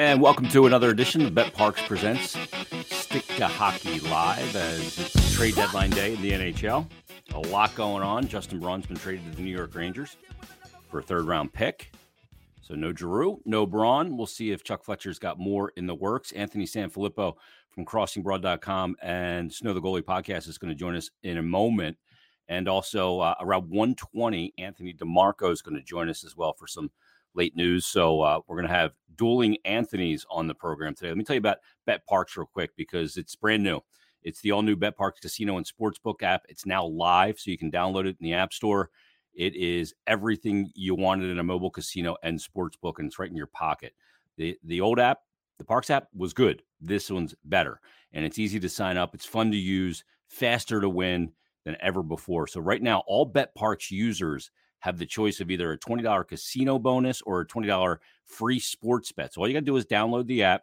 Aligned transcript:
And 0.00 0.22
welcome 0.22 0.48
to 0.48 0.64
another 0.64 0.88
edition 0.88 1.20
of 1.26 1.34
BetParx 1.34 1.86
Presents 1.86 2.30
Stick 2.86 3.26
to 3.36 3.46
Hockey 3.46 4.00
Live 4.00 4.56
as 4.56 4.98
it's 4.98 5.34
trade 5.34 5.56
deadline 5.56 5.90
day 5.90 6.14
in 6.14 6.22
the 6.22 6.32
NHL. 6.32 6.88
A 7.34 7.38
lot 7.38 7.74
going 7.74 8.02
on. 8.02 8.26
Justin 8.26 8.60
Braun's 8.60 8.86
been 8.86 8.96
traded 8.96 9.30
to 9.30 9.36
the 9.36 9.42
New 9.42 9.54
York 9.54 9.74
Rangers 9.74 10.16
for 10.88 11.00
a 11.00 11.02
third 11.02 11.26
round 11.26 11.52
pick. 11.52 11.92
So 12.62 12.74
no 12.74 12.94
Giroux, 12.94 13.42
no 13.44 13.66
Braun. 13.66 14.16
We'll 14.16 14.26
see 14.26 14.52
if 14.52 14.64
Chuck 14.64 14.84
Fletcher's 14.84 15.18
got 15.18 15.38
more 15.38 15.70
in 15.76 15.86
the 15.86 15.94
works. 15.94 16.32
Anthony 16.32 16.64
Sanfilippo 16.64 17.34
from 17.68 17.84
crossingbroad.com 17.84 18.96
and 19.02 19.52
Snow 19.52 19.74
the 19.74 19.82
Goalie 19.82 20.00
podcast 20.00 20.48
is 20.48 20.56
going 20.56 20.70
to 20.72 20.74
join 20.74 20.96
us 20.96 21.10
in 21.22 21.36
a 21.36 21.42
moment. 21.42 21.98
And 22.48 22.68
also 22.68 23.20
uh, 23.20 23.34
around 23.38 23.68
120, 23.68 24.54
Anthony 24.56 24.94
DeMarco 24.94 25.52
is 25.52 25.60
going 25.60 25.76
to 25.76 25.82
join 25.82 26.08
us 26.08 26.24
as 26.24 26.38
well 26.38 26.54
for 26.54 26.66
some 26.66 26.90
late 27.34 27.56
news. 27.56 27.86
So 27.86 28.20
uh, 28.20 28.40
we're 28.46 28.56
going 28.56 28.68
to 28.68 28.74
have 28.74 28.92
dueling 29.16 29.56
Anthony's 29.64 30.24
on 30.30 30.46
the 30.46 30.54
program 30.54 30.94
today. 30.94 31.08
Let 31.08 31.18
me 31.18 31.24
tell 31.24 31.34
you 31.34 31.40
about 31.40 31.58
BetParx 31.88 32.36
real 32.36 32.48
quick 32.52 32.70
because 32.76 33.16
it's 33.16 33.36
brand 33.36 33.62
new. 33.62 33.80
It's 34.22 34.40
the 34.40 34.52
all 34.52 34.62
new 34.62 34.76
BetParx 34.76 35.20
Casino 35.22 35.56
and 35.56 35.66
Sportsbook 35.66 36.22
app. 36.22 36.42
It's 36.48 36.66
now 36.66 36.84
live, 36.84 37.38
so 37.38 37.50
you 37.50 37.58
can 37.58 37.70
download 37.70 38.06
it 38.06 38.16
in 38.20 38.24
the 38.24 38.34
App 38.34 38.52
Store. 38.52 38.90
It 39.34 39.54
is 39.54 39.94
everything 40.06 40.70
you 40.74 40.94
wanted 40.94 41.30
in 41.30 41.38
a 41.38 41.44
mobile 41.44 41.70
casino 41.70 42.16
and 42.22 42.38
sportsbook, 42.38 42.98
and 42.98 43.06
it's 43.06 43.18
right 43.18 43.30
in 43.30 43.36
your 43.36 43.46
pocket. 43.46 43.94
The 44.36 44.58
the 44.64 44.80
old 44.80 44.98
app, 44.98 45.20
the 45.58 45.64
Parx 45.64 45.90
app, 45.90 46.08
was 46.14 46.32
good. 46.32 46.62
This 46.80 47.10
one's 47.10 47.34
better, 47.44 47.80
and 48.12 48.24
it's 48.24 48.38
easy 48.38 48.58
to 48.60 48.68
sign 48.68 48.96
up. 48.96 49.14
It's 49.14 49.26
fun 49.26 49.50
to 49.52 49.56
use, 49.56 50.04
faster 50.26 50.80
to 50.80 50.88
win 50.88 51.32
than 51.64 51.76
ever 51.80 52.02
before. 52.02 52.46
So 52.46 52.60
right 52.60 52.82
now, 52.82 53.02
all 53.06 53.30
BetParx 53.30 53.90
users 53.90 54.50
have 54.80 54.98
the 54.98 55.06
choice 55.06 55.40
of 55.40 55.50
either 55.50 55.72
a 55.72 55.78
$20 55.78 56.26
casino 56.26 56.78
bonus 56.78 57.22
or 57.22 57.40
a 57.40 57.46
$20 57.46 57.98
free 58.24 58.58
sports 58.58 59.12
bet. 59.12 59.32
So 59.32 59.40
all 59.40 59.48
you 59.48 59.54
got 59.54 59.60
to 59.60 59.66
do 59.66 59.76
is 59.76 59.86
download 59.86 60.26
the 60.26 60.42
app, 60.42 60.62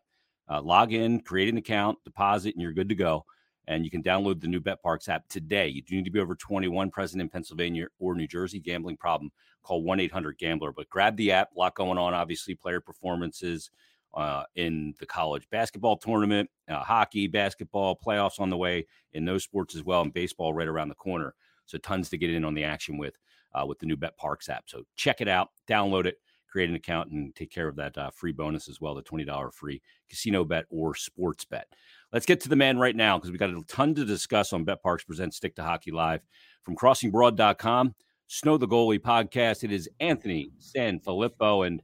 uh, 0.50 0.62
log 0.62 0.94
in, 0.94 1.22
create 1.22 1.50
an 1.50 1.58
account, 1.58 1.98
deposit, 2.04 2.56
and 2.56 2.62
you're 2.62 2.74
good 2.74 2.90
to 2.90 2.96
go. 2.96 3.26
And 3.68 3.84
you 3.84 3.92
can 3.92 4.02
download 4.02 4.40
the 4.40 4.48
new 4.48 4.62
BetParx 4.62 5.10
app 5.10 5.28
today. 5.28 5.68
You 5.68 5.82
do 5.82 5.96
need 5.96 6.06
to 6.06 6.12
be 6.12 6.20
over 6.20 6.36
21, 6.36 6.90
present 6.90 7.22
in 7.22 7.30
Pennsylvania 7.30 7.88
or 8.00 8.16
New 8.16 8.28
Jersey. 8.28 8.60
Gambling 8.60 8.98
problem, 8.98 9.30
call 9.62 9.84
1 9.84 10.00
800 10.00 10.38
Gambler. 10.38 10.72
But 10.72 10.90
grab 10.90 11.18
the 11.18 11.34
app, 11.34 11.50
a 11.54 11.60
lot 11.60 11.76
going 11.76 11.98
on, 11.98 12.14
obviously, 12.14 12.56
player 12.56 12.80
performances 12.80 13.70
uh, 14.14 14.44
in 14.56 14.94
the 15.00 15.06
college 15.06 15.50
basketball 15.50 15.98
tournament, 15.98 16.50
uh, 16.70 16.80
hockey, 16.80 17.28
basketball, 17.28 17.96
playoffs 17.96 18.40
on 18.40 18.50
the 18.50 18.58
way, 18.58 18.88
in 19.14 19.26
those 19.26 19.44
sports 19.44 19.76
as 19.76 19.84
well, 19.84 20.02
and 20.02 20.14
baseball 20.14 20.54
right 20.54 20.68
around 20.68 20.88
the 20.88 20.96
corner. 20.96 21.36
So 21.66 21.78
tons 21.78 22.10
to 22.10 22.18
get 22.18 22.34
in 22.34 22.46
on 22.46 22.54
the 22.54 22.64
action 22.64 22.98
with 22.98 23.18
uh, 23.58 23.66
with 23.66 23.80
the 23.80 23.86
new 23.86 23.98
BetParx 23.98 24.50
app. 24.50 24.64
So 24.68 24.84
check 24.96 25.22
it 25.22 25.28
out, 25.28 25.50
download 25.68 26.06
it, 26.06 26.20
create 26.48 26.70
an 26.70 26.76
account, 26.76 27.12
and 27.12 27.36
take 27.36 27.52
care 27.52 27.68
of 27.68 27.76
that 27.78 27.98
uh, 27.98 28.10
free 28.12 28.32
bonus 28.32 28.70
as 28.70 28.80
well 28.80 28.96
the 28.96 29.04
$20 29.04 29.54
free 29.54 29.82
casino 30.10 30.44
bet 30.44 30.66
or 30.70 30.96
sports 30.96 31.46
bet. 31.46 31.68
Let's 32.14 32.26
get 32.26 32.40
to 32.42 32.50
the 32.50 32.56
man 32.56 32.78
right 32.78 32.96
now 32.96 33.18
because 33.18 33.32
we've 33.32 33.40
got 33.40 33.50
a 33.50 33.62
ton 33.68 33.96
to 33.96 34.06
discuss 34.06 34.54
on 34.54 34.66
BetParx 34.66 35.06
Presents 35.06 35.38
Stick 35.38 35.56
to 35.56 35.64
Hockey 35.64 35.92
Live 35.92 36.22
from 36.64 36.76
crossingbroad.com. 36.76 37.96
Snow 38.28 38.58
the 38.58 38.68
Goalie 38.68 39.00
podcast. 39.00 39.64
It 39.64 39.72
is 39.72 39.90
Anthony 40.00 40.52
Sanfilippo 40.60 41.66
and 41.66 41.82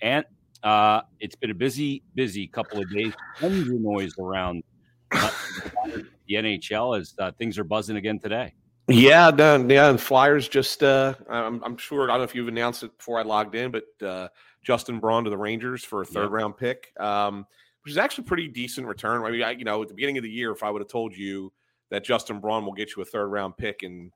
Ant. 0.00 0.26
Uh, 0.62 1.02
it's 1.20 1.34
been 1.34 1.50
a 1.50 1.54
busy, 1.54 2.02
busy 2.14 2.46
couple 2.46 2.80
of 2.80 2.90
days. 2.90 3.12
Tons 3.38 3.68
of 3.68 3.80
noise 3.80 4.14
around 4.18 4.62
the 5.10 6.06
NHL 6.30 6.98
as 6.98 7.14
uh, 7.18 7.32
things 7.32 7.58
are 7.58 7.64
buzzing 7.64 7.96
again 7.96 8.18
today. 8.18 8.54
Yeah, 8.88 9.30
no, 9.30 9.56
yeah, 9.68 9.90
and 9.90 10.00
Flyers 10.00 10.48
just 10.48 10.82
uh 10.82 11.14
I'm, 11.28 11.62
I'm 11.62 11.76
sure 11.76 12.04
I 12.04 12.14
don't 12.14 12.18
know 12.18 12.24
if 12.24 12.34
you've 12.34 12.48
announced 12.48 12.82
it 12.82 12.96
before 12.96 13.18
I 13.18 13.22
logged 13.22 13.54
in, 13.54 13.70
but 13.70 13.84
uh 14.06 14.28
Justin 14.62 14.98
Braun 14.98 15.24
to 15.24 15.30
the 15.30 15.38
Rangers 15.38 15.84
for 15.84 16.02
a 16.02 16.06
third 16.06 16.30
yeah. 16.30 16.36
round 16.36 16.56
pick. 16.56 16.92
Um 16.98 17.46
which 17.84 17.90
is 17.90 17.98
actually 17.98 18.24
pretty 18.24 18.46
decent 18.46 18.86
return. 18.86 19.24
I 19.24 19.30
mean, 19.30 19.42
I, 19.42 19.50
you 19.52 19.64
know, 19.64 19.82
at 19.82 19.88
the 19.88 19.94
beginning 19.94 20.18
of 20.18 20.22
the 20.22 20.30
year, 20.30 20.52
if 20.52 20.62
I 20.62 20.70
would 20.70 20.80
have 20.80 20.88
told 20.88 21.16
you 21.16 21.52
that 21.90 22.04
Justin 22.04 22.38
Braun 22.38 22.64
will 22.64 22.72
get 22.72 22.94
you 22.94 23.02
a 23.02 23.04
third 23.04 23.26
round 23.28 23.56
pick 23.56 23.82
in 23.82 24.10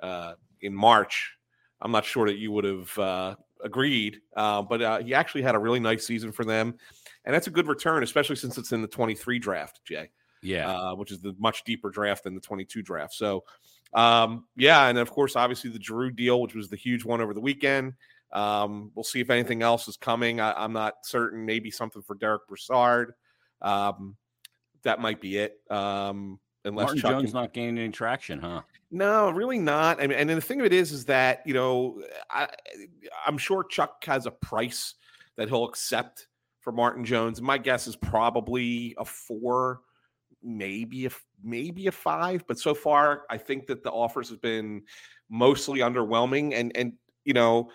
uh 0.00 0.34
in 0.62 0.74
March, 0.74 1.32
I'm 1.80 1.92
not 1.92 2.04
sure 2.04 2.26
that 2.26 2.36
you 2.36 2.52
would 2.52 2.64
have 2.64 2.98
uh 2.98 3.34
agreed. 3.62 4.20
Uh, 4.36 4.62
but 4.62 4.82
uh, 4.82 4.98
he 4.98 5.14
actually 5.14 5.42
had 5.42 5.54
a 5.54 5.58
really 5.58 5.80
nice 5.80 6.06
season 6.06 6.32
for 6.32 6.44
them. 6.44 6.74
And 7.24 7.34
that's 7.34 7.46
a 7.46 7.50
good 7.50 7.66
return, 7.66 8.02
especially 8.02 8.36
since 8.36 8.58
it's 8.58 8.72
in 8.72 8.82
the 8.82 8.88
23 8.88 9.38
draft, 9.38 9.80
Jay. 9.84 10.10
Yeah. 10.42 10.70
Uh, 10.70 10.94
which 10.94 11.10
is 11.10 11.20
the 11.20 11.34
much 11.38 11.64
deeper 11.64 11.90
draft 11.90 12.24
than 12.24 12.34
the 12.34 12.40
22 12.40 12.82
draft. 12.82 13.14
So 13.14 13.44
um, 13.94 14.44
yeah, 14.56 14.88
and 14.88 14.98
of 14.98 15.10
course, 15.10 15.36
obviously 15.36 15.70
the 15.70 15.80
Giroux 15.80 16.10
deal, 16.10 16.40
which 16.40 16.54
was 16.54 16.68
the 16.68 16.76
huge 16.76 17.04
one 17.04 17.20
over 17.20 17.34
the 17.34 17.40
weekend. 17.40 17.94
Um, 18.32 18.90
we'll 18.94 19.04
see 19.04 19.20
if 19.20 19.30
anything 19.30 19.62
else 19.62 19.88
is 19.88 19.96
coming. 19.96 20.40
I, 20.40 20.64
am 20.64 20.72
not 20.72 20.94
certain. 21.04 21.46
Maybe 21.46 21.70
something 21.70 22.02
for 22.02 22.14
Derek 22.14 22.46
Brassard. 22.48 23.12
Um, 23.62 24.16
that 24.82 25.00
might 25.00 25.20
be 25.20 25.38
it. 25.38 25.60
Um, 25.70 26.38
unless 26.64 26.86
Martin 26.86 27.00
Chuck 27.00 27.10
Jones 27.12 27.34
not 27.34 27.52
gaining 27.52 27.78
any 27.78 27.92
traction, 27.92 28.38
huh? 28.38 28.62
No, 28.90 29.30
really 29.30 29.58
not. 29.58 30.02
I 30.02 30.06
mean, 30.06 30.18
and 30.18 30.28
the 30.30 30.40
thing 30.40 30.60
of 30.60 30.66
it 30.66 30.72
is, 30.72 30.92
is 30.92 31.04
that 31.06 31.42
you 31.46 31.54
know, 31.54 32.02
I, 32.30 32.48
I'm 33.26 33.38
sure 33.38 33.64
Chuck 33.64 34.04
has 34.04 34.26
a 34.26 34.30
price 34.30 34.94
that 35.36 35.48
he'll 35.48 35.64
accept 35.64 36.28
for 36.60 36.72
Martin 36.72 37.04
Jones. 37.04 37.40
My 37.40 37.58
guess 37.58 37.86
is 37.86 37.96
probably 37.96 38.94
a 38.98 39.04
four 39.04 39.80
maybe 40.46 41.06
a 41.06 41.10
maybe 41.42 41.88
a 41.88 41.92
five, 41.92 42.44
but 42.46 42.58
so 42.58 42.74
far 42.74 43.24
I 43.28 43.36
think 43.36 43.66
that 43.66 43.82
the 43.82 43.90
offers 43.90 44.30
have 44.30 44.40
been 44.40 44.82
mostly 45.28 45.80
underwhelming. 45.80 46.54
And 46.54 46.74
and 46.76 46.92
you 47.24 47.34
know, 47.34 47.70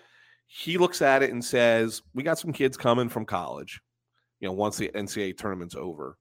he 0.46 0.78
looks 0.78 1.02
at 1.02 1.22
it 1.22 1.30
and 1.30 1.44
says, 1.44 2.02
"We 2.14 2.22
got 2.22 2.38
some 2.38 2.52
kids 2.52 2.76
coming 2.76 3.08
from 3.08 3.26
college. 3.26 3.80
You 4.40 4.48
know, 4.48 4.54
once 4.54 4.76
the 4.76 4.90
NCAA 4.94 5.36
tournament's 5.36 5.74
over." 5.74 6.16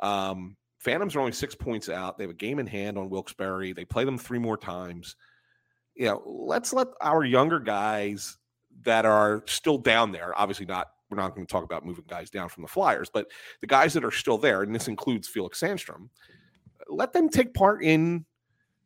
Um, 0.00 0.56
Phantoms 0.80 1.14
are 1.14 1.20
only 1.20 1.32
six 1.32 1.54
points 1.54 1.90
out. 1.90 2.16
They 2.16 2.24
have 2.24 2.30
a 2.30 2.34
game 2.34 2.58
in 2.58 2.66
hand 2.66 2.96
on 2.96 3.10
Wilkes-Barre. 3.10 3.74
They 3.74 3.84
play 3.84 4.04
them 4.06 4.16
three 4.16 4.38
more 4.38 4.56
times. 4.56 5.14
You 5.94 6.06
know, 6.06 6.22
let's 6.24 6.72
let 6.72 6.88
our 7.02 7.22
younger 7.22 7.60
guys 7.60 8.38
that 8.84 9.04
are 9.04 9.42
still 9.46 9.76
down 9.76 10.10
there, 10.10 10.32
obviously 10.38 10.64
not 10.64 10.86
we're 11.10 11.16
not 11.16 11.34
going 11.34 11.46
to 11.46 11.50
talk 11.50 11.64
about 11.64 11.84
moving 11.84 12.04
guys 12.08 12.30
down 12.30 12.48
from 12.48 12.62
the 12.62 12.68
Flyers, 12.68 13.10
but 13.12 13.26
the 13.60 13.66
guys 13.66 13.92
that 13.94 14.04
are 14.04 14.10
still 14.10 14.38
there, 14.38 14.62
and 14.62 14.74
this 14.74 14.88
includes 14.88 15.28
Felix 15.28 15.60
Sandstrom, 15.60 16.08
let 16.88 17.12
them 17.12 17.28
take 17.28 17.52
part 17.54 17.82
in 17.82 18.24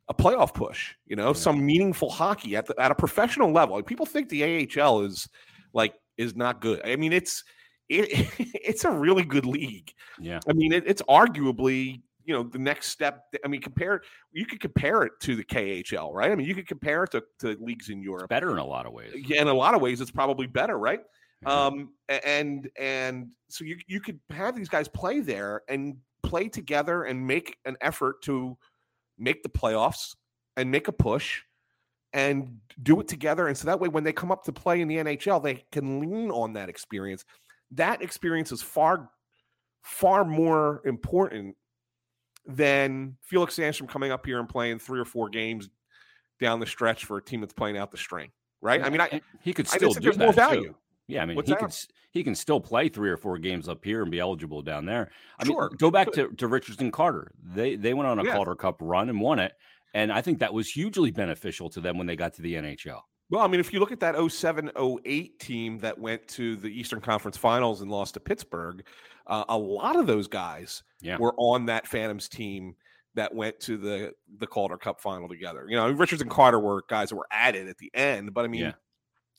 a 0.08 0.14
playoff 0.14 0.52
push, 0.52 0.94
you 1.06 1.16
know, 1.16 1.28
yeah. 1.28 1.32
some 1.32 1.64
meaningful 1.64 2.10
hockey 2.10 2.56
at 2.56 2.66
the, 2.66 2.78
at 2.80 2.90
a 2.90 2.94
professional 2.94 3.50
level. 3.52 3.82
People 3.82 4.06
think 4.06 4.28
the 4.28 4.68
AHL 4.78 5.02
is 5.02 5.28
like 5.72 5.94
is 6.16 6.36
not 6.36 6.60
good. 6.60 6.80
I 6.84 6.96
mean, 6.96 7.12
it's 7.12 7.44
it, 7.88 8.28
it's 8.38 8.84
a 8.84 8.90
really 8.90 9.24
good 9.24 9.46
league. 9.46 9.92
Yeah. 10.20 10.40
I 10.48 10.52
mean, 10.52 10.72
it, 10.72 10.84
it's 10.86 11.02
arguably 11.02 12.02
you 12.24 12.34
know 12.34 12.42
the 12.42 12.58
next 12.58 12.88
step. 12.88 13.24
I 13.44 13.48
mean, 13.48 13.60
compare 13.60 14.02
you 14.32 14.46
could 14.46 14.60
compare 14.60 15.02
it 15.02 15.12
to 15.20 15.36
the 15.36 15.44
KHL, 15.44 16.12
right? 16.12 16.30
I 16.30 16.34
mean, 16.34 16.46
you 16.46 16.54
could 16.54 16.68
compare 16.68 17.04
it 17.04 17.12
to, 17.12 17.22
to 17.40 17.56
leagues 17.60 17.88
in 17.88 18.02
Europe. 18.02 18.24
It's 18.24 18.28
better 18.28 18.50
in 18.50 18.58
a 18.58 18.64
lot 18.64 18.86
of 18.86 18.92
ways. 18.92 19.14
Yeah, 19.14 19.42
in 19.42 19.48
a 19.48 19.54
lot 19.54 19.74
of 19.74 19.80
ways, 19.80 20.00
it's 20.00 20.10
probably 20.10 20.46
better, 20.46 20.78
right? 20.78 21.00
Um, 21.46 21.90
and 22.08 22.70
and 22.78 23.30
so 23.48 23.64
you 23.64 23.78
you 23.86 24.00
could 24.00 24.18
have 24.30 24.56
these 24.56 24.68
guys 24.68 24.88
play 24.88 25.20
there 25.20 25.62
and 25.68 25.96
play 26.22 26.48
together 26.48 27.04
and 27.04 27.26
make 27.26 27.58
an 27.64 27.76
effort 27.80 28.22
to 28.22 28.56
make 29.18 29.42
the 29.42 29.48
playoffs 29.48 30.14
and 30.56 30.70
make 30.70 30.88
a 30.88 30.92
push 30.92 31.42
and 32.12 32.58
do 32.82 33.00
it 33.00 33.08
together. 33.08 33.48
And 33.48 33.58
so 33.58 33.66
that 33.66 33.80
way, 33.80 33.88
when 33.88 34.04
they 34.04 34.12
come 34.12 34.30
up 34.30 34.44
to 34.44 34.52
play 34.52 34.80
in 34.80 34.88
the 34.88 34.96
NHL, 34.96 35.42
they 35.42 35.64
can 35.72 36.00
lean 36.00 36.30
on 36.30 36.52
that 36.54 36.68
experience. 36.68 37.24
That 37.72 38.02
experience 38.02 38.52
is 38.52 38.62
far, 38.62 39.10
far 39.82 40.24
more 40.24 40.80
important 40.84 41.56
than 42.46 43.16
Felix 43.22 43.56
Sandstrom 43.56 43.88
coming 43.88 44.12
up 44.12 44.24
here 44.24 44.38
and 44.38 44.48
playing 44.48 44.78
three 44.78 45.00
or 45.00 45.04
four 45.04 45.28
games 45.28 45.68
down 46.40 46.60
the 46.60 46.66
stretch 46.66 47.04
for 47.04 47.16
a 47.18 47.22
team 47.22 47.40
that's 47.40 47.54
playing 47.54 47.76
out 47.76 47.90
the 47.90 47.96
string. 47.96 48.30
Right? 48.60 48.82
I 48.82 48.88
mean, 48.88 49.00
I, 49.00 49.20
he 49.42 49.52
could 49.52 49.68
still 49.68 49.92
do 49.92 50.12
that 50.12 50.18
more 50.18 50.32
value. 50.32 50.68
Too. 50.68 50.76
Yeah, 51.06 51.22
I 51.22 51.26
mean, 51.26 51.36
What's 51.36 51.48
he 51.48 51.54
that? 51.54 51.60
can 51.60 51.70
he 52.12 52.24
can 52.24 52.34
still 52.34 52.60
play 52.60 52.88
three 52.88 53.10
or 53.10 53.16
four 53.16 53.38
games 53.38 53.68
up 53.68 53.84
here 53.84 54.02
and 54.02 54.10
be 54.10 54.20
eligible 54.20 54.62
down 54.62 54.86
there. 54.86 55.10
I 55.38 55.44
sure. 55.44 55.68
mean, 55.68 55.76
go 55.78 55.90
back 55.90 56.12
to, 56.12 56.28
to 56.28 56.46
Richardson 56.46 56.90
Carter. 56.90 57.32
They 57.42 57.76
they 57.76 57.92
went 57.92 58.08
on 58.08 58.18
a 58.18 58.24
yeah. 58.24 58.32
Calder 58.32 58.54
Cup 58.54 58.76
run 58.80 59.08
and 59.08 59.20
won 59.20 59.38
it, 59.38 59.52
and 59.92 60.12
I 60.12 60.22
think 60.22 60.38
that 60.38 60.54
was 60.54 60.70
hugely 60.70 61.10
beneficial 61.10 61.68
to 61.70 61.80
them 61.80 61.98
when 61.98 62.06
they 62.06 62.16
got 62.16 62.34
to 62.34 62.42
the 62.42 62.54
NHL. 62.54 63.00
Well, 63.30 63.42
I 63.42 63.48
mean, 63.48 63.60
if 63.60 63.72
you 63.72 63.80
look 63.80 63.92
at 63.92 64.00
that 64.00 64.16
07 64.30 64.70
08 64.76 65.38
team 65.38 65.78
that 65.78 65.98
went 65.98 66.26
to 66.28 66.56
the 66.56 66.68
Eastern 66.68 67.00
Conference 67.00 67.36
Finals 67.36 67.80
and 67.80 67.90
lost 67.90 68.14
to 68.14 68.20
Pittsburgh, 68.20 68.84
uh, 69.26 69.44
a 69.48 69.58
lot 69.58 69.96
of 69.96 70.06
those 70.06 70.28
guys 70.28 70.82
yeah. 71.00 71.16
were 71.18 71.34
on 71.36 71.66
that 71.66 71.86
Phantoms 71.86 72.28
team 72.28 72.76
that 73.14 73.34
went 73.34 73.58
to 73.60 73.76
the 73.76 74.12
the 74.38 74.46
Calder 74.46 74.76
Cup 74.76 75.00
final 75.00 75.28
together. 75.28 75.66
You 75.68 75.76
know, 75.76 75.90
Richards 75.90 76.22
and 76.22 76.30
Carter 76.30 76.60
were 76.60 76.84
guys 76.88 77.10
that 77.10 77.16
were 77.16 77.26
added 77.30 77.68
at 77.68 77.78
the 77.78 77.90
end, 77.92 78.32
but 78.32 78.44
I 78.44 78.48
mean, 78.48 78.60
yeah 78.62 78.72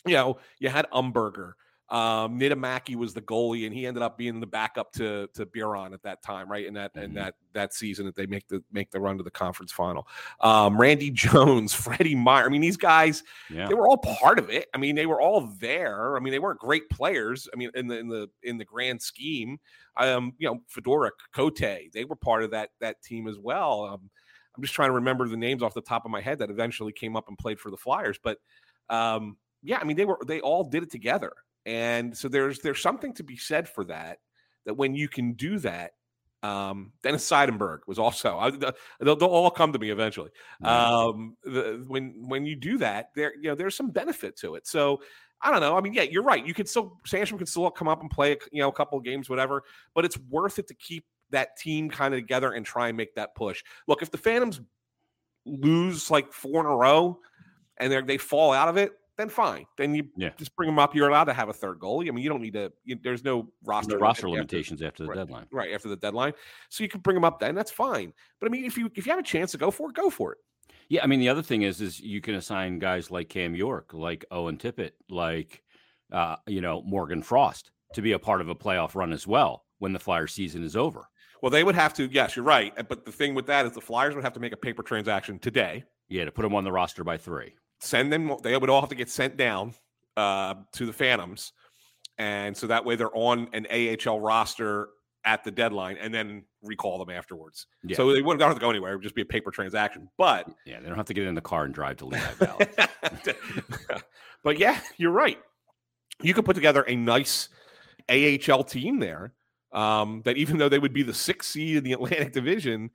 you 0.05 0.13
know, 0.13 0.39
you 0.59 0.69
had 0.69 0.87
Umberger, 0.91 1.53
Um, 1.89 2.39
Niittymaki 2.39 2.95
was 2.95 3.13
the 3.13 3.21
goalie, 3.21 3.67
and 3.67 3.73
he 3.75 3.85
ended 3.85 4.01
up 4.01 4.17
being 4.17 4.39
the 4.39 4.47
backup 4.47 4.91
to 4.93 5.27
to 5.35 5.45
Biron 5.45 5.93
at 5.93 6.01
that 6.01 6.23
time, 6.23 6.49
right? 6.49 6.65
In 6.65 6.73
that 6.73 6.95
Mhm. 6.95 7.03
in 7.03 7.13
that 7.13 7.35
that 7.53 7.73
season 7.75 8.07
that 8.07 8.15
they 8.15 8.25
make 8.25 8.47
the 8.47 8.63
make 8.71 8.89
the 8.89 8.99
run 8.99 9.17
to 9.17 9.23
the 9.23 9.29
conference 9.29 9.71
final. 9.71 10.07
Um, 10.39 10.79
Randy 10.81 11.11
Jones, 11.25 11.75
Freddie 11.75 12.15
Meyer. 12.15 12.45
I 12.45 12.49
mean, 12.49 12.61
these 12.61 12.75
guys 12.77 13.23
Yeah. 13.51 13.67
they 13.67 13.75
were 13.75 13.87
all 13.87 13.97
part 13.97 14.39
of 14.39 14.49
it. 14.49 14.67
I 14.73 14.77
mean, 14.79 14.95
they 14.95 15.05
were 15.05 15.21
all 15.21 15.41
there. 15.59 16.17
I 16.17 16.19
mean, 16.19 16.31
they 16.31 16.39
weren't 16.39 16.59
great 16.59 16.89
players. 16.89 17.47
I 17.53 17.55
mean, 17.55 17.69
in 17.75 17.87
the 17.87 17.99
in 17.99 18.07
the 18.07 18.29
in 18.41 18.57
the 18.57 18.65
grand 18.65 18.99
scheme, 19.01 19.59
um, 19.97 20.33
you 20.39 20.47
know, 20.47 20.61
Fedora, 20.67 21.11
Cote, 21.35 21.59
they 21.93 22.05
were 22.09 22.15
part 22.15 22.43
of 22.43 22.49
that 22.51 22.71
that 22.79 23.01
team 23.03 23.27
as 23.27 23.37
well. 23.37 23.85
Um, 23.85 24.09
I'm 24.55 24.63
just 24.63 24.73
trying 24.73 24.89
to 24.89 24.93
remember 24.95 25.27
the 25.27 25.37
names 25.37 25.61
off 25.61 25.73
the 25.75 25.81
top 25.81 26.05
of 26.05 26.11
my 26.11 26.21
head 26.21 26.39
that 26.39 26.49
eventually 26.49 26.93
came 26.93 27.15
up 27.15 27.27
and 27.27 27.37
played 27.37 27.59
for 27.59 27.69
the 27.69 27.77
Flyers, 27.77 28.17
but 28.23 28.39
um, 28.89 29.37
yeah, 29.65 29.79
I 29.81 29.83
mean, 29.83 29.97
they 29.97 30.06
were 30.06 30.19
they 30.25 30.41
all 30.41 30.63
did 30.63 30.83
it 30.83 30.91
together, 30.91 31.33
and 31.65 32.15
so 32.15 32.27
there's 32.27 32.59
there's 32.59 32.81
something 32.81 33.13
to 33.15 33.23
be 33.23 33.38
said 33.38 33.67
for 33.67 33.83
that. 33.85 34.19
That 34.65 34.75
when 34.75 34.95
you 34.95 35.07
can 35.07 35.33
do 35.33 35.59
that, 35.59 35.91
um, 36.44 36.91
Dennis 37.03 37.29
Seidenberg 37.29 37.79
was 37.88 38.00
also. 38.00 38.38
I, 38.38 38.51
they'll, 39.00 39.15
they'll 39.15 39.29
all 39.29 39.51
come 39.51 39.73
to 39.73 39.79
me 39.79 39.89
eventually 39.89 40.29
um 40.63 41.35
the, 41.44 41.83
when 41.88 42.27
when 42.27 42.45
you 42.45 42.56
do 42.56 42.77
that 42.77 43.09
there 43.15 43.33
you 43.35 43.50
know 43.50 43.56
there's 43.56 43.75
some 43.75 43.89
benefit 43.89 44.38
to 44.38 44.56
it 44.56 44.65
so 44.65 45.01
i 45.41 45.51
don't 45.51 45.59
know 45.59 45.77
i 45.77 45.81
mean 45.81 45.94
yeah 45.94 46.01
you're 46.03 46.23
right 46.23 46.45
you 46.45 46.53
could 46.53 46.67
still 46.67 46.97
sandstrom 47.07 47.38
could 47.38 47.47
still 47.47 47.69
come 47.69 47.88
up 47.88 48.01
and 48.01 48.09
play 48.09 48.38
you 48.51 48.62
know 48.62 48.69
a 48.69 48.73
couple 48.73 48.97
of 48.97 49.03
games 49.03 49.29
whatever 49.29 49.63
but 49.94 50.06
it's 50.06 50.17
worth 50.29 50.59
it 50.59 50.67
to 50.67 50.73
keep 50.75 51.06
that 51.31 51.57
team 51.57 51.89
kind 51.89 52.13
of 52.13 52.19
together 52.19 52.53
and 52.53 52.65
try 52.65 52.88
and 52.88 52.97
make 52.97 53.13
that 53.15 53.35
push 53.35 53.63
look 53.88 54.01
if 54.01 54.12
the 54.12 54.17
phantoms 54.17 54.62
lose 55.45 56.09
like 56.09 56.31
four 56.31 56.62
in 56.62 56.65
a 56.65 56.75
row 56.75 57.19
and 57.77 57.91
they 57.91 58.01
they 58.01 58.17
fall 58.17 58.53
out 58.53 58.67
of 58.67 58.77
it 58.77 58.94
then 59.17 59.29
fine 59.29 59.65
then 59.77 59.95
you 59.95 60.07
Yeah. 60.17 60.29
just 60.38 60.56
bring 60.56 60.67
them 60.67 60.79
up 60.79 60.94
you're 60.95 61.09
allowed 61.09 61.25
to 61.25 61.33
have 61.33 61.50
a 61.50 61.53
third 61.53 61.79
goalie 61.79 62.07
i 62.07 62.12
mean 62.12 62.23
you 62.23 62.29
don't 62.29 62.41
need 62.41 62.53
to 62.53 62.71
you, 62.83 62.97
there's 63.03 63.23
no 63.23 63.47
roster 63.63 63.91
limit 63.91 64.01
roster 64.01 64.19
after- 64.27 64.29
limitations 64.29 64.81
after 64.81 65.03
the 65.03 65.09
right. 65.09 65.15
deadline. 65.17 65.45
right 65.51 65.73
after 65.73 65.88
the 65.89 65.95
deadline 65.95 66.33
so 66.69 66.83
you 66.83 66.89
can 66.89 67.00
bring 67.01 67.15
them 67.15 67.23
up 67.23 67.39
then 67.39 67.56
that's 67.56 67.71
fine 67.71 68.12
but 68.39 68.47
i 68.47 68.50
mean 68.50 68.65
if 68.65 68.77
you 68.77 68.89
if 68.95 69.06
you 69.06 69.12
have 69.12 69.19
a 69.19 69.23
chance 69.23 69.51
to 69.51 69.57
go 69.57 69.71
for 69.71 69.89
it 69.89 69.95
go 69.95 70.09
for 70.09 70.31
it 70.33 70.38
Yeah, 70.89 71.03
I 71.03 71.07
mean 71.07 71.19
the 71.19 71.29
other 71.29 71.41
thing 71.41 71.63
is 71.63 71.81
is 71.81 72.00
you 72.00 72.21
can 72.21 72.35
assign 72.35 72.77
guys 72.79 73.09
like 73.09 73.27
Cam 73.29 73.56
York, 73.56 73.91
like 73.94 74.23
Owen 74.29 74.57
Tippett, 74.57 74.91
like 75.09 75.63
uh, 76.12 76.35
you 76.45 76.62
know 76.62 76.83
Morgan 76.85 77.23
Frost 77.23 77.71
to 77.94 78.01
be 78.03 78.12
a 78.12 78.19
part 78.19 78.39
of 78.41 78.50
a 78.50 78.56
playoff 78.56 78.94
run 78.94 79.12
as 79.12 79.25
well 79.25 79.65
when 79.79 79.94
the 79.94 80.00
Flyer 80.00 80.27
season 80.27 80.63
is 80.63 80.75
over. 80.75 81.09
Well, 81.41 81.50
they 81.50 81.63
would 81.63 81.73
have 81.75 81.94
to. 81.95 82.06
Yes, 82.06 82.35
you're 82.35 82.45
right. 82.45 82.71
But 82.88 83.03
the 83.06 83.12
thing 83.12 83.33
with 83.33 83.47
that 83.47 83.65
is 83.65 83.71
the 83.71 83.81
Flyers 83.81 84.13
would 84.13 84.23
have 84.23 84.33
to 84.33 84.39
make 84.39 84.53
a 84.53 84.57
paper 84.57 84.83
transaction 84.83 85.39
today. 85.39 85.83
Yeah, 86.07 86.25
to 86.25 86.31
put 86.31 86.44
them 86.44 86.53
on 86.53 86.63
the 86.63 86.71
roster 86.71 87.03
by 87.03 87.17
three. 87.17 87.56
Send 87.80 88.12
them. 88.12 88.31
They 88.44 88.57
would 88.57 88.69
all 88.69 88.81
have 88.81 88.89
to 88.89 88.95
get 88.95 89.10
sent 89.10 89.38
down 89.38 89.74
uh, 90.18 90.56
to 90.74 90.86
the 90.86 90.94
Phantoms, 90.94 91.51
and 92.18 92.56
so 92.56 92.68
that 92.68 92.86
way 92.86 92.95
they're 92.95 93.16
on 93.16 93.50
an 93.54 93.68
AHL 93.69 94.19
roster 94.19 94.89
at 95.25 95.44
the 95.44 95.51
deadline, 95.51 95.98
and 96.00 96.13
then 96.13 96.44
recall 96.62 97.00
them 97.04 97.10
afterwards. 97.10 97.66
Yeah. 97.83 97.98
So 97.98 98.13
they 98.13 98.22
wouldn't 98.22 98.42
have 98.44 98.54
to 98.54 98.60
go 98.60 98.69
anywhere. 98.69 98.94
It 98.94 98.98
would 98.98 99.04
just 99.04 99.16
be 99.16 99.24
a 99.24 99.25
paper 99.25 99.50
transaction. 99.51 100.07
But 100.18 100.48
Yeah, 100.66 100.80
they 100.80 100.88
don't 100.88 100.98
have 100.98 101.07
to 101.07 101.13
get 101.16 101.25
in 101.25 101.33
the 101.36 101.42
car 101.42 101.63
and 101.66 101.74
drive 101.74 101.98
to 101.98 102.06
Lehigh 102.06 102.31
Valley. 102.33 102.68
but 104.44 104.60
yeah, 104.60 104.80
you're 104.98 105.12
right. 105.12 105.39
You 106.22 106.33
could 106.33 106.45
put 106.45 106.56
together 106.56 106.83
a 106.88 106.95
nice 106.95 107.50
AHL 108.10 108.63
team 108.63 109.00
there. 109.00 109.33
Um, 109.72 110.22
that 110.24 110.38
even 110.38 110.57
though 110.57 110.69
they 110.69 110.80
would 110.80 110.94
be 110.94 111.04
the 111.04 111.13
sixth 111.13 111.50
seed 111.51 111.75
in 111.77 111.83
the 111.83 111.92
Atlantic 111.94 112.31
Division, 112.31 112.92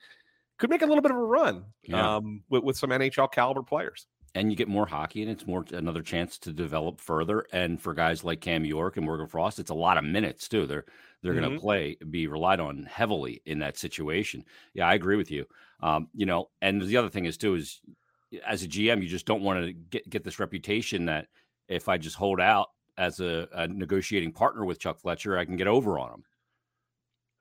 could 0.58 0.70
make 0.70 0.80
a 0.82 0.86
little 0.86 1.02
bit 1.02 1.10
of 1.10 1.16
a 1.18 1.20
run 1.20 1.64
Yeah. 1.82 2.16
um, 2.16 2.42
with, 2.48 2.62
with 2.62 2.76
some 2.78 2.90
NHL 2.90 3.30
caliber 3.30 3.62
players. 3.62 4.06
And 4.34 4.50
you 4.50 4.56
get 4.56 4.68
more 4.68 4.86
hockey, 4.86 5.22
and 5.22 5.30
it's 5.30 5.46
more 5.46 5.64
another 5.72 6.02
chance 6.02 6.38
to 6.38 6.52
develop 6.52 7.00
further. 7.00 7.46
And 7.52 7.80
for 7.80 7.94
guys 7.94 8.22
like 8.24 8.40
Cam 8.40 8.64
York 8.64 8.96
and 8.96 9.04
Morgan 9.06 9.26
Frost, 9.26 9.58
it's 9.58 9.70
a 9.70 9.74
lot 9.74 9.98
of 9.98 10.04
minutes 10.04 10.48
too. 10.48 10.66
They're 10.66 10.84
they're 11.22 11.34
going 11.34 11.50
Mhm. 11.50 11.54
to 11.56 11.60
play, 11.60 11.96
be 12.08 12.26
relied 12.28 12.60
on 12.60 12.84
heavily 12.84 13.42
in 13.44 13.58
that 13.58 13.76
situation. 13.76 14.42
Yeah, 14.72 14.88
I 14.88 14.94
agree 14.94 15.16
with 15.16 15.30
you. 15.30 15.44
Um, 15.80 16.08
you 16.14 16.24
know, 16.24 16.48
and 16.62 16.80
the 16.80 16.96
other 16.96 17.10
thing 17.10 17.26
is 17.26 17.36
too 17.36 17.54
is 17.56 17.80
as 18.46 18.62
a 18.62 18.68
GM, 18.68 19.02
you 19.02 19.08
just 19.08 19.26
don't 19.26 19.42
want 19.42 19.64
to 19.64 19.72
get 19.72 20.08
get 20.08 20.24
this 20.24 20.38
reputation 20.38 21.06
that 21.06 21.26
if 21.68 21.88
I 21.88 21.98
just 21.98 22.16
hold 22.16 22.40
out 22.40 22.68
as 22.96 23.20
a, 23.20 23.48
a 23.52 23.68
negotiating 23.68 24.32
partner 24.32 24.64
with 24.64 24.78
Chuck 24.78 24.98
Fletcher, 24.98 25.36
I 25.36 25.44
can 25.44 25.56
get 25.56 25.66
over 25.66 25.98
on 25.98 26.10
him. 26.10 26.24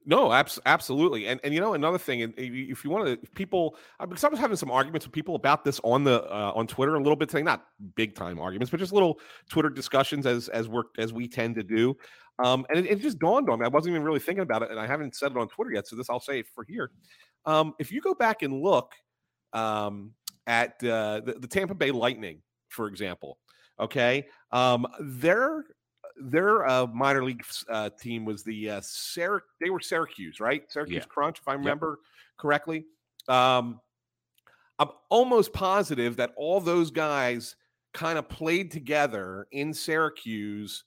No, 0.10 0.34
abs- 0.34 0.60
absolutely. 0.66 1.28
And 1.28 1.40
and 1.44 1.54
you 1.54 1.60
know 1.60 1.76
another 1.76 2.00
thing, 2.00 2.34
if 2.36 2.84
you- 2.84 2.90
want 2.90 3.06
to, 3.22 3.30
people, 3.32 3.78
I 4.00 4.06
because 4.08 4.24
I 4.24 4.30
was 4.30 4.40
having 4.40 4.58
some 4.58 4.72
arguments 4.72 5.06
with 5.06 5.14
people 5.14 5.36
about 5.36 5.64
this 5.64 5.80
on 5.84 6.04
the 6.04 6.24
uh, 6.24 6.52
on 6.56 6.66
Twitter 6.66 6.96
a 6.96 6.98
little 6.98 7.16
bit 7.16 7.30
today, 7.30 7.44
not 7.44 7.66
big 7.96 8.16
time 8.16 8.40
arguments, 8.40 8.72
but 8.72 8.80
just 8.80 8.92
little 8.92 9.20
Twitter 9.50 9.70
discussions 9.70 10.26
as 10.26 10.50
as 10.50 10.68
we 10.68 10.82
as 10.98 11.14
we 11.14 11.28
tend 11.28 11.56
to 11.56 11.64
do. 11.64 11.96
Um, 12.44 12.66
and 12.70 12.80
it, 12.80 12.92
it 12.92 13.02
just 13.02 13.20
dawned 13.20 13.50
on 13.52 13.60
me. 13.60 13.66
I 13.66 13.70
wasn't 13.70 13.92
even 13.94 14.04
really 14.04 14.20
thinking 14.20 14.42
about 14.42 14.64
it, 14.64 14.72
and 14.72 14.80
I 14.80 14.88
haven't 14.88 15.16
said 15.16 15.32
it 15.32 15.38
on 15.38 15.48
Twitter 15.48 15.74
yet. 15.74 15.88
So 15.88 15.96
this 15.96 16.10
I'll 16.10 16.20
say 16.20 16.42
for 16.42 16.64
here. 16.68 16.90
Um, 17.46 17.74
if 17.80 17.92
you 17.92 18.02
go 18.02 18.16
back 18.16 18.42
and 18.42 18.62
look 18.64 18.94
um, 19.54 20.14
at 20.48 20.84
uh, 20.84 21.22
the, 21.26 21.36
the 21.40 21.48
Tampa 21.48 21.76
Bay 21.76 21.92
Lightning, 21.92 22.42
for 22.70 22.88
example, 22.88 23.38
okay, 23.80 24.26
um, 24.52 24.88
their 25.00 25.66
their 26.22 26.68
uh, 26.68 26.86
minor 26.88 27.24
league 27.24 27.44
uh, 27.70 27.90
team 27.90 28.26
was 28.26 28.44
the 28.44 28.70
uh, 28.70 28.80
Syrac- 28.82 29.42
they 29.62 29.70
were 29.70 29.80
Syracuse, 29.80 30.40
right? 30.40 30.64
Syracuse 30.72 31.04
Yeah. 31.04 31.08
Crunch, 31.08 31.40
if 31.40 31.48
I 31.48 31.54
remember 31.54 32.00
correctly. 32.38 32.86
Um, 33.28 33.80
I'm 34.80 34.90
almost 35.10 35.52
positive 35.54 36.16
that 36.18 36.32
all 36.38 36.62
those 36.62 36.90
guys 36.92 37.56
kind 37.94 38.18
of 38.18 38.30
played 38.30 38.72
together 38.72 39.48
in 39.52 39.74
Syracuse 39.74 40.84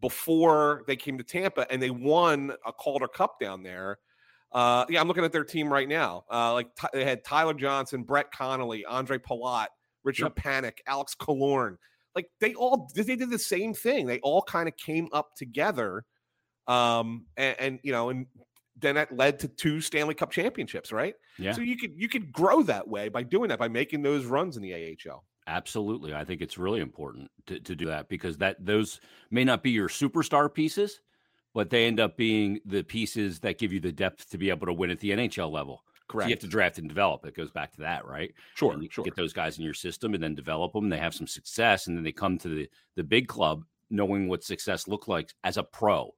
before 0.00 0.82
they 0.86 0.96
came 0.96 1.18
to 1.18 1.24
Tampa, 1.24 1.70
and 1.70 1.80
they 1.80 1.90
won 1.90 2.52
a 2.66 2.72
Calder 2.72 3.08
Cup 3.08 3.38
down 3.40 3.62
there. 3.62 3.98
Uh, 4.52 4.84
yeah, 4.88 5.00
I'm 5.00 5.08
looking 5.08 5.24
at 5.24 5.32
their 5.32 5.44
team 5.44 5.72
right 5.72 5.88
now. 5.88 6.24
Uh, 6.32 6.52
like 6.52 6.68
Ty- 6.76 6.88
they 6.92 7.04
had 7.04 7.24
Tyler 7.24 7.54
Johnson, 7.54 8.02
Brett 8.02 8.30
Connolly, 8.32 8.84
Ondrej 8.88 9.20
Palat, 9.20 9.66
Richard 10.04 10.34
Panik, 10.36 10.78
Alex 10.86 11.14
Killorn. 11.18 11.76
Like 12.16 12.26
they 12.40 12.54
all 12.54 12.90
they 12.96 13.14
did 13.14 13.30
the 13.30 13.38
same 13.38 13.74
thing. 13.74 14.06
They 14.06 14.18
all 14.20 14.42
kind 14.42 14.68
of 14.68 14.76
came 14.76 15.08
up 15.12 15.36
together, 15.36 16.04
um, 16.66 17.26
and, 17.36 17.56
and 17.60 17.78
you 17.82 17.92
know, 17.92 18.08
and 18.08 18.26
then 18.78 18.96
that 18.96 19.16
led 19.16 19.38
to 19.40 19.48
two 19.48 19.80
Stanley 19.80 20.14
Cup 20.14 20.30
championships, 20.30 20.92
right? 20.92 21.14
Yeah. 21.38 21.52
So 21.52 21.60
you 21.60 21.76
could 21.76 21.92
you 21.94 22.08
could 22.08 22.32
grow 22.32 22.62
that 22.62 22.88
way 22.88 23.08
by 23.08 23.22
doing 23.22 23.50
that 23.50 23.58
by 23.58 23.68
making 23.68 24.02
those 24.02 24.24
runs 24.24 24.56
in 24.56 24.62
the 24.62 24.74
AHL. 24.74 25.24
Absolutely. 25.46 26.12
I 26.12 26.24
think 26.24 26.40
it's 26.40 26.58
really 26.58 26.80
important 26.80 27.30
to, 27.46 27.60
to 27.60 27.76
do 27.76 27.86
that 27.86 28.08
because 28.08 28.36
that 28.38 28.56
those 28.64 29.00
may 29.30 29.44
not 29.44 29.62
be 29.62 29.70
your 29.70 29.88
superstar 29.88 30.52
pieces, 30.52 31.00
but 31.54 31.70
they 31.70 31.86
end 31.86 32.00
up 32.00 32.16
being 32.16 32.58
the 32.64 32.82
pieces 32.82 33.38
that 33.40 33.58
give 33.58 33.72
you 33.72 33.78
the 33.78 33.92
depth 33.92 34.28
to 34.30 34.38
be 34.38 34.50
able 34.50 34.66
to 34.66 34.72
win 34.72 34.90
at 34.90 34.98
the 34.98 35.10
NHL 35.10 35.50
level. 35.50 35.82
So 36.16 36.20
Correct. 36.20 36.28
you 36.30 36.34
have 36.34 36.40
to 36.40 36.46
draft 36.48 36.78
and 36.78 36.88
develop. 36.88 37.24
It 37.26 37.36
goes 37.36 37.50
back 37.50 37.72
to 37.72 37.80
that, 37.82 38.06
right? 38.06 38.32
sure, 38.54 38.72
And 38.72 38.82
you 38.82 38.88
sure. 38.90 39.04
get 39.04 39.16
those 39.16 39.32
guys 39.32 39.58
in 39.58 39.64
your 39.64 39.74
system 39.74 40.14
and 40.14 40.22
then 40.22 40.34
develop 40.34 40.72
them. 40.72 40.88
They 40.88 40.98
have 40.98 41.14
some 41.14 41.26
success, 41.26 41.86
and 41.86 41.96
then 41.96 42.04
they 42.04 42.12
come 42.12 42.38
to 42.38 42.48
the 42.48 42.70
the 42.94 43.04
big 43.04 43.28
club 43.28 43.64
knowing 43.90 44.28
what 44.28 44.42
success 44.42 44.88
looked 44.88 45.08
like 45.08 45.30
as 45.44 45.56
a 45.56 45.62
pro. 45.62 46.12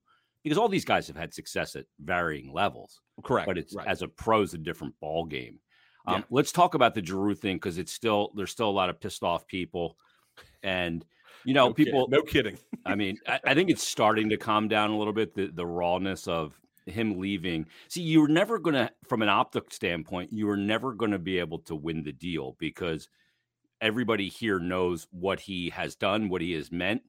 Because 0.45 0.57
all 0.57 0.69
these 0.69 0.85
guys 0.85 1.07
have 1.09 1.17
had 1.17 1.35
success 1.35 1.77
at 1.77 1.85
varying 2.01 2.53
levels 2.53 3.01
Correct. 3.25 3.47
but 3.47 3.59
it's 3.59 3.75
right. 3.75 3.87
as 3.87 4.03
a 4.03 4.09
pro 4.09 4.43
is 4.43 4.55
a 4.55 4.59
different 4.59 4.95
ball 5.01 5.25
game. 5.27 5.59
Um, 6.07 6.15
Yeah. 6.21 6.23
Let's 6.31 6.53
talk 6.53 6.75
about 6.75 6.95
the 6.95 7.05
Giroux 7.05 7.35
thing 7.35 7.57
because 7.57 7.77
it's 7.77 7.93
still 7.93 8.33
there's 8.35 8.51
still 8.53 8.71
a 8.71 8.71
lot 8.71 8.89
of 8.89 9.01
pissed 9.01 9.23
off 9.23 9.47
people, 9.47 9.97
and 10.63 11.05
you 11.45 11.55
know 11.55 11.69
no 11.69 11.75
people. 11.75 12.09
no 12.09 12.23
kidding. 12.23 12.57
I 12.87 12.95
mean, 12.95 13.19
I, 13.29 13.41
I 13.49 13.55
think 13.55 13.69
it's 13.71 13.83
starting 13.87 14.29
to 14.31 14.37
calm 14.37 14.69
down 14.69 14.91
a 14.91 14.97
little 14.99 15.13
bit. 15.13 15.35
The 15.35 15.49
the 15.49 15.67
rawness 15.67 16.29
of 16.29 16.59
him 16.89 17.19
leaving. 17.19 17.67
See, 17.89 18.03
you 18.03 18.21
were 18.21 18.29
never 18.29 18.59
gonna, 18.59 18.91
from 19.07 19.23
an 19.23 19.29
optic 19.29 19.73
standpoint, 19.73 20.33
you 20.33 20.47
were 20.47 20.57
never 20.57 20.95
gonna 20.95 21.19
be 21.19 21.39
able 21.39 21.59
to 21.61 21.75
win 21.75 22.03
the 22.03 22.13
deal 22.13 22.57
because 22.59 23.09
everybody 23.81 24.29
here 24.29 24.59
knows 24.59 25.07
what 25.11 25.41
he 25.41 25.71
has 25.71 25.95
done, 25.97 26.29
what 26.29 26.43
he 26.43 26.53
has 26.53 26.73
meant, 26.73 27.03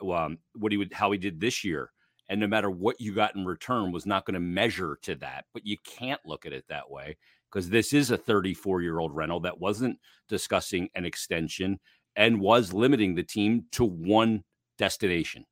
um, 0.00 0.38
what 0.54 0.72
he 0.72 0.78
would, 0.78 0.92
how 0.92 1.10
he 1.12 1.18
did 1.18 1.40
this 1.40 1.64
year, 1.64 1.90
and 2.28 2.40
no 2.40 2.46
matter 2.46 2.70
what 2.70 3.00
you 3.00 3.14
got 3.14 3.34
in 3.36 3.44
return 3.44 3.92
was 3.92 4.06
not 4.06 4.24
going 4.24 4.34
to 4.34 4.40
measure 4.40 4.98
to 5.02 5.14
that. 5.16 5.44
But 5.54 5.66
you 5.66 5.76
can't 5.84 6.20
look 6.26 6.46
at 6.46 6.52
it 6.52 6.64
that 6.68 6.90
way 6.90 7.16
because 7.50 7.70
this 7.70 7.92
is 7.92 8.10
a 8.10 8.18
34 8.18 8.82
year 8.82 8.98
old 8.98 9.14
rental 9.14 9.40
that 9.40 9.58
wasn't 9.58 9.98
discussing 10.28 10.88
an 10.94 11.04
extension 11.04 11.78
and 12.16 12.40
was 12.40 12.72
limiting 12.72 13.14
the 13.14 13.22
team 13.22 13.64
to 13.72 13.84
one 13.84 14.42
destination. 14.76 15.44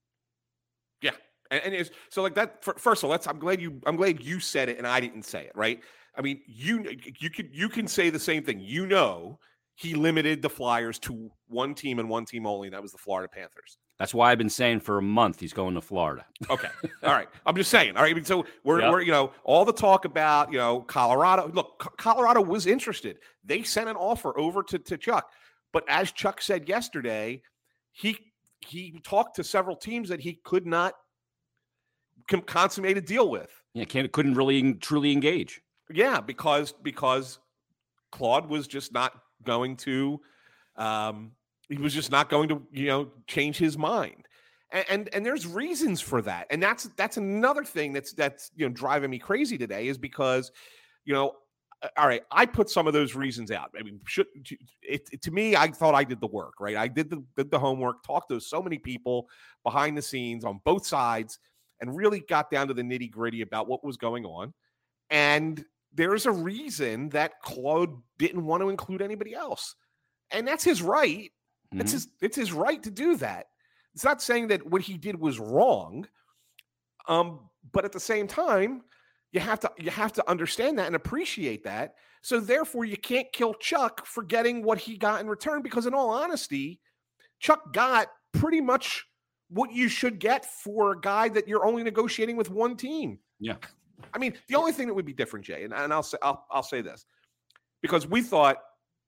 And, 1.51 1.63
and 1.65 1.75
it's 1.75 1.91
so 2.11 2.23
like 2.23 2.35
that. 2.35 2.63
fir- 2.65 2.75
First 2.79 3.01
of 3.03 3.05
all, 3.07 3.11
let's. 3.11 3.27
I'm 3.27 3.39
glad 3.39 3.61
you. 3.61 3.81
I'm 3.87 3.97
glad 3.97 4.23
you 4.23 4.41
said 4.41 4.69
it, 4.69 4.79
and 4.79 4.87
I 4.87 5.01
didn't 5.01 5.25
say 5.25 5.45
it. 5.45 5.53
Right. 5.55 5.81
I 6.17 6.23
mean, 6.23 6.41
you 6.47 6.85
you 7.19 7.31
could 7.31 7.51
you 7.53 7.69
can 7.69 7.87
say 7.87 8.11
the 8.11 8.19
same 8.19 8.43
thing. 8.43 8.61
You 8.61 8.87
know, 8.87 9.39
he 9.75 9.95
limited 9.95 10.41
the 10.43 10.49
Flyers 10.51 10.99
to 11.01 11.31
one 11.49 11.75
team 11.75 11.99
and 11.99 12.09
one 12.09 12.25
team 12.25 12.47
only, 12.47 12.69
and 12.69 12.75
that 12.75 12.83
was 12.83 12.93
the 12.93 12.99
Florida 12.99 13.29
Panthers. 13.29 13.79
That's 13.99 14.13
why 14.13 14.31
I've 14.31 14.37
been 14.37 14.51
saying 14.51 14.81
for 14.81 14.99
a 14.99 15.03
month 15.03 15.41
he's 15.41 15.55
going 15.55 15.75
to 15.75 15.81
Florida. 15.81 16.27
Okay. 16.51 16.69
All 17.03 17.13
right. 17.15 17.29
I'm 17.47 17.57
just 17.57 17.71
saying. 17.71 17.97
All 17.97 18.03
right. 18.03 18.11
I 18.11 18.15
mean, 18.15 18.27
so 18.27 18.45
we're, 18.63 18.81
Yep. 18.83 18.91
we're, 18.93 19.01
you 19.01 19.11
know, 19.11 19.33
all 19.43 19.65
the 19.65 19.73
talk 19.73 20.05
about, 20.05 20.53
you 20.53 20.59
know, 20.59 20.81
Colorado. 20.83 21.51
Look, 21.55 21.79
Co- 21.79 21.95
Colorado 21.97 22.43
was 22.43 22.67
interested. 22.67 23.17
They 23.43 23.63
sent 23.63 23.89
an 23.89 23.97
offer 23.97 24.39
over 24.39 24.63
to, 24.65 24.79
to 24.81 24.99
Chuck. 24.99 25.31
But 25.73 25.85
as 25.89 26.13
Chuck 26.13 26.43
said 26.43 26.69
yesterday, 26.69 27.41
he 27.93 28.19
he 28.67 29.01
talked 29.03 29.37
to 29.37 29.45
several 29.45 29.77
teams 29.77 30.11
that 30.11 30.21
he 30.21 30.41
could 30.45 30.67
not 30.67 30.93
consummate 32.29 32.97
a 32.97 33.01
deal 33.01 33.31
with. 33.31 33.51
Yeah, 33.75 33.85
can't 33.85 34.11
couldn't 34.13 34.35
really 34.35 34.75
truly 34.75 35.13
engage. 35.13 35.61
Yeah, 35.91 36.21
because 36.21 36.73
because 36.83 37.39
Claude 38.13 38.49
was 38.49 38.67
just 38.67 38.93
not 38.93 39.13
going 39.45 39.77
to 39.77 40.21
um 40.77 41.33
he 41.69 41.79
was 41.79 41.93
just 41.93 42.11
not 42.11 42.29
going 42.29 42.49
to, 42.49 42.63
you 42.71 42.87
know, 42.87 43.09
change 43.27 43.59
his 43.59 43.77
mind. 43.77 44.29
And, 44.71 44.85
and 44.89 45.15
and, 45.15 45.27
there's 45.27 45.47
reasons 45.47 46.01
for 46.01 46.23
that. 46.23 46.47
And 46.51 46.63
that's 46.63 46.85
that's 46.97 47.17
another 47.17 47.65
thing 47.65 47.93
that's 47.93 48.13
that's 48.13 48.51
you 48.57 48.67
know 48.67 48.73
driving 48.73 49.11
me 49.11 49.19
crazy 49.19 49.57
today 49.57 49.89
is 49.89 49.97
because, 49.97 50.51
you 51.05 51.15
know, 51.15 51.33
all 51.97 52.07
right, 52.09 52.23
I 52.33 52.47
put 52.47 52.69
some 52.69 52.87
of 52.87 52.93
those 52.93 53.15
reasons 53.15 53.51
out. 53.51 53.71
I 53.79 53.83
mean, 53.83 54.01
should 54.07 54.27
it, 54.83 55.09
it, 55.13 55.23
to 55.23 55.31
me, 55.31 55.55
I 55.55 55.69
thought 55.69 55.95
I 55.95 56.05
did 56.05 56.21
the 56.21 56.27
work, 56.27 56.55
right? 56.59 56.77
I 56.77 56.89
did 56.89 57.11
the 57.11 57.23
did 57.37 57.51
the 57.51 57.59
homework, 57.59 58.03
talked 58.03 58.31
to 58.31 58.41
so 58.41 58.61
many 58.61 58.79
people 58.79 59.29
behind 59.63 59.97
the 59.97 60.03
scenes 60.03 60.45
on 60.45 60.61
both 60.65 60.87
sides, 60.87 61.39
and 61.81 61.97
really 61.97 62.21
got 62.21 62.51
down 62.51 62.69
to 62.69 62.75
the 62.75 62.83
nitty 62.83 63.11
gritty 63.11 63.43
about 63.43 63.69
what 63.69 63.85
was 63.85 63.97
going 63.97 64.25
on. 64.25 64.53
And 65.11 65.65
there's 65.93 66.27
a 66.27 66.33
reason 66.33 67.09
that 67.11 67.41
Claude 67.43 67.97
didn't 68.19 68.45
want 68.45 68.63
to 68.63 68.69
include 68.69 69.03
anybody 69.03 69.35
else, 69.35 69.75
and 70.31 70.47
that's 70.47 70.65
his 70.65 70.83
right. 70.83 71.31
Mm-hmm. 71.73 71.81
It's 71.81 71.93
his 71.93 72.09
it's 72.21 72.37
his 72.37 72.53
right 72.53 72.83
to 72.83 72.91
do 72.91 73.17
that. 73.17 73.47
It's 73.95 74.05
not 74.05 74.21
saying 74.21 74.49
that 74.49 74.67
what 74.67 74.83
he 74.83 74.99
did 74.99 75.19
was 75.19 75.39
wrong, 75.39 76.07
um, 77.09 77.49
but 77.73 77.85
at 77.85 77.93
the 77.93 78.01
same 78.01 78.27
time, 78.27 78.83
you 79.33 79.41
have 79.41 79.61
to 79.61 79.71
you 79.79 79.91
have 79.91 80.13
to 80.15 80.31
understand 80.31 80.79
that 80.79 80.87
and 80.87 80.97
appreciate 80.97 81.65
that. 81.65 81.95
So 82.23 82.41
therefore, 82.41 82.85
you 82.85 82.97
can't 82.97 83.33
kill 83.33 83.55
Chuck 83.55 84.05
for 84.05 84.23
getting 84.23 84.63
what 84.63 84.79
he 84.79 84.97
got 84.97 85.21
in 85.21 85.29
return 85.29 85.63
because, 85.63 85.87
in 85.87 85.95
all 85.95 86.11
honesty, 86.11 86.81
Chuck 87.39 87.73
got 87.73 88.09
pretty 88.33 88.61
much 88.61 89.07
what 89.49 89.73
you 89.73 89.89
should 89.89 90.19
get 90.19 90.45
for 90.45 90.93
a 90.93 91.01
guy 91.01 91.29
that 91.29 91.47
you're 91.47 91.67
only 91.67 91.83
negotiating 91.83 92.37
with 92.37 92.51
one 92.51 92.77
team. 92.77 93.19
Yeah. 93.39 93.57
I 94.13 94.19
mean, 94.19 94.35
the 94.49 94.57
only 94.57 94.73
thing 94.73 94.87
that 94.89 94.95
would 94.95 95.07
be 95.07 95.13
different, 95.13 95.47
Jay, 95.47 95.65
and, 95.65 95.73
and 95.73 95.93
I'll 95.93 96.03
say 96.03 96.19
I'll, 96.23 96.47
I'll 96.51 96.63
say 96.63 96.83
this 96.83 97.07
because 97.83 98.07
we 98.07 98.23
thought, 98.23 98.59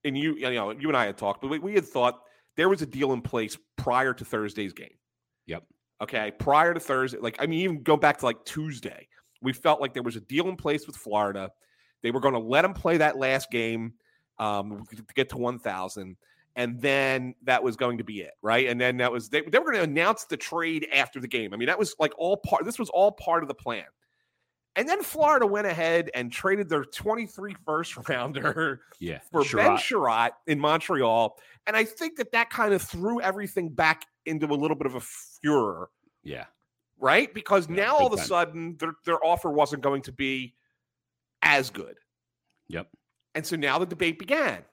and 0.04 0.16
you 0.16 0.36
you 0.36 0.50
know 0.50 0.70
you 0.70 0.88
and 0.88 0.96
I 0.96 1.06
had 1.06 1.16
talked, 1.16 1.42
but 1.42 1.48
we, 1.48 1.58
we 1.58 1.74
had 1.74 1.86
thought 1.86 2.20
there 2.56 2.68
was 2.68 2.82
a 2.82 2.86
deal 2.86 3.12
in 3.12 3.20
place 3.20 3.58
prior 3.76 4.14
to 4.14 4.24
Thursday's 4.24 4.72
game. 4.72 4.94
Yep. 5.46 5.64
Okay. 6.02 6.32
Prior 6.38 6.72
to 6.72 6.80
Thursday, 6.80 7.18
like 7.18 7.36
I 7.40 7.46
mean, 7.46 7.60
even 7.60 7.82
go 7.82 7.96
back 7.96 8.18
to 8.18 8.24
like 8.24 8.44
Tuesday, 8.44 9.08
we 9.42 9.52
felt 9.52 9.80
like 9.80 9.94
there 9.94 10.02
was 10.02 10.16
a 10.16 10.20
deal 10.20 10.48
in 10.48 10.56
place 10.56 10.86
with 10.86 10.96
Florida. 10.96 11.50
They 12.02 12.10
were 12.10 12.20
going 12.20 12.34
to 12.34 12.40
let 12.40 12.64
him 12.64 12.74
play 12.74 12.96
that 12.98 13.18
last 13.18 13.50
game 13.50 13.94
um, 14.38 14.84
to 14.94 15.14
get 15.14 15.28
to 15.30 15.36
1,000 15.36 16.16
and 16.58 16.80
then 16.80 17.36
that 17.44 17.62
was 17.62 17.76
going 17.76 17.98
to 17.98 18.04
be 18.04 18.20
it, 18.20 18.32
right? 18.42 18.66
And 18.66 18.80
then 18.80 18.96
that 18.96 19.12
was 19.12 19.28
they, 19.28 19.42
they 19.42 19.60
were 19.60 19.66
going 19.66 19.76
to 19.76 19.82
announce 19.84 20.24
the 20.24 20.36
trade 20.36 20.88
after 20.92 21.20
the 21.20 21.28
game. 21.28 21.54
I 21.54 21.56
mean, 21.56 21.68
that 21.68 21.78
was 21.78 21.94
like 22.00 22.12
all 22.18 22.36
part. 22.36 22.64
This 22.64 22.80
was 22.80 22.90
all 22.90 23.12
part 23.12 23.44
of 23.44 23.48
the 23.48 23.54
plan. 23.54 23.84
And 24.74 24.88
then 24.88 25.02
Florida 25.04 25.46
went 25.46 25.68
ahead 25.68 26.10
and 26.14 26.32
traded 26.32 26.68
their 26.68 26.84
23 26.84 27.54
first 27.64 27.96
rounder 28.08 28.80
yeah, 28.98 29.20
for 29.30 29.42
Chiarot. 29.42 29.68
Ben 29.68 29.76
Chiarot 29.76 30.30
in 30.48 30.58
Montreal. 30.58 31.38
And 31.68 31.76
I 31.76 31.84
think 31.84 32.16
that 32.16 32.32
that 32.32 32.50
kind 32.50 32.74
of 32.74 32.82
threw 32.82 33.20
everything 33.20 33.68
back 33.68 34.04
into 34.26 34.46
a 34.46 34.54
little 34.54 34.76
bit 34.76 34.88
of 34.88 34.96
a 34.96 35.00
furor. 35.00 35.90
Yeah. 36.24 36.46
Right? 36.98 37.32
Because 37.32 37.70
yeah, 37.70 37.76
now 37.76 37.96
all 37.98 38.12
of 38.12 38.18
a 38.18 38.22
sudden 38.22 38.76
their, 38.80 38.94
their 39.06 39.24
offer 39.24 39.48
wasn't 39.48 39.84
going 39.84 40.02
to 40.02 40.12
be 40.12 40.54
as 41.40 41.70
good. 41.70 41.94
Yep. 42.66 42.88
And 43.36 43.46
so 43.46 43.54
now 43.54 43.78
the 43.78 43.86
debate 43.86 44.18
began. 44.18 44.64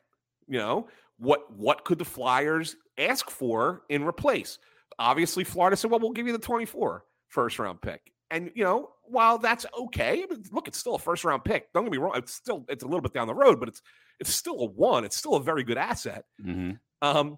You 0.48 0.60
know, 0.60 0.88
what 1.18 1.52
what 1.56 1.86
could 1.86 1.98
the 1.98 2.06
Flyers 2.06 2.76
ask 2.98 3.30
for 3.30 3.84
in 3.90 4.04
replace? 4.04 4.60
Obviously, 5.00 5.44
Florida 5.44 5.76
said, 5.76 5.92
"Well, 5.92 6.00
we'll 6.00 6.12
give 6.12 6.28
you 6.28 6.34
the 6.34 6.40
24 6.40 7.06
first 7.28 7.60
round 7.60 7.82
pick." 7.82 8.12
And 8.32 8.52
you 8.56 8.64
know, 8.64 8.90
while 9.04 9.38
that's 9.38 9.66
okay, 9.78 10.26
look, 10.52 10.68
it's 10.68 10.78
still 10.78 10.96
a 10.96 11.00
first 11.00 11.24
round 11.24 11.44
pick. 11.44 11.72
Don't 11.74 11.84
get 11.84 11.92
me 11.92 11.98
wrong; 11.98 12.14
it's 12.16 12.34
still 12.34 12.66
it's 12.70 12.84
a 12.84 12.88
little 12.88 13.02
bit 13.02 13.14
down 13.14 13.28
the 13.28 13.36
road, 13.36 13.60
but 13.60 13.70
it's 13.70 13.82
it's 14.20 14.34
still 14.34 14.60
a 14.62 14.66
one. 14.66 15.06
It's 15.06 15.16
still 15.16 15.36
a 15.36 15.44
very 15.44 15.64
good 15.64 15.78
asset. 15.78 16.26
Mm-hmm. 16.44 16.72
Um, 17.02 17.38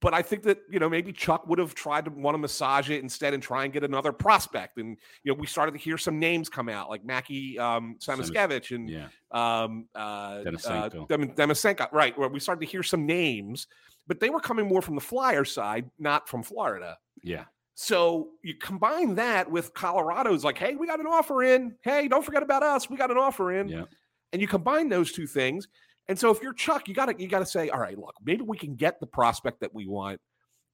but 0.00 0.14
I 0.14 0.22
think 0.22 0.42
that 0.44 0.58
you 0.70 0.78
know 0.78 0.88
maybe 0.88 1.12
Chuck 1.12 1.46
would 1.48 1.58
have 1.58 1.74
tried 1.74 2.04
to 2.06 2.10
want 2.10 2.34
to 2.34 2.38
massage 2.38 2.90
it 2.90 3.02
instead 3.02 3.34
and 3.34 3.42
try 3.42 3.64
and 3.64 3.72
get 3.72 3.84
another 3.84 4.12
prospect. 4.12 4.78
And 4.78 4.96
you 5.22 5.32
know 5.32 5.38
we 5.38 5.46
started 5.46 5.72
to 5.72 5.78
hear 5.78 5.98
some 5.98 6.18
names 6.18 6.48
come 6.48 6.68
out 6.68 6.88
like 6.88 7.04
Mackie 7.04 7.58
um, 7.58 7.96
Samoskevich 7.98 8.74
and 8.74 8.88
yeah. 8.88 9.08
um, 9.30 9.86
uh. 9.94 9.98
Uh, 10.00 10.44
Denisenko, 10.44 11.90
right? 11.92 12.16
Where 12.18 12.28
we 12.28 12.40
started 12.40 12.60
to 12.60 12.66
hear 12.66 12.82
some 12.82 13.06
names, 13.06 13.66
but 14.06 14.20
they 14.20 14.30
were 14.30 14.40
coming 14.40 14.66
more 14.66 14.82
from 14.82 14.94
the 14.94 15.00
Flyer 15.00 15.44
side, 15.44 15.90
not 15.98 16.28
from 16.28 16.42
Florida. 16.42 16.98
Yeah. 17.22 17.44
So 17.74 18.28
you 18.42 18.54
combine 18.54 19.14
that 19.14 19.50
with 19.50 19.72
Colorado's 19.72 20.44
like, 20.44 20.58
hey, 20.58 20.76
we 20.76 20.86
got 20.86 21.00
an 21.00 21.06
offer 21.06 21.42
in. 21.42 21.76
Hey, 21.82 22.08
don't 22.08 22.24
forget 22.24 22.42
about 22.42 22.62
us. 22.62 22.90
We 22.90 22.96
got 22.96 23.10
an 23.10 23.16
offer 23.16 23.52
in. 23.52 23.68
Yeah. 23.68 23.84
And 24.32 24.42
you 24.42 24.46
combine 24.46 24.88
those 24.88 25.12
two 25.12 25.26
things, 25.26 25.66
and 26.08 26.18
so 26.18 26.30
if 26.30 26.42
you're 26.42 26.52
Chuck, 26.52 26.88
you 26.88 26.94
gotta 26.94 27.14
you 27.18 27.28
gotta 27.28 27.46
say, 27.46 27.68
all 27.68 27.80
right, 27.80 27.98
look, 27.98 28.14
maybe 28.24 28.42
we 28.42 28.58
can 28.58 28.74
get 28.74 29.00
the 29.00 29.06
prospect 29.06 29.60
that 29.60 29.74
we 29.74 29.86
want 29.86 30.20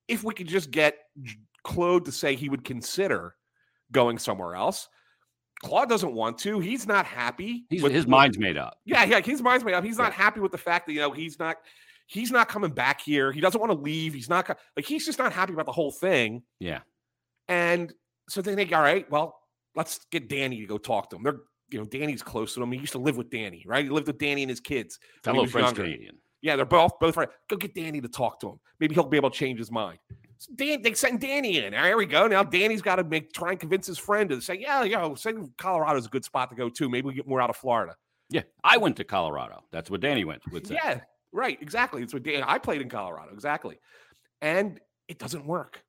if 0.08 0.22
we 0.24 0.34
could 0.34 0.48
just 0.48 0.70
get 0.70 0.96
Claude 1.64 2.04
to 2.04 2.12
say 2.12 2.34
he 2.34 2.48
would 2.48 2.64
consider 2.64 3.34
going 3.92 4.18
somewhere 4.18 4.54
else. 4.54 4.88
Claude 5.64 5.88
doesn't 5.88 6.12
want 6.12 6.38
to. 6.38 6.60
He's 6.60 6.86
not 6.86 7.06
happy. 7.06 7.64
He's, 7.70 7.82
with, 7.82 7.92
his 7.92 8.06
mind's 8.06 8.38
made 8.38 8.58
up. 8.58 8.78
Yeah, 8.84 9.04
yeah, 9.04 9.20
his 9.20 9.40
mind's 9.40 9.64
made 9.64 9.74
up. 9.74 9.84
He's 9.84 9.98
not 9.98 10.12
yeah. 10.12 10.18
happy 10.18 10.40
with 10.40 10.52
the 10.52 10.58
fact 10.58 10.86
that 10.86 10.92
you 10.92 11.00
know 11.00 11.12
he's 11.12 11.38
not 11.38 11.56
he's 12.06 12.30
not 12.30 12.48
coming 12.48 12.70
back 12.70 13.00
here. 13.00 13.32
He 13.32 13.40
doesn't 13.40 13.60
want 13.60 13.72
to 13.72 13.78
leave. 13.78 14.14
He's 14.14 14.28
not 14.28 14.48
like 14.76 14.84
he's 14.84 15.04
just 15.04 15.18
not 15.18 15.32
happy 15.32 15.52
about 15.52 15.66
the 15.66 15.72
whole 15.72 15.90
thing. 15.90 16.42
Yeah. 16.60 16.80
And 17.48 17.92
so 18.28 18.42
they 18.42 18.54
think, 18.54 18.72
all 18.72 18.82
right, 18.82 19.10
well, 19.10 19.38
let's 19.74 20.00
get 20.10 20.28
Danny 20.28 20.60
to 20.60 20.66
go 20.66 20.78
talk 20.78 21.10
to 21.10 21.16
him. 21.16 21.22
They're 21.22 21.40
you 21.70 21.78
know, 21.78 21.84
Danny's 21.84 22.22
close 22.22 22.54
to 22.54 22.62
him. 22.62 22.72
He 22.72 22.78
used 22.78 22.92
to 22.92 22.98
live 22.98 23.16
with 23.16 23.30
Danny, 23.30 23.64
right? 23.66 23.84
He 23.84 23.90
lived 23.90 24.06
with 24.06 24.18
Danny 24.18 24.42
and 24.42 24.50
his 24.50 24.60
kids. 24.60 24.98
Fellow 25.22 25.46
French 25.46 25.66
younger. 25.66 25.82
Canadian. 25.82 26.16
Yeah, 26.42 26.54
they're 26.54 26.64
both 26.64 26.92
both 27.00 27.16
right. 27.16 27.28
Go 27.48 27.56
get 27.56 27.74
Danny 27.74 28.00
to 28.00 28.08
talk 28.08 28.38
to 28.40 28.50
him. 28.50 28.60
Maybe 28.78 28.94
he'll 28.94 29.04
be 29.04 29.16
able 29.16 29.30
to 29.30 29.36
change 29.36 29.58
his 29.58 29.70
mind. 29.70 29.98
So 30.38 30.52
Dan, 30.54 30.82
they 30.82 30.94
send 30.94 31.20
Danny 31.20 31.58
in. 31.58 31.72
There 31.72 31.96
we 31.96 32.06
go. 32.06 32.26
Now 32.26 32.44
Danny's 32.44 32.82
got 32.82 32.96
to 32.96 33.04
make 33.04 33.32
try 33.32 33.52
and 33.52 33.60
convince 33.60 33.86
his 33.86 33.98
friend 33.98 34.28
to 34.30 34.40
say, 34.40 34.54
yeah, 34.54 34.84
you 34.84 34.96
know, 34.96 35.14
say 35.14 35.32
Colorado's 35.56 36.06
a 36.06 36.10
good 36.10 36.24
spot 36.24 36.50
to 36.50 36.56
go 36.56 36.68
to. 36.68 36.88
Maybe 36.88 37.06
we 37.06 37.14
get 37.14 37.26
more 37.26 37.40
out 37.40 37.50
of 37.50 37.56
Florida. 37.56 37.96
Yeah, 38.28 38.42
I 38.62 38.76
went 38.76 38.96
to 38.96 39.04
Colorado. 39.04 39.64
That's 39.72 39.90
what 39.90 40.00
Danny 40.00 40.24
went. 40.24 40.42
Would 40.52 40.66
say. 40.66 40.74
Yeah, 40.74 41.00
right. 41.32 41.60
Exactly. 41.60 42.02
It's 42.02 42.12
what 42.12 42.22
Danny. 42.22 42.44
I 42.46 42.58
played 42.58 42.82
in 42.82 42.88
Colorado. 42.88 43.32
Exactly, 43.32 43.78
and 44.40 44.78
it 45.08 45.18
doesn't 45.18 45.46
work. 45.46 45.82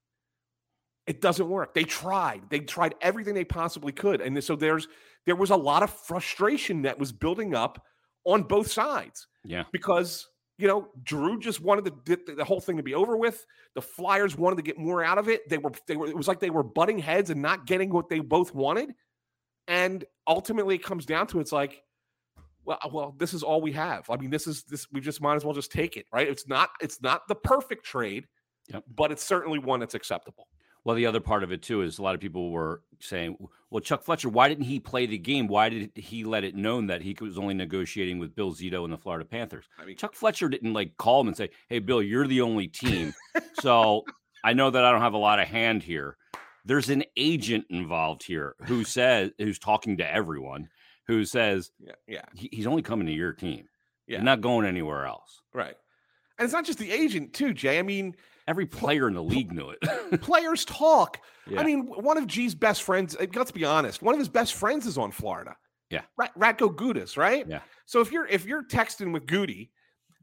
It 1.07 1.22
doesn't 1.22 1.48
work. 1.48 1.74
They 1.74 1.84
tried. 1.84 2.50
They 2.50 2.60
tried 2.62 2.96
everything 3.01 3.34
they 3.34 3.46
possibly 3.46 3.91
could, 3.91 4.22
and 4.22 4.41
so 4.43 4.55
there's 4.55 4.88
there 5.27 5.36
was 5.36 5.51
a 5.51 5.55
lot 5.55 5.84
of 5.84 5.91
frustration 5.91 6.81
that 6.84 6.98
was 6.98 7.12
building 7.12 7.53
up 7.53 7.84
on 8.24 8.43
both 8.43 8.72
sides. 8.72 9.27
Yeah. 9.43 9.65
Because, 9.74 10.25
you 10.57 10.69
know, 10.69 10.88
Drew 11.03 11.38
just 11.38 11.60
wanted 11.60 11.84
the, 11.84 12.17
the, 12.25 12.34
the, 12.36 12.46
whole 12.46 12.62
thing 12.62 12.77
to 12.77 12.84
be 12.84 12.96
over 12.96 13.17
with. 13.17 13.46
The 13.75 13.81
Flyers 13.81 14.38
wanted 14.38 14.55
to 14.55 14.62
get 14.62 14.79
more 14.79 15.03
out 15.03 15.17
of 15.17 15.27
it. 15.27 15.48
They 15.50 15.57
were, 15.57 15.72
they 15.86 15.98
were, 15.98 16.07
it 16.07 16.15
was 16.15 16.29
like 16.29 16.39
they 16.39 16.50
were 16.50 16.63
butting 16.63 16.98
heads 16.98 17.29
and 17.29 17.41
not 17.41 17.67
getting 17.67 17.89
what 17.89 18.07
they 18.07 18.22
both 18.22 18.55
wanted. 18.55 18.93
And 19.67 20.05
ultimately 20.25 20.75
it 20.75 20.84
comes 20.84 21.05
down 21.05 21.27
to 21.27 21.41
it's 21.41 21.51
like, 21.51 21.84
well, 22.63 22.79
uh, 22.81 22.89
well, 22.91 23.15
this 23.17 23.34
is 23.34 23.43
all 23.43 23.62
we 23.62 23.74
have. 23.74 24.10
I 24.10 24.15
mean, 24.15 24.29
this 24.29 24.48
is 24.48 24.63
this, 24.63 24.88
we 24.93 25.01
just 25.01 25.22
might 25.22 25.36
as 25.36 25.43
well 25.43 25.53
just 25.53 25.74
take 25.74 25.98
it, 25.98 26.05
right? 26.13 26.27
It's 26.27 26.48
not, 26.48 26.69
it's 26.79 27.01
not 27.01 27.27
the 27.27 27.36
perfect 27.36 27.86
trade, 27.86 28.27
yep. 28.69 28.84
but 28.96 29.12
it's 29.12 29.24
certainly 29.25 29.60
one 29.60 29.81
that's 29.81 29.93
acceptable. 29.93 30.48
Well, 30.88 30.96
the 30.96 31.06
other 31.06 31.20
part 31.20 31.44
of 31.44 31.51
it 31.51 31.62
too 31.62 31.82
is 31.82 32.00
a 32.00 32.01
lot 32.01 32.15
of 32.15 32.22
people 32.22 32.50
were 32.50 32.82
saying, 33.01 33.36
"Well, 33.70 33.82
Chuck 33.82 34.03
Fletcher, 34.03 34.29
why 34.29 34.48
didn't 34.48 34.63
he 34.63 34.79
play 34.79 35.06
the 35.06 35.17
game? 35.17 35.50
Why 35.50 35.67
did 35.67 35.91
he 35.96 36.24
let 36.24 36.46
it 36.46 36.56
known 36.56 36.88
that 36.88 37.01
he 37.01 37.13
was 37.20 37.38
only 37.38 37.56
negotiating 37.56 38.20
with 38.20 38.34
Bill 38.34 38.53
Zito 38.53 38.86
and 38.86 38.94
the 38.94 38.98
Florida 38.98 39.25
Panthers?" 39.25 39.65
I 39.77 39.84
mean, 39.84 39.98
Chuck 39.98 40.15
Fletcher 40.15 40.48
didn't 40.48 40.72
like 40.72 40.96
call 40.96 41.20
him 41.20 41.27
and 41.27 41.36
say, 41.36 41.50
"Hey, 41.67 41.79
Bill, 41.79 42.01
you're 42.01 42.25
the 42.25 42.39
only 42.39 42.70
team." 42.70 43.13
so 43.60 44.06
I 44.46 44.53
know 44.53 44.70
that 44.70 44.86
I 44.86 44.89
don't 44.94 45.01
have 45.01 45.13
a 45.13 45.17
lot 45.17 45.39
of 45.39 45.50
hand 45.50 45.84
here. 45.84 46.15
There's 46.63 46.89
an 46.89 47.03
agent 47.17 47.65
involved 47.70 48.24
here 48.24 48.56
who 48.63 48.86
says, 48.86 49.32
who's 49.39 49.60
talking 49.60 49.98
to 49.98 50.10
everyone, 50.10 50.70
who 51.08 51.25
says, 51.25 51.70
"Yeah, 51.82 51.96
yeah, 52.08 52.25
he, 52.34 52.48
he's 52.50 52.67
only 52.67 52.82
coming 52.82 53.08
to 53.08 53.13
your 53.13 53.34
team. 53.34 53.67
Yeah, 54.08 54.20
he's 54.20 54.24
not 54.24 54.39
going 54.39 54.65
anywhere 54.65 55.06
else." 55.06 55.41
Right. 55.53 55.75
And 56.39 56.46
it's 56.46 56.53
not 56.53 56.63
just 56.63 56.79
the 56.79 56.91
agent, 56.94 57.34
too, 57.34 57.53
Jay. 57.53 57.77
I 57.77 57.82
mean, 57.82 58.15
Every 58.48 58.66
player 58.66 59.08
in 59.08 59.13
the 59.13 59.24
league 59.24 59.51
knew 59.51 59.72
it. 59.72 60.22
players 60.22 60.63
talk. 60.66 61.20
Yeah. 61.50 61.60
I 61.60 61.63
mean, 61.63 61.82
one 61.86 62.18
of 62.18 62.27
G's 62.27 62.56
best 62.56 62.84
friends, 62.84 63.16
let's 63.36 63.51
be 63.51 63.66
honest, 63.66 64.01
one 64.01 64.13
of 64.16 64.20
his 64.20 64.30
best 64.30 64.54
friends 64.54 64.86
is 64.86 64.98
on 64.98 65.12
Florida. 65.12 65.56
Yeah. 65.89 66.01
Radko 66.20 66.74
Gudas, 66.75 67.18
right? 67.18 67.46
Yeah. 67.48 67.60
So 67.86 68.01
if 68.01 68.12
you're 68.12 68.27
if 68.27 68.46
you're 68.46 68.63
texting 68.63 69.13
with 69.13 69.25
Goody, 69.25 69.72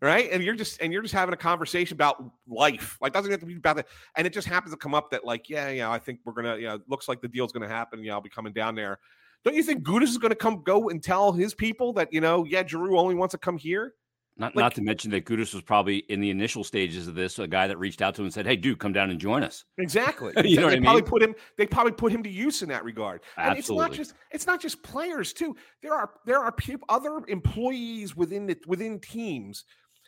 right, 0.02 0.28
and 0.30 0.42
you're 0.42 0.54
just 0.54 0.80
and 0.82 0.92
you're 0.92 1.02
just 1.02 1.14
having 1.14 1.32
a 1.32 1.38
conversation 1.38 1.94
about 1.94 2.22
life, 2.46 2.98
like 3.00 3.12
doesn't 3.12 3.30
have 3.30 3.40
to 3.40 3.46
be 3.46 3.56
about 3.56 3.76
that, 3.76 3.86
and 4.16 4.26
it 4.26 4.32
just 4.32 4.46
happens 4.46 4.72
to 4.72 4.76
come 4.76 4.94
up 4.94 5.10
that 5.10 5.24
like, 5.24 5.48
yeah, 5.48 5.70
yeah, 5.70 5.90
I 5.90 5.98
think 5.98 6.20
we're 6.24 6.34
gonna, 6.34 6.56
you 6.56 6.68
know, 6.68 6.78
looks 6.88 7.08
like 7.08 7.22
the 7.22 7.28
deal's 7.28 7.52
gonna 7.52 7.68
happen. 7.68 8.04
Yeah, 8.04 8.12
I'll 8.12 8.20
be 8.20 8.28
coming 8.28 8.52
down 8.52 8.74
there. 8.74 8.98
Don't 9.44 9.54
you 9.54 9.62
think 9.62 9.84
Gudas 9.84 10.04
is 10.04 10.18
gonna 10.18 10.34
come 10.34 10.62
go 10.62 10.90
and 10.90 11.02
tell 11.02 11.32
his 11.32 11.54
people 11.54 11.94
that 11.94 12.12
you 12.12 12.20
know, 12.20 12.44
yeah, 12.44 12.66
Giroux 12.66 12.98
only 12.98 13.14
wants 13.14 13.32
to 13.32 13.38
come 13.38 13.56
here? 13.56 13.94
Not 14.36 14.56
Like- 14.56 14.64
not 14.64 14.74
to 14.74 14.82
mention 14.82 15.12
that 15.12 15.26
Gudas 15.26 15.54
was 15.54 15.62
probably 15.62 15.98
in 15.98 16.20
the 16.20 16.30
initial 16.30 16.64
stages 16.64 17.06
of 17.06 17.14
this, 17.14 17.38
a 17.38 17.46
guy 17.46 17.68
that 17.68 17.78
reached 17.78 18.02
out 18.02 18.16
to 18.16 18.22
him 18.22 18.26
and 18.26 18.34
said, 18.34 18.46
"Hey, 18.46 18.56
dude, 18.56 18.80
come 18.80 18.92
down 18.92 19.10
and 19.10 19.20
join 19.20 19.44
us." 19.44 19.64
Exactly. 19.78 20.32
You 20.44 20.56
know 20.60 20.68
they 20.68 20.74
what 20.74 20.78
I 20.78 20.80
probably 20.80 21.02
put 21.02 21.22
him. 21.22 21.34
They 21.56 21.66
probably 21.66 21.92
put 21.92 22.10
him 22.10 22.22
to 22.24 22.30
use 22.30 22.62
in 22.62 22.68
that 22.68 22.84
regard. 22.84 23.22
And 23.36 23.56
it's 23.56 23.70
not 23.70 23.92
just. 23.92 24.14
It's 24.32 24.46
not 24.46 24.60
just 24.60 24.82
players 24.82 25.32
too. 25.32 25.54
There 25.82 25.94
are 25.94 26.10
there 26.26 26.40
are 26.40 26.50
peop 26.50 26.82
other 26.88 27.20
employees 27.28 28.16
within 28.16 28.46
the 28.46 28.56
within 28.66 28.98
teams 29.00 29.64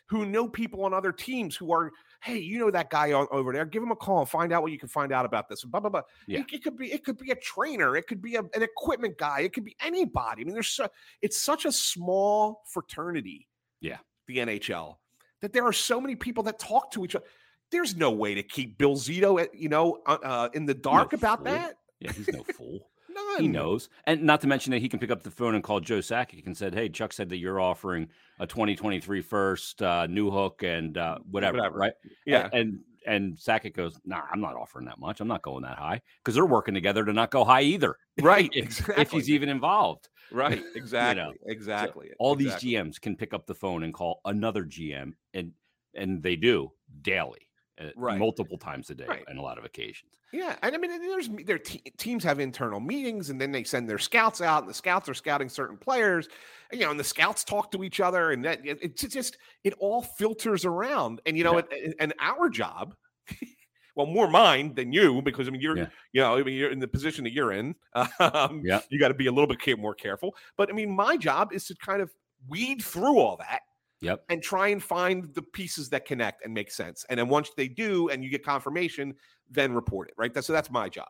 who 0.09 0.25
know 0.25 0.47
people 0.47 0.83
on 0.83 0.93
other 0.93 1.11
teams 1.11 1.55
who 1.55 1.71
are. 1.71 1.91
Hey, 2.21 2.39
you 2.39 2.59
know 2.59 2.71
that 2.71 2.89
guy 2.89 3.13
on, 3.13 3.27
over 3.31 3.53
there? 3.53 3.65
Give 3.65 3.83
him 3.83 3.91
a 3.91 3.95
call 3.95 4.19
and 4.19 4.29
find 4.29 4.51
out 4.51 4.61
what 4.61 4.71
you 4.71 4.79
can 4.79 4.89
find 4.89 5.13
out 5.13 5.25
about 5.25 5.47
this. 5.47 5.63
Blah 5.63 5.79
blah 5.79 5.89
blah. 5.89 6.01
Yeah. 6.27 6.39
It, 6.39 6.45
it 6.51 6.63
could 6.63 6.75
be. 6.75 6.91
It 6.91 7.05
could 7.05 7.17
be 7.17 7.31
a 7.31 7.35
trainer. 7.35 7.95
It 7.95 8.07
could 8.07 8.21
be 8.21 8.35
a, 8.35 8.41
an 8.41 8.61
equipment 8.61 9.17
guy. 9.17 9.41
It 9.41 9.53
could 9.53 9.63
be 9.63 9.75
anybody. 9.81 10.41
I 10.41 10.45
mean, 10.45 10.53
there's 10.53 10.67
so, 10.67 10.89
it's 11.21 11.37
such 11.41 11.63
a 11.63 11.71
small 11.71 12.63
fraternity. 12.73 13.47
Yeah. 13.79 13.97
The 14.27 14.37
NHL 14.37 14.95
that 15.41 15.53
there 15.53 15.65
are 15.65 15.73
so 15.73 16.01
many 16.01 16.15
people 16.15 16.43
that 16.43 16.59
talk 16.59 16.91
to 16.91 17.03
each 17.05 17.15
other. 17.15 17.25
There's 17.71 17.95
no 17.95 18.11
way 18.11 18.33
to 18.35 18.43
keep 18.43 18.77
Bill 18.77 18.95
Zito, 18.95 19.41
at, 19.41 19.53
you 19.53 19.69
know, 19.69 20.01
uh, 20.05 20.17
uh, 20.23 20.49
in 20.53 20.65
the 20.65 20.73
dark 20.73 21.13
about 21.13 21.39
fool. 21.39 21.45
that. 21.45 21.77
Yeah, 21.99 22.11
he's 22.13 22.27
no 22.29 22.43
fool. 22.43 22.89
None. 23.13 23.41
He 23.41 23.47
knows, 23.47 23.89
and 24.05 24.21
not 24.23 24.41
to 24.41 24.47
mention 24.47 24.71
that 24.71 24.79
he 24.79 24.87
can 24.87 24.99
pick 24.99 25.09
up 25.09 25.23
the 25.23 25.31
phone 25.31 25.55
and 25.55 25.63
call 25.63 25.79
Joe 25.79 25.99
Sakic 25.99 26.45
and 26.45 26.55
said, 26.55 26.75
"Hey, 26.75 26.87
Chuck 26.87 27.11
said 27.11 27.29
that 27.29 27.37
you're 27.37 27.59
offering 27.59 28.09
a 28.39 28.45
2023 28.45 29.21
first, 29.21 29.81
uh, 29.81 30.05
Newhook, 30.07 30.61
and 30.61 30.97
uh, 30.97 31.17
whatever, 31.31 31.57
Whatever. 31.57 31.77
right?" 31.79 31.93
Yeah. 32.27 32.47
and 32.53 32.79
and 33.07 33.35
Sakic 33.35 33.73
goes, 33.73 33.99
"Nah, 34.05 34.21
I'm 34.31 34.39
not 34.39 34.55
offering 34.55 34.85
that 34.85 34.99
much. 34.99 35.19
I'm 35.19 35.27
not 35.27 35.41
going 35.41 35.63
that 35.63 35.79
high 35.79 35.99
because 36.19 36.35
they're 36.35 36.45
working 36.45 36.75
together 36.75 37.03
to 37.05 37.11
not 37.11 37.31
go 37.31 37.43
high 37.43 37.63
either. 37.63 37.97
Right. 38.21 38.51
if, 38.53 38.65
exactly. 38.65 39.01
if 39.01 39.11
he's 39.11 39.29
even 39.31 39.49
involved." 39.49 40.09
Right. 40.31 40.63
Exactly. 40.75 41.23
know, 41.23 41.33
exactly. 41.45 42.11
All 42.19 42.33
exactly. 42.33 42.69
these 42.71 42.75
GMs 42.75 43.01
can 43.01 43.15
pick 43.15 43.33
up 43.33 43.45
the 43.47 43.55
phone 43.55 43.83
and 43.83 43.93
call 43.93 44.21
another 44.25 44.63
GM, 44.65 45.13
and 45.33 45.53
and 45.93 46.21
they 46.21 46.35
do 46.35 46.71
daily, 47.01 47.49
uh, 47.79 47.89
Right. 47.95 48.19
multiple 48.19 48.57
times 48.57 48.89
a 48.89 48.95
day, 48.95 49.05
Right. 49.07 49.23
on 49.29 49.37
a 49.37 49.41
lot 49.41 49.57
of 49.57 49.65
occasions. 49.65 50.11
Yeah, 50.33 50.57
and 50.61 50.75
I 50.75 50.77
mean, 50.77 50.91
there's 51.01 51.29
their 51.45 51.57
te- 51.57 51.81
teams 51.97 52.23
have 52.23 52.39
internal 52.39 52.79
meetings, 52.79 53.29
and 53.29 53.39
then 53.41 53.51
they 53.51 53.63
send 53.63 53.89
their 53.89 53.97
scouts 53.97 54.41
out, 54.41 54.61
and 54.63 54.69
the 54.69 54.73
scouts 54.73 55.07
are 55.09 55.13
scouting 55.13 55.49
certain 55.49 55.77
players, 55.77 56.27
and, 56.69 56.79
you 56.79 56.85
know, 56.85 56.91
and 56.91 56.99
the 56.99 57.03
scouts 57.03 57.43
talk 57.43 57.71
to 57.71 57.83
each 57.83 57.99
other, 58.01 58.31
and 58.31 58.43
that 58.45 58.63
it, 58.65 58.77
it's 58.81 59.01
just 59.07 59.37
it 59.63 59.73
all 59.79 60.01
filters 60.03 60.65
around, 60.65 61.21
and 61.25 61.37
you 61.37 61.43
know, 61.43 61.57
Yeah. 61.57 61.77
and, 61.85 61.95
and 61.99 62.13
our 62.19 62.49
job, 62.49 62.93
well, 63.97 64.05
more 64.05 64.29
mine 64.29 64.73
than 64.75 64.93
you, 64.93 65.21
because 65.21 65.47
I 65.47 65.51
mean, 65.51 65.59
you're 65.61 65.75
Yeah. 65.77 65.87
you 66.13 66.21
know, 66.21 66.37
I 66.37 66.43
mean, 66.43 66.55
you're 66.55 66.71
in 66.71 66.79
the 66.79 66.87
position 66.87 67.23
that 67.25 67.33
you're 67.33 67.51
in, 67.51 67.75
um, 68.19 68.61
Yeah. 68.63 68.81
you 68.89 68.99
got 68.99 69.09
to 69.09 69.13
be 69.15 69.25
a 69.27 69.31
little 69.31 69.47
bit 69.47 69.77
more 69.79 69.95
careful, 69.95 70.35
but 70.55 70.69
I 70.69 70.73
mean, 70.73 70.89
my 70.95 71.17
job 71.17 71.51
is 71.51 71.65
to 71.67 71.75
kind 71.75 72.01
of 72.01 72.13
weed 72.47 72.81
through 72.83 73.17
all 73.19 73.35
that 73.37 73.61
Yep. 74.01 74.23
and 74.29 74.41
try 74.43 74.67
and 74.67 74.81
find 74.81 75.33
the 75.33 75.41
pieces 75.41 75.89
that 75.89 76.05
connect 76.05 76.45
and 76.45 76.53
make 76.53 76.69
sense. 76.71 77.03
And 77.09 77.19
then 77.19 77.27
once 77.27 77.49
they 77.57 77.67
do, 77.67 78.09
and 78.09 78.23
you 78.23 78.29
get 78.29 78.45
confirmation, 78.45 79.15
then 79.49 79.73
report 79.73 80.09
it. 80.09 80.13
Right. 80.17 80.31
That's 80.33 80.45
so 80.47 80.53
that's 80.53 80.69
my 80.69 80.87
job. 80.87 81.07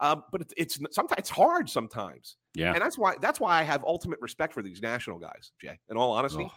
Um, 0.00 0.24
but 0.32 0.40
it's, 0.40 0.54
it's 0.56 0.78
sometimes 0.94 1.18
it's 1.18 1.28
hard 1.28 1.68
sometimes, 1.68 2.36
Yeah. 2.54 2.72
and 2.72 2.80
that's 2.80 2.96
why 2.96 3.16
that's 3.20 3.38
why 3.38 3.60
I 3.60 3.62
have 3.64 3.84
ultimate 3.84 4.18
respect 4.22 4.54
for 4.54 4.62
these 4.62 4.80
national 4.80 5.18
guys, 5.18 5.52
Jay. 5.60 5.78
In 5.90 5.98
all 5.98 6.12
honesty, 6.12 6.44
Ugh. 6.44 6.50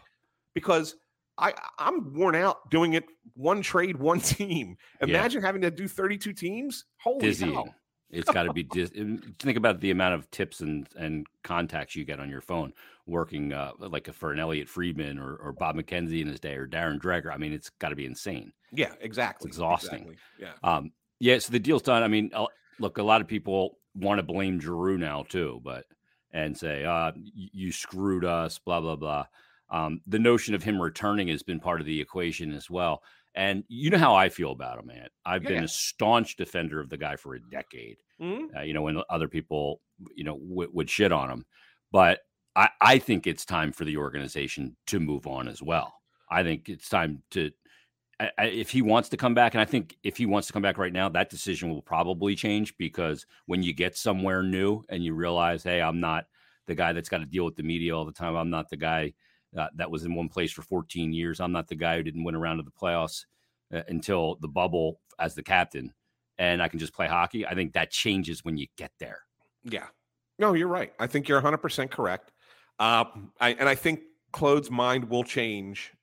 because 0.53 0.95
I 1.37 1.53
I'm 1.79 2.13
worn 2.13 2.35
out 2.35 2.69
doing 2.69 2.93
it 2.93 3.05
one 3.35 3.61
trade, 3.61 3.97
one 3.97 4.19
team. 4.21 4.77
Yeah. 5.01 5.07
Imagine 5.07 5.41
having 5.41 5.61
to 5.61 5.71
do 5.71 5.87
32 5.87 6.33
teams. 6.33 6.85
Holy 7.01 7.19
dizzying. 7.19 7.53
hell! 7.53 7.73
It's 8.09 8.29
got 8.29 8.43
to 8.43 8.53
be 8.53 8.63
dis- 8.63 8.91
think 8.91 9.57
about 9.57 9.79
the 9.79 9.89
amount 9.89 10.13
of 10.15 10.29
tips 10.29 10.61
and 10.61 10.87
and 10.95 11.25
contacts 11.43 11.95
you 11.95 12.05
get 12.05 12.19
on 12.19 12.29
your 12.29 12.41
phone 12.41 12.73
working 13.05 13.51
uh, 13.51 13.71
like 13.79 14.11
for 14.13 14.31
an 14.31 14.39
Elliotte 14.39 14.69
Friedman 14.69 15.19
or, 15.19 15.35
or 15.35 15.51
Bob 15.51 15.75
McKenzie 15.75 16.21
in 16.21 16.27
his 16.27 16.39
day 16.39 16.55
or 16.55 16.67
Darren 16.67 16.99
Dreger. 16.99 17.33
I 17.33 17.37
mean, 17.37 17.51
it's 17.51 17.69
got 17.69 17.89
to 17.89 17.95
be 17.95 18.05
insane. 18.05 18.53
Yeah, 18.71 18.93
exactly. 19.01 19.47
exhausting. 19.47 20.07
Exactly. 20.07 20.17
Yeah. 20.39 20.53
Um, 20.63 20.91
yeah, 21.19 21.39
so 21.39 21.51
the 21.51 21.59
deal's 21.59 21.81
done. 21.81 22.03
I 22.03 22.07
mean, 22.07 22.31
look, 22.79 22.97
a 22.97 23.03
lot 23.03 23.21
of 23.21 23.27
people 23.27 23.77
want 23.95 24.19
to 24.19 24.23
blame 24.23 24.59
Giroux 24.59 24.97
now 24.97 25.23
too, 25.27 25.61
but 25.63 25.85
and 26.31 26.57
say, 26.57 26.83
uh, 26.83 27.11
you 27.15 27.71
screwed 27.71 28.25
us, 28.25 28.59
blah 28.59 28.81
blah 28.81 28.95
blah. 28.95 29.25
Um, 29.69 30.01
the 30.05 30.19
notion 30.19 30.53
of 30.55 30.63
him 30.63 30.81
returning 30.81 31.29
has 31.29 31.43
been 31.43 31.59
part 31.59 31.79
of 31.81 31.87
the 31.87 31.99
equation 32.01 32.53
as 32.53 32.69
well. 32.69 33.03
And 33.35 33.63
you 33.67 33.89
know 33.89 33.97
how 33.97 34.13
I 34.15 34.29
feel 34.29 34.51
about 34.51 34.77
him, 34.79 34.85
man. 34.87 35.07
I've 35.25 35.45
been 35.45 35.61
Yeah. 35.61 35.63
a 35.63 35.67
staunch 35.67 36.35
defender 36.35 36.79
of 36.79 36.89
the 36.89 36.97
guy 36.97 37.15
for 37.15 37.33
a 37.33 37.39
decade. 37.41 37.97
Mhm. 38.19 38.53
Uh, 38.55 38.61
you 38.61 38.73
know, 38.73 38.83
when 38.83 39.01
other 39.09 39.27
people, 39.27 39.81
you 40.15 40.23
know, 40.23 40.37
w- 40.37 40.69
would 40.73 40.89
shit 40.89 41.11
on 41.11 41.29
him, 41.29 41.45
but 41.91 42.21
I, 42.55 42.69
I 42.81 42.99
think 42.99 43.25
it's 43.25 43.45
time 43.45 43.71
for 43.71 43.83
the 43.85 43.97
organization 43.97 44.77
to 44.87 44.99
move 44.99 45.25
on 45.25 45.47
as 45.47 45.61
well. 45.63 45.93
I 46.29 46.43
think 46.43 46.69
it's 46.69 46.87
time 46.89 47.23
to 47.31 47.51
I, 48.19 48.31
I, 48.37 48.45
if 48.45 48.69
he 48.69 48.81
wants 48.81 49.09
to 49.09 49.17
come 49.17 49.33
back, 49.33 49.53
and 49.53 49.61
I 49.61 49.65
think 49.65 49.97
if 50.03 50.17
he 50.17 50.25
wants 50.25 50.47
to 50.47 50.53
come 50.53 50.61
back 50.61 50.77
right 50.77 50.93
now, 50.93 51.09
that 51.09 51.29
decision 51.29 51.69
will 51.69 51.81
probably 51.81 52.35
change 52.35 52.77
because 52.77 53.25
when 53.47 53.63
you 53.63 53.73
get 53.73 53.97
somewhere 53.97 54.43
new 54.43 54.83
and 54.89 55.03
you 55.03 55.13
realize, 55.15 55.63
hey, 55.63 55.81
I'm 55.81 55.99
not 55.99 56.25
the 56.67 56.75
guy 56.75 56.93
that's 56.93 57.09
got 57.09 57.19
to 57.19 57.25
deal 57.25 57.45
with 57.45 57.55
the 57.55 57.63
media 57.63 57.95
all 57.95 58.05
the 58.05 58.11
time. 58.11 58.35
I'm 58.35 58.49
not 58.49 58.69
the 58.69 58.77
guy 58.77 59.13
uh, 59.57 59.67
that 59.75 59.91
was 59.91 60.03
in 60.03 60.15
one 60.15 60.29
place 60.29 60.51
for 60.51 60.61
14 60.61 61.13
years. 61.13 61.39
I'm 61.39 61.51
not 61.51 61.67
the 61.67 61.75
guy 61.75 61.97
who 61.97 62.03
didn't 62.03 62.23
win 62.23 62.35
a 62.35 62.39
round 62.39 62.59
of 62.59 62.65
the 62.65 62.71
playoffs 62.71 63.25
uh, 63.73 63.81
until 63.87 64.35
the 64.35 64.47
bubble 64.47 64.99
as 65.19 65.35
the 65.35 65.43
captain, 65.43 65.93
and 66.37 66.61
I 66.61 66.67
can 66.67 66.79
just 66.79 66.93
play 66.93 67.07
hockey. 67.07 67.45
I 67.45 67.55
think 67.55 67.73
that 67.73 67.91
changes 67.91 68.43
when 68.43 68.57
you 68.57 68.67
get 68.77 68.91
there. 68.99 69.19
Yeah. 69.63 69.87
No, 70.39 70.53
you're 70.53 70.67
right. 70.67 70.93
I 70.99 71.07
think 71.07 71.27
you're 71.27 71.41
100% 71.41 71.91
correct. 71.91 72.31
Uh, 72.79 73.05
I, 73.39 73.49
and 73.51 73.69
I 73.69 73.75
think 73.75 74.01
Claude's 74.31 74.71
mind 74.71 75.09
will 75.09 75.23
change. 75.23 75.93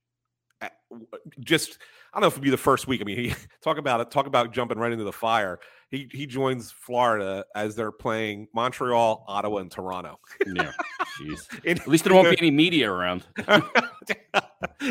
Just, 1.40 1.78
I 2.12 2.16
don't 2.16 2.22
know 2.22 2.26
if 2.28 2.34
it'll 2.34 2.42
be 2.42 2.50
the 2.50 2.56
first 2.56 2.88
week. 2.88 3.00
I 3.00 3.04
mean, 3.04 3.16
he 3.16 3.34
talk 3.62 3.78
about 3.78 4.00
it, 4.00 4.10
talk 4.10 4.26
about 4.26 4.52
jumping 4.52 4.78
right 4.78 4.92
into 4.92 5.04
the 5.04 5.12
fire. 5.12 5.60
He 5.90 6.08
he 6.12 6.26
joins 6.26 6.70
Florida 6.70 7.44
as 7.54 7.74
they're 7.74 7.92
playing 7.92 8.48
Montreal, 8.54 9.24
Ottawa, 9.26 9.58
and 9.58 9.70
Toronto. 9.70 10.18
Yeah, 10.46 10.72
jeez. 11.20 11.66
At 11.66 11.86
least 11.88 12.04
there 12.04 12.14
won't 12.14 12.30
be 12.30 12.38
any 12.38 12.50
media 12.50 12.90
around. 12.90 13.26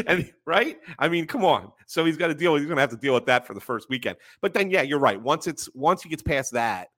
and 0.07 0.31
right, 0.45 0.77
I 0.97 1.07
mean, 1.07 1.25
come 1.25 1.45
on. 1.45 1.71
So 1.87 2.05
he's 2.05 2.17
got 2.17 2.27
to 2.27 2.33
deal. 2.33 2.55
He's 2.55 2.65
going 2.65 2.77
to 2.77 2.81
have 2.81 2.89
to 2.91 2.97
deal 2.97 3.13
with 3.13 3.25
that 3.27 3.47
for 3.47 3.53
the 3.53 3.61
first 3.61 3.89
weekend. 3.89 4.17
But 4.41 4.53
then, 4.53 4.69
yeah, 4.69 4.81
you're 4.81 4.99
right. 4.99 5.21
Once 5.21 5.47
it's 5.47 5.69
once 5.73 6.03
he 6.03 6.09
gets 6.09 6.21
past 6.21 6.53
that, 6.53 6.89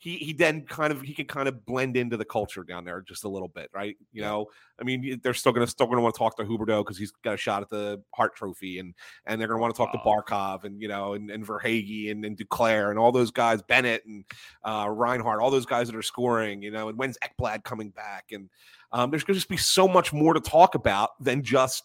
he 0.00 0.16
he 0.16 0.32
then 0.32 0.62
kind 0.62 0.92
of 0.94 1.02
he 1.02 1.12
can 1.12 1.26
kind 1.26 1.46
of 1.46 1.66
blend 1.66 1.94
into 1.94 2.16
the 2.16 2.24
culture 2.24 2.64
down 2.64 2.86
there 2.86 3.02
just 3.02 3.24
a 3.24 3.28
little 3.28 3.48
bit, 3.48 3.68
right? 3.74 3.96
You 4.14 4.22
know, 4.22 4.46
I 4.80 4.84
mean, 4.84 5.20
they're 5.22 5.34
still 5.34 5.52
going 5.52 5.64
to 5.66 5.70
still 5.70 5.86
to 5.86 6.00
want 6.00 6.14
to 6.14 6.18
talk 6.18 6.38
to 6.38 6.42
Huberdeau 6.42 6.82
because 6.82 6.96
he's 6.96 7.10
got 7.22 7.34
a 7.34 7.36
shot 7.36 7.60
at 7.60 7.68
the 7.68 8.02
Hart 8.14 8.34
Trophy, 8.34 8.78
and 8.78 8.94
and 9.26 9.38
they're 9.38 9.46
going 9.46 9.58
to 9.58 9.60
want 9.62 9.74
to 9.74 9.78
talk 9.78 9.92
to 9.92 9.98
Barkov 9.98 10.64
and 10.64 10.80
you 10.80 10.88
know 10.88 11.12
and, 11.12 11.30
and 11.30 11.46
Verhaeghe 11.46 12.10
and, 12.10 12.24
and 12.24 12.34
Duclair 12.34 12.88
and 12.88 12.98
all 12.98 13.12
those 13.12 13.30
guys, 13.30 13.60
Bennett 13.60 14.06
and 14.06 14.24
uh, 14.64 14.88
Reinhart, 14.90 15.42
all 15.42 15.50
those 15.50 15.66
guys 15.66 15.86
that 15.88 15.94
are 15.94 16.00
scoring, 16.02 16.62
you 16.62 16.70
know, 16.70 16.88
and 16.88 16.96
when's 16.98 17.18
Ekblad 17.18 17.62
coming 17.64 17.90
back? 17.90 18.32
And 18.32 18.48
um, 18.92 19.10
there's 19.10 19.22
going 19.22 19.34
to 19.34 19.38
just 19.38 19.50
be 19.50 19.58
so 19.58 19.86
much 19.86 20.14
more 20.14 20.32
to 20.32 20.40
talk 20.40 20.74
about 20.74 21.10
than 21.22 21.42
just 21.42 21.84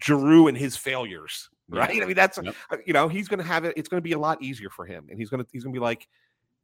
Giroux 0.00 0.46
and 0.46 0.56
his 0.56 0.76
failures, 0.76 1.50
Yeah. 1.72 1.80
right? 1.80 2.02
I 2.02 2.06
mean, 2.06 2.14
that's 2.14 2.38
Yep. 2.40 2.54
uh, 2.70 2.76
you 2.86 2.92
know 2.92 3.08
he's 3.08 3.26
going 3.26 3.40
to 3.40 3.44
have 3.46 3.64
it. 3.64 3.74
It's 3.76 3.88
going 3.88 3.98
to 3.98 4.04
be 4.04 4.12
a 4.12 4.18
lot 4.18 4.40
easier 4.40 4.70
for 4.70 4.86
him, 4.86 5.06
and 5.10 5.18
he's 5.18 5.28
to 5.30 5.44
he's 5.50 5.64
going 5.64 5.74
to 5.74 5.80
be 5.80 5.82
like, 5.82 6.06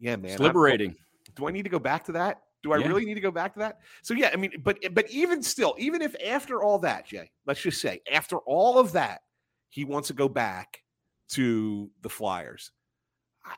yeah, 0.00 0.16
man, 0.16 0.32
It's 0.32 0.40
I'm- 0.40 0.46
liberating. 0.48 0.96
do 1.36 1.46
I 1.46 1.50
need 1.52 1.62
to 1.62 1.68
go 1.70 1.78
back 1.78 2.04
to 2.06 2.12
that? 2.12 2.42
Do 2.62 2.72
I 2.72 2.78
Yeah. 2.78 2.88
really 2.88 3.04
need 3.06 3.14
to 3.14 3.20
go 3.20 3.30
back 3.30 3.54
to 3.54 3.58
that? 3.60 3.80
So 4.02 4.12
yeah, 4.14 4.30
I 4.32 4.36
mean, 4.36 4.52
but 4.62 4.78
eh, 4.82 4.88
but 4.88 5.08
even 5.10 5.42
still, 5.42 5.74
even 5.78 6.02
if 6.02 6.14
after 6.26 6.62
all 6.62 6.78
that, 6.80 7.06
Jay, 7.06 7.30
let's 7.46 7.60
just 7.62 7.80
say 7.80 8.00
after 8.10 8.36
all 8.38 8.78
of 8.78 8.92
that, 8.92 9.22
he 9.70 9.84
wants 9.84 10.08
to 10.08 10.14
go 10.14 10.28
back 10.28 10.82
to 11.30 11.90
the 12.02 12.08
Flyers. 12.10 12.72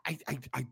I 0.06 0.18
I 0.28 0.38
I, 0.54 0.66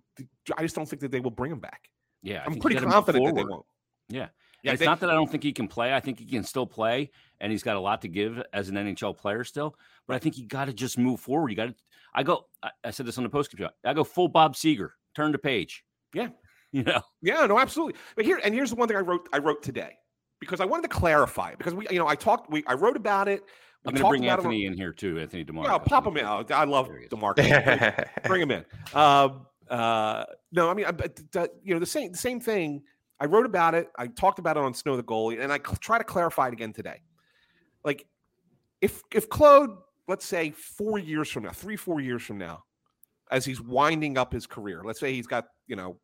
I 0.57 0.63
just 0.63 0.77
don't 0.77 0.87
think 0.89 1.01
that 1.01 1.11
they 1.11 1.21
will 1.21 1.31
bring 1.33 1.51
him 1.51 1.59
back. 1.61 1.89
Yeah, 2.23 2.43
I 2.43 2.47
I'm 2.47 2.57
pretty 2.61 2.77
confident 2.77 3.25
that 3.25 3.35
they 3.35 3.45
won't. 3.45 3.67
Yeah. 4.09 4.29
Yeah, 4.63 4.73
it's 4.73 4.81
they- 4.81 4.87
not 4.87 5.01
that 5.01 5.09
I 5.11 5.15
don't 5.15 5.31
think 5.31 5.43
he 5.43 5.53
can 5.53 5.67
play. 5.67 5.95
I 5.95 6.01
think 6.01 6.19
he 6.19 6.27
can 6.27 6.45
still 6.45 6.67
play, 6.67 7.11
and 7.41 7.51
he's 7.51 7.63
got 7.63 7.77
a 7.77 7.81
lot 7.81 8.03
to 8.03 8.09
give 8.09 8.43
as 8.53 8.69
an 8.69 8.77
NHL 8.77 9.17
player 9.17 9.43
still. 9.43 9.75
But 10.07 10.17
I 10.17 10.19
think 10.19 10.37
you 10.37 10.47
got 10.47 10.67
to 10.67 10.73
just 10.75 10.99
move 10.99 11.19
forward. 11.19 11.49
You 11.51 11.57
got 11.57 11.67
to. 11.69 11.75
I 12.15 12.23
go. 12.23 12.47
I, 12.63 12.71
I 12.85 12.91
said 12.91 13.07
this 13.07 13.17
on 13.17 13.25
the 13.25 13.31
post. 13.31 13.55
I 13.85 13.95
go 13.95 14.05
full 14.05 14.29
Bob 14.29 14.55
Seger. 14.55 14.91
Turn 15.15 15.33
the 15.33 15.39
page. 15.39 15.85
Yeah. 16.15 16.29
You 16.73 16.85
know. 16.85 17.03
Yeah, 17.21 17.47
no, 17.47 17.59
absolutely. 17.59 17.99
But 18.15 18.25
here 18.25 18.41
and 18.45 18.55
here's 18.55 18.71
the 18.71 18.77
one 18.77 18.87
thing 18.87 18.97
I 18.97 19.01
wrote. 19.01 19.29
I 19.33 19.39
wrote 19.39 19.61
today 19.61 19.99
because 20.39 20.61
I 20.61 20.65
wanted 20.67 20.83
to 20.83 20.89
clarify 20.97 21.51
it 21.51 21.59
because 21.59 21.75
we, 21.75 21.85
you 21.91 21.99
know, 21.99 22.07
I 22.07 22.15
talked. 22.15 22.49
We 22.49 22.63
I 22.65 22.75
wrote 22.75 22.97
about 22.97 23.27
it. 23.27 23.43
We 23.85 23.89
I'm 23.89 23.95
going 23.95 24.05
to 24.05 24.09
bring 24.09 24.25
about 24.25 24.39
it 24.39 24.47
on- 24.47 24.53
Anthony 24.53 24.67
in 24.67 24.75
here 24.75 24.93
too. 24.93 25.19
Anthony 25.19 25.43
Demar. 25.43 25.65
Yeah, 25.65 25.73
I'll 25.73 25.81
pop 25.81 26.07
him 26.07 26.17
in. 26.17 26.25
Oh, 26.25 26.45
I 26.55 26.63
love 26.63 26.87
he 26.87 27.09
Bring 28.29 28.43
him 28.43 28.53
in. 28.53 28.65
Um, 28.95 29.47
uh, 29.69 30.27
no, 30.53 30.71
I 30.71 30.75
mean, 30.75 30.87
I, 30.87 30.93
you 31.65 31.75
know, 31.75 31.81
the 31.81 31.87
same 31.87 32.13
the 32.13 32.19
same 32.19 32.39
thing. 32.39 32.85
I 33.19 33.25
wrote 33.27 33.47
about 33.47 33.75
it. 33.75 33.89
I 33.99 34.07
talked 34.07 34.39
about 34.39 34.57
it 34.57 34.63
on 34.63 34.73
Snow 34.73 34.97
the 34.97 35.03
goalie, 35.03 35.41
and 35.41 35.53
I 35.53 35.59
cl- 35.59 35.75
try 35.81 35.99
to 35.99 36.05
clarify 36.05 36.47
it 36.47 36.53
again 36.53 36.73
today. 36.73 37.03
Like, 37.85 38.07
if 38.81 39.03
if 39.13 39.29
Claude, 39.29 39.71
let's 40.07 40.25
say 40.25 40.53
four 40.53 41.01
years 41.01 41.29
from 41.29 41.43
now, 41.43 41.51
three 41.51 41.75
four 41.77 42.01
years 42.01 42.23
from 42.23 42.39
now, 42.39 42.63
as 43.31 43.45
he's 43.45 43.61
winding 43.61 44.19
up 44.19 44.33
his 44.33 44.47
career, 44.47 44.83
let's 44.85 45.01
say 45.01 45.13
he's 45.13 45.27
got 45.27 45.47
you 45.67 45.77
know, 45.77 45.99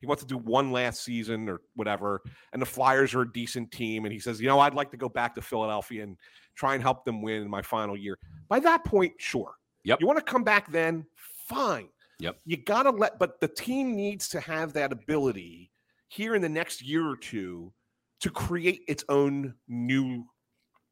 He 0.00 0.06
wants 0.06 0.22
to 0.22 0.26
do 0.26 0.38
one 0.38 0.72
last 0.72 1.04
season 1.04 1.48
or 1.48 1.60
whatever. 1.74 2.22
And 2.52 2.60
the 2.60 2.66
Flyers 2.66 3.14
are 3.14 3.22
a 3.22 3.32
decent 3.32 3.70
team. 3.70 4.06
And 4.06 4.12
he 4.12 4.18
says, 4.18 4.40
you 4.40 4.48
know, 4.48 4.58
I'd 4.58 4.74
like 4.74 4.90
to 4.92 4.96
go 4.96 5.08
back 5.08 5.34
to 5.34 5.42
Philadelphia 5.42 6.02
and 6.02 6.16
try 6.56 6.74
and 6.74 6.82
help 6.82 7.04
them 7.04 7.22
win 7.22 7.42
in 7.42 7.50
my 7.50 7.62
final 7.62 7.96
year. 7.96 8.18
By 8.48 8.60
that 8.60 8.84
point, 8.84 9.12
sure. 9.18 9.52
Yep. 9.84 10.00
You 10.00 10.06
want 10.06 10.18
to 10.18 10.24
come 10.24 10.42
back 10.42 10.72
then? 10.72 11.04
Fine. 11.48 11.88
Yep. 12.18 12.38
You 12.46 12.56
got 12.56 12.84
to 12.84 12.90
let, 12.90 13.18
but 13.18 13.40
the 13.40 13.48
team 13.48 13.94
needs 13.94 14.28
to 14.30 14.40
have 14.40 14.72
that 14.72 14.92
ability 14.92 15.70
here 16.08 16.34
in 16.34 16.42
the 16.42 16.48
next 16.48 16.82
year 16.82 17.06
or 17.06 17.16
two 17.16 17.72
to 18.20 18.30
create 18.30 18.82
its 18.88 19.04
own 19.08 19.54
new 19.68 20.24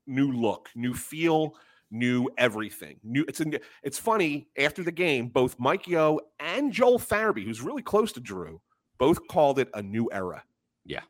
new 0.06 0.32
look, 0.32 0.70
new 0.74 0.94
feel, 0.94 1.54
new 1.90 2.28
everything. 2.38 2.98
New 3.02 3.24
it's 3.28 3.40
a, 3.40 3.46
it's 3.82 3.98
funny 3.98 4.48
after 4.58 4.82
the 4.82 4.92
game, 4.92 5.28
both 5.28 5.58
Mike 5.58 5.86
Yeo 5.86 6.20
and 6.40 6.72
Joel 6.72 6.98
Farabee, 6.98 7.44
who's 7.44 7.60
really 7.60 7.82
close 7.82 8.12
to 8.12 8.20
Drew, 8.20 8.60
both 8.98 9.26
called 9.28 9.58
it 9.58 9.68
a 9.74 9.82
new 9.82 10.08
era. 10.12 10.42
Yeah. 10.84 11.02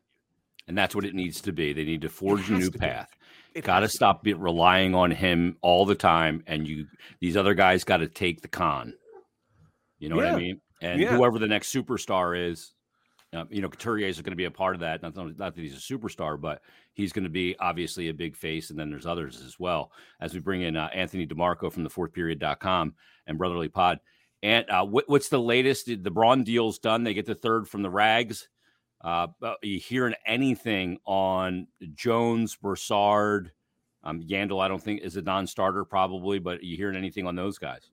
And 0.67 0.77
that's 0.77 0.93
what 0.95 1.05
it 1.05 1.15
needs 1.15 1.41
to 1.41 1.51
be. 1.51 1.73
They 1.73 1.83
need 1.83 2.01
to 2.01 2.09
forge 2.09 2.49
a 2.49 2.53
new 2.53 2.71
path. 2.71 3.09
Got 3.63 3.79
to 3.79 3.89
stop 3.89 4.23
be, 4.23 4.33
relying 4.33 4.93
on 4.93 5.09
him 5.09 5.57
all 5.61 5.85
the 5.85 5.95
time, 5.95 6.43
and 6.45 6.67
you 6.67 6.85
these 7.19 7.35
other 7.35 7.55
guys 7.55 7.83
got 7.83 7.97
to 7.97 8.07
take 8.07 8.41
the 8.41 8.47
con. 8.47 8.93
You 9.97 10.09
know 10.09 10.15
what 10.15 10.27
I 10.27 10.37
mean? 10.37 10.61
And 10.81 11.01
Yeah. 11.01 11.15
whoever 11.17 11.39
the 11.39 11.47
next 11.47 11.73
superstar 11.73 12.49
is, 12.49 12.73
um, 13.33 13.47
you 13.51 13.61
know, 13.61 13.69
Couturier 13.69 14.07
is 14.07 14.21
going 14.21 14.31
to 14.31 14.37
be 14.37 14.45
a 14.45 14.51
part 14.51 14.75
of 14.75 14.81
that. 14.81 15.03
Not, 15.03 15.15
not 15.15 15.37
that 15.37 15.57
he's 15.57 15.75
a 15.75 15.93
superstar, 15.93 16.39
but 16.39 16.61
he's 16.93 17.13
going 17.13 17.25
to 17.25 17.29
be 17.29 17.55
obviously 17.59 18.09
a 18.09 18.13
big 18.13 18.35
face. 18.35 18.69
And 18.69 18.79
then 18.79 18.89
there's 18.89 19.05
others 19.05 19.41
as 19.45 19.59
well. 19.59 19.91
As 20.19 20.33
we 20.33 20.39
bring 20.39 20.63
in 20.63 20.75
uh, 20.75 20.89
Anthony 20.93 21.27
DeMarco 21.27 21.71
from 21.71 21.83
the 21.83 21.89
fourth 21.89 22.13
fourthperiod.com 22.13 22.95
and 23.27 23.37
Brotherly 23.37 23.69
Pod. 23.69 23.99
And 24.41 24.67
uh, 24.69 24.85
what, 24.85 25.07
what's 25.07 25.29
the 25.29 25.39
latest? 25.39 25.85
The 25.87 26.11
Braun 26.11 26.43
deal's 26.43 26.79
done. 26.79 27.03
They 27.03 27.13
get 27.13 27.25
the 27.25 27.35
third 27.35 27.67
from 27.67 27.83
the 27.83 27.89
Rags. 27.89 28.47
Uh, 29.01 29.27
are 29.43 29.57
you 29.61 29.79
hearing 29.79 30.15
anything 30.25 30.97
on 31.05 31.67
Jones, 31.93 32.55
Brassard, 32.55 33.51
um, 34.03 34.21
Yandle? 34.21 34.61
I 34.61 34.67
don't 34.67 34.81
think 34.81 35.01
is 35.01 35.17
a 35.17 35.21
non-starter 35.21 35.85
probably, 35.85 36.39
but 36.39 36.59
are 36.59 36.65
you 36.65 36.77
hearing 36.77 36.97
anything 36.97 37.27
on 37.27 37.35
those 37.35 37.57
guys? 37.57 37.91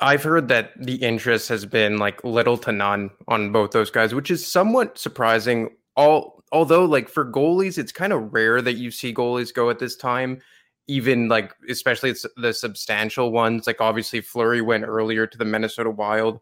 I've 0.00 0.22
heard 0.22 0.48
that 0.48 0.72
the 0.76 0.94
interest 0.96 1.48
has 1.50 1.66
been 1.66 1.98
like 1.98 2.22
little 2.24 2.56
to 2.58 2.72
none 2.72 3.10
on 3.28 3.52
both 3.52 3.72
those 3.72 3.90
guys, 3.90 4.14
which 4.14 4.30
is 4.30 4.46
somewhat 4.46 4.98
surprising. 4.98 5.70
All 5.96 6.42
although 6.52 6.84
like 6.84 7.08
for 7.08 7.24
goalies, 7.24 7.78
it's 7.78 7.92
kind 7.92 8.12
of 8.12 8.32
rare 8.32 8.62
that 8.62 8.74
you 8.74 8.90
see 8.90 9.12
goalies 9.14 9.52
go 9.52 9.68
at 9.70 9.78
this 9.78 9.96
time. 9.96 10.40
Even 10.88 11.28
like 11.28 11.54
especially 11.68 12.10
it's 12.10 12.24
the 12.36 12.52
substantial 12.52 13.30
ones, 13.30 13.66
like 13.66 13.80
obviously 13.80 14.20
Fleury 14.20 14.60
went 14.62 14.84
earlier 14.84 15.26
to 15.26 15.38
the 15.38 15.44
Minnesota 15.44 15.90
Wild. 15.90 16.40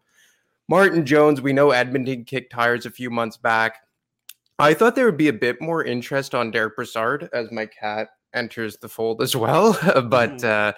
Martin 0.67 1.05
Jones, 1.05 1.41
we 1.41 1.51
know 1.53 1.71
Edmonton 1.71 2.23
kicked 2.25 2.51
tires 2.51 2.85
a 2.85 2.91
few 2.91 3.09
months 3.09 3.37
back. 3.37 3.77
I 4.59 4.73
thought 4.73 4.95
there 4.95 5.05
would 5.05 5.17
be 5.17 5.29
a 5.29 5.33
bit 5.33 5.61
more 5.61 5.83
interest 5.83 6.35
on 6.35 6.51
Derek 6.51 6.75
Brassard 6.75 7.29
as 7.33 7.51
my 7.51 7.65
cat 7.65 8.09
enters 8.33 8.77
the 8.77 8.89
fold 8.89 9.21
as 9.21 9.35
well, 9.35 9.73
but 10.09 10.31
Mhm. 10.37 10.43
uh, 10.43 10.73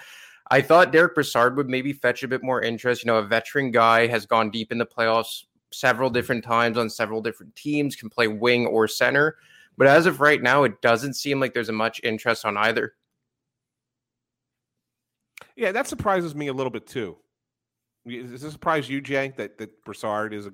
I 0.51 0.61
thought 0.61 0.91
Derek 0.91 1.15
Brassard 1.15 1.55
would 1.57 1.69
maybe 1.69 1.93
fetch 1.93 2.23
a 2.23 2.27
bit 2.27 2.43
more 2.43 2.61
interest. 2.61 3.03
You 3.03 3.07
know, 3.07 3.17
a 3.17 3.23
veteran 3.23 3.71
guy 3.71 4.05
has 4.07 4.25
gone 4.25 4.51
deep 4.51 4.71
in 4.71 4.77
the 4.77 4.85
playoffs 4.85 5.45
several 5.71 6.09
different 6.09 6.43
times 6.43 6.77
on 6.77 6.89
several 6.89 7.21
different 7.21 7.55
teams, 7.55 7.95
can 7.95 8.09
play 8.09 8.27
wing 8.27 8.65
or 8.67 8.87
center. 8.87 9.37
But 9.77 9.87
as 9.87 10.05
of 10.05 10.19
right 10.19 10.41
now, 10.41 10.63
it 10.63 10.81
doesn't 10.81 11.13
seem 11.13 11.39
like 11.39 11.53
there's 11.53 11.69
a 11.69 11.73
much 11.73 12.01
interest 12.03 12.43
on 12.45 12.57
either. 12.57 12.93
Yeah, 15.55 15.71
that 15.71 15.87
surprises 15.87 16.35
me 16.35 16.47
a 16.47 16.53
little 16.53 16.69
bit 16.71 16.87
too. 16.87 17.17
Does 18.07 18.41
this 18.41 18.51
surprise 18.51 18.89
you, 18.89 18.99
Jay, 19.01 19.33
that 19.37 19.57
that 19.57 19.83
Brassard 19.85 20.33
is 20.33 20.47
a 20.47 20.53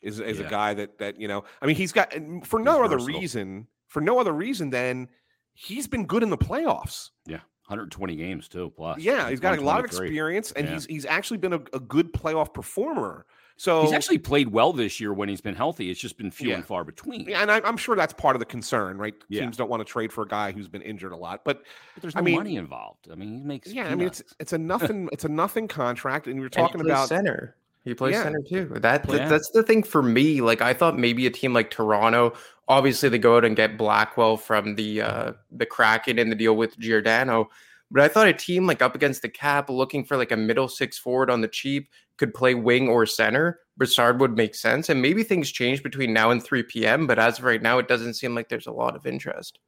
is 0.00 0.20
is 0.20 0.38
Yeah. 0.38 0.46
a 0.46 0.50
guy 0.50 0.74
that 0.74 0.98
that 0.98 1.20
you 1.20 1.28
know? 1.28 1.44
I 1.60 1.66
mean, 1.66 1.76
he's 1.76 1.92
got 1.92 2.12
for 2.44 2.60
no 2.60 2.82
other 2.84 2.98
versatile. 2.98 3.20
reason. 3.20 3.66
For 3.88 4.00
no 4.00 4.18
other 4.18 4.32
reason 4.32 4.70
than 4.70 5.08
he's 5.52 5.86
been 5.86 6.06
good 6.06 6.22
in 6.22 6.30
the 6.30 6.38
playoffs. 6.38 7.10
Yeah, 7.26 7.40
120 7.66 8.16
games 8.16 8.48
too. 8.48 8.72
Plus, 8.76 8.98
Yeah, 9.00 9.30
he's 9.30 9.40
got 9.40 9.58
a 9.58 9.60
lot 9.62 9.78
of 9.80 9.86
experience, 9.86 10.52
and 10.52 10.66
Yeah. 10.66 10.74
he's 10.74 10.86
he's 10.86 11.06
actually 11.06 11.38
been 11.38 11.52
a, 11.54 11.60
a 11.72 11.80
good 11.80 12.12
playoff 12.12 12.52
performer. 12.52 13.26
So 13.56 13.82
He's 13.82 13.92
actually 13.92 14.18
played 14.18 14.48
well 14.48 14.72
this 14.72 14.98
year 14.98 15.14
when 15.14 15.28
he's 15.28 15.40
been 15.40 15.54
healthy. 15.54 15.88
It's 15.88 16.00
just 16.00 16.18
been 16.18 16.32
few 16.32 16.48
Yeah. 16.48 16.56
and 16.56 16.66
far 16.66 16.82
between. 16.82 17.28
Yeah, 17.28 17.40
and 17.40 17.52
I, 17.52 17.60
I'm 17.64 17.76
sure 17.76 17.94
that's 17.94 18.12
part 18.12 18.34
of 18.34 18.40
the 18.40 18.46
concern, 18.46 18.98
right? 18.98 19.14
Yeah. 19.28 19.42
Teams 19.42 19.56
don't 19.56 19.70
want 19.70 19.80
to 19.80 19.84
trade 19.84 20.12
for 20.12 20.24
a 20.24 20.26
guy 20.28 20.50
who's 20.50 20.66
been 20.66 20.82
injured 20.82 21.12
a 21.12 21.16
lot, 21.16 21.42
but 21.44 21.62
But 21.94 22.02
there's 22.02 22.16
I 22.16 22.18
no 22.18 22.24
mean- 22.24 22.36
money 22.36 22.56
involved. 22.56 23.08
I 23.12 23.14
mean, 23.14 23.38
he 23.38 23.44
makes 23.44 23.72
yeah, 23.72 23.86
I 23.86 23.94
mean 23.94 24.08
it's 24.08 24.22
it's 24.40 24.52
a 24.52 24.58
nothing 24.58 25.08
it's 25.12 25.24
a 25.24 25.28
nothing 25.28 25.68
contract, 25.68 26.26
and 26.26 26.38
you're 26.40 26.48
talking 26.48 26.80
plays 26.80 26.90
about 26.90 27.08
center. 27.08 27.54
He 27.84 27.94
plays 27.94 28.14
Yeah. 28.14 28.22
center 28.24 28.40
too. 28.48 28.70
That, 28.76 29.04
Yeah. 29.08 29.18
that 29.18 29.28
that's 29.28 29.50
the 29.50 29.62
thing 29.62 29.82
for 29.82 30.02
me. 30.02 30.40
Like 30.40 30.62
I 30.62 30.72
thought 30.72 30.98
maybe 30.98 31.26
a 31.26 31.30
team 31.30 31.52
like 31.52 31.70
Toronto. 31.70 32.32
Obviously, 32.66 33.10
they 33.10 33.18
go 33.18 33.36
out 33.36 33.44
and 33.44 33.54
get 33.54 33.76
Blackwell 33.76 34.38
from 34.38 34.74
the 34.74 35.02
uh, 35.02 35.32
the 35.50 35.66
Kraken 35.66 36.18
in 36.18 36.30
the 36.30 36.36
deal 36.36 36.56
with 36.56 36.78
Giordano. 36.78 37.50
But 37.90 38.02
I 38.02 38.08
thought 38.08 38.26
a 38.26 38.32
team 38.32 38.66
like 38.66 38.80
up 38.80 38.94
against 38.94 39.20
the 39.22 39.28
cap, 39.28 39.68
looking 39.68 40.04
for 40.04 40.16
like 40.16 40.32
a 40.32 40.36
middle 40.36 40.68
six 40.68 40.98
forward 40.98 41.30
on 41.30 41.42
the 41.42 41.48
cheap, 41.48 41.90
could 42.16 42.32
play 42.32 42.54
wing 42.54 42.88
or 42.88 43.04
center. 43.04 43.60
Brassard 43.76 44.18
would 44.20 44.36
make 44.36 44.54
sense, 44.54 44.88
and 44.88 45.02
maybe 45.02 45.22
things 45.22 45.50
change 45.52 45.82
between 45.82 46.12
now 46.14 46.30
and 46.30 46.42
three 46.42 46.62
p.m. 46.62 47.06
But 47.06 47.18
as 47.18 47.38
of 47.38 47.44
right 47.44 47.60
now, 47.60 47.78
it 47.78 47.86
doesn't 47.88 48.14
seem 48.14 48.34
like 48.34 48.48
there's 48.48 48.66
a 48.66 48.72
lot 48.72 48.96
of 48.96 49.04
interest. 49.04 49.58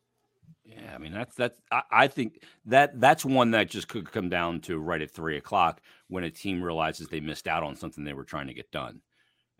Yeah, 0.96 1.00
I 1.00 1.02
mean 1.02 1.12
that's 1.12 1.34
that's 1.34 1.60
I, 1.70 1.82
I 1.90 2.06
think 2.08 2.42
that 2.66 3.00
that's 3.00 3.24
one 3.24 3.50
that 3.52 3.68
just 3.68 3.88
could 3.88 4.10
come 4.10 4.28
down 4.28 4.60
to 4.62 4.78
right 4.78 5.00
at 5.02 5.10
three 5.10 5.36
o'clock 5.36 5.80
when 6.08 6.24
a 6.24 6.30
team 6.30 6.62
realizes 6.62 7.08
they 7.08 7.20
missed 7.20 7.46
out 7.48 7.62
on 7.62 7.76
something 7.76 8.04
they 8.04 8.12
were 8.14 8.24
trying 8.24 8.46
to 8.48 8.54
get 8.54 8.70
done, 8.70 9.00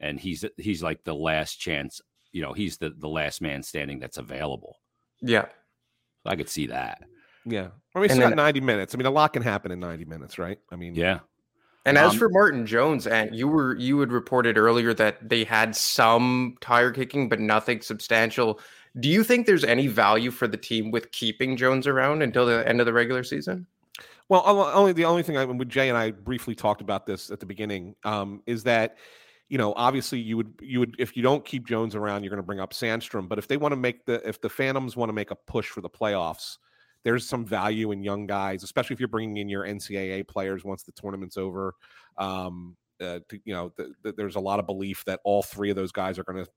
and 0.01 0.19
he's 0.19 0.45
he's 0.57 0.83
like 0.83 1.05
the 1.05 1.15
last 1.15 1.57
chance. 1.57 2.01
You 2.33 2.43
know, 2.43 2.53
he's 2.53 2.79
the 2.79 2.91
the 2.91 3.09
last 3.09 3.41
man 3.41 3.63
standing 3.63 3.99
that's 3.99 4.19
available. 4.19 4.77
Yeah, 5.23 5.47
So 6.25 6.31
I 6.31 6.37
could 6.37 6.51
see 6.51 6.67
that. 6.67 7.03
yeah. 7.47 7.69
I 7.95 7.99
mean, 7.99 8.05
it's 8.05 8.13
And 8.13 8.21
got 8.21 8.29
then- 8.29 8.37
90 8.37 8.61
minutes. 8.61 8.95
I 8.95 8.99
mean, 8.99 9.07
a 9.07 9.11
lot 9.11 9.33
can 9.33 9.41
happen 9.43 9.73
in 9.73 9.81
90 9.81 10.05
minutes, 10.05 10.39
right? 10.39 10.59
I 10.71 10.77
mean, 10.77 10.95
Yeah, 10.95 11.21
And 11.87 11.97
as 11.97 12.13
Um, 12.13 12.19
for 12.19 12.29
Martin 12.29 12.67
Jones, 12.67 13.07
and 13.07 13.35
you 13.35 13.49
were 13.49 13.75
you 13.77 13.99
had 14.01 14.13
reported 14.13 14.59
earlier 14.59 14.93
that 14.93 15.27
they 15.27 15.45
had 15.45 15.75
some 15.75 16.57
tire 16.61 16.91
kicking, 16.91 17.31
but 17.31 17.41
nothing 17.41 17.81
substantial. 17.81 18.61
Do 18.99 19.09
you 19.09 19.23
think 19.25 19.47
there's 19.47 19.65
any 19.65 19.89
value 19.89 20.31
for 20.31 20.49
the 20.49 20.57
team 20.57 20.91
with 20.91 21.13
keeping 21.13 21.57
Jones 21.57 21.87
around 21.87 22.23
until 22.23 22.47
the 22.47 22.67
end 22.67 22.81
of 22.81 22.87
the 22.87 22.93
regular 22.93 23.23
season? 23.23 23.67
Well, 24.29 24.43
only 24.47 24.93
the 24.93 25.05
only 25.05 25.23
thing 25.23 25.37
I 25.37 25.45
with 25.45 25.69
Jay 25.69 25.89
and 25.89 25.97
I 25.97 26.11
briefly 26.11 26.55
talked 26.55 26.81
about 26.81 27.07
this 27.07 27.31
at 27.31 27.39
the 27.39 27.47
beginning 27.47 27.95
um, 28.05 28.43
is 28.47 28.65
that 28.65 28.97
you 29.49 29.59
know 29.59 29.73
obviously 29.77 30.19
you 30.19 30.37
would 30.37 30.53
you 30.61 30.81
would 30.81 30.97
if 30.99 31.17
you 31.17 31.23
don't 31.23 31.45
keep 31.45 31.67
Jones 31.67 31.95
around, 31.95 32.25
you're 32.25 32.31
going 32.31 32.43
to 32.43 32.47
bring 32.47 32.59
up 32.59 32.73
Sandstrom. 32.73 33.29
But 33.29 33.39
if 33.39 33.47
they 33.47 33.57
want 33.57 33.73
to 33.73 33.77
make 33.77 34.05
the 34.05 34.27
if 34.27 34.41
the 34.41 34.49
Phantoms 34.49 34.97
want 34.97 35.11
to 35.11 35.13
make 35.13 35.31
a 35.31 35.37
push 35.37 35.69
for 35.69 35.81
the 35.81 35.91
playoffs, 35.91 36.57
there's 37.05 37.29
some 37.29 37.45
value 37.45 37.93
in 37.93 38.03
young 38.03 38.27
guys, 38.27 38.65
especially 38.65 38.95
if 38.95 39.01
you're 39.01 39.09
bringing 39.09 39.37
in 39.37 39.49
your 39.49 39.65
NCAA 39.65 40.27
players 40.27 40.65
once 40.65 40.83
the 40.83 40.93
tournament's 40.93 41.37
over. 41.37 41.75
Um, 42.19 42.77
uh, 43.01 43.21
to, 43.29 43.39
you 43.45 43.53
know, 43.55 43.69
th- 43.77 43.91
th- 44.03 44.17
there's 44.17 44.37
a 44.37 44.41
lot 44.41 44.59
of 44.59 44.67
belief 44.67 45.05
that 45.05 45.21
all 45.23 45.43
three 45.43 45.71
of 45.71 45.77
those 45.77 45.93
guys 45.93 46.19
are 46.19 46.25
going 46.25 46.43
to 46.43 46.51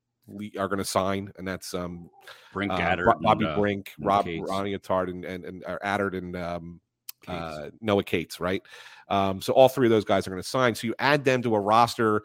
are 0.57 0.67
going 0.67 0.79
to 0.79 0.85
sign, 0.85 1.31
and 1.37 1.47
that's 1.47 1.73
um, 1.73 2.09
Brink 2.53 2.71
uh, 2.71 2.75
Adder, 2.75 3.05
Ro- 3.05 3.19
Bobby 3.21 3.45
Brink, 3.55 3.93
and 3.97 4.05
Rob 4.05 4.25
Cates. 4.25 4.49
Ronnie 4.49 4.77
Attard, 4.77 5.09
and 5.09 5.25
and, 5.25 5.45
and 5.45 5.63
or 5.67 5.83
Addard 5.85 6.15
and 6.15 6.35
um, 6.35 6.79
uh, 7.27 7.69
Noah 7.81 8.03
Cates, 8.03 8.39
right? 8.39 8.61
Um, 9.09 9.41
so 9.41 9.53
all 9.53 9.69
three 9.69 9.87
of 9.87 9.91
those 9.91 10.05
guys 10.05 10.27
are 10.27 10.31
going 10.31 10.41
to 10.41 10.47
sign. 10.47 10.75
So 10.75 10.87
you 10.87 10.95
add 10.99 11.23
them 11.23 11.41
to 11.43 11.55
a 11.55 11.59
roster, 11.59 12.23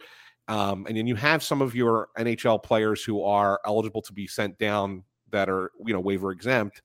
um, 0.49 0.87
and 0.87 0.97
then 0.97 1.07
you 1.07 1.15
have 1.17 1.43
some 1.43 1.63
of 1.63 1.75
your 1.75 2.09
NHL 2.19 2.63
players 2.63 3.03
who 3.03 3.23
are 3.23 3.61
eligible 3.67 4.03
to 4.03 4.13
be 4.13 4.27
sent 4.27 4.59
down 4.59 5.05
that 5.31 5.49
are 5.49 5.71
you 5.85 5.93
know 5.93 6.01
waiver 6.01 6.33
exempt. 6.33 6.83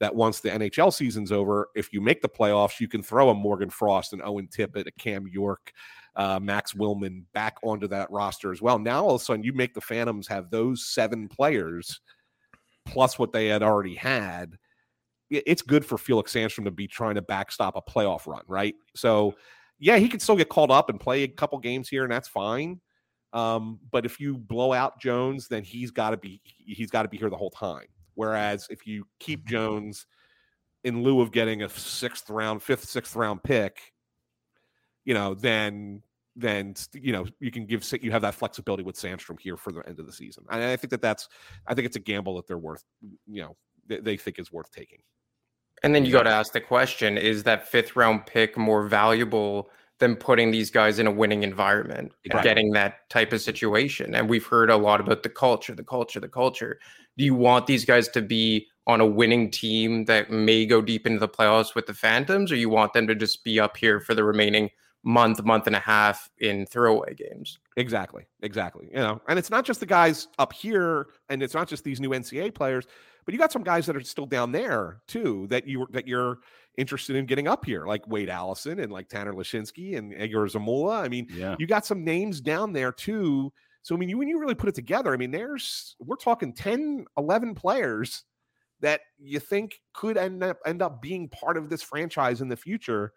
That 0.00 0.14
once 0.16 0.40
the 0.40 0.48
NHL 0.48 0.92
season's 0.92 1.30
over, 1.30 1.68
if 1.76 1.92
you 1.92 2.00
make 2.00 2.22
the 2.22 2.28
playoffs, 2.28 2.80
you 2.80 2.88
can 2.88 3.04
throw 3.04 3.30
a 3.30 3.34
Morgan 3.34 3.70
Frost, 3.70 4.12
and 4.12 4.20
Owen 4.22 4.48
Tippett, 4.48 4.88
a 4.88 4.90
Cam 4.92 5.28
York, 5.28 5.72
uh, 6.16 6.38
Max 6.40 6.74
Willman 6.74 7.24
back 7.32 7.56
onto 7.62 7.88
that 7.88 8.10
roster 8.10 8.52
as 8.52 8.60
well. 8.60 8.78
Now 8.78 9.04
all 9.04 9.14
of 9.14 9.20
a 9.20 9.24
sudden, 9.24 9.42
you 9.42 9.52
make 9.52 9.74
the 9.74 9.80
Phantoms 9.80 10.28
have 10.28 10.50
those 10.50 10.86
seven 10.86 11.28
players 11.28 12.00
plus 12.86 13.18
what 13.18 13.32
they 13.32 13.46
had 13.46 13.62
already 13.62 13.94
had. 13.94 14.56
It's 15.30 15.62
good 15.62 15.84
for 15.84 15.96
Felix 15.96 16.34
Sandstrom 16.34 16.64
to 16.64 16.70
be 16.70 16.86
trying 16.86 17.14
to 17.14 17.22
backstop 17.22 17.76
a 17.76 17.82
playoff 17.82 18.26
run, 18.26 18.42
right? 18.46 18.74
So, 18.94 19.34
yeah, 19.78 19.96
he 19.96 20.08
could 20.08 20.20
still 20.20 20.36
get 20.36 20.50
called 20.50 20.70
up 20.70 20.90
and 20.90 21.00
play 21.00 21.22
a 21.22 21.28
couple 21.28 21.58
games 21.58 21.88
here, 21.88 22.02
and 22.02 22.12
that's 22.12 22.28
fine. 22.28 22.80
Um, 23.32 23.80
but 23.90 24.04
if 24.04 24.20
you 24.20 24.36
blow 24.36 24.74
out 24.74 25.00
Jones, 25.00 25.48
then 25.48 25.64
he's 25.64 25.90
got 25.90 26.10
to 26.10 26.18
be 26.18 26.42
he's 26.44 26.90
got 26.90 27.04
to 27.04 27.08
be 27.08 27.16
here 27.16 27.30
the 27.30 27.36
whole 27.36 27.50
time. 27.50 27.86
Whereas 28.14 28.66
if 28.68 28.86
you 28.86 29.06
keep 29.20 29.46
Jones 29.46 30.06
in 30.84 31.02
lieu 31.02 31.20
of 31.22 31.32
getting 31.32 31.62
a 31.62 31.68
sixth 31.68 32.28
round, 32.28 32.62
fifth, 32.62 32.84
sixth 32.84 33.16
round 33.16 33.42
pick, 33.42 33.92
you 35.04 35.14
know, 35.14 35.34
then 35.34 36.02
then 36.34 36.74
you 36.94 37.12
know 37.12 37.26
you 37.40 37.50
can 37.50 37.66
give 37.66 37.84
you 38.00 38.10
have 38.10 38.22
that 38.22 38.34
flexibility 38.34 38.82
with 38.82 38.96
Sandstrom 38.96 39.38
here 39.38 39.56
for 39.56 39.72
the 39.72 39.86
end 39.86 39.98
of 39.98 40.06
the 40.06 40.12
season. 40.12 40.44
And 40.50 40.62
I 40.62 40.76
think 40.76 40.90
that 40.90 41.02
that's 41.02 41.28
I 41.66 41.74
think 41.74 41.86
it's 41.86 41.96
a 41.96 42.00
gamble 42.00 42.36
that 42.36 42.46
they're 42.46 42.58
worth, 42.58 42.84
you 43.26 43.42
know, 43.42 43.56
they, 43.86 43.98
they 43.98 44.16
think 44.16 44.38
is 44.38 44.52
worth 44.52 44.70
taking. 44.70 45.00
And 45.82 45.94
then 45.94 46.04
you 46.04 46.12
got 46.12 46.22
to 46.24 46.30
ask 46.30 46.52
the 46.52 46.60
question: 46.60 47.18
Is 47.18 47.42
that 47.42 47.68
fifth 47.68 47.96
round 47.96 48.26
pick 48.26 48.56
more 48.56 48.86
valuable 48.86 49.70
than 50.02 50.16
putting 50.16 50.50
these 50.50 50.68
guys 50.68 50.98
in 50.98 51.06
a 51.06 51.10
winning 51.12 51.44
environment 51.44 52.10
Exactly. 52.24 52.48
getting 52.48 52.72
that 52.72 53.08
type 53.08 53.32
of 53.32 53.40
situation. 53.40 54.16
And 54.16 54.28
we've 54.28 54.44
heard 54.44 54.68
a 54.68 54.76
lot 54.76 55.00
about 55.00 55.22
the 55.22 55.28
culture, 55.28 55.76
the 55.76 55.84
culture, 55.84 56.18
the 56.18 56.28
culture. 56.28 56.80
Do 57.16 57.24
you 57.24 57.36
want 57.36 57.68
these 57.68 57.84
guys 57.84 58.08
to 58.08 58.20
be 58.20 58.66
on 58.88 59.00
a 59.00 59.06
winning 59.06 59.48
team 59.48 60.06
that 60.06 60.28
may 60.28 60.66
go 60.66 60.82
deep 60.82 61.06
into 61.06 61.20
the 61.20 61.28
playoffs 61.28 61.76
with 61.76 61.86
the 61.86 61.94
Phantoms, 61.94 62.50
or 62.50 62.56
you 62.56 62.68
want 62.68 62.94
them 62.94 63.06
to 63.06 63.14
just 63.14 63.44
be 63.44 63.60
up 63.60 63.76
here 63.76 64.00
for 64.00 64.12
the 64.12 64.24
remaining 64.24 64.70
month, 65.04 65.42
month 65.44 65.66
and 65.66 65.76
a 65.76 65.80
half 65.80 66.30
in 66.38 66.66
throwaway 66.66 67.14
games? 67.14 67.58
Exactly. 67.76 68.24
Exactly. 68.42 68.88
You 68.90 68.98
know, 68.98 69.20
and 69.28 69.38
it's 69.38 69.50
not 69.50 69.64
just 69.64 69.80
the 69.80 69.86
guys 69.86 70.28
up 70.38 70.52
here, 70.52 71.08
and 71.28 71.42
it's 71.42 71.54
not 71.54 71.68
just 71.68 71.84
these 71.84 72.00
new 72.00 72.10
NCAA 72.10 72.54
players, 72.54 72.86
but 73.24 73.32
you 73.34 73.38
got 73.38 73.52
some 73.52 73.62
guys 73.62 73.86
that 73.86 73.96
are 73.96 74.00
still 74.02 74.26
down 74.26 74.52
there 74.52 75.00
too 75.06 75.46
that 75.50 75.66
you 75.66 75.86
that 75.90 76.06
you're 76.08 76.38
interested 76.78 77.16
in 77.16 77.26
getting 77.26 77.46
up 77.48 77.64
here, 77.64 77.86
like 77.86 78.06
Wade 78.08 78.30
Allison 78.30 78.80
and 78.80 78.90
like 78.90 79.08
Tanner 79.08 79.32
Laczynski 79.32 79.96
and 79.98 80.12
Egor 80.14 80.46
Zamula. 80.46 81.04
I 81.04 81.08
mean, 81.08 81.26
Yeah. 81.30 81.54
you 81.58 81.66
got 81.66 81.84
some 81.86 82.02
names 82.04 82.40
down 82.40 82.72
there 82.72 82.90
too. 82.92 83.52
So 83.82 83.94
I 83.94 83.98
mean, 83.98 84.08
you, 84.08 84.16
when 84.18 84.28
you 84.28 84.38
really 84.40 84.54
put 84.54 84.68
it 84.68 84.74
together, 84.74 85.12
I 85.12 85.16
mean, 85.16 85.30
there's 85.32 85.96
we're 86.00 86.16
talking 86.16 86.52
10, 86.52 87.04
11 87.18 87.54
players 87.54 88.24
that 88.80 89.00
you 89.18 89.38
think 89.38 89.80
could 89.92 90.16
end 90.16 90.42
up 90.42 90.58
end 90.66 90.82
up 90.82 91.00
being 91.02 91.28
part 91.28 91.56
of 91.56 91.68
this 91.68 91.82
franchise 91.82 92.40
in 92.40 92.48
the 92.48 92.56
future. 92.56 93.12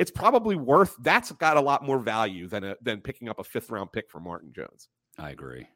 It's 0.00 0.10
probably 0.10 0.56
worth 0.56 0.96
that's 1.00 1.30
got 1.32 1.56
a 1.56 1.60
lot 1.60 1.84
more 1.84 1.98
value 1.98 2.48
than 2.48 2.64
a, 2.64 2.76
than 2.80 3.00
picking 3.00 3.28
up 3.28 3.38
a 3.38 3.44
fifth 3.44 3.70
round 3.70 3.92
pick 3.92 4.10
for 4.10 4.18
Martin 4.18 4.52
Jones. 4.52 4.88
I 5.18 5.30
agree. 5.30 5.68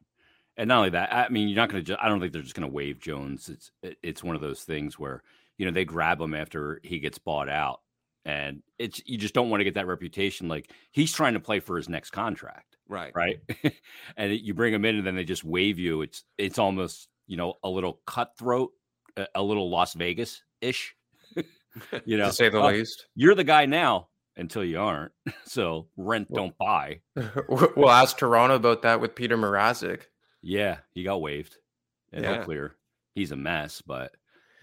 And 0.57 0.69
not 0.69 0.79
only 0.79 0.91
that, 0.91 1.13
I 1.13 1.29
mean, 1.29 1.49
you're 1.49 1.57
not 1.57 1.69
going 1.69 1.83
to. 1.85 1.87
Just, 1.87 2.01
I 2.03 2.09
don't 2.09 2.21
think 2.21 2.33
they're 2.33 2.41
just 2.43 2.55
going 2.55 2.69
to 2.69 2.75
waive 2.75 2.99
Jones. 3.01 3.49
It's 3.49 3.71
it's 4.03 4.23
one 4.25 4.35
of 4.35 4.41
those 4.43 4.63
things 4.63 4.99
where 4.99 5.23
you 5.59 5.67
know 5.67 5.73
they 5.73 5.85
grab 5.85 6.21
him 6.21 6.33
after 6.35 6.81
he 6.83 7.01
gets 7.01 7.19
bought 7.19 7.49
out, 7.49 7.81
and 8.25 8.63
it's 8.79 9.03
you 9.05 9.19
just 9.19 9.35
don't 9.35 9.51
want 9.51 9.61
to 9.61 9.65
get 9.65 9.75
that 9.75 9.87
reputation. 9.89 10.49
Like 10.49 10.71
he's 10.93 11.13
trying 11.13 11.35
to 11.35 11.41
play 11.41 11.61
for 11.61 11.77
his 11.77 11.89
next 11.89 12.11
contract, 12.11 12.77
Right. 12.89 13.13
right? 13.15 13.41
and 14.17 14.33
it- 14.33 14.43
you 14.43 14.55
bring 14.55 14.73
him 14.73 14.85
in, 14.85 14.97
and 14.97 15.07
then 15.07 15.17
they 15.17 15.25
just 15.25 15.45
waive 15.45 15.79
you. 15.79 16.03
It's 16.03 16.23
it's 16.39 16.59
almost 16.59 17.09
you 17.27 17.37
know 17.37 17.55
a 17.65 17.69
little 17.69 18.01
cutthroat, 18.07 18.71
a, 19.17 19.27
a 19.35 19.43
little 19.43 19.69
Las 19.71 19.95
Vegas 19.95 20.43
ish. 20.61 20.95
you 22.05 22.17
know, 22.17 22.27
to 22.29 22.33
say 22.33 22.49
the 22.49 22.59
"Oh, 22.59 22.69
least. 22.69 23.07
you're 23.17 23.35
the 23.35 23.43
guy 23.45 23.67
now 23.67 24.07
until 24.37 24.65
you 24.65 24.81
aren't. 24.81 25.13
So 25.45 25.87
rent, 25.97 26.29
Well- 26.31 26.45
don't 26.45 26.59
buy. 26.59 27.01
we'll 27.77 27.91
ask 27.91 28.17
Toronto 28.19 28.57
about 28.57 28.83
that 28.83 29.01
with 29.01 29.15
Petr 29.15 29.39
Mrazek. 29.39 30.03
Yeah, 30.43 30.79
he 30.93 31.05
got 31.05 31.21
waived. 31.23 31.57
And 32.13 32.25
Yeah. 32.25 32.45
clear. 32.45 32.75
He's 33.15 33.31
a 33.33 33.37
mess, 33.37 33.81
but 33.83 34.13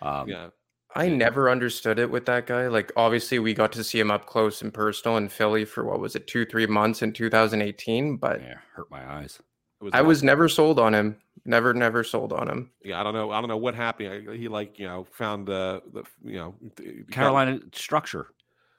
um, 0.02 0.28
Yeah. 0.30 0.48
I 0.94 1.08
never 1.08 1.50
understood 1.50 2.00
it 2.00 2.12
with 2.12 2.26
that 2.26 2.46
guy. 2.48 2.68
Like, 2.68 2.92
obviously, 2.98 3.40
we 3.40 3.54
got 3.54 3.72
to 3.74 3.84
see 3.84 3.98
him 4.00 4.12
up 4.12 4.26
close 4.26 4.62
and 4.62 4.74
personal 4.74 5.16
in 5.18 5.30
Philly 5.30 5.64
for 5.64 5.86
what 5.86 6.02
was 6.02 6.18
it, 6.18 6.28
two, 6.28 6.46
three 6.46 6.66
months 6.68 7.02
in 7.02 7.14
2018. 7.14 8.18
But 8.18 8.42
yeah, 8.42 8.56
hurt 8.76 8.92
my 8.92 9.06
eyes. 9.10 9.40
It 9.82 9.92
I 9.94 10.00
not- 10.00 10.06
was 10.08 10.22
never 10.22 10.50
sold 10.50 10.80
on 10.80 10.94
him. 10.94 11.16
Never, 11.46 11.74
never 11.74 12.04
sold 12.04 12.34
on 12.34 12.48
him. 12.50 12.72
yeah, 12.84 13.00
I 13.00 13.04
don't 13.04 13.14
know. 13.14 13.32
I 13.32 13.40
don't 13.40 13.48
know 13.48 13.58
what 13.58 13.74
happened. 13.74 14.38
He 14.38 14.48
like, 14.50 14.78
you 14.78 14.86
know, 14.86 15.08
found 15.14 15.48
the 15.48 15.82
the 15.94 16.04
you 16.24 16.36
know 16.38 16.56
th- 16.76 17.08
got- 17.08 17.12
Carolina 17.12 17.60
structure. 17.74 18.28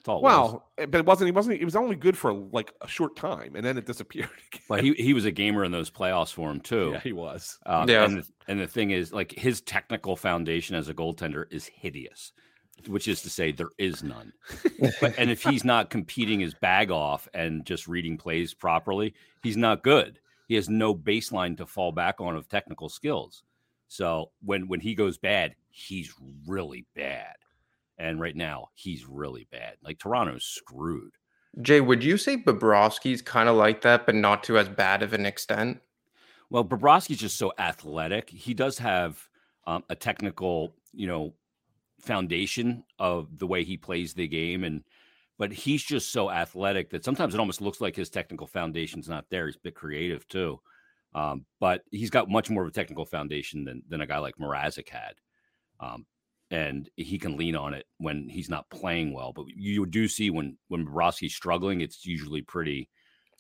That's 0.03 0.09
all. 0.09 0.23
was. 0.23 0.53
Well, 0.53 0.69
eh, 0.79 0.87
but 0.87 0.99
it 0.99 1.07
wasn't. 1.07 1.29
He 1.29 1.33
wasn't. 1.33 1.61
It 1.61 1.65
was 1.65 1.77
only 1.77 1.95
good 1.95 2.19
for 2.19 2.33
like 2.33 2.73
a 2.81 2.89
short 2.89 3.15
time, 3.15 3.55
and 3.55 3.65
then 3.65 3.79
it 3.79 3.87
disappeared. 3.87 4.31
again. 4.53 4.63
but 4.69 4.83
he 4.83 4.95
he 4.95 5.15
was 5.15 5.25
a 5.25 5.31
gamer 5.31 5.65
in 5.65 5.71
those 5.71 5.91
playoffs 5.91 6.33
for 6.33 6.51
him 6.51 6.61
too. 6.61 6.91
yeah, 6.95 7.01
he 7.01 7.13
was. 7.13 7.59
Um, 7.67 7.89
Yeah. 7.89 8.05
And 8.05 8.19
the, 8.19 8.27
and 8.49 8.61
the 8.61 8.67
thing 8.67 8.91
is, 8.91 9.13
like 9.13 9.31
his 9.31 9.61
technical 9.61 10.17
foundation 10.17 10.75
as 10.75 10.89
a 10.89 10.95
goaltender 10.95 11.45
is 11.53 11.67
hideous, 11.67 12.33
which 12.89 13.07
is 13.07 13.23
to 13.23 13.31
say 13.31 13.53
there 13.53 13.71
is 13.79 14.03
none. 14.03 14.33
But, 15.01 15.17
and 15.17 15.31
if 15.31 15.45
he's 15.45 15.65
not 15.65 15.91
competing 15.91 16.41
his 16.41 16.55
bag 16.55 16.91
off 16.91 17.29
and 17.35 17.65
just 17.65 17.87
reading 17.87 18.19
plays 18.19 18.53
properly, 18.53 19.15
he's 19.45 19.57
not 19.57 19.85
good. 19.85 20.19
He 20.49 20.57
has 20.57 20.69
no 20.69 20.93
baseline 20.93 21.57
to 21.59 21.67
fall 21.67 21.93
back 21.93 22.21
on 22.21 22.35
of 22.35 22.49
technical 22.49 22.89
skills. 22.89 23.45
So 23.87 24.33
when 24.43 24.67
when 24.67 24.81
he 24.81 24.97
goes 24.97 25.17
bad, 25.19 25.55
he's 25.71 26.13
really 26.47 26.87
bad. 26.97 27.37
And 28.03 28.21
right 28.21 28.35
now, 28.35 28.71
he's 28.75 29.07
really 29.07 29.47
bad. 29.53 29.77
Like 29.81 30.01
Toronto's 30.01 30.45
screwed. 30.45 31.13
Jay, 31.61 31.81
would 31.81 32.03
you 32.03 32.17
say 32.17 32.37
Bobrovsky's 32.37 33.23
kind 33.23 33.49
of 33.49 33.55
like 33.55 33.83
that, 33.83 34.07
but 34.07 34.17
not 34.17 34.43
to 34.45 34.59
as 34.59 34.69
bad 34.69 35.05
of 35.05 35.13
an 35.13 35.25
extent? 35.25 35.81
Well, 36.51 36.65
Bobrovsky's 36.65 37.19
just 37.19 37.39
so 37.39 37.53
athletic. 37.59 38.29
He 38.29 38.55
does 38.55 38.77
have 38.79 39.29
um, 39.69 39.85
a 39.89 39.95
technical, 39.95 40.75
you 40.93 41.07
know, 41.07 41.35
foundation 42.01 42.83
of 42.99 43.39
the 43.39 43.47
way 43.47 43.63
he 43.63 43.77
plays 43.77 44.15
the 44.15 44.27
game, 44.27 44.65
and 44.65 44.83
but 45.39 45.53
he's 45.53 45.85
just 45.85 46.11
so 46.11 46.29
athletic 46.29 46.91
that 46.91 47.05
sometimes 47.05 47.35
it 47.35 47.41
almost 47.41 47.61
looks 47.61 47.81
like 47.81 47.95
his 47.95 48.11
technical 48.11 48.49
foundation's 48.49 49.09
not 49.09 49.27
there. 49.31 49.47
He's 49.47 49.57
a 49.57 49.61
bit 49.61 49.77
creative 49.77 50.27
too, 50.27 50.61
um, 51.15 51.47
but 51.61 51.83
he's 51.93 52.11
got 52.11 52.29
much 52.29 52.51
more 52.51 52.65
of 52.65 52.69
a 52.69 52.73
technical 52.73 53.05
foundation 53.05 53.65
than 53.65 53.83
than 53.89 54.01
a 54.01 54.07
guy 54.07 54.19
like 54.19 54.37
Mrazek 54.39 54.89
had, 54.89 55.15
um, 55.79 56.05
and 56.53 56.91
he 56.97 57.19
can 57.19 57.39
lean 57.39 57.57
on 57.57 57.73
it 57.73 57.87
when 57.97 58.29
he's 58.29 58.51
not 58.51 58.69
playing 58.69 59.13
well. 59.15 59.33
But 59.33 59.47
you 59.49 59.87
do 59.87 60.07
see 60.07 60.29
when 60.31 60.59
when 60.69 60.87
Bobrovsky's 60.87 61.35
struggling, 61.35 61.81
it's 61.81 62.05
usually 62.05 62.43
pretty 62.43 62.91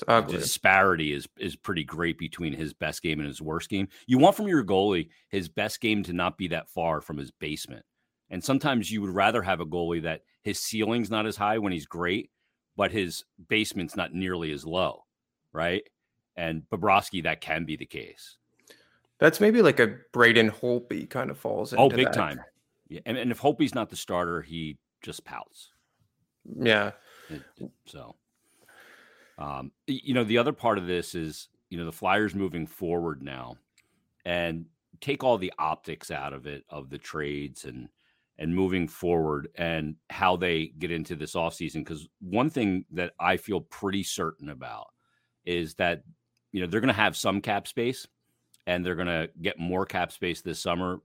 It's 0.01 0.33
disparity 0.33 1.13
is 1.13 1.29
is 1.39 1.55
pretty 1.55 1.85
great 1.85 2.19
between 2.19 2.55
his 2.55 2.73
best 2.73 3.03
game 3.03 3.21
and 3.21 3.29
his 3.29 3.43
worst 3.43 3.69
game. 3.69 3.87
You 4.07 4.19
want 4.19 4.35
from 4.35 4.49
your 4.49 4.65
goalie 4.65 5.11
his 5.29 5.49
best 5.49 5.81
game 5.81 6.03
to 6.05 6.15
not 6.15 6.39
be 6.39 6.49
that 6.49 6.71
far 6.71 7.03
from 7.03 7.19
his 7.19 7.31
basement. 7.31 7.85
And 8.31 8.43
sometimes 8.43 8.91
you 8.91 9.03
would 9.03 9.11
rather 9.15 9.43
have 9.43 9.61
a 9.61 9.67
goalie 9.67 10.03
that 10.05 10.23
his 10.43 10.59
ceiling's 10.59 11.11
not 11.11 11.27
as 11.27 11.37
high 11.37 11.59
when 11.59 11.73
he's 11.73 11.85
great, 11.85 12.31
but 12.77 12.91
his 12.91 13.25
basement's 13.49 13.95
not 13.95 14.15
nearly 14.15 14.53
as 14.53 14.65
low, 14.65 15.05
right? 15.53 15.83
And 16.35 16.63
Bobrovsky, 16.73 17.23
that 17.25 17.43
can 17.43 17.67
be 17.67 17.77
the 17.77 17.85
case. 17.85 18.39
That's 19.21 19.39
maybe 19.39 19.61
like 19.61 19.81
a 19.81 19.99
Braden 20.15 20.51
Holtby 20.51 21.11
kind 21.11 21.31
of 21.31 21.39
falls 21.39 21.75
oh, 21.75 21.85
into 21.85 21.95
Oh, 21.95 21.97
big 21.99 22.07
that. 22.07 22.15
time. 22.15 22.41
Yeah. 22.93 23.01
And, 23.07 23.17
and 23.17 23.31
if 23.31 23.39
Hope's 23.39 23.75
not 23.75 23.89
the 23.89 23.97
starter, 23.97 24.43
he 24.43 24.77
just 25.03 25.25
pouts. 25.25 25.71
Yeah. 26.45 26.93
It- 27.31 27.43
it- 27.57 27.71
so, 27.87 28.17
um, 29.39 29.73
you 29.87 30.13
know, 30.13 30.25
the 30.25 30.39
other 30.39 30.53
part 30.53 30.77
of 30.79 30.87
this 30.87 31.15
is, 31.15 31.49
you 31.71 31.79
know, 31.79 31.87
the 31.87 31.93
Flyers 31.93 32.35
moving 32.35 32.67
forward 32.67 33.23
now 33.23 33.57
and 34.27 34.67
take 35.01 35.25
all 35.25 35.39
the 35.39 35.53
optics 35.59 36.11
out 36.11 36.33
of 36.35 36.47
it, 36.47 36.65
of 36.69 36.91
the 36.91 36.99
trades 36.99 37.65
and, 37.65 37.89
and 38.39 38.55
moving 38.55 38.89
forward 38.89 39.49
and 39.55 39.97
how 40.11 40.37
they 40.37 40.67
get 40.67 40.91
into 40.91 41.17
this 41.17 41.35
offseason. 41.35 41.77
Because 41.77 42.07
one 42.21 42.51
thing 42.51 42.85
that 42.91 43.13
I 43.19 43.39
feel 43.39 43.61
pretty 43.63 44.03
certain 44.03 44.51
about 44.51 44.89
is 45.45 45.75
that, 45.77 46.03
you 46.53 46.61
know, 46.61 46.67
they're 46.67 46.81
going 46.81 46.89
to 46.89 46.93
have 46.95 47.17
some 47.17 47.41
cap 47.41 47.67
space 47.67 48.07
and 48.67 48.85
they're 48.85 48.95
going 48.95 49.07
to 49.07 49.31
get 49.41 49.59
more 49.59 49.87
cap 49.87 50.13
space 50.13 50.43
this 50.43 50.61
summer, 50.61 51.01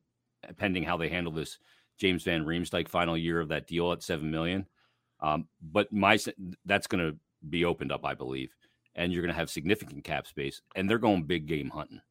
pending 0.57 0.83
how 0.83 0.97
they 0.97 1.09
handle 1.09 1.31
this 1.33 1.57
James 1.97 2.23
Van 2.23 2.45
Riemsdyk 2.45 2.87
final 2.87 3.17
year 3.17 3.39
of 3.39 3.49
that 3.49 3.67
deal 3.67 3.91
at 3.91 4.03
7 4.03 4.29
million. 4.29 4.65
Um, 5.19 5.47
but 5.61 5.91
my 5.91 6.19
that's 6.65 6.87
going 6.87 7.03
to 7.03 7.17
be 7.49 7.65
opened 7.65 7.91
up, 7.91 8.05
I 8.05 8.13
believe, 8.13 8.53
and 8.95 9.11
you're 9.11 9.23
going 9.23 9.33
to 9.33 9.39
have 9.39 9.49
significant 9.49 10.03
cap 10.03 10.27
space, 10.27 10.61
and 10.75 10.89
they're 10.89 10.99
going 10.99 11.23
big 11.23 11.47
game 11.47 11.69
hunting. 11.69 12.01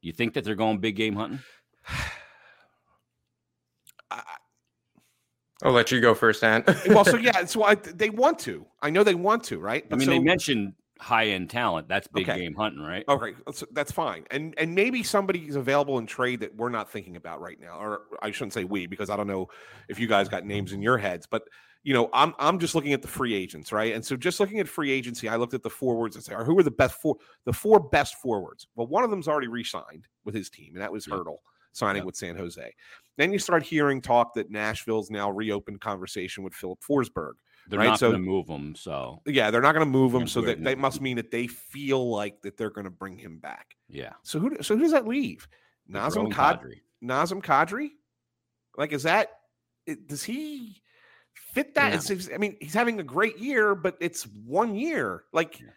You 0.00 0.12
think 0.12 0.34
that 0.34 0.44
they're 0.44 0.54
going 0.54 0.78
big 0.78 0.96
game 0.96 1.14
hunting? 1.14 1.40
I, 4.10 4.22
I'll 5.62 5.72
let 5.72 5.92
you 5.92 6.00
go 6.00 6.14
first, 6.14 6.40
Dan. 6.40 6.64
well, 6.88 7.04
so 7.04 7.16
yeah, 7.18 7.44
so 7.44 7.62
I, 7.62 7.76
they 7.76 8.10
want 8.10 8.38
to. 8.40 8.66
I 8.82 8.90
know 8.90 9.04
they 9.04 9.14
want 9.14 9.44
to, 9.44 9.58
right? 9.58 9.84
I 9.90 9.94
mean, 9.94 10.06
so, 10.06 10.10
they 10.10 10.18
mentioned 10.18 10.74
high 11.04 11.26
end 11.26 11.50
talent. 11.50 11.86
That's 11.86 12.08
big 12.08 12.28
Okay. 12.28 12.40
game 12.40 12.54
hunting, 12.54 12.82
right? 12.82 13.04
Okay, 13.08 13.34
that's, 13.46 13.62
that's 13.72 13.92
fine, 13.92 14.24
and 14.30 14.54
and 14.58 14.74
maybe 14.74 15.02
somebody's 15.02 15.54
available 15.56 15.98
in 15.98 16.06
trade 16.06 16.40
that 16.40 16.56
we're 16.56 16.70
not 16.70 16.90
thinking 16.90 17.16
about 17.16 17.40
right 17.40 17.60
now, 17.60 17.78
or 17.78 18.02
I 18.22 18.30
shouldn't 18.30 18.54
say 18.54 18.64
we 18.64 18.86
because 18.86 19.10
I 19.10 19.16
don't 19.16 19.26
know 19.26 19.48
if 19.88 19.98
you 20.00 20.06
guys 20.06 20.28
got 20.28 20.44
names 20.44 20.72
in 20.72 20.80
your 20.82 20.96
heads, 20.98 21.26
but 21.26 21.42
you 21.82 21.92
know, 21.92 22.08
I'm 22.14 22.34
I'm 22.38 22.58
just 22.58 22.74
looking 22.74 22.94
at 22.94 23.02
the 23.02 23.08
free 23.08 23.34
agents, 23.34 23.70
right? 23.70 23.94
And 23.94 24.02
so 24.02 24.16
just 24.16 24.40
looking 24.40 24.58
at 24.58 24.66
free 24.66 24.90
agency, 24.90 25.28
I 25.28 25.36
looked 25.36 25.52
at 25.52 25.62
the 25.62 25.68
forwards 25.68 26.16
and 26.16 26.24
say, 26.24 26.34
who 26.34 26.58
are 26.58 26.62
the 26.62 26.70
best 26.70 26.94
four, 26.94 27.16
the 27.44 27.52
four 27.52 27.78
best 27.78 28.14
forwards? 28.22 28.66
Well, 28.74 28.86
one 28.86 29.04
of 29.04 29.10
them's 29.10 29.28
already 29.28 29.48
re-signed 29.48 30.08
with 30.24 30.34
his 30.34 30.48
team, 30.48 30.72
and 30.74 30.82
that 30.82 30.90
was 30.90 31.06
Yeah. 31.06 31.16
Hertl 31.16 31.36
signing 31.72 32.00
Yeah. 32.00 32.06
with 32.06 32.16
San 32.16 32.36
Jose. 32.36 32.72
Then 33.18 33.32
you 33.34 33.38
start 33.38 33.62
hearing 33.62 34.00
talk 34.00 34.32
that 34.34 34.50
Nashville's 34.50 35.10
now 35.10 35.30
reopened 35.30 35.82
conversation 35.82 36.42
with 36.42 36.54
Filip 36.54 36.80
Forsberg. 36.80 37.32
They're 37.68 37.78
right, 37.78 37.86
not 37.86 37.98
so- 37.98 38.10
going 38.10 38.22
to 38.22 38.28
move 38.28 38.46
them. 38.46 38.74
So 38.74 39.22
Yeah, 39.26 39.50
they're 39.50 39.62
not 39.62 39.72
going 39.72 39.86
to 39.86 39.90
move 39.90 40.14
him, 40.14 40.26
so 40.26 40.40
that, 40.42 40.60
no. 40.60 40.70
that 40.70 40.78
must 40.78 41.00
mean 41.00 41.16
that 41.16 41.30
they 41.30 41.46
feel 41.46 42.10
like 42.10 42.42
that 42.42 42.56
they're 42.56 42.70
going 42.70 42.84
to 42.84 42.90
bring 42.90 43.16
him 43.18 43.38
back. 43.38 43.76
yeah, 43.88 44.12
So 44.22 44.38
who 44.38 44.62
so 44.62 44.76
who 44.76 44.82
does 44.82 44.92
that 44.92 45.06
leave? 45.06 45.48
Nazem 45.90 46.30
Kad- 46.32 46.60
Kadri. 46.60 46.80
Nazem 47.02 47.42
Kadri? 47.42 47.90
Like 48.76 48.92
is 48.92 49.02
that 49.04 49.30
does 50.06 50.22
he 50.24 50.82
fit 51.52 51.74
that? 51.74 51.90
No. 51.90 51.96
It's- 51.96 52.28
I 52.34 52.38
mean, 52.38 52.56
he's 52.60 52.74
having 52.74 53.00
a 53.00 53.04
great 53.04 53.38
year, 53.38 53.74
but 53.74 53.96
it's 54.00 54.24
one 54.26 54.74
year. 54.74 55.24
Like 55.32 55.60
Yeah. 55.60 55.68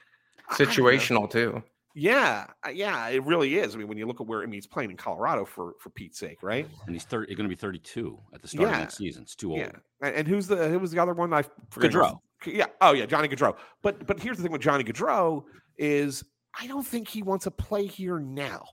I 0.50 0.58
don't 0.58 0.68
know. 0.68 0.74
Situational 0.74 1.30
too. 1.32 1.64
Yeah, 2.00 2.46
yeah, 2.72 3.08
it 3.08 3.24
really 3.24 3.58
is. 3.58 3.74
I 3.74 3.80
mean, 3.80 3.88
when 3.88 3.98
you 3.98 4.06
look 4.06 4.22
at 4.22 4.28
where 4.28 4.42
I 4.44 4.46
mean, 4.46 4.54
he's 4.54 4.68
playing 4.68 4.92
in 4.92 4.98
Colorado 4.98 5.46
for 5.46 5.74
for 5.80 5.90
Pete's 5.90 6.20
sake, 6.20 6.44
right? 6.44 6.68
and 6.86 6.96
he's 6.96 7.06
30, 7.06 7.34
going 7.34 7.50
to 7.50 7.56
be 7.56 7.60
32 7.60 8.20
at 8.36 8.42
the 8.44 8.48
start 8.48 8.68
Yeah. 8.70 8.74
of 8.76 8.80
next 8.82 8.98
season. 8.98 9.24
It's 9.24 9.36
too 9.36 9.50
old. 9.52 9.60
Yeah. 9.60 9.72
And, 10.02 10.16
and 10.16 10.28
who's 10.28 10.46
the 10.48 10.70
who 10.70 10.78
was 10.78 10.92
the 10.92 11.00
other 11.00 11.14
one? 11.16 11.34
I. 11.34 11.42
Gaudreau. 11.72 12.20
Yeah. 12.46 12.68
Oh 12.82 12.94
yeah, 12.94 13.08
Johnny 13.08 13.28
Gaudreau. 13.28 13.56
But 13.82 14.06
but 14.06 14.20
here's 14.20 14.38
the 14.38 14.44
thing 14.44 14.52
with 14.52 14.62
Johnny 14.62 14.84
Gaudreau 14.84 15.44
is 15.80 16.24
I 16.60 16.68
don't 16.68 16.86
think 16.86 17.08
he 17.08 17.24
wants 17.24 17.46
to 17.46 17.52
play 17.52 17.88
here 17.88 18.20
now. 18.20 18.66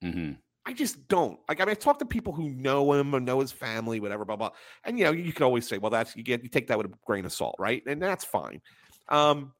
hmm 0.00 0.32
I 0.64 0.72
just 0.72 1.08
don't. 1.08 1.38
Like 1.48 1.60
I 1.60 1.64
mean, 1.64 1.72
I 1.72 1.74
talk 1.74 1.98
to 1.98 2.06
people 2.06 2.32
who 2.32 2.48
know 2.48 2.92
him 2.94 3.14
or 3.14 3.20
know 3.20 3.40
his 3.40 3.52
family, 3.52 4.00
whatever, 4.00 4.24
blah 4.24 4.36
blah. 4.36 4.50
And 4.84 4.98
you 4.98 5.04
know, 5.04 5.10
you 5.10 5.32
can 5.32 5.42
always 5.44 5.68
say, 5.68 5.76
well, 5.76 5.90
that's 5.90 6.16
you 6.16 6.22
get 6.22 6.42
you 6.42 6.48
take 6.48 6.68
that 6.68 6.78
with 6.78 6.86
a 6.86 6.92
grain 7.04 7.24
of 7.26 7.32
salt, 7.32 7.56
right? 7.58 7.82
And 7.86 8.00
that's 8.00 8.24
fine. 8.24 8.62
Um, 9.08 9.52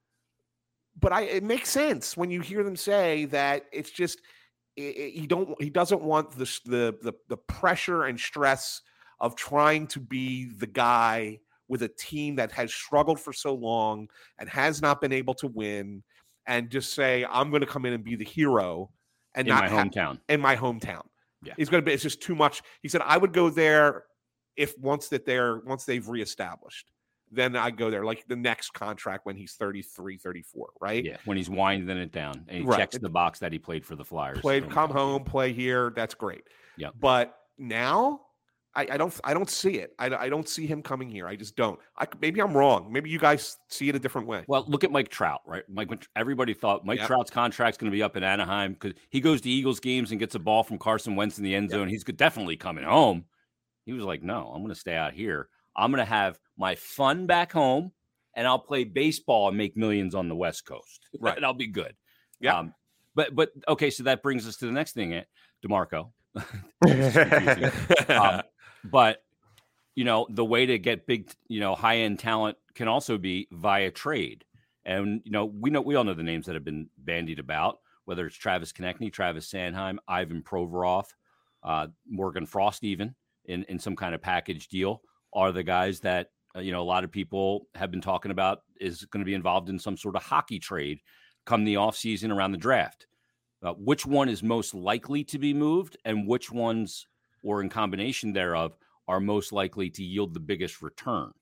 but 1.00 1.12
I 1.12 1.22
it 1.22 1.42
makes 1.42 1.70
sense 1.70 2.16
when 2.16 2.30
you 2.30 2.40
hear 2.40 2.62
them 2.62 2.76
say 2.76 3.24
that 3.26 3.66
it's 3.72 3.90
just 3.90 4.20
i 4.78 4.82
i- 4.82 5.12
he 5.20 5.26
don't 5.26 5.60
he 5.62 5.70
doesn't 5.70 6.02
want 6.02 6.30
the 6.32 6.44
the 6.64 6.96
the 7.02 7.12
the 7.28 7.36
pressure 7.36 8.04
and 8.04 8.18
stress 8.18 8.82
of 9.20 9.34
trying 9.36 9.86
to 9.88 10.00
be 10.00 10.46
the 10.58 10.66
guy 10.66 11.38
with 11.68 11.82
a 11.82 11.88
team 11.88 12.36
that 12.36 12.50
has 12.52 12.72
struggled 12.74 13.18
for 13.20 13.32
so 13.32 13.54
long 13.54 14.08
and 14.38 14.48
has 14.48 14.82
not 14.82 15.00
been 15.00 15.12
able 15.12 15.34
to 15.34 15.46
win 15.48 16.02
and 16.46 16.70
just 16.70 16.92
say 16.92 17.24
I'm 17.30 17.50
going 17.50 17.60
to 17.60 17.66
come 17.66 17.86
in 17.86 17.92
and 17.92 18.02
be 18.04 18.16
the 18.16 18.24
hero 18.24 18.90
and 19.34 19.46
In 19.48 19.54
not 19.54 19.64
my 19.64 19.70
ha- 19.70 19.84
hometown. 19.84 20.18
in 20.28 20.40
my 20.40 20.56
hometown. 20.56 21.02
Yeah. 21.44 21.54
He's 21.56 21.68
going 21.68 21.82
to 21.82 21.86
be 21.86 21.92
it's 21.92 22.02
just 22.02 22.20
too 22.20 22.34
much. 22.34 22.62
He 22.82 22.88
said 22.88 23.00
I 23.04 23.16
would 23.16 23.32
go 23.32 23.48
there 23.48 24.04
if 24.56 24.76
once 24.78 25.08
that 25.08 25.24
they're 25.24 25.58
once 25.60 25.84
they've 25.84 26.06
reestablished. 26.06 26.90
Then 27.34 27.56
I 27.56 27.70
go 27.70 27.90
there 27.90 28.04
like 28.04 28.26
the 28.28 28.36
next 28.36 28.74
contract 28.74 29.24
when 29.24 29.36
he's 29.36 29.54
33, 29.54 30.18
34, 30.18 30.68
right? 30.80 31.02
Yeah, 31.04 31.16
when 31.24 31.36
he's 31.38 31.48
winding 31.48 31.96
it 31.96 32.12
down 32.12 32.44
and 32.48 32.58
he 32.58 32.64
Right. 32.64 32.78
checks 32.78 32.98
the 32.98 33.08
box 33.08 33.38
that 33.38 33.52
he 33.52 33.58
played 33.58 33.84
for 33.86 33.96
the 33.96 34.04
Flyers. 34.04 34.40
Played, 34.40 34.68
come 34.70 34.90
home, 34.90 35.24
play 35.24 35.52
here. 35.52 35.92
That's 35.96 36.14
great. 36.14 36.42
Yeah. 36.76 36.90
But 37.00 37.34
now 37.58 38.20
I, 38.74 38.86
I 38.92 38.96
don't 38.96 39.18
I 39.24 39.34
don't 39.34 39.48
see 39.50 39.78
it. 39.78 39.92
I, 39.98 40.06
I 40.14 40.28
don't 40.28 40.48
see 40.48 40.66
him 40.66 40.82
coming 40.82 41.08
here. 41.10 41.26
I 41.26 41.36
just 41.36 41.56
don't. 41.56 41.78
I 41.98 42.06
maybe 42.20 42.40
I'm 42.40 42.54
wrong. 42.56 42.90
Maybe 42.92 43.10
you 43.10 43.18
guys 43.18 43.56
see 43.68 43.88
it 43.88 43.94
a 43.94 43.98
different 43.98 44.26
way. 44.26 44.44
Well, 44.46 44.64
look 44.68 44.82
at 44.84 44.90
Mike 44.90 45.08
Trout, 45.08 45.40
right? 45.46 45.62
Mike, 45.68 45.90
everybody 46.16 46.54
thought 46.54 46.84
Mike 46.86 46.98
Yep. 47.00 47.06
Trout's 47.06 47.30
contract's 47.30 47.76
going 47.78 47.90
to 47.90 47.94
be 47.94 48.02
up 48.02 48.16
in 48.16 48.22
Anaheim 48.22 48.72
because 48.74 48.92
he 49.10 49.20
goes 49.20 49.40
to 49.42 49.50
Eagles 49.50 49.78
games 49.80 50.10
and 50.10 50.18
gets 50.20 50.34
a 50.34 50.38
ball 50.38 50.64
from 50.64 50.78
Carson 50.78 51.16
Wentz 51.16 51.36
in 51.38 51.44
the 51.44 51.54
end 51.54 51.70
Yep. 51.70 51.78
zone. 51.78 51.88
He's 51.88 52.04
definitely 52.04 52.56
coming 52.56 52.84
home. 52.84 53.24
He 53.84 53.92
was 53.92 54.04
like, 54.04 54.22
"No, 54.22 54.50
I'm 54.54 54.62
going 54.62 54.72
to 54.72 54.78
stay 54.80 54.94
out 54.96 55.12
here. 55.12 55.48
I'm 55.76 55.90
going 55.90 56.04
to 56.04 56.04
have 56.04 56.38
my 56.56 56.74
fun 56.74 57.26
back 57.26 57.52
home, 57.52 57.92
and 58.34 58.46
I'll 58.46 58.58
play 58.58 58.84
baseball 58.84 59.48
and 59.48 59.56
make 59.56 59.76
millions 59.76 60.14
on 60.14 60.28
the 60.28 60.36
West 60.36 60.66
Coast. 60.66 61.08
Right. 61.20 61.36
and 61.36 61.44
I'll 61.44 61.54
be 61.54 61.66
good." 61.66 61.94
Yeah. 62.40 62.58
Um, 62.58 62.74
but 63.14 63.34
but 63.34 63.50
okay, 63.68 63.90
so 63.90 64.04
that 64.04 64.22
brings 64.22 64.46
us 64.46 64.56
to 64.58 64.66
the 64.66 64.72
next 64.72 64.92
thing, 64.92 65.12
eh, 65.12 65.24
Demarco. 65.64 66.10
um, 68.08 68.42
but 68.84 69.22
you 69.94 70.04
know 70.04 70.26
the 70.30 70.44
way 70.44 70.66
to 70.66 70.78
get 70.78 71.06
big 71.06 71.30
you 71.48 71.60
know 71.60 71.74
high 71.74 71.98
end 71.98 72.18
talent 72.18 72.56
can 72.74 72.88
also 72.88 73.18
be 73.18 73.48
via 73.52 73.90
trade 73.90 74.44
and 74.84 75.20
you 75.24 75.30
know 75.30 75.44
we 75.44 75.70
know 75.70 75.80
we 75.80 75.94
all 75.94 76.04
know 76.04 76.14
the 76.14 76.22
names 76.22 76.46
that 76.46 76.54
have 76.54 76.64
been 76.64 76.88
bandied 76.98 77.38
about 77.38 77.80
whether 78.04 78.26
it's 78.26 78.36
travis 78.36 78.72
konecny 78.72 79.12
travis 79.12 79.50
sanheim 79.50 79.98
ivan 80.08 80.42
provorov 80.42 81.04
uh, 81.62 81.86
morgan 82.08 82.46
frost 82.46 82.82
even 82.84 83.14
in, 83.44 83.64
in 83.64 83.78
some 83.78 83.96
kind 83.96 84.14
of 84.14 84.22
package 84.22 84.68
deal 84.68 85.02
are 85.32 85.52
the 85.52 85.62
guys 85.62 86.00
that 86.00 86.30
uh, 86.56 86.60
you 86.60 86.72
know 86.72 86.82
a 86.82 86.84
lot 86.84 87.04
of 87.04 87.10
people 87.10 87.66
have 87.74 87.90
been 87.90 88.00
talking 88.00 88.30
about 88.30 88.60
is 88.80 89.04
going 89.06 89.20
to 89.20 89.26
be 89.26 89.34
involved 89.34 89.68
in 89.68 89.78
some 89.78 89.96
sort 89.96 90.16
of 90.16 90.22
hockey 90.22 90.58
trade 90.58 90.98
come 91.46 91.64
the 91.64 91.74
offseason 91.74 92.34
around 92.34 92.52
the 92.52 92.58
draft 92.58 93.06
uh, 93.62 93.72
which 93.74 94.04
one 94.04 94.28
is 94.28 94.42
most 94.42 94.74
likely 94.74 95.22
to 95.24 95.38
be 95.38 95.54
moved 95.54 95.96
and 96.04 96.26
which 96.26 96.50
ones 96.50 97.06
or 97.42 97.60
in 97.60 97.68
combination 97.68 98.32
thereof 98.32 98.76
are 99.08 99.20
most 99.20 99.52
likely 99.52 99.90
to 99.90 100.02
yield 100.02 100.34
the 100.34 100.40
biggest 100.40 100.82
return. 100.82 101.32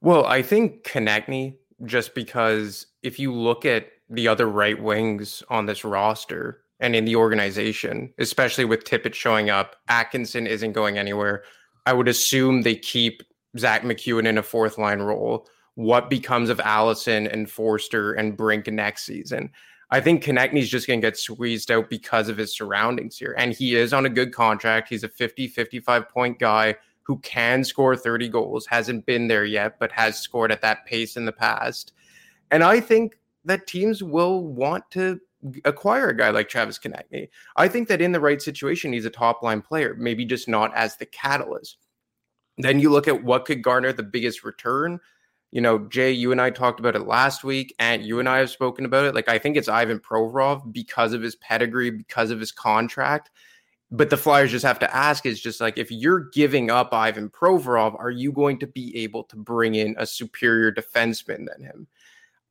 Well, 0.00 0.26
I 0.26 0.42
think 0.42 0.84
Konecny, 0.84 1.56
just 1.86 2.14
because 2.14 2.86
if 3.02 3.18
you 3.18 3.32
look 3.32 3.64
at 3.64 3.88
the 4.10 4.28
other 4.28 4.46
right 4.46 4.80
wings 4.80 5.42
on 5.48 5.66
this 5.66 5.84
roster 5.84 6.60
and 6.80 6.94
in 6.94 7.04
the 7.04 7.16
organization, 7.16 8.12
especially 8.18 8.64
with 8.64 8.84
Tippett 8.84 9.14
showing 9.14 9.48
up, 9.48 9.76
Atkinson 9.88 10.46
isn't 10.46 10.72
going 10.72 10.98
anywhere. 10.98 11.44
I 11.86 11.92
would 11.92 12.08
assume 12.08 12.62
they 12.62 12.76
keep 12.76 13.22
Zack 13.58 13.82
MacEwen 13.82 14.26
in 14.26 14.38
a 14.38 14.42
fourth 14.42 14.78
line 14.78 15.00
role. 15.00 15.46
What 15.74 16.08
becomes 16.08 16.50
of 16.50 16.60
Allison 16.60 17.26
and 17.26 17.50
Forster 17.50 18.12
and 18.12 18.36
Brink 18.36 18.66
next 18.68 19.04
season? 19.04 19.50
I 19.90 20.00
think 20.00 20.24
Konecny's 20.24 20.70
just 20.70 20.86
going 20.86 21.00
to 21.00 21.06
get 21.06 21.16
squeezed 21.16 21.70
out 21.70 21.90
because 21.90 22.28
of 22.28 22.36
his 22.36 22.56
surroundings 22.56 23.18
here. 23.18 23.34
And 23.38 23.52
he 23.52 23.76
is 23.76 23.92
on 23.92 24.06
a 24.06 24.10
good 24.10 24.32
contract. 24.32 24.88
He's 24.88 25.04
a 25.04 25.08
50, 25.08 25.48
55 25.48 26.08
point 26.08 26.38
guy 26.38 26.76
who 27.02 27.18
can 27.18 27.62
score 27.64 27.96
30 27.96 28.28
goals, 28.28 28.66
hasn't 28.66 29.04
been 29.04 29.28
there 29.28 29.44
yet, 29.44 29.78
but 29.78 29.92
has 29.92 30.18
scored 30.18 30.50
at 30.50 30.62
that 30.62 30.86
pace 30.86 31.16
in 31.16 31.26
the 31.26 31.32
past. 31.32 31.92
And 32.50 32.64
I 32.64 32.80
think 32.80 33.18
that 33.44 33.66
teams 33.66 34.02
will 34.02 34.42
want 34.42 34.90
to 34.92 35.20
acquire 35.64 36.08
a 36.08 36.16
guy 36.16 36.30
like 36.30 36.48
Travis 36.48 36.78
Konecny. 36.78 37.28
I 37.56 37.68
think 37.68 37.88
that 37.88 38.00
in 38.00 38.12
the 38.12 38.20
right 38.20 38.40
situation, 38.40 38.92
he's 38.92 39.04
a 39.04 39.10
top 39.10 39.42
line 39.42 39.62
player, 39.62 39.94
maybe 39.98 40.24
just 40.24 40.48
not 40.48 40.74
as 40.74 40.96
the 40.96 41.06
catalyst. 41.06 41.78
Then 42.58 42.80
you 42.80 42.90
look 42.90 43.08
at 43.08 43.24
what 43.24 43.44
could 43.44 43.62
garner 43.62 43.92
the 43.92 44.02
biggest 44.02 44.44
return. 44.44 45.00
You 45.50 45.60
know, 45.60 45.80
Jay, 45.88 46.12
you 46.12 46.32
and 46.32 46.40
I 46.40 46.50
talked 46.50 46.80
about 46.80 46.96
it 46.96 47.06
last 47.06 47.44
week, 47.44 47.74
and 47.78 48.04
you 48.04 48.18
and 48.20 48.28
I 48.28 48.38
have 48.38 48.50
spoken 48.50 48.84
about 48.84 49.04
it. 49.04 49.14
Like, 49.14 49.28
I 49.28 49.38
think 49.38 49.56
it's 49.56 49.68
Ivan 49.68 50.00
Provorov 50.00 50.72
because 50.72 51.12
of 51.12 51.22
his 51.22 51.36
pedigree, 51.36 51.90
because 51.90 52.30
of 52.30 52.40
his 52.40 52.52
contract 52.52 53.30
but 53.90 54.10
the 54.10 54.16
Flyers 54.16 54.50
just 54.50 54.64
have 54.64 54.80
to 54.80 54.96
ask 54.96 55.24
is 55.24 55.40
just 55.40 55.60
like 55.60 55.78
if 55.78 55.90
you're 55.90 56.28
giving 56.30 56.70
up 56.70 56.92
Ivan 56.92 57.30
Provorov, 57.30 57.98
are 57.98 58.10
you 58.10 58.32
going 58.32 58.58
to 58.58 58.66
be 58.66 58.96
able 58.96 59.22
to 59.24 59.36
bring 59.36 59.76
in 59.76 59.94
a 59.98 60.06
superior 60.06 60.72
defenseman 60.72 61.46
than 61.46 61.62
him? 61.62 61.86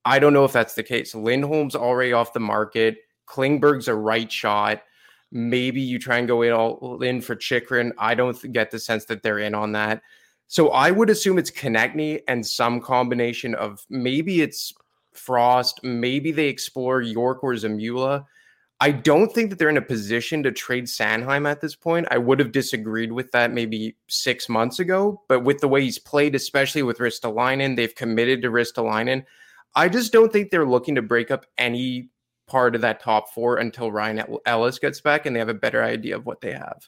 I 0.05 0.19
don't 0.19 0.33
know 0.33 0.45
if 0.45 0.51
that's 0.51 0.75
the 0.75 0.83
case. 0.83 1.13
Lindholm's 1.13 1.75
already 1.75 2.13
off 2.13 2.33
the 2.33 2.39
market. 2.39 2.97
Klingberg's 3.27 3.87
a 3.87 3.95
right 3.95 4.31
shot. 4.31 4.83
Maybe 5.31 5.81
you 5.81 5.97
try 5.97 6.17
and 6.17 6.27
go 6.27 6.41
in 6.41 6.51
all 6.51 7.01
in 7.01 7.21
for 7.21 7.35
Chychrun. 7.35 7.93
I 7.97 8.13
don't 8.13 8.51
get 8.51 8.69
the 8.69 8.79
sense 8.79 9.05
that 9.05 9.23
they're 9.23 9.39
in 9.39 9.55
on 9.55 9.71
that. 9.71 10.01
So 10.47 10.69
I 10.69 10.91
would 10.91 11.09
assume 11.09 11.37
it's 11.37 11.49
Konecny 11.49 12.21
and 12.27 12.45
some 12.45 12.79
combination 12.79 13.55
of 13.55 13.83
maybe 13.89 14.41
it's 14.41 14.73
Frost, 15.13 15.83
maybe 15.83 16.31
they 16.31 16.47
explore 16.47 17.01
York 17.01 17.43
or 17.43 17.53
Zamula. 17.53 18.25
I 18.79 18.91
don't 18.91 19.31
think 19.31 19.49
that 19.49 19.59
they're 19.59 19.69
in 19.69 19.77
a 19.77 19.81
position 19.81 20.43
to 20.43 20.51
trade 20.51 20.85
Sanheim 20.85 21.49
at 21.49 21.61
this 21.61 21.75
point. 21.75 22.07
I 22.11 22.17
would 22.17 22.39
have 22.39 22.51
disagreed 22.51 23.11
with 23.11 23.31
that 23.31 23.53
maybe 23.53 23.95
six 24.07 24.49
months 24.49 24.79
ago, 24.79 25.21
but 25.29 25.41
with 25.41 25.59
the 25.59 25.67
way 25.67 25.81
he's 25.83 25.99
played, 25.99 26.35
especially 26.35 26.83
with 26.83 26.97
Ristolainen, 26.97 27.75
they've 27.75 27.95
committed 27.95 28.41
to 28.41 28.49
Ristolainen. 28.49 29.23
I 29.75 29.89
just 29.89 30.11
don't 30.11 30.31
think 30.31 30.51
they're 30.51 30.67
looking 30.67 30.95
to 30.95 31.01
break 31.01 31.31
up 31.31 31.45
any 31.57 32.09
part 32.47 32.75
of 32.75 32.81
that 32.81 32.99
top 32.99 33.33
four 33.33 33.57
until 33.57 33.91
Ryan 33.91 34.23
Ellis 34.45 34.79
gets 34.79 35.01
back 35.01 35.25
and 35.25 35.35
they 35.35 35.39
have 35.39 35.49
a 35.49 35.53
better 35.53 35.83
idea 35.83 36.15
of 36.15 36.25
what 36.25 36.41
they 36.41 36.51
have. 36.53 36.87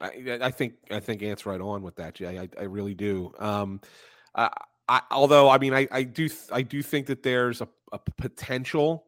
I, 0.00 0.38
I 0.40 0.50
think 0.50 0.74
I 0.90 1.00
think 1.00 1.22
Ant's 1.22 1.46
right 1.46 1.60
on 1.60 1.82
with 1.82 1.96
that, 1.96 2.14
Jay. 2.14 2.38
I, 2.38 2.48
I 2.58 2.64
really 2.64 2.94
do. 2.94 3.32
Um, 3.38 3.80
I, 4.34 4.48
I, 4.88 5.02
although 5.10 5.48
I 5.48 5.58
mean, 5.58 5.74
I, 5.74 5.88
I 5.90 6.02
do 6.04 6.28
I 6.52 6.62
do 6.62 6.82
think 6.82 7.06
that 7.06 7.22
there's 7.22 7.60
a, 7.60 7.68
a 7.92 7.98
potential 7.98 9.06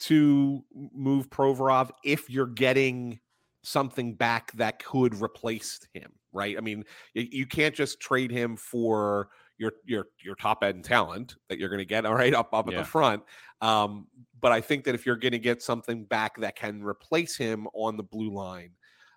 to 0.00 0.64
move 0.94 1.30
Provorov 1.30 1.90
if 2.04 2.30
you're 2.30 2.46
getting 2.46 3.18
something 3.62 4.14
back 4.14 4.52
that 4.52 4.82
could 4.84 5.20
replace 5.20 5.80
him, 5.92 6.12
right? 6.32 6.56
I 6.56 6.60
mean, 6.60 6.84
you, 7.14 7.26
you 7.30 7.46
can't 7.46 7.74
just 7.74 7.98
trade 8.00 8.30
him 8.30 8.56
for 8.56 9.30
your 9.58 9.72
your 9.84 10.06
your 10.22 10.34
top 10.36 10.62
end 10.64 10.84
talent 10.84 11.36
that 11.48 11.58
you're 11.58 11.68
going 11.68 11.78
to 11.80 11.84
get 11.84 12.06
all 12.06 12.14
right 12.14 12.32
up 12.34 12.54
up 12.54 12.68
at 12.68 12.74
the 12.76 12.84
front. 12.84 13.22
Um, 13.60 14.06
but 14.40 14.52
I 14.52 14.60
think 14.60 14.84
that 14.84 14.94
if 14.94 15.04
you're 15.04 15.16
going 15.16 15.32
to 15.32 15.38
get 15.38 15.62
something 15.62 16.04
back 16.04 16.38
that 16.40 16.54
can 16.56 16.82
replace 16.82 17.36
him 17.36 17.66
on 17.74 17.96
the 17.96 18.04
blue 18.04 18.30
line, 18.30 18.70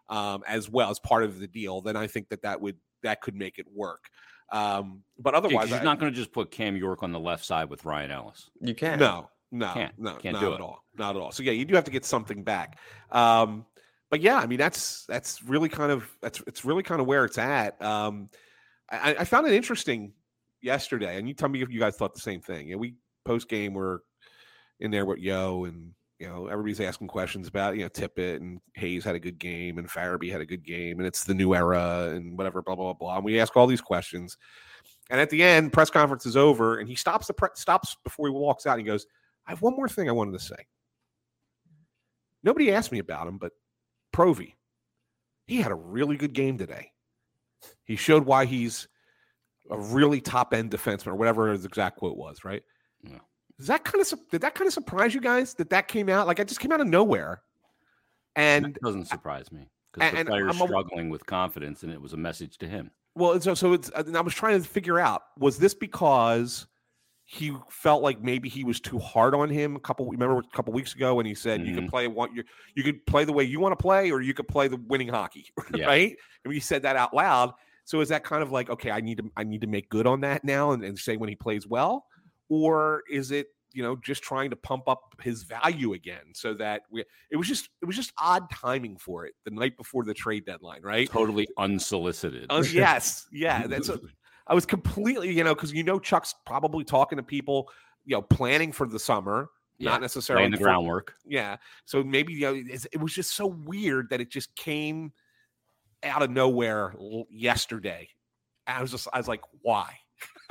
um, 0.10 0.44
as 0.48 0.70
well 0.70 0.90
as 0.90 1.00
part 1.00 1.24
of 1.24 1.40
the 1.40 1.48
deal, 1.48 1.82
then 1.82 1.96
I 1.96 2.08
think 2.08 2.30
that 2.30 2.42
that 2.42 2.60
would 2.60 2.78
that 3.04 3.22
could 3.22 3.36
make 3.36 3.60
it 3.60 3.66
work. 3.74 4.06
Um, 4.52 5.04
but 5.18 5.34
otherwise, 5.36 5.70
you're 5.70 5.80
I- 5.80 5.84
not 5.84 6.00
going 6.00 6.12
to 6.12 6.16
just 6.16 6.32
put 6.34 6.52
Cam 6.52 6.76
York 6.76 7.04
on 7.04 7.12
the 7.12 7.20
left 7.20 7.46
side 7.46 7.70
with 7.70 7.86
Ryan 7.86 8.12
Ellis. 8.12 8.50
You 8.60 8.74
can't. 8.76 9.00
no, 9.00 9.30
no, 9.52 9.72
Can't. 9.74 9.94
no, 10.00 10.16
Can't 10.16 10.34
not 10.34 10.40
do 10.42 10.48
at 10.54 10.60
it. 10.60 10.62
all, 10.62 10.84
not 10.98 11.16
at 11.16 11.22
all. 11.22 11.32
So 11.32 11.44
yeah, 11.44 11.52
you 11.54 11.66
do 11.66 11.76
have 11.76 11.84
to 11.86 11.92
get 11.92 12.04
something 12.04 12.44
back. 12.44 12.78
Um, 13.12 13.66
but 14.10 14.20
yeah, 14.22 14.38
I 14.38 14.48
mean 14.48 14.58
that's 14.58 15.06
that's 15.06 15.42
really 15.44 15.70
kind 15.70 15.92
of 15.92 16.06
that's 16.22 16.42
it's 16.48 16.66
really 16.66 16.84
kind 16.84 17.00
of 17.00 17.08
where 17.08 17.24
it's 17.26 17.38
at. 17.38 17.82
Um, 17.82 18.30
I, 18.90 19.16
I 19.20 19.24
found 19.24 19.48
it 19.48 19.54
interesting 19.54 20.12
yesterday, 20.62 21.18
and 21.18 21.28
you 21.28 21.34
tell 21.34 21.50
me 21.50 21.62
if 21.62 21.70
you 21.70 21.80
guys 21.80 21.96
thought 21.96 22.14
the 22.14 22.22
same 22.22 22.42
thing. 22.42 22.70
Yeah, 22.70 22.76
we 22.76 22.96
post 23.26 23.50
game 23.50 23.74
were 23.74 24.04
in 24.80 24.92
there 24.92 25.06
with 25.06 25.20
Yeo 25.20 25.66
and 25.66 25.94
you 26.20 26.28
know 26.28 26.48
everybody's 26.48 26.80
asking 26.80 27.08
questions 27.08 27.48
about 27.48 27.76
you 27.76 27.84
know 27.84 27.90
Tippett 27.90 28.38
and 28.38 28.60
Hayes 28.76 29.04
had 29.04 29.16
a 29.16 29.20
good 29.20 29.38
game 29.40 29.78
and 29.78 29.88
Farabee 29.88 30.32
had 30.32 30.42
a 30.42 30.46
good 30.46 30.64
game 30.64 31.00
and 31.00 31.08
it's 31.08 31.24
the 31.24 31.34
new 31.34 31.54
era 31.54 32.12
and 32.14 32.38
whatever 32.38 32.62
blah 32.62 32.76
blah 32.76 32.94
blah 32.94 32.94
blah. 32.94 33.16
And 33.18 33.26
we 33.26 33.40
ask 33.40 33.56
all 33.56 33.68
these 33.68 33.82
questions, 33.82 34.38
and 35.10 35.20
at 35.20 35.30
the 35.30 35.44
end, 35.44 35.74
press 35.74 35.90
conference 35.90 36.26
is 36.26 36.38
over, 36.38 36.80
and 36.80 36.90
he 36.90 36.96
stops 36.96 37.28
the 37.28 37.34
pre- 37.34 37.50
stops 37.56 37.96
before 38.04 38.28
he 38.28 38.34
walks 38.34 38.66
out. 38.66 38.74
And 38.78 38.82
he 38.82 38.88
goes, 38.88 39.06
"I 39.48 39.52
have 39.52 39.62
one 39.62 39.76
more 39.76 39.90
thing 39.90 40.10
I 40.10 40.14
wanted 40.14 40.34
to 40.34 40.46
say. 40.46 40.68
Nobody 42.44 42.72
asked 42.72 42.92
me 42.92 43.00
about 43.00 43.28
him, 43.28 43.38
but 43.38 43.52
Provy, 44.14 44.56
he 45.46 45.62
had 45.62 45.72
a 45.72 45.76
really 45.76 46.18
good 46.18 46.34
game 46.34 46.58
today. 46.58 46.92
He 47.84 47.96
showed 47.96 48.26
why 48.26 48.46
he's 48.46 48.88
a 49.72 49.80
really 49.80 50.22
top 50.22 50.54
end 50.54 50.70
defenseman 50.72 51.08
or 51.08 51.16
whatever 51.16 51.52
his 51.52 51.66
exact 51.66 51.98
quote 51.98 52.18
was, 52.18 52.44
right? 52.44 52.62
Yeah. 53.04 53.20
Does 53.58 53.68
that 53.68 53.84
kind 53.84 54.02
of 54.02 54.12
did 54.30 54.42
that 54.42 54.54
kind 54.56 54.68
of 54.68 54.74
surprise 54.74 55.14
you 55.14 55.22
guys 55.22 55.54
that 55.56 55.70
that 55.70 55.88
came 55.88 56.10
out? 56.10 56.28
Like, 56.28 56.40
I 56.40 56.44
just 56.44 56.60
came 56.60 56.72
out 56.72 56.82
of 56.82 56.88
nowhere, 56.88 57.42
and 58.36 58.66
That 58.66 58.82
doesn't 58.82 59.06
surprise 59.06 59.52
me 59.52 59.70
because 59.94 60.12
the 60.18 60.26
player's 60.26 60.56
I'm 60.56 60.62
a- 60.62 60.66
struggling 60.68 61.10
with 61.10 61.26
confidence, 61.26 61.84
and 61.84 61.92
it 61.92 62.02
was 62.02 62.14
a 62.14 62.18
message 62.18 62.58
to 62.60 62.68
him. 62.68 62.92
Well, 63.16 63.40
so 63.42 63.54
so 63.54 63.74
it's. 63.74 63.90
And 63.90 64.16
I 64.18 64.22
was 64.22 64.34
trying 64.34 64.62
to 64.62 64.68
figure 64.68 65.00
out 65.00 65.22
was 65.38 65.58
this 65.58 65.74
because 65.74 66.68
he 67.26 67.56
felt 67.70 68.02
like 68.04 68.22
maybe 68.22 68.50
he 68.50 68.64
was 68.64 68.80
too 68.80 69.00
hard 69.00 69.36
on 69.36 69.50
him 69.50 69.76
a 69.76 69.80
couple. 69.80 70.10
Remember 70.10 70.40
a 70.40 70.44
couple 70.56 70.74
weeks 70.74 70.96
ago 70.96 71.16
when 71.16 71.26
he 71.26 71.36
said 71.36 71.62
you 71.66 71.74
Mhm. 71.74 71.76
could 71.82 71.90
play 71.90 72.08
what 72.08 72.34
you 72.34 72.44
you 72.76 72.84
could 72.84 73.06
play 73.06 73.26
the 73.26 73.34
way 73.34 73.44
you 73.44 73.60
want 73.60 73.78
to 73.78 73.82
play, 73.82 74.12
or 74.12 74.22
you 74.22 74.34
could 74.34 74.48
play 74.48 74.68
the 74.70 74.78
winning 74.78 75.10
hockey, 75.10 75.46
Yeah. 75.76 75.86
right? 75.86 76.16
And 76.46 76.54
he 76.54 76.60
said 76.60 76.82
that 76.84 76.96
out 76.96 77.14
loud. 77.14 77.54
So 77.86 78.02
is 78.02 78.10
that 78.10 78.24
kind 78.24 78.44
of 78.44 78.52
like 78.52 78.70
okay, 78.70 78.92
I 78.92 79.02
need 79.02 79.18
to 79.18 79.32
I 79.36 79.44
need 79.44 79.62
to 79.62 79.68
make 79.68 79.90
good 79.90 80.08
on 80.08 80.22
that 80.22 80.44
now 80.44 80.72
and, 80.72 80.84
and 80.84 80.98
say 80.98 81.18
when 81.18 81.30
he 81.30 81.36
plays 81.36 81.68
well, 81.68 82.06
or 82.50 83.04
is 83.10 83.32
it 83.32 83.48
you 83.74 83.84
know 83.84 83.96
just 83.96 84.22
trying 84.22 84.50
to 84.50 84.56
pump 84.56 84.88
up 84.88 85.16
his 85.22 85.44
value 85.44 85.94
again 85.94 86.34
so 86.34 86.54
that 86.54 86.82
we 86.92 87.04
it 87.30 87.38
was 87.38 87.48
just 87.48 87.70
it 87.82 87.86
was 87.86 87.96
just 87.96 88.12
odd 88.18 88.50
timing 88.52 88.98
for 88.98 89.26
it 89.26 89.34
the 89.46 89.52
night 89.52 89.78
before 89.78 90.04
the 90.04 90.14
trade 90.14 90.46
deadline, 90.46 90.82
right? 90.82 91.10
Totally 91.10 91.48
unsolicited. 91.58 92.48
Uh, 92.50 92.64
yes, 92.72 93.28
yeah. 93.32 93.68
That's 93.68 93.90
a, 93.90 94.00
I 94.48 94.54
was 94.54 94.66
completely, 94.66 95.32
you 95.32 95.44
know, 95.44 95.56
because 95.56 95.72
you 95.72 95.84
know 95.84 96.00
Chuck's 96.00 96.36
probably 96.46 96.84
talking 96.84 97.18
to 97.18 97.24
people, 97.24 97.70
you 98.06 98.16
know, 98.16 98.22
planning 98.22 98.72
for 98.72 98.88
the 98.88 99.00
summer, 99.00 99.50
Yeah, 99.78 99.92
not 99.92 100.02
necessarily 100.02 100.50
the 100.50 100.58
groundwork. 100.58 101.14
Yeah, 101.26 101.58
so 101.86 102.04
maybe 102.04 102.34
you 102.34 102.42
know 102.42 102.54
it 102.92 103.00
was 103.00 103.14
just 103.14 103.36
so 103.36 103.48
weird 103.48 104.10
that 104.10 104.20
it 104.20 104.30
just 104.30 104.54
came 104.56 105.14
out 106.04 106.22
of 106.22 106.30
nowhere 106.30 106.94
yesterday. 107.30 108.10
And 108.68 108.78
I 108.78 108.82
was 108.82 108.92
just, 108.92 109.08
I 109.12 109.18
was 109.18 109.28
like, 109.28 109.42
why? 109.62 109.98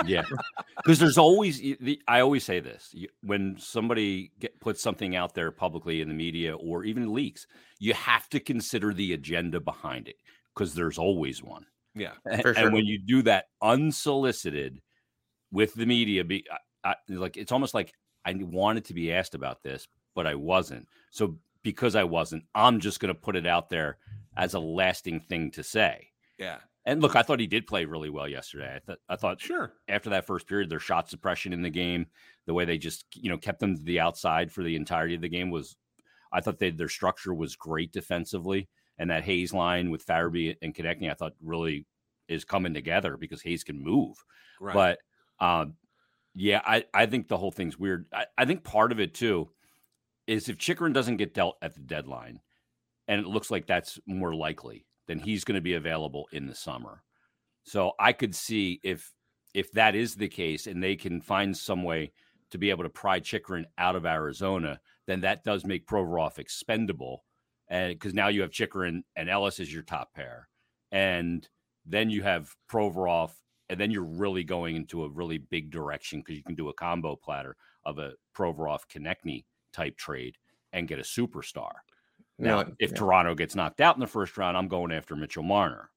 Yeah, 0.05 0.25
because 0.77 0.99
there's 0.99 1.19
always 1.19 1.61
the, 1.61 2.01
I 2.09 2.21
always 2.21 2.45
say 2.45 2.61
this 2.61 2.95
when 3.23 3.57
somebody 3.59 4.33
get, 4.41 4.59
puts 4.61 4.83
something 4.83 5.15
out 5.15 5.35
there 5.35 5.51
publicly 5.51 6.01
in 6.01 6.09
the 6.09 6.15
media 6.15 6.57
or 6.57 6.85
even 6.85 7.13
leaks, 7.13 7.47
you 7.79 7.95
have 7.95 8.29
to 8.31 8.41
consider 8.41 8.93
the 8.93 9.13
agenda 9.13 9.61
behind 9.61 10.09
it 10.09 10.17
because 10.55 10.75
there's 10.75 10.99
always 10.99 11.43
one. 11.43 11.67
Yeah, 11.95 12.13
A- 12.27 12.43
For 12.43 12.53
and, 12.53 12.73
when 12.73 12.87
you 12.87 12.99
do 12.99 13.23
that 13.23 13.47
unsolicited 13.63 14.81
with 15.53 15.75
the 15.75 15.87
media, 15.87 16.25
be 16.25 16.45
I, 16.85 16.91
I, 16.91 16.95
like 17.09 17.37
it's 17.37 17.53
almost 17.53 17.75
like 17.75 17.93
I 18.25 18.35
wanted 18.35 18.85
to 18.87 18.95
be 18.95 19.13
asked 19.13 19.35
about 19.35 19.63
this, 19.63 19.87
but 20.15 20.27
I 20.27 20.35
wasn't. 20.35 20.89
So 21.11 21.37
because 21.63 21.95
I 21.95 22.05
wasn't, 22.05 22.45
I'm 22.55 22.81
just 22.81 23.01
going 23.01 23.15
to 23.15 23.21
put 23.21 23.37
it 23.37 23.47
out 23.47 23.69
there 23.69 23.99
as 24.41 24.55
a 24.55 24.61
lasting 24.61 25.21
thing 25.21 25.51
to 25.53 25.63
say. 25.63 26.09
yeah, 26.39 26.59
And 26.87 27.03
look, 27.03 27.15
I 27.15 27.23
thought 27.23 27.41
he 27.41 27.47
did 27.47 27.67
play 27.67 27.85
really 27.85 28.09
well 28.09 28.27
yesterday. 28.27 28.75
I 28.75 28.79
thought 28.79 28.99
I 29.09 29.17
thought 29.17 29.41
sure. 29.41 29.75
after 29.87 30.11
that 30.11 30.27
first 30.27 30.47
period, 30.47 30.71
their 30.71 30.81
shot 30.81 31.11
suppression 31.11 31.53
in 31.53 31.63
the 31.63 31.71
game, 31.71 32.07
the 32.47 32.55
way 32.55 32.65
they 32.65 32.79
just 32.79 33.05
you 33.15 33.29
know 33.29 33.39
kept 33.39 33.61
them 33.61 33.77
to 33.77 33.83
the 33.83 34.01
outside 34.01 34.51
for 34.51 34.63
the 34.63 34.77
entirety 34.77 35.15
of 35.15 35.21
the 35.21 35.29
game 35.29 35.51
was, 35.51 35.77
I 36.33 36.41
thought 36.41 36.59
they 36.59 36.71
their 36.71 36.89
structure 36.89 37.35
was 37.35 37.55
great 37.55 37.93
defensively, 37.93 38.71
and 38.99 39.11
that 39.11 39.25
Hayes 39.25 39.53
line 39.53 39.91
with 39.91 40.07
Farabee 40.07 40.57
and 40.63 40.75
connecting, 40.75 41.11
I 41.11 41.15
thought 41.15 41.35
really 41.43 41.87
is 42.29 42.45
coming 42.45 42.73
together 42.73 43.19
because 43.19 43.43
Hayes 43.43 43.63
can 43.65 43.83
move. 43.83 44.17
Right. 44.59 44.75
But 44.75 45.45
um, 45.45 45.75
yeah, 46.35 46.63
I 46.65 46.87
I 46.95 47.05
think 47.05 47.29
the 47.29 47.37
whole 47.37 47.51
thing's 47.51 47.79
weird. 47.79 48.07
I, 48.11 48.25
I 48.39 48.47
think 48.47 48.65
part 48.65 48.91
of 48.91 49.01
it 49.01 49.13
too 49.13 49.51
is 50.27 50.49
if 50.49 50.57
Chychrun 50.57 50.95
doesn't 50.95 51.19
get 51.19 51.35
dealt 51.35 51.57
at 51.61 51.75
the 51.75 51.81
deadline, 51.81 52.41
and 53.11 53.21
it 53.21 53.27
looks 53.27 53.51
like 53.51 53.67
that's 53.67 53.99
more 54.07 54.33
likely, 54.33 54.87
than 55.09 55.19
he's 55.19 55.43
going 55.43 55.57
to 55.57 55.61
be 55.61 55.75
available 55.75 56.29
in 56.31 56.47
the 56.47 56.55
summer. 56.55 57.03
So 57.65 57.93
I 57.99 58.13
could 58.13 58.35
see 58.35 58.79
if 58.85 59.13
if 59.53 59.73
that 59.73 59.97
is 59.97 60.15
the 60.15 60.29
case 60.29 60.69
and 60.69 60.81
they 60.81 60.95
can 60.95 61.21
find 61.21 61.57
some 61.57 61.83
way 61.83 62.13
to 62.53 62.59
be 62.59 62.71
able 62.71 62.85
to 62.85 62.89
pry 62.89 63.19
Chychrun 63.19 63.65
out 63.79 63.97
of 63.97 64.07
Arizona, 64.07 64.79
then 65.09 65.23
that 65.23 65.43
does 65.43 65.65
make 65.65 65.89
Provorov 65.89 66.39
expendable. 66.39 67.25
And 67.69 67.93
because 67.93 68.15
now 68.15 68.29
you 68.29 68.43
have 68.43 68.53
Chychrun 68.53 69.03
and 69.17 69.29
Ellis 69.29 69.59
as 69.59 69.73
your 69.75 69.83
top 69.83 70.15
pair. 70.15 70.49
And 70.93 71.49
then 71.85 72.11
you 72.11 72.23
have 72.23 72.55
Provorov, 72.71 73.33
and 73.69 73.81
then 73.81 73.91
you're 73.91 74.05
really 74.05 74.45
going 74.45 74.77
into 74.77 75.03
a 75.03 75.11
really 75.11 75.39
big 75.39 75.73
direction 75.73 76.21
because 76.21 76.37
you 76.37 76.45
can 76.45 76.55
do 76.55 76.69
a 76.69 76.75
combo 76.75 77.17
platter 77.17 77.57
of 77.85 77.99
a 77.99 78.13
Provorov 78.37 78.81
Konecny 78.89 79.45
type 79.73 79.97
trade 79.97 80.37
and 80.73 80.87
get 80.87 81.01
a 81.01 81.03
superstar. 81.03 81.73
Now, 82.41 82.63
No, 82.63 82.73
if 82.79 82.91
yeah. 82.91 82.97
Toronto 82.97 83.35
gets 83.35 83.55
knocked 83.55 83.81
out 83.81 83.97
in 83.97 84.01
the 84.01 84.07
first 84.07 84.37
round, 84.37 84.57
I'm 84.57 84.69
going 84.69 84.93
after 84.93 85.15
Mitchell 85.15 85.43
Marner. 85.43 85.91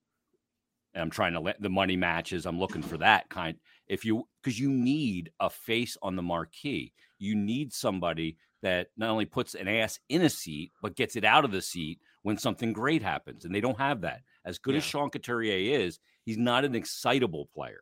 And 0.94 1.02
I'm 1.02 1.10
trying 1.10 1.34
to 1.34 1.40
let 1.40 1.62
the 1.62 1.70
money 1.70 1.96
matches. 1.96 2.46
I'm 2.46 2.60
looking 2.60 2.84
for 2.84 2.98
that 3.00 3.30
kind. 3.30 3.58
If 3.88 4.06
you 4.06 4.28
because 4.44 4.60
you 4.60 4.70
need 4.70 5.32
a 5.40 5.50
face 5.50 5.98
on 6.02 6.16
the 6.16 6.22
marquee. 6.22 6.94
You 7.18 7.36
need 7.36 7.74
somebody 7.74 8.38
that 8.62 8.88
not 8.98 9.10
only 9.10 9.26
puts 9.26 9.56
an 9.56 9.68
ass 9.68 10.00
in 10.10 10.22
a 10.22 10.30
seat, 10.30 10.72
but 10.82 10.96
gets 10.96 11.16
it 11.16 11.24
out 11.24 11.46
of 11.46 11.52
the 11.52 11.62
seat 11.62 12.00
when 12.22 12.38
something 12.38 12.74
great 12.74 13.02
happens. 13.02 13.46
And 13.46 13.56
they 13.56 13.62
don't 13.62 13.80
have 13.80 14.02
that. 14.02 14.22
As 14.46 14.58
good 14.58 14.76
as 14.76 14.84
Yeah. 14.84 14.90
Sean 14.90 15.10
Couturier 15.10 15.80
is, 15.80 16.00
he's 16.24 16.38
not 16.38 16.66
an 16.66 16.76
excitable 16.76 17.48
player. 17.54 17.82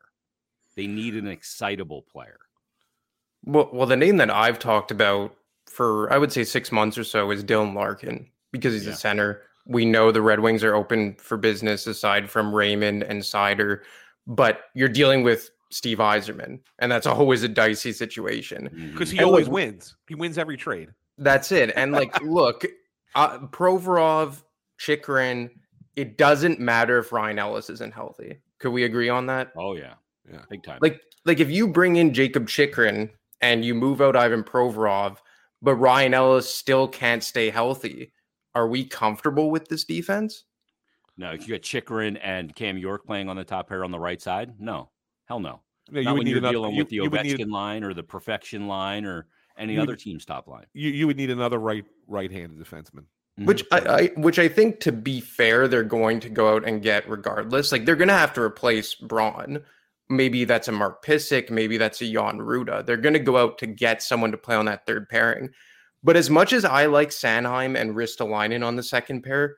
They 0.76 0.86
need 0.86 1.14
an 1.14 1.26
excitable 1.28 2.02
player. 2.02 2.38
Well, 3.44 3.70
well, 3.72 3.86
the 3.86 3.96
name 3.96 4.16
that 4.18 4.30
I've 4.30 4.58
talked 4.58 4.90
about 4.90 5.36
for 5.66 6.12
I 6.12 6.18
would 6.18 6.32
say 6.32 6.44
six 6.44 6.72
months 6.72 6.96
or 6.98 7.04
so 7.04 7.30
is 7.30 7.44
Dylan 7.44 7.74
Larkin 7.74 8.28
because 8.52 8.72
he's 8.74 8.86
Yeah. 8.86 8.92
a 8.92 8.96
center. 8.96 9.42
We 9.66 9.84
know 9.84 10.10
the 10.12 10.22
Red 10.22 10.40
Wings 10.40 10.62
are 10.64 10.74
open 10.74 11.14
for 11.16 11.36
business 11.36 11.86
aside 11.86 12.30
from 12.30 12.54
Raymond 12.54 13.02
and 13.04 13.22
Seider, 13.22 13.80
but 14.26 14.64
you're 14.74 14.88
dealing 14.88 15.22
with 15.22 15.50
Steve 15.70 15.98
Yzerman, 15.98 16.60
and 16.80 16.92
that's 16.92 17.06
always 17.06 17.42
a 17.42 17.48
dicey 17.48 17.92
situation. 17.92 18.90
because 18.92 19.10
he 19.10 19.18
And 19.18 19.26
always 19.26 19.46
look- 19.46 19.54
wins. 19.54 19.96
He 20.08 20.14
wins 20.14 20.36
every 20.38 20.56
trade. 20.56 20.90
That's 21.18 21.50
it. 21.52 21.72
And 21.76 21.92
like, 22.00 22.20
look, 22.22 22.64
uh, 23.14 23.38
Provorov, 23.48 24.42
Chychrun, 24.78 25.50
it 25.96 26.18
doesn't 26.18 26.58
matter 26.58 26.98
if 26.98 27.12
Ryan 27.12 27.38
Ellis 27.38 27.70
isn't 27.70 27.94
healthy. 27.94 28.38
Could 28.58 28.70
we 28.72 28.84
agree 28.84 29.08
on 29.08 29.26
that? 29.26 29.52
Oh 29.56 29.74
yeah, 29.76 29.94
Yeah. 30.30 30.40
big 30.50 30.62
time. 30.62 30.78
like 30.82 31.00
like 31.24 31.38
if 31.40 31.50
you 31.50 31.68
bring 31.68 31.96
in 31.96 32.12
Jakob 32.12 32.48
Chychrun 32.48 33.10
and 33.40 33.64
you 33.64 33.74
move 33.74 34.00
out 34.00 34.16
Ivan 34.16 34.42
Provorov, 34.42 35.18
but 35.60 35.76
Ryan 35.76 36.14
Ellis 36.14 36.52
still 36.52 36.88
can't 36.88 37.22
stay 37.22 37.50
healthy, 37.50 38.12
are 38.54 38.68
we 38.68 38.84
comfortable 38.84 39.50
with 39.50 39.68
this 39.68 39.84
defense? 39.84 40.44
no, 41.18 41.30
if 41.32 41.46
you 41.46 41.54
got 41.54 41.62
Chychrun 41.62 42.16
and 42.18 42.54
Cam 42.54 42.78
York 42.78 43.04
playing 43.06 43.28
on 43.28 43.36
the 43.36 43.44
top 43.44 43.68
pair 43.68 43.84
on 43.84 43.90
the 43.90 43.98
right 44.00 44.20
side, 44.20 44.58
no, 44.58 44.90
hell 45.26 45.40
no. 45.40 45.60
No, 45.90 45.98
you 46.00 46.04
Not 46.06 46.12
would 46.12 46.18
when 46.20 46.24
need 46.24 46.30
you're 46.30 46.38
another. 46.38 46.52
dealing 46.54 46.72
You, 46.74 46.78
with 46.78 46.88
the 46.88 46.96
you 46.96 47.02
would 47.10 47.22
need 47.22 47.38
Ovechkin 47.38 47.50
line 47.52 47.84
or 47.84 47.92
the 47.92 48.02
Perfection 48.02 48.66
line 48.68 49.04
or 49.04 49.26
any 49.58 49.74
You 49.74 49.80
would- 49.80 49.88
other 49.90 49.96
team's 49.96 50.24
top 50.24 50.48
line. 50.48 50.64
you, 50.72 50.90
you 50.90 51.06
would 51.06 51.16
need 51.16 51.30
another 51.30 51.58
right 51.58 51.84
right-handed 52.06 52.58
defenseman. 52.58 53.04
Mhm. 53.40 53.46
Which 53.46 53.64
I, 53.72 53.78
I 53.78 54.06
which 54.20 54.38
I 54.38 54.48
think 54.48 54.80
to 54.80 54.92
be 54.92 55.20
fair, 55.20 55.66
they're 55.68 55.82
going 55.82 56.20
to 56.20 56.28
go 56.30 56.54
out 56.54 56.66
and 56.66 56.82
get 56.82 57.08
regardless. 57.08 57.72
Like 57.72 57.84
they're 57.84 57.96
gonna 57.96 58.12
have 58.12 58.32
to 58.34 58.42
replace 58.42 58.94
Braun. 58.94 59.62
Maybe 60.08 60.44
that's 60.44 60.68
a 60.68 60.72
Mark 60.72 61.04
Pysyk, 61.04 61.48
maybe 61.50 61.78
that's 61.78 62.00
a 62.02 62.04
Jan 62.12 62.38
Rutta. 62.38 62.84
They're 62.86 62.96
gonna 62.98 63.18
go 63.18 63.36
out 63.38 63.58
to 63.58 63.66
get 63.66 64.02
someone 64.02 64.30
to 64.32 64.38
play 64.38 64.54
on 64.56 64.66
that 64.66 64.86
third 64.86 65.08
pairing. 65.08 65.50
But 66.02 66.16
as 66.16 66.28
much 66.28 66.52
as 66.52 66.64
I 66.64 66.86
like 66.86 67.10
Sanheim 67.10 67.78
and 67.78 67.94
Ristolainen 67.94 68.66
on 68.66 68.76
the 68.76 68.82
second 68.82 69.22
pair, 69.22 69.56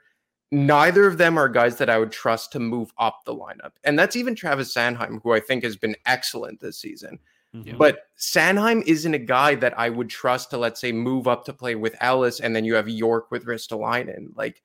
neither 0.53 1.07
of 1.07 1.18
them 1.18 1.38
are 1.38 1.49
guys 1.49 1.76
that 1.78 1.90
I 1.90 1.99
would 1.99 2.12
trust 2.12 2.53
to 2.53 2.61
move 2.61 2.92
up 2.99 3.20
the 3.24 3.34
lineup. 3.34 3.72
And 3.82 3.99
that's 3.99 4.14
even 4.14 4.34
Travis 4.34 4.74
Sanheim, 4.74 5.20
who 5.22 5.32
I 5.32 5.40
think 5.40 5.64
has 5.64 5.76
been 5.76 5.97
excellent 6.07 6.61
this 6.61 6.78
season. 6.78 7.18
Mm-hmm. 7.55 7.68
Yeah. 7.68 7.74
But 7.78 8.01
Sanheim 8.18 8.82
isn't 8.86 9.14
a 9.14 9.18
guy 9.18 9.55
that 9.55 9.78
I 9.78 9.88
would 9.88 10.11
trust 10.11 10.51
to, 10.51 10.59
let's 10.59 10.80
say, 10.80 10.92
move 10.92 11.26
up 11.26 11.45
to 11.47 11.53
play 11.53 11.76
with 11.76 11.97
Ellis, 12.01 12.40
and 12.40 12.55
then 12.55 12.64
you 12.64 12.74
have 12.74 12.88
York 12.88 13.30
with 13.30 13.47
Ristolainen. 13.47 14.28
Like, 14.34 14.62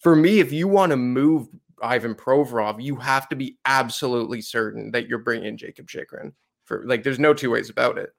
for 0.00 0.14
me, 0.14 0.40
if 0.40 0.52
you 0.52 0.68
want 0.68 0.90
to 0.90 0.96
move 0.96 1.48
Ivan 1.82 2.14
Provorov, 2.14 2.82
you 2.82 2.96
have 2.96 3.28
to 3.30 3.36
be 3.36 3.56
absolutely 3.64 4.42
certain 4.42 4.90
that 4.90 5.08
you're 5.08 5.18
bringing 5.18 5.46
in 5.46 5.56
Jakob 5.56 5.88
Chychrun. 5.88 6.32
For 6.64 6.84
like, 6.86 7.02
there's 7.02 7.18
no 7.18 7.34
two 7.34 7.50
ways 7.50 7.70
about 7.70 7.98
it. 7.98 8.10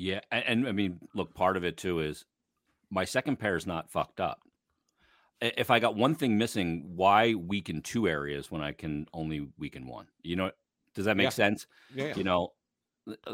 Yeah, 0.00 0.20
and, 0.32 0.44
and 0.46 0.68
I 0.68 0.72
mean, 0.72 0.98
look, 1.14 1.34
part 1.34 1.58
of 1.58 1.64
it 1.64 1.76
too 1.76 2.00
is 2.00 2.24
my 2.90 3.04
second 3.04 3.36
pair 3.36 3.54
is 3.54 3.66
not 3.66 3.90
fucked 3.90 4.18
up. 4.18 4.40
If 5.42 5.70
I 5.70 5.78
got 5.78 5.94
one 5.94 6.14
thing 6.14 6.38
missing, 6.38 6.92
why 6.96 7.34
weaken 7.34 7.82
two 7.82 8.08
areas 8.08 8.50
when 8.50 8.62
I 8.62 8.72
can 8.72 9.06
only 9.12 9.48
weaken 9.58 9.86
one? 9.86 10.06
You 10.22 10.36
know, 10.36 10.50
does 10.94 11.04
that 11.04 11.16
make 11.18 11.24
Yeah. 11.24 11.30
sense? 11.30 11.66
Yeah, 11.94 12.14
You 12.16 12.24
know, 12.24 12.52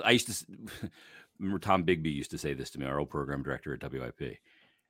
I 0.05 0.11
used 0.11 0.27
to 0.29 0.91
remember 1.39 1.61
Tom 1.61 1.85
Bigby 1.85 2.12
used 2.12 2.33
to 2.33 2.39
say 2.39 2.53
this 2.53 2.71
to 2.71 2.81
me, 2.81 2.87
our 2.87 2.99
old 2.99 3.11
program 3.11 3.45
director 3.45 3.73
at 3.73 3.83
WIP. 3.93 4.39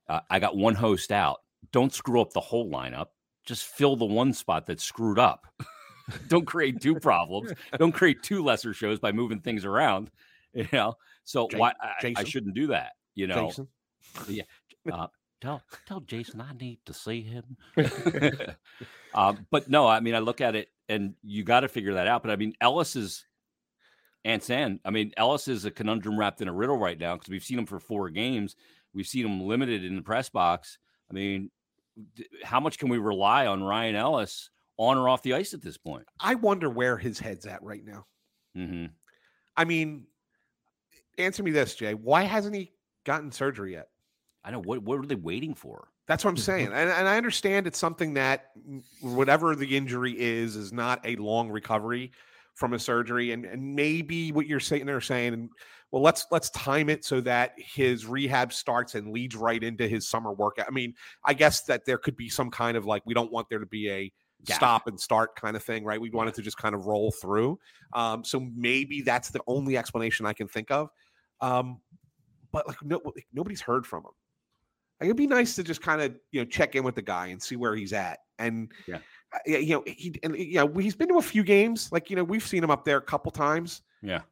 Uh, 0.08 0.20
I 0.30 0.38
got 0.38 0.56
one 0.56 0.74
host 0.76 1.12
out. 1.12 1.42
Don't 1.72 1.92
screw 1.92 2.22
up 2.22 2.32
the 2.32 2.40
whole 2.40 2.70
lineup. 2.70 3.08
Just 3.44 3.64
fill 3.64 3.96
the 3.96 4.04
one 4.06 4.32
spot 4.32 4.64
that's 4.66 4.82
screwed 4.84 5.18
up. 5.18 5.46
Don't 6.28 6.46
create 6.46 6.80
two 6.80 7.00
problems. 7.00 7.52
Don't 7.78 7.92
create 7.92 8.22
two 8.22 8.42
lesser 8.42 8.72
shows 8.72 8.98
by 8.98 9.12
moving 9.12 9.40
things 9.40 9.64
around. 9.66 10.10
You 10.54 10.66
know, 10.72 10.94
so 11.26 11.48
Ja- 11.50 11.58
why 11.58 11.72
I, 11.80 12.14
I 12.16 12.24
shouldn't 12.24 12.54
do 12.54 12.68
that. 12.68 12.92
You 13.14 13.26
know, 13.26 13.48
Jason. 13.48 13.68
uh, 14.92 15.06
Tell 15.42 15.62
tell 15.86 16.00
Jason 16.00 16.40
I 16.40 16.52
need 16.54 16.78
to 16.86 16.94
see 16.94 17.22
him. 17.22 17.56
um, 19.14 19.46
but 19.50 19.68
no, 19.68 19.86
I 19.86 20.00
mean 20.00 20.14
I 20.14 20.20
look 20.20 20.40
at 20.40 20.56
it 20.56 20.68
and 20.88 21.14
you 21.22 21.44
got 21.44 21.60
to 21.60 21.68
figure 21.68 21.94
that 21.94 22.06
out. 22.06 22.22
But 22.22 22.30
I 22.30 22.36
mean 22.36 22.54
Ellis 22.60 22.96
is 22.96 23.26
Ansan. 24.24 24.80
I 24.84 24.90
mean 24.90 25.12
Ellis 25.16 25.46
is 25.46 25.64
a 25.66 25.70
conundrum 25.70 26.18
wrapped 26.18 26.40
in 26.40 26.48
a 26.48 26.52
riddle 26.52 26.78
right 26.78 26.98
now 26.98 27.14
because 27.14 27.28
we've 27.28 27.44
seen 27.44 27.58
him 27.58 27.66
for 27.66 27.78
four 27.78 28.08
games. 28.08 28.56
We've 28.94 29.06
seen 29.06 29.26
him 29.26 29.46
limited 29.46 29.84
in 29.84 29.96
the 29.96 30.02
press 30.02 30.30
box. 30.30 30.78
I 31.10 31.14
mean, 31.14 31.50
how 32.42 32.60
much 32.60 32.78
can 32.78 32.88
we 32.88 32.96
rely 32.96 33.46
on 33.46 33.62
Ryan 33.62 33.94
Ellis 33.94 34.50
on 34.78 34.96
or 34.96 35.08
off 35.08 35.22
the 35.22 35.34
ice 35.34 35.52
at 35.52 35.62
this 35.62 35.76
point? 35.76 36.06
I 36.18 36.34
wonder 36.34 36.70
where 36.70 36.96
his 36.96 37.18
head's 37.18 37.44
at 37.44 37.62
right 37.62 37.84
now. 37.84 38.06
Mm-hmm. 38.56 38.86
I 39.54 39.64
mean, 39.64 40.06
answer 41.18 41.42
me 41.42 41.50
this, 41.50 41.74
Jay. 41.74 41.94
Why 41.94 42.22
hasn't 42.22 42.54
he 42.54 42.72
gotten 43.04 43.30
surgery 43.32 43.72
yet? 43.72 43.88
I 44.44 44.50
know 44.50 44.60
what 44.60 44.82
what 44.82 44.98
are 44.98 45.06
they 45.06 45.14
waiting 45.14 45.54
for? 45.54 45.88
That's 46.06 46.24
what 46.24 46.30
I'm 46.30 46.36
saying. 46.36 46.66
and, 46.66 46.90
and 46.90 47.08
I 47.08 47.16
understand 47.16 47.66
it's 47.66 47.78
something 47.78 48.14
that 48.14 48.50
whatever 49.00 49.56
the 49.56 49.76
injury 49.76 50.12
is 50.18 50.56
is 50.56 50.72
not 50.72 51.00
a 51.04 51.16
long 51.16 51.50
recovery 51.50 52.12
from 52.54 52.72
a 52.72 52.78
surgery. 52.78 53.32
And 53.32 53.44
and 53.44 53.74
maybe 53.74 54.32
what 54.32 54.46
you're 54.46 54.60
saying 54.60 54.86
there 54.86 55.00
saying, 55.00 55.50
well, 55.90 56.02
let's 56.02 56.26
let's 56.30 56.50
time 56.50 56.88
it 56.88 57.04
so 57.04 57.20
that 57.22 57.52
his 57.56 58.06
rehab 58.06 58.52
starts 58.52 58.94
and 58.94 59.12
leads 59.12 59.36
right 59.36 59.62
into 59.62 59.86
his 59.88 60.08
summer 60.08 60.32
workout. 60.32 60.66
I 60.68 60.72
mean, 60.72 60.94
I 61.24 61.34
guess 61.34 61.62
that 61.64 61.84
there 61.84 61.98
could 61.98 62.16
be 62.16 62.28
some 62.28 62.50
kind 62.50 62.76
of 62.76 62.86
like 62.86 63.02
we 63.06 63.14
don't 63.14 63.32
want 63.32 63.48
there 63.48 63.58
to 63.58 63.66
be 63.66 63.90
a 63.90 64.12
stop 64.44 64.86
and 64.86 64.98
start 65.00 65.34
kind 65.34 65.56
of 65.56 65.62
thing, 65.62 65.84
right? 65.84 66.00
We 66.00 66.10
want 66.10 66.28
it 66.28 66.34
to 66.36 66.42
just 66.42 66.56
kind 66.56 66.74
of 66.74 66.86
roll 66.86 67.10
through. 67.10 67.58
Um, 67.92 68.24
so 68.24 68.40
maybe 68.54 69.02
that's 69.02 69.30
the 69.30 69.40
only 69.46 69.76
explanation 69.76 70.26
I 70.26 70.32
can 70.32 70.46
think 70.46 70.70
of. 70.70 70.88
Um, 71.40 71.80
but 72.52 72.66
like, 72.68 72.82
no, 72.82 73.00
like 73.04 73.26
nobody's 73.32 73.60
heard 73.60 73.86
from 73.86 74.00
him. 74.04 74.12
Like, 75.00 75.06
it'd 75.08 75.16
be 75.16 75.26
nice 75.26 75.54
to 75.56 75.62
just 75.62 75.82
kind 75.82 76.00
of 76.00 76.14
you 76.32 76.40
know 76.40 76.46
check 76.46 76.74
in 76.74 76.84
with 76.84 76.94
the 76.94 77.02
guy 77.02 77.26
and 77.28 77.42
see 77.42 77.56
where 77.56 77.74
he's 77.76 77.92
at. 77.92 78.20
And 78.38 78.72
Yeah. 78.86 78.98
uh, 79.34 79.38
you 79.58 79.74
know 79.76 79.84
he 79.86 80.14
and 80.22 80.36
you 80.36 80.54
know 80.54 80.68
he's 80.68 80.94
been 80.96 81.08
to 81.08 81.18
a 81.18 81.22
few 81.22 81.42
games. 81.44 81.90
Like 81.92 82.08
you 82.10 82.16
know 82.16 82.24
we've 82.24 82.46
seen 82.46 82.62
him 82.64 82.70
up 82.70 82.84
there 82.84 82.96
a 82.98 83.02
couple 83.02 83.30
times, 83.32 83.82
Yeah, 84.02 84.22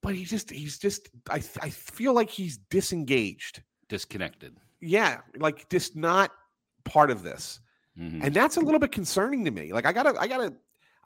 but 0.00 0.14
he 0.14 0.24
just 0.24 0.50
he's 0.50 0.78
just 0.78 1.08
I 1.30 1.42
I 1.60 1.70
feel 1.70 2.12
like 2.14 2.30
he's 2.30 2.56
disengaged. 2.58 3.62
disconnected. 3.88 4.56
Yeah, 4.80 5.20
like 5.36 5.68
just 5.70 5.94
not 5.96 6.30
part 6.84 7.10
of 7.10 7.22
this 7.22 7.60
Mhm. 7.98 8.24
and 8.24 8.34
that's 8.34 8.56
a 8.56 8.60
little 8.60 8.80
bit 8.80 8.92
concerning 8.92 9.44
to 9.44 9.50
me. 9.50 9.72
Like 9.72 9.86
I 9.86 9.92
gotta, 9.92 10.18
I 10.20 10.26
gotta, 10.26 10.52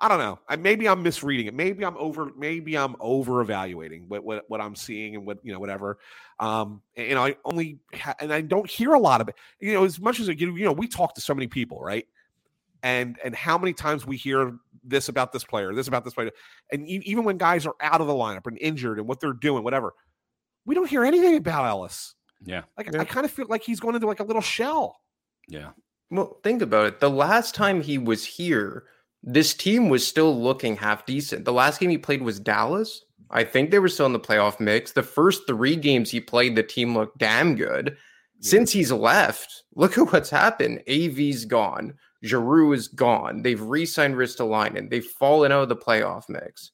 I 0.01 0.09
don't 0.09 0.19
know. 0.19 0.39
I, 0.49 0.57
maybe 0.57 0.89
I'm 0.89 1.03
misreading 1.03 1.47
it. 1.47 1.55
Maybe 1.55 1.85
I'm 1.85 1.97
over. 1.97 2.31
Maybe 2.37 2.77
I'm 2.77 2.95
over 3.01 3.41
evaluating 3.41 4.05
what, 4.09 4.23
what 4.25 4.45
what 4.49 4.61
I'm 4.61 4.77
seeing 4.77 5.17
and 5.17 5.27
what 5.27 5.39
you 5.43 5.53
know 5.53 5.59
whatever. 5.59 5.99
Um, 6.39 6.83
and, 6.97 7.09
you 7.09 7.15
know, 7.15 7.25
I 7.25 7.37
only 7.45 7.81
ha- 7.95 8.15
and 8.21 8.33
I 8.33 8.43
don't 8.43 8.69
hear 8.71 8.95
a 8.95 8.99
lot 8.99 9.21
of 9.21 9.29
it. 9.29 9.35
You 9.61 9.75
know, 9.75 9.85
as 9.85 9.99
much 9.99 10.21
as 10.21 10.29
you 10.29 10.35
you 10.57 10.65
know, 10.65 10.73
we 10.73 10.87
talk 10.87 11.15
to 11.15 11.21
so 11.21 11.35
many 11.35 11.49
people, 11.49 11.81
right? 11.81 12.07
And 12.83 13.19
and 13.25 13.35
how 13.35 13.59
many 13.59 13.73
times 13.73 14.07
we 14.07 14.17
hear 14.17 14.57
this 14.85 15.09
about 15.09 15.33
this 15.33 15.43
player, 15.43 15.75
this 15.75 15.89
about 15.89 16.05
this 16.05 16.15
player, 16.15 16.31
and 16.71 16.89
e- 16.89 17.03
even 17.05 17.25
when 17.25 17.37
guys 17.37 17.67
are 17.67 17.75
out 17.81 18.01
of 18.01 18.07
the 18.07 18.13
lineup 18.13 18.47
and 18.47 18.57
injured 18.61 18.99
and 18.99 19.09
what 19.09 19.19
they're 19.19 19.33
doing, 19.33 19.65
whatever, 19.65 19.95
we 20.65 20.77
don't 20.77 20.89
hear 20.89 21.05
anything 21.05 21.35
about 21.37 21.65
Ellis. 21.67 22.15
Yeah, 22.45 22.63
Like 22.77 22.93
Yeah. 22.93 23.01
I 23.01 23.05
kind 23.05 23.27
of 23.27 23.33
feel 23.33 23.47
like 23.49 23.65
he's 23.65 23.81
going 23.81 23.97
into 23.97 24.07
like 24.07 24.21
a 24.21 24.25
little 24.25 24.43
shell. 24.43 25.01
yeah. 25.49 25.71
Well, 26.11 26.39
think 26.45 26.63
about 26.63 26.87
it. 26.87 27.01
The 27.01 27.11
last 27.11 27.55
time 27.55 27.83
he 27.83 27.99
was 27.99 28.25
here, 28.25 28.85
this 29.23 29.55
team 29.55 29.89
was 29.89 30.07
still 30.07 30.41
looking 30.41 30.77
half 30.77 31.07
decent. 31.07 31.45
The 31.45 31.53
last 31.53 31.81
game 31.81 31.91
he 31.91 31.99
played 31.99 32.23
was 32.23 32.39
Dallas. 32.41 33.05
I 33.31 33.45
think 33.45 33.71
they 33.71 33.79
were 33.79 33.89
still 33.89 34.07
in 34.07 34.12
the 34.12 34.21
playoff 34.21 34.59
mix. 34.61 34.93
The 34.93 35.03
first 35.03 35.47
three 35.47 35.77
games 35.77 36.11
he 36.11 36.21
played, 36.21 36.57
the 36.57 36.62
team 36.62 36.95
looked 36.95 37.19
damn 37.19 37.57
good. 37.57 37.97
Yeah. 38.41 38.49
Since 38.49 38.73
he's 38.73 38.93
left, 38.93 39.64
look 39.75 39.99
at 39.99 40.12
what's 40.12 40.31
happened. 40.31 40.83
AV's 40.87 41.45
gone. 41.45 41.95
Giroux 42.25 42.73
is 42.73 42.89
gone. 42.89 43.43
They've 43.43 43.61
re-signed 43.61 44.14
Ristolainen. 44.14 44.91
They've 44.91 45.05
fallen 45.05 45.53
out 45.53 45.62
of 45.62 45.69
the 45.69 45.77
playoff 45.77 46.29
mix. 46.29 46.73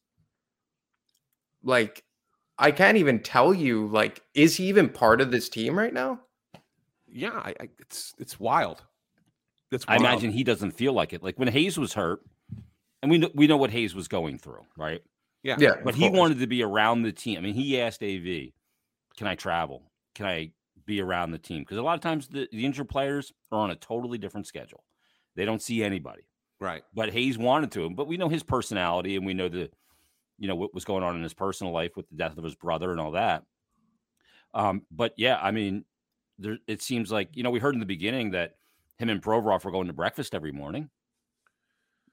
Like, 1.62 2.04
I 2.58 2.70
can't 2.70 2.98
even 2.98 3.20
tell 3.20 3.52
you. 3.52 3.88
Like, 3.88 4.22
is 4.34 4.56
he 4.56 4.66
even 4.68 4.88
part 4.88 5.20
of 5.20 5.30
this 5.30 5.48
team 5.48 5.78
right 5.78 5.92
now? 5.92 6.20
Yeah, 7.08 7.32
I, 7.32 7.54
I, 7.60 7.68
it's 7.78 8.14
it's 8.18 8.40
wild. 8.40 8.82
It's 9.70 9.84
I 9.86 9.96
imagine 9.96 10.30
he 10.30 10.44
doesn't 10.44 10.72
feel 10.72 10.92
like 10.92 11.12
it. 11.12 11.22
Like 11.22 11.38
when 11.38 11.48
Hayes 11.48 11.78
was 11.78 11.94
hurt, 11.94 12.20
and 13.04 13.10
we 13.10 13.18
know, 13.18 13.30
we 13.34 13.46
know 13.46 13.58
what 13.58 13.70
Hayes 13.70 13.94
was 13.94 14.08
going 14.08 14.38
through, 14.38 14.62
right? 14.78 15.02
Yeah. 15.42 15.56
Yeah, 15.58 15.74
But 15.84 15.94
he 15.94 16.08
course. 16.08 16.18
wanted 16.18 16.38
to 16.38 16.46
be 16.46 16.62
around 16.62 17.02
the 17.02 17.12
team. 17.12 17.36
I 17.36 17.42
mean, 17.42 17.52
he 17.54 17.78
asked 17.78 18.02
AV, 18.02 18.52
"Can 19.18 19.26
I 19.26 19.34
travel? 19.34 19.82
Can 20.14 20.24
I 20.24 20.52
be 20.86 21.02
around 21.02 21.32
the 21.32 21.38
team?" 21.38 21.60
Because 21.62 21.76
a 21.76 21.82
lot 21.82 21.94
of 21.96 22.00
times 22.00 22.28
the, 22.28 22.48
the 22.50 22.64
injured 22.64 22.88
players 22.88 23.30
are 23.52 23.58
on 23.58 23.70
a 23.70 23.76
totally 23.76 24.16
different 24.16 24.46
schedule. 24.46 24.84
They 25.36 25.44
don't 25.44 25.60
see 25.60 25.84
anybody. 25.84 26.22
Right. 26.60 26.82
But 26.94 27.12
Hayes 27.12 27.36
wanted 27.36 27.72
to, 27.72 27.90
but 27.90 28.06
we 28.06 28.16
know 28.16 28.30
his 28.30 28.42
personality, 28.42 29.16
and 29.16 29.26
we 29.26 29.34
know 29.34 29.50
the, 29.50 29.70
you 30.38 30.48
know, 30.48 30.54
what 30.54 30.72
was 30.72 30.86
going 30.86 31.04
on 31.04 31.14
in 31.14 31.22
his 31.22 31.34
personal 31.34 31.74
life 31.74 31.94
with 31.94 32.08
the 32.08 32.16
death 32.16 32.38
of 32.38 32.44
his 32.44 32.54
brother 32.54 32.90
and 32.90 32.98
all 32.98 33.10
that. 33.10 33.42
Um, 34.54 34.86
but 34.90 35.12
yeah, 35.18 35.38
I 35.42 35.50
mean, 35.50 35.84
there 36.38 36.56
it 36.66 36.80
seems 36.80 37.12
like 37.12 37.36
you 37.36 37.42
know 37.42 37.50
we 37.50 37.60
heard 37.60 37.74
in 37.74 37.80
the 37.80 37.86
beginning 37.86 38.30
that 38.30 38.54
him 38.96 39.10
and 39.10 39.20
Provorov 39.22 39.64
were 39.64 39.70
going 39.72 39.88
to 39.88 39.92
breakfast 39.92 40.34
every 40.34 40.52
morning. 40.52 40.88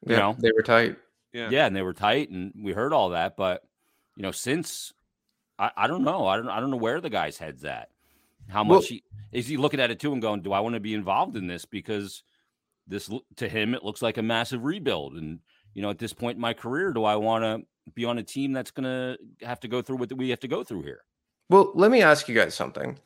You 0.05 0.13
Yeah, 0.13 0.19
know? 0.19 0.35
they 0.39 0.51
were 0.51 0.61
tight. 0.63 0.97
Yeah. 1.33 1.49
Yeah, 1.49 1.65
and 1.65 1.75
they 1.75 1.81
were 1.81 1.93
tight, 1.93 2.29
and 2.29 2.53
we 2.61 2.73
heard 2.73 2.93
all 2.93 3.09
that. 3.09 3.37
But 3.37 3.63
you 4.15 4.23
know, 4.23 4.31
since 4.31 4.93
I, 5.57 5.71
I 5.77 5.87
don't 5.87 6.03
know, 6.03 6.27
I 6.27 6.37
don't 6.37 6.49
I 6.49 6.59
don't 6.59 6.71
know 6.71 6.77
where 6.77 6.99
the 7.01 7.09
guy's 7.09 7.37
head's 7.37 7.63
at. 7.65 7.89
How 8.49 8.63
Well- 8.63 8.79
much 8.79 8.87
he 8.89 9.03
is 9.31 9.47
he 9.47 9.57
looking 9.57 9.79
at 9.79 9.91
it 9.91 9.99
too 9.99 10.11
and 10.13 10.21
going, 10.21 10.41
"Do 10.41 10.51
I 10.51 10.59
want 10.59 10.73
to 10.75 10.79
be 10.81 10.93
involved 10.93 11.37
in 11.37 11.47
this?" 11.47 11.63
Because 11.65 12.23
this 12.87 13.09
to 13.37 13.47
him 13.47 13.73
it 13.73 13.83
looks 13.83 14.01
like 14.01 14.17
a 14.17 14.21
massive 14.21 14.65
rebuild, 14.65 15.13
and 15.13 15.39
you 15.73 15.81
know, 15.81 15.89
at 15.89 15.99
this 15.99 16.11
point 16.13 16.35
in 16.35 16.41
my 16.41 16.53
career, 16.53 16.91
do 16.91 17.05
I 17.05 17.15
want 17.15 17.43
to 17.43 17.65
be 17.93 18.03
on 18.03 18.17
a 18.17 18.23
team 18.23 18.51
that's 18.51 18.71
going 18.71 18.83
to 18.83 19.17
have 19.45 19.59
to 19.61 19.67
go 19.69 19.81
through 19.81 19.97
what 19.97 20.11
we 20.13 20.29
have 20.29 20.39
to 20.41 20.47
go 20.49 20.63
through 20.65 20.81
here? 20.83 21.03
Well, 21.49 21.71
let 21.75 21.91
me 21.91 22.01
ask 22.01 22.27
you 22.27 22.35
guys 22.35 22.53
something. 22.53 22.99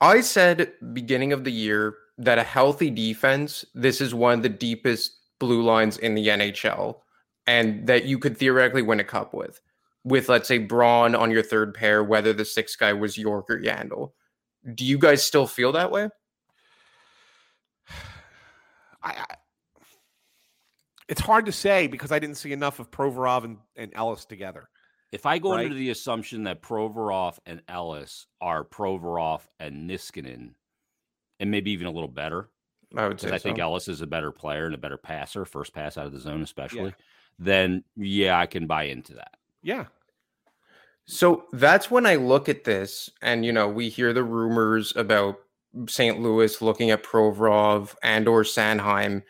I 0.00 0.20
said 0.22 0.72
beginning 0.92 1.32
of 1.32 1.44
the 1.44 1.52
year 1.52 1.94
that 2.18 2.38
a 2.38 2.42
healthy 2.42 2.90
defense, 2.90 3.64
this 3.74 4.00
is 4.00 4.12
one 4.14 4.34
of 4.34 4.42
the 4.42 4.48
deepest 4.48 5.19
blue 5.40 5.62
lines 5.62 5.98
in 5.98 6.14
the 6.14 6.28
NHL, 6.28 7.00
and 7.48 7.88
that 7.88 8.04
you 8.04 8.18
could 8.20 8.38
theoretically 8.38 8.82
win 8.82 9.00
a 9.00 9.04
cup 9.04 9.34
with. 9.34 9.60
With 10.04 10.28
let's 10.28 10.46
say 10.46 10.58
Braun 10.58 11.16
on 11.16 11.32
your 11.32 11.42
third 11.42 11.74
pair, 11.74 12.04
whether 12.04 12.32
the 12.32 12.44
sixth 12.44 12.78
guy 12.78 12.92
was 12.92 13.18
York 13.18 13.50
or 13.50 13.58
Yandle. 13.58 14.12
Do 14.74 14.84
you 14.84 14.98
guys 14.98 15.26
still 15.26 15.48
feel 15.48 15.72
that 15.72 15.90
way? 15.90 16.08
I, 19.02 19.12
I 19.12 19.24
it's 21.08 21.20
hard 21.20 21.46
to 21.46 21.52
say 21.52 21.88
because 21.88 22.12
I 22.12 22.20
didn't 22.20 22.36
see 22.36 22.52
enough 22.52 22.78
of 22.78 22.92
Provorov 22.92 23.42
and, 23.44 23.58
and 23.74 23.90
Ellis 23.96 24.24
together. 24.24 24.68
If 25.10 25.26
I 25.26 25.38
go 25.38 25.50
Right. 25.50 25.64
under 25.64 25.74
the 25.74 25.90
assumption 25.90 26.44
that 26.44 26.62
Provorov 26.62 27.38
and 27.46 27.62
Ellis 27.68 28.26
are 28.40 28.64
Provorov 28.64 29.40
and 29.58 29.90
Niskanen, 29.90 30.54
and 31.40 31.50
maybe 31.50 31.72
even 31.72 31.88
a 31.88 31.90
little 31.90 32.08
better, 32.08 32.48
I 32.96 33.06
would 33.06 33.20
say 33.20 33.30
I 33.30 33.38
think 33.38 33.58
so. 33.58 33.62
Ellis 33.62 33.88
is 33.88 34.00
a 34.00 34.06
better 34.06 34.32
player 34.32 34.66
and 34.66 34.74
a 34.74 34.78
better 34.78 34.96
passer, 34.96 35.44
first 35.44 35.72
pass 35.72 35.96
out 35.96 36.06
of 36.06 36.12
the 36.12 36.20
zone, 36.20 36.42
especially. 36.42 36.94
Then 37.38 37.84
yeah, 37.96 38.38
I 38.38 38.46
can 38.46 38.66
buy 38.66 38.84
into 38.84 39.14
that. 39.14 39.36
Yeah. 39.62 39.86
So 41.06 41.44
that's 41.52 41.90
when 41.90 42.06
I 42.06 42.16
look 42.16 42.48
at 42.48 42.64
this, 42.64 43.10
and 43.20 43.44
you 43.44 43.52
know, 43.52 43.68
we 43.68 43.88
hear 43.88 44.12
the 44.12 44.22
rumors 44.22 44.94
about 44.96 45.36
St. 45.88 46.20
Louis 46.20 46.60
looking 46.62 46.90
at 46.90 47.02
Provorov 47.02 47.96
and 48.02 48.28
or 48.28 48.42
Sanheim, 48.42 49.22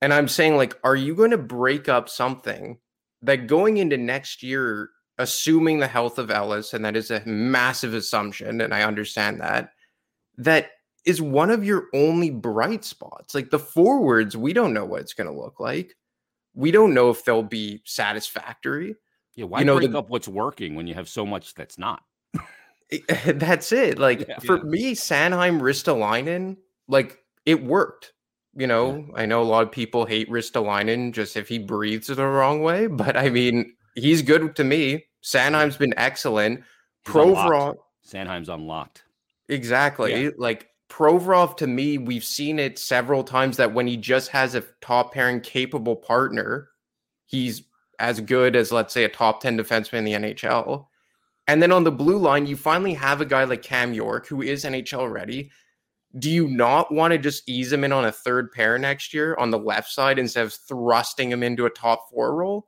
and 0.00 0.14
I'm 0.14 0.28
saying, 0.28 0.56
like, 0.56 0.78
are 0.84 0.96
you 0.96 1.14
going 1.14 1.32
to 1.32 1.38
break 1.38 1.88
up 1.88 2.08
something 2.08 2.78
that 3.22 3.48
going 3.48 3.78
into 3.78 3.96
next 3.96 4.42
year, 4.44 4.90
assuming 5.18 5.80
the 5.80 5.88
health 5.88 6.18
of 6.18 6.30
Ellis, 6.30 6.72
and 6.72 6.84
that 6.84 6.96
is 6.96 7.10
a 7.10 7.24
massive 7.26 7.94
assumption, 7.94 8.60
and 8.60 8.72
I 8.72 8.82
understand 8.82 9.40
that, 9.40 9.72
that 10.36 10.70
is 11.04 11.22
one 11.22 11.50
of 11.50 11.64
your 11.64 11.86
only 11.94 12.30
bright 12.30 12.84
spots. 12.84 13.34
Like 13.34 13.50
the 13.50 13.58
forwards, 13.58 14.36
we 14.36 14.52
don't 14.52 14.74
know 14.74 14.84
what 14.84 15.00
it's 15.00 15.14
going 15.14 15.26
to 15.32 15.38
look 15.38 15.58
like. 15.60 15.96
We 16.54 16.70
don't 16.70 16.94
know 16.94 17.10
if 17.10 17.24
they'll 17.24 17.42
be 17.42 17.82
satisfactory. 17.84 18.96
Yeah, 19.36 19.44
why 19.46 19.60
You 19.60 19.64
know, 19.64 19.76
break 19.76 19.92
the- 19.92 19.98
up 19.98 20.10
what's 20.10 20.28
working 20.28 20.74
when 20.74 20.86
you 20.86 20.94
have 20.94 21.08
so 21.08 21.24
much 21.24 21.54
that's 21.54 21.78
not? 21.78 22.02
Eh, 22.90 22.98
that's 23.32 23.70
it. 23.72 23.98
Like 23.98 24.26
Yeah. 24.28 24.38
for 24.40 24.56
Yeah. 24.56 24.62
me, 24.64 24.94
Sanheim 24.94 25.60
Ristolainen, 25.60 26.56
like 26.88 27.18
it 27.46 27.62
worked. 27.62 28.12
You 28.54 28.66
know, 28.66 29.06
I 29.14 29.26
know 29.26 29.40
a 29.40 29.44
lot 29.44 29.62
of 29.62 29.70
people 29.70 30.04
hate 30.04 30.28
Ristolainen 30.28 31.12
just 31.12 31.36
if 31.36 31.48
he 31.48 31.58
breathes 31.60 32.10
it 32.10 32.16
the 32.16 32.26
wrong 32.26 32.60
way, 32.62 32.88
but 32.88 33.16
I 33.16 33.30
mean, 33.30 33.76
he's 33.94 34.20
good 34.22 34.56
to 34.56 34.64
me. 34.64 35.04
Sanheim's 35.22 35.76
been 35.76 35.94
excellent. 35.96 36.64
He's 37.06 37.14
unlocked. 37.14 37.78
Sanheim's 38.04 38.48
unlocked. 38.48 39.04
exactly. 39.48 40.24
Yeah. 40.24 40.30
Like 40.36 40.66
Provorov, 40.88 41.56
to 41.58 41.66
me, 41.66 41.98
we've 41.98 42.24
seen 42.24 42.58
it 42.58 42.78
several 42.78 43.22
times 43.22 43.56
that 43.58 43.74
when 43.74 43.86
he 43.86 43.96
just 43.96 44.30
has 44.30 44.54
a 44.54 44.64
top 44.80 45.12
pairing 45.12 45.40
capable 45.40 45.96
partner, 45.96 46.70
he's 47.26 47.62
as 47.98 48.20
good 48.20 48.56
as 48.56 48.72
let's 48.72 48.94
say 48.94 49.04
a 49.04 49.08
top 49.08 49.40
10 49.40 49.58
defenseman 49.58 49.98
in 49.98 50.04
the 50.04 50.12
NHL. 50.12 50.86
And 51.46 51.62
then 51.62 51.72
on 51.72 51.84
the 51.84 51.92
blue 51.92 52.18
line, 52.18 52.46
you 52.46 52.56
finally 52.56 52.94
have 52.94 53.20
a 53.20 53.26
guy 53.26 53.44
like 53.44 53.62
Cam 53.62 53.92
York 53.92 54.26
who 54.26 54.42
is 54.42 54.64
NHL 54.64 55.10
ready. 55.10 55.50
do 56.18 56.30
you 56.30 56.48
not 56.48 56.92
want 56.92 57.12
to 57.12 57.18
just 57.18 57.48
ease 57.48 57.72
him 57.72 57.84
in 57.84 57.92
on 57.92 58.06
a 58.06 58.12
third 58.12 58.50
pair 58.52 58.78
next 58.78 59.12
year 59.12 59.36
on 59.36 59.50
the 59.50 59.58
left 59.58 59.90
side 59.90 60.18
instead 60.18 60.46
of 60.46 60.54
thrusting 60.54 61.30
him 61.30 61.42
into 61.42 61.66
a 61.66 61.70
top 61.70 62.08
four 62.10 62.34
role? 62.34 62.66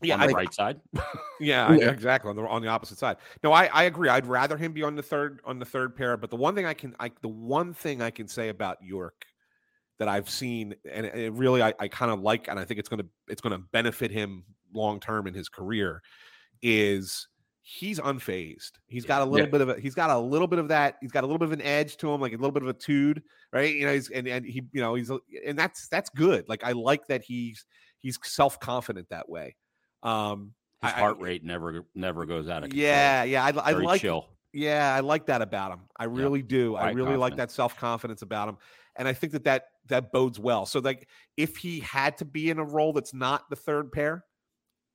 Yeah, 0.00 0.14
on 0.14 0.28
the 0.28 0.34
I, 0.34 0.36
right 0.36 0.54
side. 0.54 0.80
yeah, 1.40 1.72
yeah, 1.72 1.90
exactly 1.90 2.30
on 2.30 2.36
the 2.36 2.42
on 2.42 2.62
the 2.62 2.68
opposite 2.68 2.98
side. 2.98 3.16
No, 3.42 3.52
I, 3.52 3.66
I 3.66 3.84
agree. 3.84 4.08
I'd 4.08 4.26
rather 4.26 4.56
him 4.56 4.72
be 4.72 4.82
on 4.82 4.94
the 4.94 5.02
third 5.02 5.40
on 5.44 5.58
the 5.58 5.64
third 5.64 5.96
pair. 5.96 6.16
But 6.16 6.30
the 6.30 6.36
one 6.36 6.54
thing 6.54 6.66
I 6.66 6.74
can 6.74 6.94
I 7.00 7.10
the 7.20 7.28
one 7.28 7.74
thing 7.74 8.00
I 8.00 8.10
can 8.10 8.28
say 8.28 8.48
about 8.48 8.82
York 8.82 9.24
that 9.98 10.08
I've 10.08 10.30
seen 10.30 10.74
and 10.90 11.06
it 11.06 11.32
really 11.32 11.62
I, 11.62 11.74
I 11.80 11.88
kind 11.88 12.12
of 12.12 12.20
like 12.20 12.48
and 12.48 12.58
I 12.58 12.64
think 12.64 12.78
it's 12.78 12.88
gonna 12.88 13.06
it's 13.26 13.40
gonna 13.40 13.58
benefit 13.58 14.10
him 14.10 14.44
long 14.72 15.00
term 15.00 15.26
in 15.26 15.34
his 15.34 15.48
career 15.48 16.02
is 16.62 17.26
he's 17.62 18.00
unfazed. 18.00 18.72
He's 18.86 19.04
got 19.04 19.20
a 19.20 19.24
little 19.24 19.46
yeah. 19.46 19.50
bit 19.50 19.60
of 19.60 19.68
a 19.68 19.80
he's 19.80 19.94
got 19.94 20.10
a 20.10 20.18
little 20.18 20.46
bit 20.46 20.58
of 20.58 20.68
that. 20.68 20.96
He's 21.00 21.12
got 21.12 21.24
a 21.24 21.26
little 21.26 21.38
bit 21.38 21.46
of 21.46 21.52
an 21.52 21.62
edge 21.62 21.96
to 21.98 22.12
him, 22.12 22.20
like 22.20 22.32
a 22.32 22.36
little 22.36 22.52
bit 22.52 22.62
of 22.62 22.68
a 22.68 22.72
tude, 22.72 23.22
right? 23.52 23.74
You 23.74 23.86
know, 23.86 23.92
he's 23.92 24.08
and, 24.10 24.26
and 24.26 24.46
he, 24.46 24.62
you 24.72 24.80
know, 24.80 24.94
he's 24.94 25.10
and 25.44 25.58
that's 25.58 25.88
that's 25.88 26.08
good. 26.10 26.48
Like 26.48 26.64
I 26.64 26.72
like 26.72 27.06
that 27.08 27.22
he's 27.22 27.66
he's 27.98 28.18
self 28.22 28.58
confident 28.60 29.08
that 29.10 29.28
way. 29.28 29.56
Um, 30.02 30.52
his 30.82 30.92
heart 30.92 31.16
I, 31.18 31.22
rate 31.22 31.44
never 31.44 31.84
never 31.94 32.24
goes 32.24 32.48
out 32.48 32.62
of 32.62 32.70
control. 32.70 32.82
Yeah, 32.82 33.24
yeah, 33.24 33.44
I, 33.44 33.50
I 33.50 33.72
like 33.72 34.00
chill. 34.00 34.28
Yeah, 34.52 34.94
I 34.94 35.00
like 35.00 35.26
that 35.26 35.42
about 35.42 35.72
him. 35.72 35.80
I 35.96 36.04
really 36.04 36.42
do. 36.42 36.76
I 36.76 36.90
really 36.90 36.98
confident. 36.98 37.20
like 37.20 37.36
that 37.36 37.50
self 37.50 37.76
confidence 37.76 38.22
about 38.22 38.48
him, 38.48 38.58
and 38.96 39.08
I 39.08 39.12
think 39.12 39.32
that 39.32 39.44
that 39.44 39.64
that 39.88 40.12
bodes 40.12 40.38
well. 40.38 40.66
So 40.66 40.78
like, 40.78 41.08
if 41.36 41.56
he 41.56 41.80
had 41.80 42.16
to 42.18 42.24
be 42.24 42.50
in 42.50 42.58
a 42.58 42.64
role 42.64 42.92
that's 42.92 43.12
not 43.12 43.48
the 43.50 43.56
third 43.56 43.92
pair, 43.92 44.24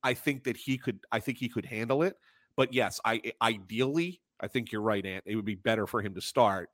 I 0.04 0.14
think 0.14 0.46
that 0.46 0.58
he 0.58 0.78
could. 0.78 1.00
I 1.12 1.20
think 1.20 1.38
he 1.38 1.50
could 1.50 1.66
handle 1.66 2.02
it. 2.04 2.16
But 2.56 2.74
yes, 2.74 3.00
I 3.04 3.22
ideally, 3.42 4.22
I 4.40 4.48
think 4.48 4.72
you're 4.72 4.82
right, 4.82 5.06
Ant. 5.06 5.24
It 5.28 5.36
would 5.36 5.46
be 5.46 5.56
better 5.56 5.86
for 5.86 6.02
him 6.02 6.16
to 6.16 6.22
start 6.22 6.70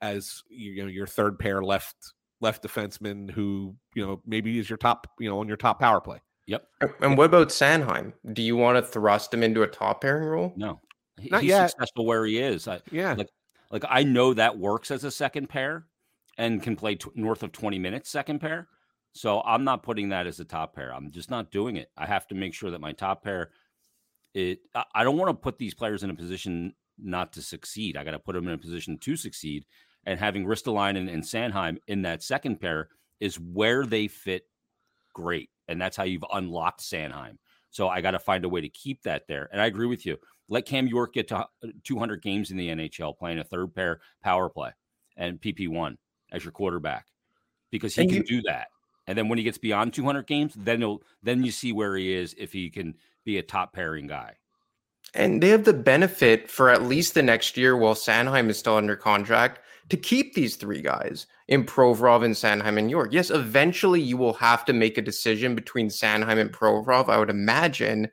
as 0.00 0.42
you 0.48 0.82
know 0.82 0.88
your 0.88 1.06
third 1.06 1.38
pair 1.38 1.62
left 1.62 1.96
left 2.40 2.62
defenseman 2.62 3.30
who 3.30 3.74
you 3.94 4.04
know 4.04 4.20
maybe 4.26 4.58
is 4.58 4.68
your 4.68 4.76
top 4.76 5.06
you 5.20 5.28
know 5.28 5.38
on 5.38 5.48
your 5.48 5.56
top 5.56 5.80
power 5.80 6.00
play. 6.00 6.20
Yep. 6.46 6.66
And 7.00 7.16
what 7.16 7.26
about 7.26 7.48
Sanheim? 7.48 8.12
Do 8.32 8.42
you 8.42 8.56
want 8.56 8.76
to 8.76 8.82
thrust 8.82 9.32
him 9.32 9.42
into 9.42 9.62
a 9.62 9.66
top 9.68 10.00
pairing 10.00 10.24
role? 10.24 10.52
No, 10.56 10.80
Not 11.30 11.42
he's 11.42 11.50
yet. 11.50 11.70
successful 11.70 12.04
where 12.04 12.24
he 12.24 12.38
is. 12.38 12.66
I, 12.66 12.80
yeah, 12.90 13.14
like 13.14 13.28
like 13.70 13.84
I 13.88 14.02
know 14.02 14.34
that 14.34 14.58
works 14.58 14.90
as 14.90 15.04
a 15.04 15.10
second 15.10 15.48
pair 15.48 15.86
and 16.38 16.62
can 16.62 16.76
play 16.76 16.96
t- 16.96 17.10
north 17.14 17.42
of 17.42 17.52
twenty 17.52 17.78
minutes 17.78 18.10
second 18.10 18.40
pair. 18.40 18.68
So 19.14 19.42
I'm 19.42 19.62
not 19.64 19.82
putting 19.82 20.08
that 20.08 20.26
as 20.26 20.40
a 20.40 20.44
top 20.44 20.74
pair. 20.74 20.92
I'm 20.92 21.10
just 21.10 21.30
not 21.30 21.50
doing 21.50 21.76
it. 21.76 21.90
I 21.96 22.06
have 22.06 22.26
to 22.28 22.34
make 22.34 22.54
sure 22.54 22.70
that 22.70 22.80
my 22.80 22.92
top 22.92 23.22
pair 23.22 23.50
it 24.34 24.60
I 24.94 25.04
don't 25.04 25.18
want 25.18 25.28
to 25.28 25.34
put 25.34 25.58
these 25.58 25.74
players 25.74 26.02
in 26.02 26.10
a 26.10 26.14
position 26.14 26.74
not 26.98 27.32
to 27.34 27.42
succeed. 27.42 27.96
I 27.96 28.04
got 28.04 28.12
to 28.12 28.18
put 28.18 28.34
them 28.34 28.48
in 28.48 28.54
a 28.54 28.58
position 28.58 28.98
to 28.98 29.16
succeed. 29.16 29.64
And 30.04 30.18
having 30.18 30.46
Ristolainen 30.46 31.12
and 31.12 31.22
Sanheim 31.22 31.76
in 31.86 32.02
that 32.02 32.22
second 32.22 32.60
pair 32.60 32.88
is 33.20 33.38
where 33.38 33.86
they 33.86 34.08
fit 34.08 34.44
great. 35.14 35.50
And 35.68 35.80
that's 35.80 35.96
how 35.96 36.04
you've 36.04 36.24
unlocked 36.32 36.80
Sanheim. 36.80 37.38
So 37.70 37.88
I 37.88 38.00
got 38.00 38.10
to 38.12 38.18
find 38.18 38.44
a 38.44 38.48
way 38.48 38.60
to 38.60 38.68
keep 38.68 39.02
that 39.02 39.26
there. 39.26 39.48
And 39.50 39.60
I 39.60 39.66
agree 39.66 39.86
with 39.86 40.04
you. 40.04 40.18
Let 40.48 40.66
Cam 40.66 40.86
York 40.86 41.14
get 41.14 41.28
to 41.28 41.38
uh, 41.38 41.46
200 41.84 42.22
games 42.22 42.50
in 42.50 42.56
the 42.56 42.68
NHL 42.68 43.16
playing 43.16 43.38
a 43.38 43.44
third 43.44 43.74
pair 43.74 44.00
power 44.22 44.48
play 44.48 44.70
and 45.16 45.40
PP1 45.40 45.96
as 46.30 46.44
your 46.44 46.52
quarterback 46.52 47.06
because 47.70 47.94
he 47.94 48.02
and 48.02 48.10
can 48.10 48.18
you, 48.18 48.24
do 48.24 48.42
that. 48.42 48.68
And 49.06 49.16
then 49.16 49.28
when 49.28 49.38
he 49.38 49.44
gets 49.44 49.58
beyond 49.58 49.94
200 49.94 50.26
games, 50.26 50.54
then 50.56 50.80
he'll 50.80 51.02
then 51.22 51.42
you 51.42 51.50
see 51.50 51.72
where 51.72 51.96
he 51.96 52.12
is 52.12 52.34
if 52.38 52.52
he 52.52 52.70
can 52.70 52.94
be 53.24 53.38
a 53.38 53.42
top 53.42 53.72
pairing 53.72 54.06
guy. 54.06 54.34
And 55.14 55.42
they 55.42 55.48
have 55.48 55.64
the 55.64 55.72
benefit 55.72 56.48
for 56.48 56.70
at 56.70 56.82
least 56.82 57.14
the 57.14 57.22
next 57.22 57.56
year 57.56 57.76
while 57.76 57.94
Sanheim 57.94 58.48
is 58.48 58.58
still 58.58 58.76
under 58.76 58.96
contract 58.96 59.60
to 59.88 59.96
keep 59.96 60.34
these 60.34 60.56
three 60.56 60.80
guys 60.80 61.26
in 61.48 61.64
Provorov 61.64 62.24
and 62.24 62.34
Sanheim 62.34 62.78
and 62.78 62.90
York. 62.90 63.12
Yes, 63.12 63.30
eventually 63.30 64.00
you 64.00 64.16
will 64.16 64.34
have 64.34 64.64
to 64.66 64.72
make 64.72 64.96
a 64.96 65.02
decision 65.02 65.54
between 65.54 65.88
Sanheim 65.88 66.38
and 66.38 66.52
Provorov, 66.52 67.08
I 67.08 67.18
would 67.18 67.30
imagine. 67.30 68.08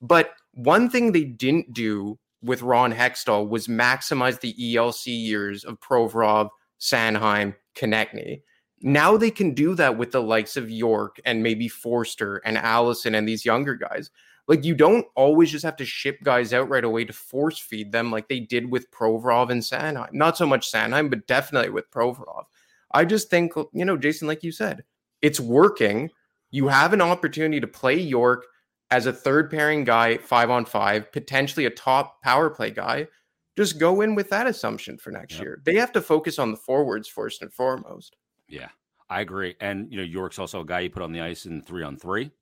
But 0.00 0.32
one 0.52 0.90
thing 0.90 1.12
they 1.12 1.24
didn't 1.24 1.72
do 1.72 2.18
with 2.42 2.62
Ron 2.62 2.92
Hextall 2.92 3.48
was 3.48 3.66
maximize 3.66 4.40
the 4.40 4.54
ELC 4.54 5.06
years 5.06 5.64
of 5.64 5.78
Provorov, 5.80 6.48
Sanheim, 6.80 7.54
Konecny. 7.74 8.42
Now 8.82 9.16
they 9.16 9.30
can 9.30 9.52
do 9.52 9.74
that 9.74 9.98
with 9.98 10.12
the 10.12 10.22
likes 10.22 10.56
of 10.56 10.70
York 10.70 11.20
and 11.26 11.42
maybe 11.42 11.68
Forster 11.68 12.38
and 12.38 12.56
Allison 12.56 13.14
and 13.14 13.28
these 13.28 13.44
younger 13.44 13.74
guys. 13.74 14.10
Like 14.50 14.64
you 14.64 14.74
don't 14.74 15.06
always 15.14 15.52
just 15.52 15.64
have 15.64 15.76
to 15.76 15.84
ship 15.84 16.18
guys 16.24 16.52
out 16.52 16.68
right 16.68 16.82
away 16.82 17.04
to 17.04 17.12
force 17.12 17.56
feed 17.56 17.92
them 17.92 18.10
like 18.10 18.26
they 18.26 18.40
did 18.40 18.68
with 18.68 18.90
Provorov 18.90 19.48
and 19.48 19.62
Sanheim. 19.62 20.12
Not 20.12 20.36
so 20.36 20.44
much 20.44 20.72
Sanheim, 20.72 21.08
but 21.08 21.28
definitely 21.28 21.70
with 21.70 21.88
Provorov. 21.92 22.46
I 22.90 23.04
just 23.04 23.30
think, 23.30 23.52
you 23.72 23.84
know, 23.84 23.96
Jason, 23.96 24.26
like 24.26 24.42
you 24.42 24.50
said, 24.50 24.82
it's 25.22 25.38
working. 25.38 26.10
You 26.50 26.66
have 26.66 26.92
an 26.92 27.00
opportunity 27.00 27.60
to 27.60 27.68
play 27.68 27.94
York 27.94 28.44
as 28.90 29.06
a 29.06 29.12
third 29.12 29.52
pairing 29.52 29.84
guy, 29.84 30.16
five 30.16 30.50
on 30.50 30.64
five, 30.64 31.12
potentially 31.12 31.66
a 31.66 31.70
top 31.70 32.20
power 32.20 32.50
play 32.50 32.72
guy. 32.72 33.06
Just 33.56 33.78
go 33.78 34.00
in 34.00 34.16
with 34.16 34.30
that 34.30 34.48
assumption 34.48 34.98
for 34.98 35.12
next 35.12 35.34
yep. 35.34 35.42
year. 35.42 35.62
They 35.64 35.76
have 35.76 35.92
to 35.92 36.02
focus 36.02 36.40
on 36.40 36.50
the 36.50 36.56
forwards 36.56 37.06
first 37.06 37.40
and 37.42 37.52
foremost. 37.52 38.16
Yeah, 38.48 38.70
I 39.08 39.20
agree. 39.20 39.54
And 39.60 39.92
you 39.92 39.98
know, 39.98 40.02
York's 40.02 40.40
also 40.40 40.62
a 40.62 40.66
guy 40.66 40.80
you 40.80 40.90
put 40.90 41.04
on 41.04 41.12
the 41.12 41.20
ice 41.20 41.46
in 41.46 41.62
three 41.62 41.84
on 41.84 41.96
three 41.96 42.32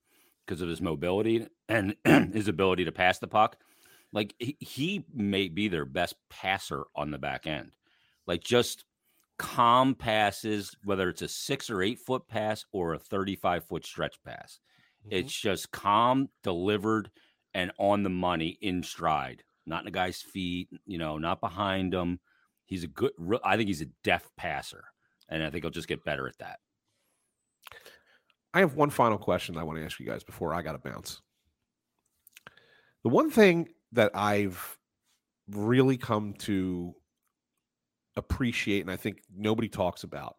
because 0.46 0.62
of 0.62 0.70
his 0.70 0.80
mobility 0.80 1.46
and 1.68 1.94
his 2.04 2.48
ability 2.48 2.84
to 2.84 2.92
pass 2.92 3.18
the 3.18 3.26
puck. 3.26 3.56
Like 4.12 4.34
he, 4.38 4.56
he 4.60 5.04
may 5.12 5.48
be 5.48 5.68
their 5.68 5.84
best 5.84 6.14
passer 6.30 6.84
on 6.96 7.10
the 7.10 7.18
back 7.18 7.46
end. 7.46 7.72
Like 8.26 8.42
just 8.42 8.84
calm 9.38 9.94
passes, 9.94 10.76
whether 10.84 11.08
it's 11.08 11.22
a 11.22 11.28
six 11.28 11.70
or 11.70 11.82
eight 11.82 11.98
foot 11.98 12.26
pass 12.26 12.64
or 12.72 12.94
a 12.94 12.98
35 12.98 13.64
foot 13.64 13.84
stretch 13.84 14.16
pass. 14.24 14.60
Mm-hmm. 15.06 15.16
It's 15.16 15.32
just 15.32 15.70
calm, 15.72 16.28
delivered, 16.42 17.10
and 17.54 17.70
on 17.78 18.02
the 18.02 18.10
money 18.10 18.58
in 18.60 18.82
stride, 18.82 19.42
not 19.66 19.80
in 19.80 19.84
the 19.86 19.90
guy's 19.90 20.22
feet, 20.22 20.68
you 20.86 20.98
know, 20.98 21.18
not 21.18 21.40
behind 21.40 21.92
him. 21.92 22.20
He's 22.64 22.84
a 22.84 22.88
good, 22.88 23.12
I 23.44 23.56
think 23.56 23.68
he's 23.68 23.82
a 23.82 23.88
deft 24.04 24.34
passer 24.36 24.84
and 25.28 25.42
I 25.42 25.50
think 25.50 25.64
he'll 25.64 25.70
just 25.70 25.88
get 25.88 26.04
better 26.04 26.26
at 26.26 26.38
that. 26.38 26.60
I 28.54 28.60
have 28.60 28.74
one 28.74 28.90
final 28.90 29.18
question 29.18 29.56
I 29.56 29.62
want 29.62 29.78
to 29.78 29.84
ask 29.84 30.00
you 30.00 30.06
guys 30.06 30.24
before 30.24 30.54
I 30.54 30.62
got 30.62 30.72
to 30.72 30.78
bounce. 30.78 31.20
The 33.08 33.14
one 33.14 33.30
thing 33.30 33.70
that 33.92 34.10
I've 34.14 34.76
really 35.48 35.96
come 35.96 36.34
to 36.40 36.94
appreciate, 38.16 38.82
and 38.82 38.90
I 38.90 38.96
think 38.96 39.22
nobody 39.34 39.66
talks 39.66 40.04
about, 40.04 40.36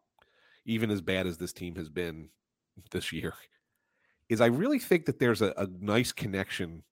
even 0.68 0.92
as 0.92 1.02
bad 1.02 1.26
as 1.26 1.40
this 1.40 1.52
team 1.52 1.74
has 1.78 1.90
been 1.90 2.30
this 2.92 3.12
year, 3.12 3.34
is 4.30 4.40
I 4.40 4.46
really 4.46 4.78
think 4.78 5.08
that 5.08 5.18
there's 5.18 5.42
a, 5.42 5.52
a 5.58 5.66
nice 5.82 6.12
connection 6.12 6.84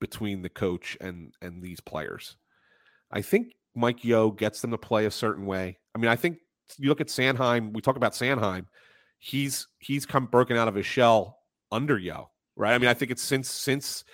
between 0.00 0.40
the 0.40 0.48
coach 0.48 0.96
and 1.00 1.34
and 1.42 1.60
these 1.60 1.80
players. 1.80 2.36
I 3.10 3.22
think 3.22 3.56
Mike 3.74 4.04
Yeo 4.04 4.30
gets 4.30 4.60
them 4.60 4.70
to 4.70 4.78
play 4.78 5.06
a 5.06 5.10
certain 5.10 5.46
way. 5.46 5.80
I 5.96 5.98
mean, 5.98 6.10
I 6.10 6.14
think 6.14 6.38
you 6.78 6.88
look 6.88 7.00
at 7.00 7.08
Sanheim. 7.08 7.72
We 7.74 7.82
talk 7.82 7.96
about 7.96 8.12
Sanheim. 8.12 8.66
He's 9.18 9.66
he's 9.80 10.06
come 10.06 10.26
broken 10.26 10.56
out 10.56 10.68
of 10.68 10.76
his 10.76 10.86
shell 10.86 11.40
under 11.72 11.98
Yeo, 11.98 12.30
right? 12.54 12.72
I 12.72 12.78
mean, 12.78 12.88
I 12.88 12.94
think 12.94 13.10
it's 13.10 13.20
since 13.20 13.50
since 13.50 14.04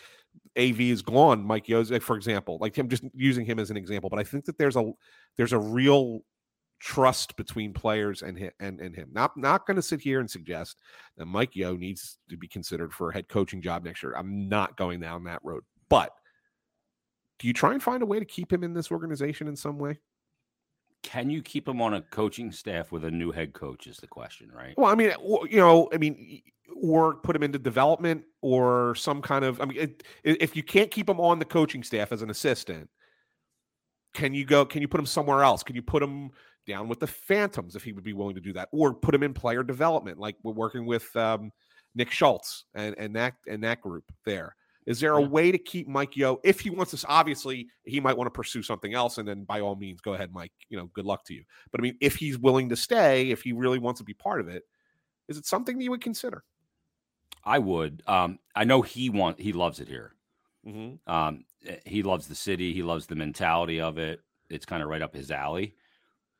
AV 0.59 0.81
is 0.81 1.03
gone. 1.03 1.45
Mike 1.45 1.69
Yeo's, 1.69 1.91
for 2.03 2.17
example, 2.17 2.59
like 2.61 2.77
him 2.77 2.89
just 2.89 3.05
using 3.15 3.45
him 3.45 3.59
as 3.59 3.71
an 3.71 3.77
example. 3.77 4.11
But 4.11 4.19
I 4.19 4.25
think 4.25 4.45
that 4.47 4.59
there's 4.59 4.77
a 4.77 4.93
there's 5.37 5.53
a 5.53 5.59
real 5.59 6.21
trust 6.81 7.37
between 7.37 7.73
players 7.73 8.23
and 8.23 8.39
him, 8.39 8.53
and, 8.61 8.81
and 8.81 8.95
him. 8.95 9.09
Not 9.13 9.37
not 9.37 9.67
going 9.67 9.77
to 9.77 9.83
sit 9.83 10.01
here 10.01 10.21
and 10.21 10.31
suggest 10.31 10.81
that 11.17 11.27
Mike 11.27 11.57
Yeo 11.57 11.77
needs 11.77 12.19
to 12.31 12.37
be 12.37 12.49
considered 12.49 12.93
for 12.93 13.11
a 13.11 13.15
head 13.15 13.29
coaching 13.29 13.63
job 13.63 13.85
next 13.85 14.03
year. 14.03 14.15
I'm 14.17 14.49
not 14.49 14.77
going 14.77 15.01
down 15.01 15.25
that 15.25 15.41
road. 15.43 15.65
But 15.89 16.13
do 17.39 17.47
you 17.47 17.53
try 17.53 17.73
and 17.73 17.83
find 17.83 18.03
a 18.03 18.07
way 18.07 18.19
to 18.19 18.25
keep 18.25 18.53
him 18.53 18.65
in 18.65 18.75
this 18.75 18.91
organization 18.91 19.49
in 19.49 19.57
some 19.57 19.79
way? 19.79 19.99
can 21.03 21.31
you 21.31 21.43
keep 21.43 21.69
him 21.69 21.81
on 21.81 21.95
a 21.95 22.03
coaching 22.03 22.51
staff 22.51 22.93
with 22.93 23.05
a 23.05 23.11
new 23.11 23.31
head 23.31 23.53
coach 23.53 23.87
is 23.87 23.99
the 23.99 24.07
question, 24.07 24.51
right? 24.53 24.75
Well, 24.77 24.91
I 24.91 24.95
mean, 24.95 25.13
you 25.49 25.59
know, 25.59 25.89
I 25.93 25.97
mean, 25.97 26.43
or 26.77 27.17
put 27.17 27.35
him 27.35 27.43
into 27.43 27.59
development 27.59 28.25
or 28.41 28.95
some 28.95 29.23
kind 29.23 29.45
of. 29.45 29.61
I 29.61 29.65
mean, 29.65 29.79
it, 29.79 30.03
if 30.25 30.57
you 30.57 30.63
can't 30.63 30.91
keep 30.91 31.09
him 31.09 31.21
on 31.21 31.39
the 31.39 31.45
coaching 31.45 31.83
staff 31.83 32.13
as 32.13 32.23
an 32.23 32.31
assistant, 32.31 32.89
can 34.15 34.35
you 34.35 34.45
go? 34.45 34.65
Can 34.65 34.83
you 34.83 34.89
put 34.89 35.01
him 35.01 35.07
somewhere 35.07 35.43
else? 35.43 35.63
Can 35.63 35.77
you 35.77 35.83
put 35.83 36.03
him 36.03 36.31
down 36.67 36.89
with 36.89 37.01
the 37.01 37.07
Phantoms 37.07 37.75
if 37.75 37.83
he 37.83 37.93
would 37.93 38.05
be 38.05 38.13
willing 38.13 38.35
to 38.35 38.41
do 38.41 38.53
that, 38.53 38.69
or 38.73 38.95
put 38.95 39.15
him 39.15 39.23
in 39.23 39.33
player 39.35 39.63
development, 39.63 40.19
like 40.19 40.37
we're 40.43 40.53
working 40.53 40.87
with 40.87 41.15
um, 41.17 41.51
Nick 41.95 42.11
Schultz 42.11 42.65
and 42.75 42.95
and 42.99 43.17
that 43.17 43.35
and 43.49 43.65
that 43.65 43.81
group 43.81 44.05
there. 44.25 44.55
Is 44.87 45.01
there 45.01 45.13
a 45.13 45.21
way 45.21 45.53
to 45.53 45.59
keep 45.59 45.87
Mike 45.87 46.17
Yeo 46.17 46.39
if 46.45 46.61
he 46.61 46.71
wants 46.71 46.93
this? 46.93 47.05
Obviously, 47.07 47.69
he 47.85 48.01
might 48.01 48.17
want 48.17 48.27
to 48.27 48.31
pursue 48.31 48.63
something 48.63 48.95
else, 48.95 49.19
and 49.19 49.29
then 49.29 49.45
by 49.45 49.61
all 49.61 49.77
means, 49.77 50.01
go 50.01 50.15
ahead, 50.15 50.33
Mike. 50.33 50.53
You 50.71 50.79
know, 50.79 50.87
good 50.95 51.05
luck 51.05 51.25
to 51.25 51.35
you. 51.35 51.45
But 51.71 51.81
I 51.81 51.83
mean, 51.83 51.97
if 52.01 52.17
he's 52.17 52.39
willing 52.39 52.71
to 52.71 52.77
stay, 52.77 53.31
if 53.31 53.43
he 53.43 53.53
really 53.53 53.79
wants 53.79 54.01
to 54.01 54.05
be 54.05 54.15
part 54.15 54.41
of 54.41 54.49
it, 54.49 54.63
is 55.29 55.37
it 55.37 55.45
something 55.45 55.77
that 55.77 55.85
you 55.85 55.91
would 55.91 56.01
consider? 56.01 56.43
I 57.45 57.59
would. 57.59 58.03
Um, 58.07 58.39
I 58.55 58.65
know 58.65 58.83
he 58.83 59.11
want 59.11 59.41
he 59.41 59.53
loves 59.53 59.81
it 59.81 59.89
here. 59.89 60.13
Mm-hmm. 60.67 61.11
Um, 61.11 61.45
eh, 61.67 61.77
he 61.87 62.03
loves 62.03 62.27
the 62.27 62.35
city. 62.35 62.73
He 62.73 62.83
loves 62.83 63.07
the 63.07 63.15
mentality 63.15 63.81
of 63.81 63.99
it. 63.99 64.21
It's 64.51 64.67
kind 64.67 64.83
of 64.83 64.89
right 64.89 65.03
up 65.03 65.15
his 65.15 65.31
alley. 65.31 65.75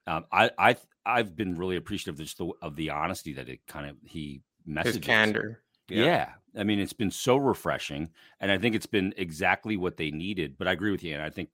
Um, 0.07 0.25
I 0.33 0.51
I 0.59 0.77
I've 1.05 1.37
been 1.37 1.57
really 1.57 1.77
appreciative 1.77 2.15
of 2.15 2.27
just 2.27 2.39
the 2.39 2.51
of 2.63 2.77
the 2.77 2.91
honesty 2.91 3.33
that 3.35 3.49
it 3.49 3.61
kind 3.67 3.89
of 3.89 3.97
he 4.05 4.43
messages. 4.67 4.97
His 4.97 5.05
candor. 5.05 5.63
Yeah. 5.89 6.05
Yeah. 6.05 6.29
I 6.57 6.65
mean, 6.65 6.81
it's 6.81 6.93
been 6.93 7.11
so 7.11 7.37
refreshing, 7.37 8.11
and 8.41 8.51
I 8.51 8.59
think 8.59 8.75
it's 8.75 8.87
been 8.87 9.15
exactly 9.17 9.77
what 9.77 9.97
they 9.97 10.11
needed. 10.11 10.57
But 10.59 10.69
I 10.69 10.73
agree 10.73 10.91
with 10.91 11.05
you, 11.05 11.15
and 11.15 11.23
I 11.23 11.31
think 11.31 11.51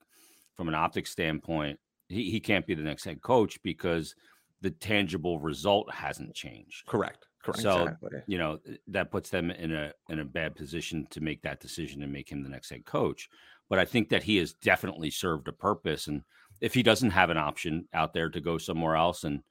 from 0.55 0.67
an 0.67 0.75
optics 0.75 1.11
standpoint, 1.11 1.79
he, 2.09 2.31
he 2.31 2.39
can't 2.39 2.65
be 2.65 2.73
the 2.73 2.83
next 2.83 3.03
head 3.03 3.21
coach 3.21 3.61
because 3.61 4.15
the 4.61 4.71
tangible 4.71 5.39
result 5.39 5.93
hasn't 5.93 6.33
changed. 6.33 6.85
Correct. 6.85 7.27
Correct. 7.45 7.61
So 7.61 7.83
Exactly. 7.83 8.19
you 8.27 8.37
know 8.39 8.59
that 8.87 9.11
puts 9.11 9.29
them 9.29 9.51
in 9.51 9.71
a 9.71 9.93
in 10.09 10.19
a 10.19 10.25
bad 10.25 10.55
position 10.55 11.07
to 11.11 11.21
make 11.21 11.43
that 11.43 11.59
decision 11.59 12.01
and 12.01 12.11
make 12.11 12.29
him 12.31 12.41
the 12.43 12.49
next 12.49 12.71
head 12.71 12.85
coach. 12.85 13.29
But 13.69 13.79
I 13.79 13.85
think 13.85 14.09
that 14.09 14.23
he 14.23 14.37
has 14.37 14.53
definitely 14.53 15.11
served 15.11 15.47
a 15.47 15.53
purpose, 15.53 16.07
and 16.07 16.23
if 16.61 16.73
he 16.73 16.83
doesn't 16.83 17.11
have 17.11 17.29
an 17.29 17.37
option 17.37 17.87
out 17.93 18.13
there 18.13 18.29
to 18.29 18.41
go 18.41 18.57
somewhere 18.57 18.95
else 18.95 19.23
and 19.23 19.41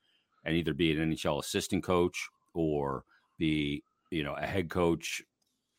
and 0.44 0.56
either 0.56 0.74
be 0.74 0.92
an 0.92 1.10
NHL 1.12 1.38
assistant 1.40 1.84
coach 1.84 2.28
or 2.52 3.04
be 3.38 3.84
you 4.10 4.24
know 4.24 4.34
a 4.34 4.46
head 4.46 4.68
coach, 4.70 5.22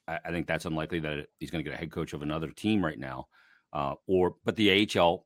I, 0.07 0.20
I 0.26 0.32
think 0.32 0.47
that's 0.47 0.66
unlikely 0.66 1.01
that 1.01 1.28
he's 1.39 1.51
going 1.51 1.63
to 1.63 1.70
get 1.70 1.76
a 1.76 1.80
head 1.80 1.91
coach 1.91 2.13
of 2.13 2.22
another 2.22 2.49
team 2.49 2.84
right 2.84 2.99
now. 2.99 3.28
Uh, 3.74 3.95
or 4.07 4.36
but 4.45 4.55
the 4.55 4.88
AHL 4.97 5.26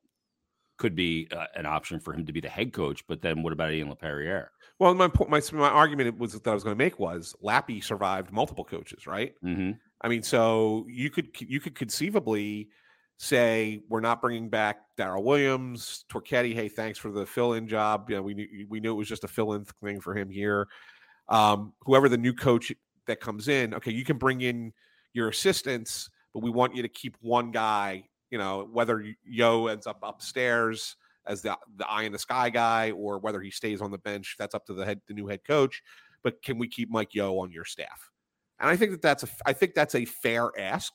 could 0.78 0.96
be 0.96 1.28
uh, 1.32 1.46
an 1.56 1.66
option 1.68 2.00
for 2.00 2.14
him 2.14 2.26
to 2.26 2.34
be 2.34 2.40
the 2.40 2.50
head 2.50 2.74
coach. 2.74 3.06
But 3.08 3.22
then 3.22 3.44
what 3.44 3.54
about 3.54 3.74
Ian 3.74 3.90
LaPerriere? 3.90 4.48
Well, 4.80 4.94
my 4.94 5.12
my 5.28 5.42
my 5.52 5.70
argument 5.70 6.18
was 6.18 6.34
that 6.34 6.48
I 6.48 6.54
was 6.54 6.64
going 6.64 6.76
to 6.76 6.84
make 6.84 6.98
was 7.00 7.36
Lappy 7.42 7.82
survived 7.82 8.32
multiple 8.32 8.64
coaches, 8.64 9.06
right? 9.06 9.34
Mm-hmm. 9.44 9.72
I 10.02 10.08
mean, 10.08 10.24
so 10.24 10.86
you 10.88 11.10
could 11.10 11.30
you 11.40 11.60
could 11.60 11.76
conceivably 11.76 12.70
say 13.18 13.82
we're 13.90 14.00
not 14.00 14.22
bringing 14.22 14.48
back 14.48 14.78
Daryl 14.98 15.22
Williams, 15.22 16.06
Torquetti. 16.10 16.54
Hey, 16.54 16.70
thanks 16.70 16.98
for 16.98 17.12
the 17.12 17.26
fill-in 17.26 17.68
job. 17.68 18.10
You 18.10 18.16
know, 18.16 18.22
we 18.22 18.34
knew 18.34 18.48
we 18.70 18.80
knew 18.80 18.92
it 18.92 18.98
was 18.98 19.10
just 19.10 19.26
a 19.26 19.28
fill-in 19.28 19.66
thing 19.84 20.00
for 20.00 20.18
him 20.18 20.30
here. 20.30 20.70
Um, 21.28 21.74
whoever 21.82 22.08
the 22.08 22.18
new 22.18 22.34
coach 22.34 22.72
that 23.08 23.20
comes 23.20 23.50
in, 23.50 23.74
okay, 23.74 23.92
you 23.92 24.06
can 24.06 24.18
bring 24.18 24.40
in 24.40 24.72
your 25.14 25.28
assistants, 25.28 26.10
but 26.34 26.42
we 26.42 26.50
want 26.50 26.74
you 26.74 26.84
to 26.84 26.90
keep 26.90 27.18
one 27.20 27.52
guy. 27.52 28.06
You 28.32 28.38
know, 28.38 28.70
whether 28.72 29.06
Yeo 29.26 29.68
ends 29.68 29.88
up 29.88 30.00
upstairs 30.04 30.96
as 31.30 31.42
the 31.42 31.58
the 31.78 31.88
eye 31.88 32.04
in 32.04 32.12
the 32.12 32.20
sky 32.20 32.50
guy, 32.50 32.92
or 32.92 33.20
whether 33.20 33.40
he 33.40 33.52
stays 33.52 33.82
on 33.82 33.92
the 33.92 33.98
bench, 34.00 34.36
that's 34.38 34.54
up 34.54 34.66
to 34.66 34.74
the 34.74 34.84
head 34.84 35.00
the 35.08 35.14
new 35.14 35.28
head 35.28 35.46
coach. 35.46 35.82
But 36.24 36.42
can 36.42 36.58
we 36.58 36.68
keep 36.68 36.90
Mike 36.90 37.16
Yeo 37.16 37.38
on 37.40 37.52
your 37.52 37.64
staff? 37.64 38.10
And 38.60 38.70
I 38.70 38.76
think 38.76 38.92
that 38.92 39.02
that's 39.02 39.24
a 39.24 39.28
I 39.46 39.54
think 39.54 39.74
that's 39.76 39.96
a 39.96 40.04
fair 40.04 40.50
ask. 40.60 40.92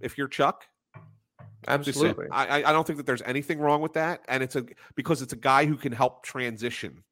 If 0.00 0.16
you're 0.16 0.28
Chuck, 0.28 0.64
Absolutely. 1.66 2.26
I 2.30 2.60
I- 2.62 2.70
I 2.70 2.72
don't 2.72 2.86
think 2.86 2.96
that 2.98 3.06
there's 3.06 3.22
anything 3.22 3.58
wrong 3.58 3.82
with 3.82 3.94
that, 3.94 4.22
and 4.28 4.42
it's 4.42 4.56
a 4.56 4.64
because 4.94 5.22
it's 5.22 5.32
a 5.32 5.36
guy 5.36 5.66
who 5.66 5.76
can 5.76 5.92
help 5.92 6.22
transition 6.22 7.04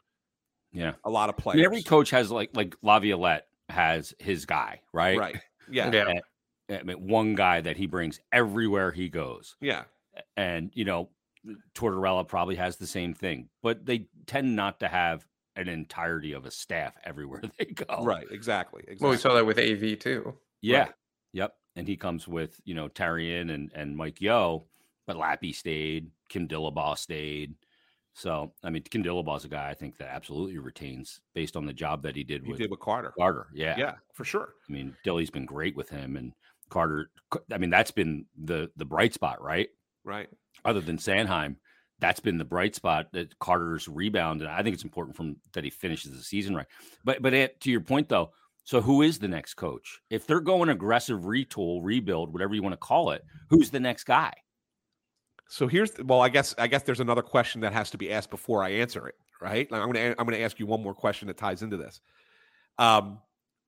Yeah. 0.72 0.94
a 1.04 1.10
lot 1.10 1.28
of 1.28 1.34
I 1.38 1.42
players. 1.42 1.56
mean, 1.56 1.64
every 1.66 1.82
coach 1.82 2.10
has 2.10 2.30
like 2.30 2.50
like 2.56 2.74
Laviolette 2.82 3.48
has 3.68 4.14
his 4.18 4.46
guy, 4.46 4.80
right? 4.92 5.18
right? 5.18 5.36
Yeah, 5.70 5.90
Yeah. 5.92 6.08
And- 6.08 6.22
I 6.68 6.82
mean, 6.82 7.06
one 7.06 7.34
guy 7.36 7.60
that 7.60 7.76
he 7.76 7.86
brings 7.86 8.18
everywhere 8.32 8.90
he 8.90 9.08
goes, 9.08 9.54
yeah, 9.60 9.84
and 10.36 10.70
you 10.74 10.84
know, 10.84 11.10
Tortorella 11.74 12.26
probably 12.26 12.56
has 12.56 12.76
the 12.76 12.86
same 12.86 13.14
thing, 13.14 13.48
but 13.62 13.84
they 13.86 14.08
tend 14.26 14.56
not 14.56 14.80
to 14.80 14.88
have 14.88 15.26
an 15.56 15.68
entirety 15.68 16.32
of 16.32 16.44
a 16.44 16.50
staff 16.50 16.94
everywhere 17.04 17.42
they 17.58 17.64
go. 17.66 18.02
right. 18.04 18.26
Exactly. 18.30 18.84
Well, 19.00 19.10
we 19.10 19.16
saw 19.16 19.34
that 19.34 19.46
with 19.46 19.58
AV 19.58 19.98
too. 19.98 20.34
Yeah. 20.60 20.80
Right. 20.80 20.92
Yep. 21.32 21.54
And 21.76 21.88
he 21.88 21.96
comes 21.96 22.26
with 22.26 22.60
you 22.64 22.74
know 22.74 22.88
Therrien 22.88 23.52
and 23.52 23.70
and 23.74 23.96
Mike 23.96 24.20
Yeo, 24.20 24.64
but 25.06 25.16
Lappy 25.16 25.52
stayed, 25.52 26.10
Kim 26.28 26.48
Dillabaugh 26.48 26.96
stayed. 26.98 27.54
So 28.14 28.52
I 28.64 28.70
mean, 28.70 28.82
Kim 28.82 29.02
Dillabaugh's 29.02 29.44
a 29.44 29.48
guy 29.48 29.68
I 29.68 29.74
think 29.74 29.98
that 29.98 30.08
absolutely 30.08 30.56
retains 30.58 31.20
based 31.34 31.56
on 31.56 31.66
the 31.66 31.72
job 31.74 32.02
that 32.02 32.16
he 32.16 32.24
did 32.24 32.44
He 32.44 32.50
with 32.50 32.58
did 32.60 32.70
with 32.70 32.80
Carter. 32.80 33.12
Carter. 33.18 33.48
Yeah. 33.52 33.74
Yeah, 33.78 33.94
for 34.14 34.24
sure. 34.24 34.54
I 34.68 34.72
mean, 34.72 34.96
Dilly's 35.04 35.30
been 35.30 35.44
great 35.44 35.76
with 35.76 35.90
him, 35.90 36.16
and 36.16 36.32
Carter. 36.70 37.10
I 37.52 37.58
mean, 37.58 37.70
that's 37.70 37.90
been 37.90 38.24
the 38.42 38.70
the 38.76 38.86
bright 38.86 39.12
spot, 39.12 39.42
right? 39.42 39.68
Right. 40.06 40.28
Other 40.64 40.80
than 40.80 40.98
Sanheim, 40.98 41.56
that's 41.98 42.20
been 42.20 42.38
the 42.38 42.44
bright 42.44 42.74
spot. 42.74 43.08
That 43.12 43.38
Carter's 43.40 43.88
rebound, 43.88 44.40
and 44.40 44.50
I 44.50 44.62
think 44.62 44.74
it's 44.74 44.84
important 44.84 45.16
from 45.16 45.36
that 45.52 45.64
he 45.64 45.70
finishes 45.70 46.12
the 46.12 46.22
season 46.22 46.54
right. 46.54 46.66
But 47.04 47.20
but 47.20 47.34
Ant, 47.34 47.52
to 47.60 47.70
your 47.70 47.80
point 47.80 48.08
though, 48.08 48.30
so 48.64 48.80
who 48.80 49.02
is 49.02 49.18
the 49.18 49.28
next 49.28 49.54
coach? 49.54 50.00
If 50.08 50.26
they're 50.26 50.40
going 50.40 50.68
aggressive 50.68 51.22
retool, 51.22 51.80
rebuild, 51.82 52.32
whatever 52.32 52.54
you 52.54 52.62
want 52.62 52.74
to 52.74 52.78
call 52.78 53.10
it, 53.10 53.24
who's 53.50 53.70
the 53.70 53.80
next 53.80 54.04
guy? 54.04 54.32
So 55.48 55.66
here's 55.66 55.92
well, 55.98 56.20
I 56.20 56.28
guess 56.28 56.54
I 56.56 56.68
guess 56.68 56.82
there's 56.84 57.00
another 57.00 57.22
question 57.22 57.60
that 57.62 57.72
has 57.72 57.90
to 57.90 57.98
be 57.98 58.12
asked 58.12 58.30
before 58.30 58.62
I 58.62 58.70
answer 58.70 59.08
it, 59.08 59.16
right? 59.40 59.70
Like, 59.70 59.82
I'm 59.82 59.90
gonna 59.90 60.14
I'm 60.18 60.26
gonna 60.26 60.38
ask 60.38 60.58
you 60.60 60.66
one 60.66 60.82
more 60.82 60.94
question 60.94 61.28
that 61.28 61.36
ties 61.36 61.62
into 61.62 61.76
this. 61.76 62.00
Um, 62.78 63.18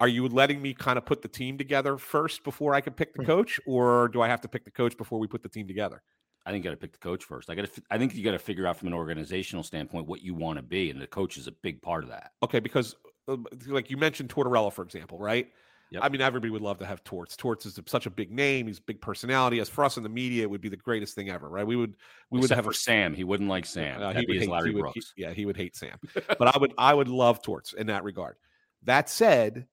are 0.00 0.08
you 0.08 0.28
letting 0.28 0.62
me 0.62 0.74
kind 0.74 0.96
of 0.96 1.04
put 1.04 1.22
the 1.22 1.28
team 1.28 1.58
together 1.58 1.96
first 1.96 2.44
before 2.44 2.74
I 2.74 2.80
can 2.80 2.92
pick 2.92 3.14
the 3.14 3.24
coach, 3.24 3.58
or 3.66 4.08
do 4.08 4.22
I 4.22 4.28
have 4.28 4.40
to 4.42 4.48
pick 4.48 4.64
the 4.64 4.70
coach 4.70 4.96
before 4.96 5.18
we 5.18 5.26
put 5.26 5.42
the 5.42 5.48
team 5.48 5.66
together? 5.66 6.02
I 6.48 6.50
think 6.50 6.64
you 6.64 6.70
got 6.70 6.74
to 6.74 6.80
pick 6.80 6.92
the 6.92 6.98
coach 6.98 7.24
first. 7.24 7.50
I 7.50 7.54
got 7.54 7.70
to. 7.70 7.82
I 7.90 7.98
think 7.98 8.14
you 8.14 8.24
got 8.24 8.32
to 8.32 8.38
figure 8.38 8.66
out 8.66 8.78
from 8.78 8.88
an 8.88 8.94
organizational 8.94 9.62
standpoint 9.62 10.06
what 10.06 10.22
you 10.22 10.34
want 10.34 10.56
to 10.58 10.62
be, 10.62 10.88
and 10.88 10.98
the 10.98 11.06
coach 11.06 11.36
is 11.36 11.46
a 11.46 11.52
big 11.52 11.82
part 11.82 12.04
of 12.04 12.08
that. 12.08 12.30
Okay, 12.42 12.58
because 12.58 12.96
uh, 13.28 13.36
like 13.66 13.90
you 13.90 13.98
mentioned 13.98 14.30
Tortorella, 14.30 14.72
for 14.72 14.82
example, 14.82 15.18
right? 15.18 15.48
Yep. 15.90 16.02
I 16.04 16.08
mean, 16.08 16.22
everybody 16.22 16.50
would 16.50 16.62
love 16.62 16.78
to 16.78 16.86
have 16.86 17.04
Torts. 17.04 17.36
Torts 17.36 17.66
is 17.66 17.78
such 17.84 18.06
a 18.06 18.10
big 18.10 18.30
name. 18.30 18.66
He's 18.66 18.78
a 18.78 18.82
big 18.82 18.98
personality. 19.00 19.60
As 19.60 19.68
for 19.68 19.84
us 19.84 19.98
in 19.98 20.02
the 20.02 20.08
media, 20.08 20.42
it 20.42 20.50
would 20.50 20.62
be 20.62 20.70
the 20.70 20.76
greatest 20.76 21.14
thing 21.14 21.28
ever, 21.28 21.50
right? 21.50 21.66
We 21.66 21.76
would 21.76 21.96
we 22.30 22.40
would 22.40 22.50
have 22.50 22.64
for 22.64 22.70
a 22.70 22.74
Sam. 22.74 23.12
He 23.14 23.24
wouldn't 23.24 23.50
like 23.50 23.66
Sam. 23.66 24.00
Uh, 24.02 24.14
That'd 24.14 24.26
be 24.26 24.38
hate, 24.38 24.48
Larry 24.48 24.70
he 24.70 24.74
would, 24.74 24.86
he- 24.86 24.92
Brooks. 25.00 25.12
yeah, 25.18 25.32
he 25.34 25.44
would 25.44 25.56
hate 25.56 25.76
Sam. 25.76 25.98
but 26.38 26.54
I 26.54 26.58
would 26.58 26.72
I 26.78 26.94
would 26.94 27.08
love 27.08 27.42
Torts 27.42 27.74
in 27.74 27.88
that 27.88 28.04
regard. 28.04 28.36
That 28.84 29.10
said, 29.10 29.66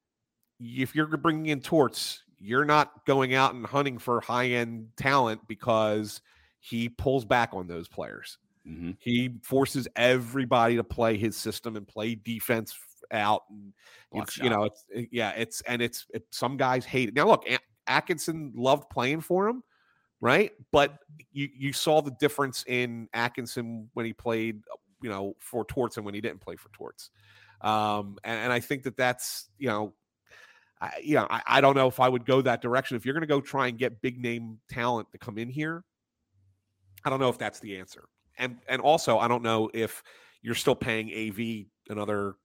if 0.60 0.94
you're 0.94 1.08
bringing 1.08 1.46
in 1.46 1.62
Torts, 1.62 2.22
you're 2.38 2.66
not 2.66 3.06
going 3.06 3.34
out 3.34 3.54
and 3.54 3.66
hunting 3.66 3.98
for 3.98 4.20
high 4.20 4.48
end 4.48 4.90
talent 4.98 5.48
because 5.48 6.20
he 6.66 6.90
pulls 6.90 7.26
back 7.26 7.52
on 7.54 7.68
those 7.68 7.88
players. 7.88 8.40
hmm 8.66 8.92
He 8.98 9.36
forces 9.44 9.88
everybody 9.96 10.78
to 10.78 10.84
play 10.84 11.16
his 11.16 11.38
system 11.38 11.76
and 11.76 11.88
play 11.88 12.16
defense 12.16 12.76
out. 13.12 13.44
And 13.52 13.72
Block 14.12 14.28
it's, 14.28 14.38
you 14.40 14.50
know, 14.50 14.64
it's 14.64 14.86
yeah, 15.12 15.30
it's 15.32 15.62
and 15.62 15.80
it's 15.80 16.08
it, 16.12 16.26
some 16.32 16.58
guys 16.58 16.84
hate 16.84 17.10
it. 17.10 17.16
Now 17.16 17.28
look, 17.28 17.46
Atkinson 17.86 18.52
loved 18.56 18.90
playing 18.90 19.22
for 19.22 19.48
him, 19.48 19.62
right? 20.22 20.52
But 20.72 20.98
you 21.32 21.50
you 21.56 21.72
saw 21.72 22.02
the 22.02 22.16
difference 22.20 22.64
in 22.68 23.10
Atkinson 23.14 23.90
when 23.94 24.08
he 24.08 24.14
played, 24.14 24.64
you 25.04 25.10
know, 25.10 25.36
for 25.40 25.66
Torts 25.66 25.98
and 25.98 26.06
when 26.06 26.16
he 26.16 26.22
didn't 26.22 26.42
play 26.42 26.56
for 26.56 26.70
Torts. 26.70 27.12
Um, 27.62 28.18
and, 28.24 28.40
and 28.40 28.54
I 28.54 28.60
think 28.60 28.84
that 28.84 28.98
that's 28.98 29.50
you 29.60 29.68
know. 29.68 29.94
I, 30.82 30.92
you 31.02 31.16
know, 31.16 31.26
I, 31.30 31.42
I 31.48 31.62
don't 31.62 31.76
know 31.78 31.88
if 31.88 32.02
I 32.02 32.10
would 32.10 32.26
go 32.26 32.42
that 32.42 32.62
direction. 32.62 32.98
If 32.98 33.06
you're 33.06 33.14
going 33.14 33.22
to 33.22 33.28
go 33.28 33.40
try 33.40 33.68
and 33.68 33.78
get 33.78 34.02
big 34.02 34.22
name 34.22 34.60
talent 34.70 35.10
to 35.14 35.18
come 35.18 35.38
in 35.38 35.48
here, 35.48 35.86
I 37.06 37.10
don't 37.10 37.20
know 37.20 37.30
if 37.30 37.38
that's 37.38 37.60
the 37.60 37.78
answer. 37.78 38.06
And 38.38 38.58
and 38.68 38.82
also, 38.82 39.18
I 39.18 39.28
don't 39.28 39.44
know 39.44 39.70
if 39.74 40.04
you're 40.42 40.56
still 40.56 40.76
paying 40.76 41.10
AV 41.12 41.66
another 41.90 42.36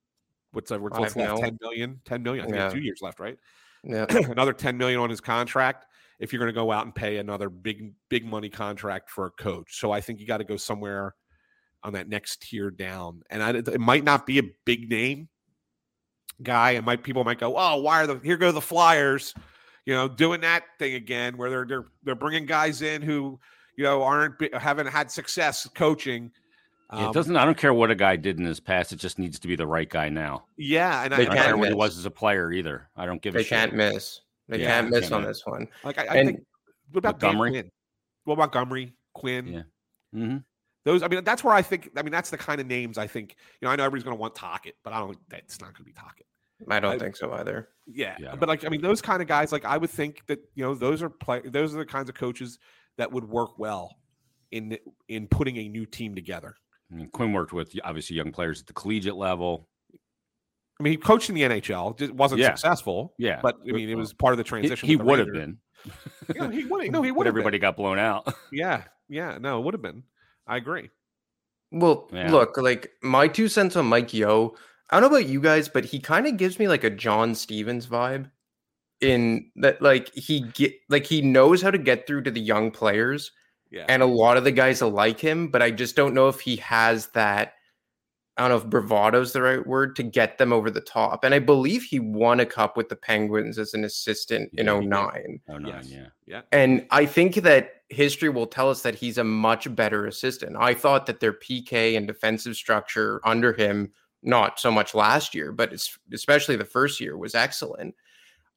what's 0.53 0.71
what's 0.71 0.99
left 0.99 1.17
mil. 1.17 1.39
10 1.39 1.59
million 1.61 2.01
10 2.05 2.23
million 2.23 2.45
i 2.45 2.47
think 2.47 2.57
Yeah. 2.57 2.69
two 2.71 2.81
years 2.81 3.01
left 3.03 3.21
right 3.21 3.39
Yeah. 3.85 4.07
another 4.09 4.53
10 4.53 4.77
million 4.77 5.01
on 5.01 5.11
his 5.11 5.21
contract 5.21 5.87
if 6.19 6.33
you're 6.33 6.41
going 6.41 6.53
to 6.53 6.59
go 6.59 6.73
out 6.73 6.85
and 6.85 6.95
pay 6.95 7.19
another 7.19 7.49
big 7.49 7.95
big 8.09 8.25
money 8.27 8.49
contract 8.49 9.11
for 9.11 9.27
a 9.27 9.31
coach 9.31 9.79
so 9.79 9.93
i 9.93 10.01
think 10.01 10.21
you 10.21 10.27
got 10.27 10.39
to 10.39 10.45
go 10.45 10.57
somewhere 10.57 11.15
on 11.83 11.93
that 11.93 12.09
next 12.09 12.43
tier 12.43 12.71
down 12.71 13.23
and 13.31 13.43
I, 13.43 13.51
it 13.51 13.81
might 13.81 14.05
not 14.05 14.27
be 14.27 14.39
a 14.39 14.51
big 14.65 14.91
name 14.91 15.29
guy 16.43 16.73
and 16.73 16.85
might 16.85 17.03
people 17.03 17.25
might 17.25 17.39
go 17.39 17.57
oh 17.57 17.77
why 17.81 18.03
are 18.03 18.07
the 18.07 18.19
here 18.23 18.37
go 18.37 18.51
the 18.51 18.61
flyers 18.61 19.35
you 19.85 19.95
know 19.95 20.09
doing 20.09 20.41
that 20.41 20.65
thing 20.79 20.95
again 20.95 21.37
where 21.37 21.49
they're 21.51 21.67
they're 21.67 21.87
they're 22.03 22.15
bringing 22.15 22.47
guys 22.47 22.83
in 22.83 23.03
who 23.03 23.39
you 23.81 23.87
know 23.87 24.03
aren't 24.03 24.35
haven't 24.55 24.89
had 24.89 25.11
success 25.11 25.67
coaching 25.75 26.31
Yeah, 26.93 26.99
Um, 27.07 27.11
it 27.11 27.15
doesn't. 27.15 27.37
I 27.37 27.45
don't 27.47 27.57
care 27.57 27.73
what 27.73 27.91
a 27.91 27.95
guy 27.95 28.17
did 28.17 28.39
in 28.39 28.45
his 28.45 28.61
past. 28.61 28.93
It 28.93 28.97
just 28.97 29.19
needs 29.19 29.39
to 29.41 29.49
be 29.49 29.57
the 29.57 29.67
right 29.67 29.89
guy 29.89 30.09
now. 30.11 30.45
yeah 30.59 31.05
and 31.05 31.13
They 31.13 31.17
I 31.17 31.21
I, 31.21 31.25
don't 31.25 31.35
can't 31.35 31.47
care 31.47 31.57
what 31.57 31.69
he 31.69 31.75
was 31.75 31.97
as 31.99 32.05
a 32.05 32.11
player 32.11 32.53
either. 32.53 32.89
I 32.97 33.07
don't 33.07 33.23
give 33.23 33.35
a 33.35 33.39
shit. 33.39 33.49
They 33.51 33.57
shit. 33.57 33.59
can't 33.71 33.75
miss. 33.75 34.21
They 34.49 34.61
Yeah, 34.61 34.67
can't 34.73 34.91
miss 34.91 35.01
can't 35.09 35.13
on 35.15 35.23
miss. 35.23 35.39
this 35.39 35.47
one. 35.47 35.69
like 35.85 35.99
I, 35.99 36.03
I 36.05 36.15
And- 36.17 36.29
think 36.29 36.41
what 36.93 36.99
about 36.99 37.21
Dan 37.21 37.29
Montgomery? 37.29 37.51
Quinn? 37.53 37.71
What 38.25 38.35
about 38.35 38.43
Montgomery, 38.55 38.95
Quinn? 39.15 39.47
Yeah. 39.47 39.63
hmm 40.13 40.37
Those, 40.85 41.03
I 41.05 41.09
mean, 41.09 41.23
that's 41.25 41.43
where 41.45 41.55
I 41.55 41.63
think. 41.63 41.91
I 41.97 42.03
mean, 42.03 42.11
that's 42.13 42.31
the 42.31 42.37
kind 42.39 42.61
of 42.61 42.67
names 42.67 42.99
I 42.99 43.07
think. 43.07 43.37
You 43.61 43.67
know, 43.67 43.73
I 43.73 43.77
know 43.77 43.85
everybody's 43.85 44.05
going 44.05 44.17
to 44.17 44.21
want 44.21 44.35
Tocchet, 44.35 44.75
but 44.83 44.93
I 44.93 44.99
don't. 44.99 45.11
think 45.11 45.21
That's 45.29 45.61
not 45.61 45.69
going 45.75 45.85
to 45.85 45.85
be 45.85 45.93
Tocchet. 45.93 46.27
I 46.69 46.81
don't 46.81 46.95
I- 46.97 46.99
think 46.99 47.17
so 47.17 47.33
either. 47.33 47.69
Yeah, 47.93 48.17
Yeah, 48.21 48.35
but 48.37 48.49
like, 48.49 48.65
I 48.65 48.69
mean, 48.69 48.83
those 48.83 49.01
kind 49.03 49.21
of 49.23 49.27
guys, 49.29 49.51
like, 49.53 49.65
I 49.65 49.77
would 49.77 49.91
think 49.91 50.25
that 50.27 50.39
you 50.55 50.65
know, 50.65 50.75
those 50.75 51.03
are 51.03 51.09
play. 51.11 51.41
Those 51.45 51.75
are 51.75 51.79
the 51.79 51.87
kinds 51.87 52.09
of 52.09 52.15
coaches 52.17 52.59
that 53.01 53.11
would 53.13 53.25
work 53.29 53.59
well 53.59 53.97
in 54.53 54.79
in 55.09 55.27
putting 55.27 55.57
a 55.57 55.69
new 55.69 55.87
team 55.87 56.15
together. 56.15 56.55
I 56.91 56.95
mean, 56.97 57.09
Quinn 57.11 57.33
worked 57.33 57.53
with 57.53 57.73
obviously 57.85 58.17
young 58.17 58.33
players 58.33 58.61
at 58.61 58.67
the 58.67 58.73
collegiate 58.73 59.17
level. 59.17 59.69
I 60.79 60.83
mean, 60.83 60.93
he 60.93 60.97
coached 60.97 61.29
in 61.29 61.35
the 61.35 61.43
NHL, 61.43 62.01
It 62.01 62.15
wasn't 62.15 62.41
Yeah. 62.41 62.49
successful. 62.55 63.15
Yeah, 63.19 63.41
but 63.43 63.57
I 63.69 63.73
mean, 63.73 63.89
it 63.89 63.95
was 63.97 64.13
part 64.13 64.33
of 64.33 64.39
the 64.39 64.45
transition. 64.45 64.87
he 64.89 64.97
with 64.97 65.05
the 65.07 65.11
would 65.11 65.19
have 65.19 65.29
Rangers. 65.29 65.57
been. 66.27 66.37
Yeah, 66.37 66.51
he 66.51 66.65
would. 66.65 66.91
No, 66.91 67.03
he 67.03 67.11
would 67.13 67.27
have. 67.27 67.33
everybody 67.37 67.59
got 67.59 67.77
blown 67.77 67.99
out. 67.99 68.33
Yeah, 68.53 68.85
yeah, 69.09 69.39
no, 69.41 69.59
it 69.61 69.65
would 69.65 69.75
have 69.75 69.83
been. 69.83 70.03
I 70.47 70.57
agree. 70.57 70.91
Well, 71.71 72.09
Yeah. 72.13 72.31
look, 72.33 72.57
like 72.57 72.91
my 73.03 73.29
two 73.29 73.49
cents 73.49 73.77
on 73.77 73.87
Mike 73.87 74.13
Yeo. 74.13 74.55
I 74.91 74.99
don't 74.99 75.11
know 75.13 75.17
about 75.19 75.29
you 75.29 75.41
guys, 75.41 75.69
but 75.69 75.85
he 75.85 76.01
kind 76.01 76.27
of 76.27 76.37
gives 76.37 76.59
me 76.59 76.67
like 76.67 76.83
a 76.83 76.91
John 76.91 77.35
Stevens 77.37 77.87
vibe. 77.87 78.31
In 79.01 79.51
that, 79.57 79.81
like 79.81 80.13
he 80.15 80.41
get 80.41 80.75
like 80.89 81.07
he 81.07 81.23
knows 81.23 81.63
how 81.63 81.71
to 81.71 81.79
get 81.79 82.07
through 82.07 82.23
to 82.25 82.31
the 82.31 82.41
young 82.41 82.71
players, 82.71 83.33
Yeah. 83.71 83.87
and 83.89 84.03
a 84.03 84.07
lot 84.07 84.37
of 84.37 84.45
the 84.45 84.53
guys 84.53 84.83
like 84.83 85.19
him, 85.19 85.49
but 85.49 85.63
I 85.63 85.71
just 85.71 85.97
don't 85.97 86.13
know 86.15 86.29
if 86.29 86.41
he 86.41 86.57
has 86.57 87.07
that. 87.09 87.55
I 88.37 88.43
don't 88.43 88.51
know 88.51 88.57
if 88.65 88.71
bravado 88.71 89.21
is 89.21 89.33
the 89.33 89.43
right 89.43 89.67
word 89.67 89.97
to 89.97 90.03
get 90.03 90.39
them 90.39 90.53
over 90.53 90.71
the 90.71 90.81
top. 90.81 91.25
And 91.25 91.35
I 91.35 91.41
believe 91.41 91.83
he 91.83 91.99
won 92.01 92.41
a 92.41 92.47
cup 92.47 92.77
with 92.77 92.89
the 92.89 92.97
Penguins 92.97 93.59
as 93.59 93.75
an 93.75 93.85
assistant 93.85 94.51
in 94.55 94.67
Yeah, 94.67 94.75
he 94.77 94.81
did. 94.81 94.89
09. 94.91 95.41
Oh, 95.49 95.59
nine, 95.59 95.67
Yes. 95.75 95.91
yeah. 95.91 96.07
yeah. 96.27 96.43
And 96.53 96.87
I 96.91 97.05
think 97.05 97.35
that 97.37 97.83
history 97.91 98.29
will 98.31 98.47
tell 98.47 98.71
us 98.71 98.81
that 98.83 98.95
he's 98.95 99.19
a 99.19 99.25
much 99.25 99.75
better 99.75 100.07
assistant. 100.07 100.57
I 100.59 100.73
thought 100.75 101.05
that 101.07 101.21
their 101.21 101.35
PK 101.35 101.97
and 101.97 102.07
defensive 102.07 102.55
structure 102.57 103.21
under 103.25 103.53
him, 103.53 103.93
not 104.23 104.59
so 104.61 104.71
much 104.71 104.95
last 104.95 105.35
year, 105.35 105.53
but 105.53 105.73
it's 105.73 105.99
especially 106.13 106.57
the 106.57 106.65
first 106.65 106.99
year, 107.01 107.19
was 107.19 107.35
excellent. 107.35 107.95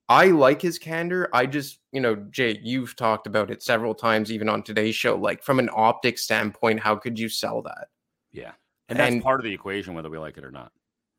I 0.09 0.27
like 0.27 0.61
his 0.61 0.77
candor. 0.77 1.29
I 1.33 1.45
just, 1.45 1.79
you 1.91 2.01
know, 2.01 2.15
Jay, 2.29 2.59
you've 2.61 2.95
talked 2.95 3.25
about 3.25 3.49
it 3.49 3.63
several 3.63 3.95
times, 3.95 4.31
even 4.31 4.49
on 4.49 4.61
today's 4.63 4.95
show. 4.95 5.15
Like 5.15 5.43
from 5.43 5.59
an 5.59 5.69
optic 5.73 6.17
standpoint, 6.17 6.81
how 6.81 6.95
could 6.95 7.17
you 7.17 7.29
sell 7.29 7.61
that? 7.63 7.87
Yeah. 8.31 8.51
And 8.89 8.99
that's 8.99 9.13
And- 9.13 9.23
part 9.23 9.39
of 9.39 9.45
the 9.45 9.53
equation, 9.53 9.93
whether 9.93 10.09
we 10.09 10.17
like 10.17 10.37
it 10.37 10.43
or 10.43 10.51
not. 10.51 10.71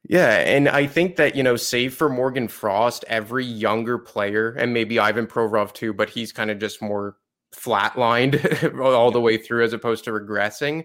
Yeah, 0.06 0.34
and 0.40 0.68
I 0.68 0.86
think 0.86 1.16
that 1.16 1.34
you 1.34 1.42
know, 1.42 1.56
save 1.56 1.94
for 1.94 2.10
Morgan 2.10 2.46
Frost, 2.46 3.06
every 3.08 3.46
younger 3.46 3.96
player, 3.96 4.50
and 4.50 4.74
maybe 4.74 4.98
Ivan 4.98 5.26
Provorov 5.26 5.72
too, 5.72 5.94
but 5.94 6.10
he's 6.10 6.30
kind 6.30 6.50
of 6.50 6.58
just 6.58 6.82
more 6.82 7.16
flatlined 7.56 8.78
all 8.84 9.10
the 9.10 9.20
way 9.20 9.38
through 9.38 9.64
as 9.64 9.72
opposed 9.72 10.04
to 10.04 10.10
regressing. 10.10 10.84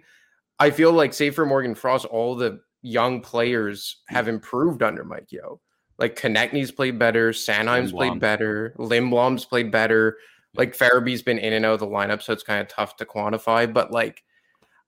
I 0.58 0.70
feel 0.72 0.93
like, 0.93 1.14
save 1.14 1.36
for 1.36 1.45
Morgan 1.45 1.76
Frost, 1.76 2.06
all 2.06 2.36
the 2.36 2.62
young 2.82 3.20
players 3.20 3.97
have 4.08 4.30
improved 4.30 4.84
under 4.84 5.04
Mike 5.04 5.32
Yeo. 5.32 5.60
Like 6.00 6.16
Konecny's 6.16 6.72
played 6.72 6.97
better, 6.97 7.32
Sanheim's 7.32 7.91
played 7.91 8.20
better, 8.20 8.74
Lindblom's 8.80 9.45
played 9.45 9.70
better. 9.70 10.18
Like 10.56 10.76
Farabee's 10.76 11.22
been 11.22 11.38
in 11.38 11.54
and 11.54 11.66
out 11.66 11.74
of 11.74 11.80
the 11.80 11.88
lineup, 11.88 12.24
so 12.24 12.34
it's 12.34 12.41
kind 12.41 12.62
of 12.62 12.68
tough 12.68 12.95
to 12.97 13.06
quantify. 13.06 13.72
But 13.72 13.91
like, 13.91 14.24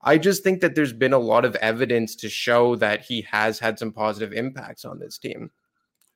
I 0.01 0.17
just 0.17 0.43
think 0.43 0.61
that 0.61 0.73
there's 0.73 0.93
been 0.93 1.13
a 1.13 1.19
lot 1.19 1.45
of 1.45 1.55
evidence 1.57 2.15
to 2.15 2.29
show 2.29 2.75
that 2.77 3.01
he 3.01 3.21
has 3.29 3.59
had 3.59 3.77
some 3.77 3.91
positive 3.91 4.33
impacts 4.33 4.85
on 4.85 4.99
this 4.99 5.17
team, 5.17 5.51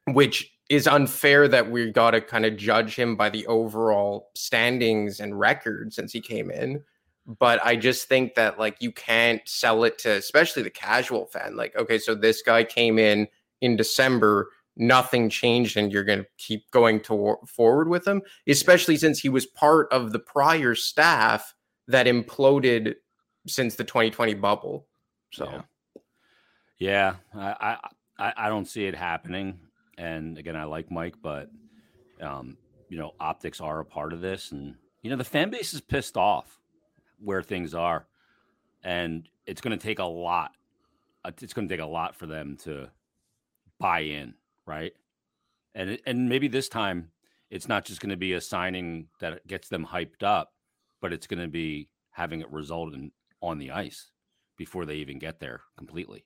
which 0.08 0.52
is 0.70 0.88
unfair 0.88 1.48
that 1.48 1.70
we 1.70 1.92
got 1.92 2.12
to 2.12 2.22
kind 2.22 2.46
of 2.46 2.58
judge 2.58 2.96
him 2.96 3.16
by 3.16 3.30
the 3.30 3.46
overall 3.46 4.32
standings 4.34 5.20
and 5.20 5.40
record 5.40 5.94
since 5.94 6.12
he 6.12 6.22
came 6.22 6.50
in. 6.50 6.82
But 7.28 7.64
I 7.64 7.76
just 7.76 8.08
think 8.08 8.36
that 8.36 8.58
like 8.58 8.78
you 8.80 8.92
can't 8.92 9.42
sell 9.46 9.84
it 9.84 10.00
to 10.00 10.12
especially 10.12 10.64
the 10.64 10.70
casual 10.70 11.28
fan. 11.28 11.56
Like, 11.56 11.76
okay, 11.76 12.00
so 12.00 12.16
this 12.16 12.42
guy 12.42 12.64
came 12.64 12.98
in 12.98 13.28
in 13.62 13.76
December, 13.76 14.50
nothing 14.78 15.30
changed, 15.30 15.78
and 15.78 15.92
you're 15.92 16.04
going 16.04 16.20
to 16.20 16.28
keep 16.38 16.70
going 16.72 17.00
to 17.02 17.38
forward 17.48 17.88
with 17.90 18.08
him, 18.08 18.22
especially 18.48 18.98
since 18.98 19.20
he 19.20 19.30
was 19.30 19.46
part 19.46 19.88
of 19.92 20.12
the 20.12 20.20
prior 20.20 20.76
staff 20.76 21.54
that 21.88 22.08
imploded 22.08 22.96
since 23.48 23.76
the 23.76 23.84
2020 23.84 24.34
bubble. 24.36 24.88
So 25.32 25.46
Yeah. 25.46 25.62
Yeah, 26.78 27.16
I, 27.34 27.78
I 28.20 28.34
I 28.38 28.50
don't 28.50 28.68
see 28.68 28.86
it 28.86 28.96
happening. 28.96 29.60
And 29.98 30.38
again, 30.38 30.56
I 30.58 30.66
like 30.66 30.92
Mike, 30.92 31.16
but 31.22 31.50
um, 32.22 32.58
you 32.90 32.98
know, 32.98 33.14
optics 33.20 33.62
are 33.62 33.80
a 33.80 33.86
part 33.86 34.12
of 34.12 34.20
this, 34.22 34.52
and 34.52 34.76
you 35.02 35.10
know, 35.10 35.16
the 35.16 35.24
fan 35.24 35.50
base 35.50 35.74
is 35.74 35.82
pissed 35.82 36.18
off 36.18 36.60
where 37.20 37.42
things 37.42 37.74
are, 37.74 38.08
and 38.84 39.30
it's 39.46 39.62
going 39.62 39.78
to 39.78 39.82
take 39.82 40.00
a 40.00 40.04
lot. 40.06 40.52
uh, 41.24 41.32
It's 41.42 41.54
going 41.54 41.68
to 41.68 41.74
take 41.74 41.84
a 41.84 41.88
lot 41.88 42.16
for 42.16 42.26
them 42.26 42.58
to 42.64 42.90
buy 43.80 44.02
in, 44.02 44.34
right? 44.66 44.94
And 45.74 46.00
and 46.06 46.30
maybe 46.30 46.48
this 46.48 46.70
time 46.70 47.12
it's 47.50 47.68
not 47.68 47.86
just 47.86 48.02
going 48.02 48.10
to 48.10 48.18
be 48.18 48.34
a 48.34 48.42
signing 48.42 49.08
that 49.20 49.46
gets 49.48 49.70
them 49.70 49.86
hyped 49.86 50.24
up, 50.24 50.54
but 51.02 51.14
it's 51.14 51.28
going 51.28 51.42
to 51.42 51.48
be 51.48 51.90
having 52.12 52.42
it 52.42 52.52
result 52.52 52.94
in 52.94 53.12
on 53.42 53.58
the 53.60 53.72
ice 53.72 54.12
before 54.58 54.86
they 54.86 54.96
even 54.96 55.20
get 55.20 55.40
there 55.40 55.62
completely. 55.78 56.26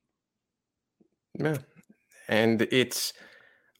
yeah. 1.38 1.58
And 2.28 2.62
it's 2.72 3.14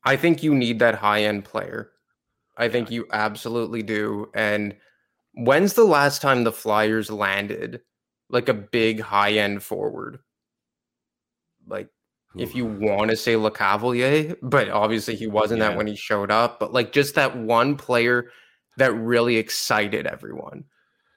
I 0.04 0.16
think 0.16 0.44
you 0.44 0.56
need 0.56 0.80
that 0.80 0.96
high 0.96 1.24
end 1.24 1.46
player. 1.46 1.92
I 2.58 2.68
think 2.68 2.92
you 2.92 3.06
absolutely 3.12 3.84
do. 3.84 4.30
And 4.34 4.76
when's 5.34 5.74
the 5.74 5.86
last 5.86 6.22
time 6.22 6.44
the 6.44 6.52
Flyers 6.52 7.10
landed 7.10 7.82
like 8.30 8.50
a 8.50 8.54
big 8.54 9.00
high 9.00 9.34
end 9.34 9.64
forward? 9.64 10.20
Like 11.68 11.90
if 12.38 12.54
you 12.56 12.66
want 12.66 13.10
to 13.12 13.18
say 13.18 13.34
Lecavalier, 13.34 14.36
but 14.42 14.70
obviously 14.70 15.16
he 15.16 15.28
wasn't 15.28 15.60
Yeah. 15.60 15.70
that 15.70 15.78
when 15.78 15.88
he 15.88 15.96
showed 15.96 16.32
up. 16.32 16.60
But 16.60 16.74
like 16.74 16.92
just 16.92 17.16
that 17.16 17.36
one 17.38 17.76
player 17.76 18.32
that 18.78 18.94
really 18.94 19.38
excited 19.38 20.06
everyone. 20.08 20.64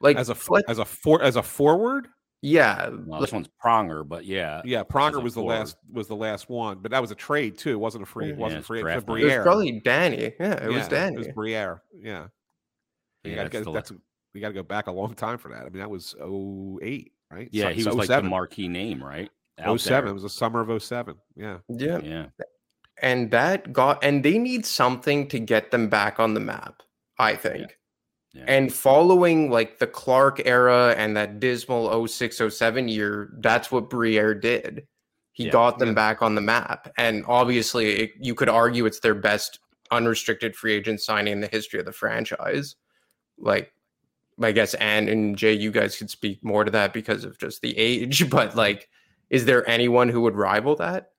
Like 0.01 0.17
As 0.17 0.29
a 0.31 0.33
f- 0.33 0.51
let- 0.51 0.65
as 0.69 0.79
a 0.79 0.85
for 0.85 1.23
as 1.23 1.37
a 1.37 1.43
forward, 1.43 2.09
yeah, 2.41 2.89
well, 3.07 3.21
this 3.21 3.31
one's 3.31 3.49
Pronger, 3.65 4.09
but 4.09 4.25
yeah, 4.25 4.61
yeah, 4.65 4.83
Pronger 4.83 5.23
was 5.23 5.35
the 5.35 5.41
forward. 5.43 5.59
last 5.59 5.77
was 5.93 6.09
the 6.09 6.17
last 6.17 6.49
one, 6.49 6.79
but 6.81 6.91
that 6.91 7.01
was 7.01 7.13
a 7.13 7.15
trade 7.15 7.57
too. 7.57 7.71
It 7.71 7.77
wasn't 7.79 8.03
a 8.03 8.07
free. 8.07 8.31
It 8.31 8.31
Yeah, 8.31 8.37
wasn't 8.41 8.59
it's 8.61 8.67
free. 8.67 8.81
It 8.81 8.85
was 8.85 8.93
draft 8.95 9.09
night. 9.09 9.21
it 9.23 9.25
was 9.27 9.43
probably 9.45 9.81
Danny. 9.85 10.33
Yeah, 10.41 10.65
it 10.65 10.73
was 10.73 10.89
Danny. 10.89 11.15
It 11.15 11.19
was 11.19 11.29
Briere. 11.29 11.83
Yeah. 12.01 12.27
You 13.23 13.31
Yeah, 13.31 13.45
gotta 13.45 13.57
it's 13.59 13.67
go, 13.67 13.73
that's 13.73 13.93
we 14.35 14.41
got 14.41 14.49
to 14.49 14.55
go 14.55 14.65
back 14.65 14.89
a 14.89 14.93
long 14.93 15.15
time 15.15 15.39
for 15.39 15.51
that. 15.51 15.61
I 15.61 15.69
mean, 15.69 15.79
that 15.79 15.91
was 15.91 16.17
08, 16.19 17.13
right? 17.31 17.49
yeah, 17.53 17.69
So- 17.69 17.75
he 17.75 17.83
so 17.83 17.91
was 17.91 17.97
like 17.97 18.09
the 18.09 18.27
oh 18.27 18.31
marquee 18.31 18.67
name, 18.67 19.05
right? 19.05 19.31
Oh 19.59 19.73
out 19.73 19.81
07. 19.81 20.05
there. 20.05 20.11
It 20.11 20.15
was 20.15 20.23
the 20.23 20.31
summer 20.31 20.61
of 20.61 20.83
07. 20.83 21.15
Yeah. 21.37 21.59
yeah. 21.69 21.99
Yeah, 22.03 22.27
and 23.03 23.31
that 23.33 23.73
got 23.73 24.03
and 24.03 24.25
they 24.25 24.39
need 24.39 24.65
something 24.65 25.29
to 25.29 25.39
get 25.39 25.71
them 25.71 25.89
back 25.89 26.19
on 26.21 26.35
the 26.35 26.41
map 26.41 26.83
i 27.19 27.35
think 27.35 27.79
yeah. 28.33 28.45
and 28.47 28.73
following 28.73 29.51
like 29.51 29.79
the 29.79 29.87
clark 29.87 30.41
era 30.47 30.95
and 30.97 31.17
that 31.17 31.41
dismal 31.41 32.07
0607 32.07 32.89
year 32.89 33.31
that's 33.41 33.71
what 33.71 33.91
briere 33.91 34.35
did 34.35 34.87
he 35.33 35.47
Yeah. 35.47 35.51
got 35.51 35.79
them 35.79 35.89
Yeah. 35.89 35.95
back 35.95 36.23
on 36.23 36.35
the 36.35 36.41
map 36.41 36.91
and 36.97 37.25
obviously 37.27 37.93
it, 38.05 38.11
you 38.21 38.35
could 38.35 38.49
argue 38.49 38.87
it's 38.87 39.01
their 39.01 39.15
best 39.15 39.59
unrestricted 39.91 40.55
free 40.57 40.75
agent 40.75 41.01
signing 41.01 41.33
in 41.35 41.41
the 41.41 41.49
history 41.49 41.81
of 41.81 41.87
the 41.87 41.93
franchise 41.93 42.77
like 43.39 43.73
i 44.41 44.53
guess 44.53 44.75
Ann 44.75 45.09
and 45.09 45.37
jay 45.37 45.53
you 45.53 45.71
guys 45.71 45.97
could 45.97 46.11
speak 46.11 46.43
more 46.45 46.65
to 46.65 46.71
that 46.71 46.93
because 46.93 47.25
of 47.25 47.39
just 47.39 47.61
the 47.63 47.77
age 47.77 48.31
but 48.37 48.55
like 48.55 48.89
is 49.33 49.45
there 49.47 49.69
anyone 49.69 50.09
who 50.09 50.21
would 50.21 50.37
rival 50.37 50.77
that 50.77 51.11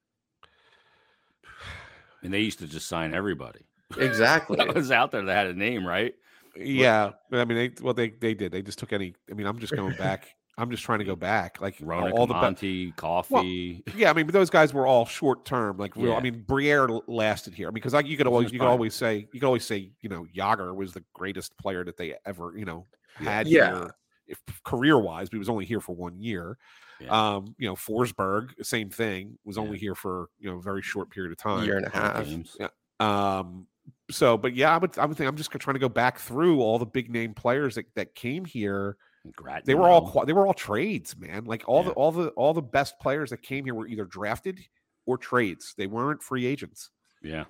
and 2.24 2.34
they 2.34 2.39
used 2.39 2.59
to 2.59 2.68
just 2.68 2.88
sign 2.88 3.14
everybody 3.14 3.66
exactly 3.97 4.55
that 4.57 4.74
was 4.74 4.91
out 4.91 5.11
there 5.11 5.24
that 5.24 5.34
had 5.34 5.47
a 5.47 5.53
name, 5.53 5.86
right? 5.86 6.14
Yeah. 6.55 7.11
But 7.30 7.39
I 7.39 7.45
mean, 7.45 7.57
they, 7.57 7.72
well, 7.84 7.93
they, 7.93 8.09
they 8.09 8.34
did. 8.34 8.51
They 8.51 8.61
just 8.61 8.80
took 8.80 8.93
any. 8.93 9.16
I 9.30 9.34
mean, 9.34 9.47
I'm 9.47 9.59
just 9.59 9.76
going 9.76 9.95
back. 9.95 10.34
I'm 10.57 10.70
just 10.70 10.84
trying 10.84 10.99
to 10.99 11.05
go 11.05 11.16
back. 11.16 11.59
Like 11.61 11.76
Rona 11.82 12.14
all 12.14 12.28
the. 12.28 12.36
Be- 12.36 12.39
Monty, 12.39 12.91
Coffey. 12.91 13.84
yeah, 13.95 14.11
I 14.11 14.14
mean, 14.14 14.28
but 14.28 14.34
those 14.34 14.51
guys 14.51 14.72
were 14.72 14.86
all 14.86 15.05
short 15.05 15.45
term. 15.45 15.78
Like, 15.78 15.95
real. 15.95 16.14
I 16.14 16.20
mean, 16.20 16.43
Briere 16.47 16.88
lasted 17.07 17.55
here. 17.55 17.68
I 17.68 17.70
mean, 17.70 17.76
because 17.76 17.93
like 17.93 18.05
you 18.05 18.18
could 18.18 18.28
always 18.28 18.51
you 18.51 18.59
could 18.59 18.68
always 18.68 18.93
say 18.93 19.28
you 19.34 19.39
could 19.39 19.47
always 19.47 19.66
say 19.66 19.91
you 20.01 20.09
know 20.09 20.28
Jagr 20.36 20.76
was 20.76 20.93
the 20.93 21.03
greatest 21.14 21.57
player 21.57 21.84
that 21.84 21.97
they 21.97 22.14
ever 22.28 22.53
you 22.55 22.66
know 22.66 22.86
had 23.16 23.47
Yeah. 23.47 23.74
here, 23.74 23.95
if 24.28 24.39
career 24.64 24.99
wise. 24.99 25.30
But 25.30 25.38
he 25.38 25.39
was 25.39 25.49
only 25.49 25.66
here 25.66 25.82
for 25.82 25.95
one 25.95 26.20
year. 26.20 26.59
Yeah. 27.04 27.36
Um, 27.36 27.56
you 27.58 27.68
know, 27.68 27.76
Forsberg, 27.76 28.51
same 28.66 28.89
thing, 28.89 29.38
was 29.45 29.58
Yeah. 29.58 29.64
only 29.64 29.78
here 29.78 29.95
for 29.95 30.30
you 30.39 30.49
know 30.49 30.58
a 30.58 30.62
very 30.62 30.82
short 30.82 31.10
period 31.10 31.32
of 31.32 31.38
time. 31.38 31.66
year 31.66 31.78
and 31.78 31.86
a 31.88 31.89
half. 31.89 32.28
Yeah. 32.60 32.68
Um, 32.99 33.68
so, 34.12 34.38
but 34.38 34.56
yeah, 34.56 34.74
I 34.74 34.78
would, 34.78 34.97
I 34.97 35.06
would 35.06 35.18
think 35.18 35.28
I'm 35.28 35.36
just 35.36 35.51
trying 35.51 35.74
to 35.76 35.80
go 35.80 35.89
back 35.89 36.20
through 36.20 36.62
all 36.62 36.80
the 36.80 36.86
big 36.86 37.10
name 37.10 37.34
players 37.34 37.76
that, 37.76 37.86
that 37.95 38.16
came 38.16 38.45
here. 38.45 38.97
Gratton, 39.36 39.64
They 39.66 39.76
were 39.76 39.88
all, 39.89 40.24
they 40.26 40.34
were 40.34 40.45
all 40.47 40.54
trades, 40.54 41.18
man. 41.18 41.45
Like 41.45 41.64
all 41.68 41.84
the, 41.84 41.91
all 41.91 42.12
the, 42.12 42.28
all 42.30 42.54
the 42.54 42.62
best 42.62 42.99
players 42.99 43.30
that 43.32 43.41
came 43.41 43.66
here 43.66 43.74
were 43.74 43.88
either 43.88 44.06
drafted 44.06 44.60
or 45.06 45.18
trades. 45.18 45.74
They 45.78 45.88
weren't 45.88 46.22
free 46.22 46.45
agents. 46.45 46.91
yeah. 47.22 47.45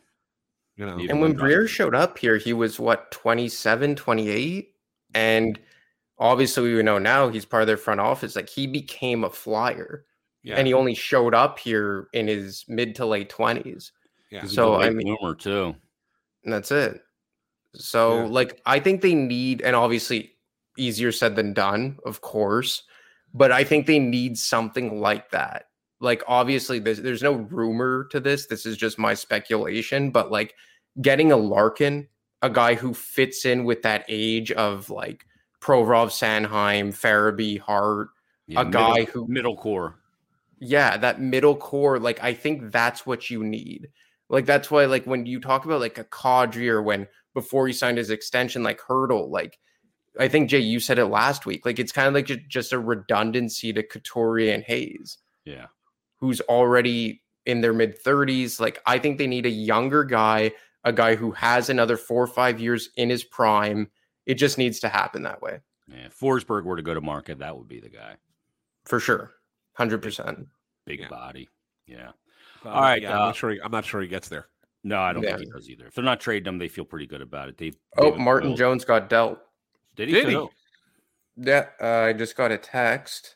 You 0.76 0.88
know, 0.88 0.98
And 0.98 1.22
when 1.22 1.34
got 1.34 1.42
Briere 1.44 1.66
it. 1.66 1.68
showed 1.68 1.94
up 1.94 2.18
here, 2.18 2.38
he 2.38 2.52
was 2.54 2.80
what 2.80 3.12
27, 3.12 3.96
28? 3.96 4.74
And 5.14 5.60
obviously 6.24 6.74
we 6.74 6.82
know 6.82 6.98
now 6.98 7.28
he's 7.28 7.44
part 7.46 7.62
of 7.62 7.68
their 7.68 7.78
front 7.78 8.00
office. 8.00 8.36
Like 8.36 8.50
he 8.50 8.66
became 8.66 9.24
a 9.26 9.30
flyer 9.30 10.06
yeah, 10.42 10.56
and 10.56 10.66
he 10.66 10.74
only 10.74 10.96
showed 10.96 11.34
up 11.36 11.60
here 11.60 12.08
in 12.14 12.28
his 12.28 12.66
mid 12.68 12.96
to 12.96 13.06
late 13.06 13.30
20s. 13.30 13.92
yeah. 14.32 14.46
So, 14.46 14.74
I 14.76 14.86
late 14.88 14.96
mean- 14.96 15.16
bloomer 15.18 15.36
too. 15.36 15.76
And 16.44 16.52
that's 16.54 16.72
it. 16.72 17.02
So 17.76 18.24
Yeah. 18.24 18.30
like 18.30 18.62
I 18.66 18.80
think 18.80 19.02
they 19.02 19.16
need 19.16 19.62
and 19.62 19.76
obviously 19.76 20.32
easier 20.78 21.12
said 21.12 21.36
than 21.36 21.54
done, 21.54 21.98
of 22.06 22.22
course, 22.22 22.84
but 23.34 23.52
I 23.52 23.64
think 23.64 23.86
they 23.86 24.00
need 24.00 24.38
something 24.38 25.00
like 25.02 25.30
that. 25.32 25.66
Like 26.00 26.24
obviously 26.28 26.80
there's 26.80 27.02
there's 27.02 27.24
no 27.24 27.34
rumor 27.34 28.06
to 28.12 28.20
this. 28.20 28.48
This 28.48 28.66
is 28.66 28.78
just 28.78 28.98
my 29.00 29.14
speculation, 29.14 30.12
but 30.12 30.32
like 30.32 30.54
getting 31.02 31.32
a 31.32 31.38
Larkin, 31.38 32.08
a 32.42 32.50
guy 32.50 32.76
who 32.76 32.94
fits 32.94 33.46
in 33.46 33.64
with 33.64 33.82
that 33.84 34.06
age 34.08 34.52
of 34.52 34.90
like 34.90 35.26
Provorov, 35.64 36.10
Sanheim, 36.10 36.90
Farabee, 36.90 37.60
Hart, 37.60 38.10
Yeah, 38.48 38.62
a 38.62 38.66
guy 38.66 39.00
middle, 39.00 39.06
who- 39.14 39.28
middle 39.28 39.56
core. 39.58 39.96
yeah, 40.60 40.98
that 40.98 41.22
middle 41.22 41.56
core, 41.56 42.00
like 42.00 42.22
I 42.24 42.34
think 42.34 42.72
that's 42.72 43.06
what 43.06 43.30
you 43.30 43.44
need. 43.44 43.90
Like 44.30 44.46
that's 44.46 44.70
why, 44.70 44.86
like 44.86 45.06
when 45.06 45.26
you 45.26 45.40
talk 45.40 45.66
about 45.66 45.80
like 45.80 45.98
a 45.98 46.04
Kadri 46.04 46.68
or 46.68 46.82
when 46.82 47.08
before 47.34 47.68
he 47.68 47.74
signed 47.74 47.98
his 47.98 48.10
extension, 48.10 48.64
like 48.64 48.80
Hertl, 48.82 49.30
like 49.30 49.60
I 50.20 50.28
think 50.28 50.50
Jay, 50.50 50.60
you 50.60 50.80
said 50.80 51.00
it 51.00 51.06
last 51.06 51.46
week. 51.46 51.66
Like 51.66 51.80
it's 51.80 51.92
kind 51.92 52.08
of 52.08 52.14
like 52.14 52.48
just 52.48 52.74
a 52.74 52.80
redundancy 52.80 53.72
to 53.74 53.84
Couturier 53.84 54.54
and 54.54 54.64
Hayes. 54.64 55.18
Yeah. 55.46 55.68
Who's 56.18 56.42
already 56.42 57.22
in 57.46 57.62
their 57.62 57.74
mid 57.74 58.02
30s. 58.04 58.60
Like 58.60 58.82
I 58.86 59.00
think 59.00 59.18
they 59.18 59.28
need 59.28 59.46
a 59.46 59.50
younger 59.50 60.04
guy, 60.04 60.52
a 60.84 60.94
guy 60.94 61.16
who 61.16 61.32
has 61.32 61.70
another 61.70 61.98
four 61.98 62.24
or 62.24 62.28
five 62.28 62.60
years 62.60 62.90
in 62.96 63.10
his 63.10 63.24
prime. 63.24 63.90
It 64.26 64.36
just 64.36 64.58
needs 64.58 64.80
to 64.82 64.90
happen 64.90 65.24
that 65.24 65.42
way. 65.42 65.60
Yeah. 65.88 66.06
If 66.06 66.20
Forsberg 66.20 66.64
were 66.64 66.76
to 66.78 66.82
go 66.82 66.94
to 66.94 67.02
market, 67.02 67.40
that 67.40 67.58
would 67.58 67.68
be 67.68 67.80
the 67.80 67.90
guy. 67.90 68.16
For 68.86 69.00
sure. 69.00 69.34
Hundred 69.74 70.02
percent. 70.02 70.48
Big 70.86 71.02
Yeah. 71.02 71.10
body. 71.10 71.50
Yeah. 71.88 72.12
Uh, 72.66 72.70
All 72.70 72.82
right, 72.82 73.02
yeah, 73.02 73.12
I'm 73.16 73.22
uh, 73.22 73.26
not 73.26 73.36
sure. 73.36 73.52
He, 73.52 73.60
I'm 73.62 73.72
not 73.72 73.84
sure 73.86 74.02
he 74.02 74.08
gets 74.08 74.30
there. 74.30 74.48
No, 74.86 75.02
I 75.02 75.12
don't 75.14 75.24
Yeah. 75.24 75.36
think 75.38 75.48
he 75.48 75.52
does 75.52 75.70
either. 75.70 75.88
If 75.88 75.96
they're 75.96 76.04
not 76.04 76.20
trading 76.22 76.48
him, 76.48 76.58
they 76.58 76.68
feel 76.70 76.86
pretty 76.86 77.06
good 77.08 77.22
about 77.22 77.50
it. 77.50 77.58
They've 77.58 77.76
Oh, 77.98 78.12
they've 78.12 78.20
Martin 78.20 78.50
built- 78.52 78.60
Jones 78.60 78.86
got 78.86 79.10
dealt. 79.10 79.40
Did 79.96 80.08
he? 80.10 80.14
Did 80.16 80.30
he? 80.30 80.48
Yeah, 81.38 81.68
uh, 81.82 81.86
I 82.08 82.14
just 82.14 82.36
got 82.38 82.52
a 82.52 82.58
text. 82.58 83.36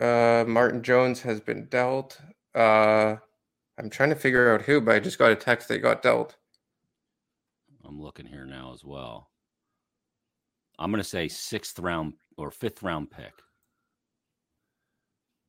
Uh, 0.00 0.44
Martin 0.46 0.82
Jones 0.82 1.22
has 1.22 1.40
been 1.40 1.66
dealt. 1.66 2.20
Uh, 2.54 3.16
I'm 3.78 3.90
trying 3.90 4.10
to 4.10 4.16
figure 4.16 4.54
out 4.54 4.62
who, 4.62 4.80
but 4.80 4.94
I 4.94 5.00
just 5.00 5.18
got 5.18 5.32
a 5.32 5.36
text 5.36 5.68
they 5.68 5.78
got 5.78 6.02
dealt. 6.02 6.36
I'm 7.88 8.00
looking 8.00 8.26
here 8.26 8.44
now 8.44 8.72
as 8.74 8.84
well. 8.84 9.30
I'm 10.78 10.90
going 10.90 11.02
to 11.02 11.08
say 11.08 11.26
sixth 11.26 11.78
round 11.78 12.12
or 12.36 12.50
fifth 12.50 12.82
round 12.82 13.10
pick. 13.10 13.32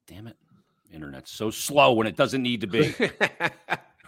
Damn 0.08 0.28
it. 0.28 0.38
Internet's 0.92 1.32
so 1.32 1.52
slow 1.52 1.94
when 1.94 2.08
it 2.08 2.16
doesn't 2.16 2.42
need 2.42 2.62
to 2.62 2.68
be. 2.68 2.96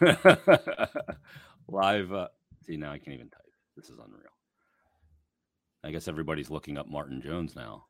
Live. 1.68 2.12
Uh, 2.14 2.28
see, 2.66 2.78
now 2.78 2.92
I 2.92 2.98
can't 2.98 3.14
even 3.14 3.30
type. 3.30 3.42
This 3.76 3.90
is 3.90 4.00
unreal. 4.00 4.24
I 5.84 5.92
guess 5.92 6.08
everybody's 6.08 6.50
looking 6.50 6.78
up 6.78 6.88
Martin 6.88 7.22
Jones 7.22 7.56
now. 7.56 7.86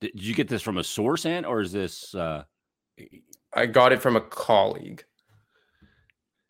Did, 0.00 0.12
did 0.12 0.24
you 0.24 0.34
get 0.34 0.48
this 0.48 0.62
from 0.62 0.78
a 0.78 0.84
source, 0.84 1.26
Ant, 1.26 1.46
or 1.46 1.60
is 1.60 1.72
this 1.72 2.14
uh, 2.14 2.44
I 3.54 3.66
got 3.66 3.92
it 3.92 4.00
from 4.02 4.16
a 4.16 4.20
colleague. 4.20 5.04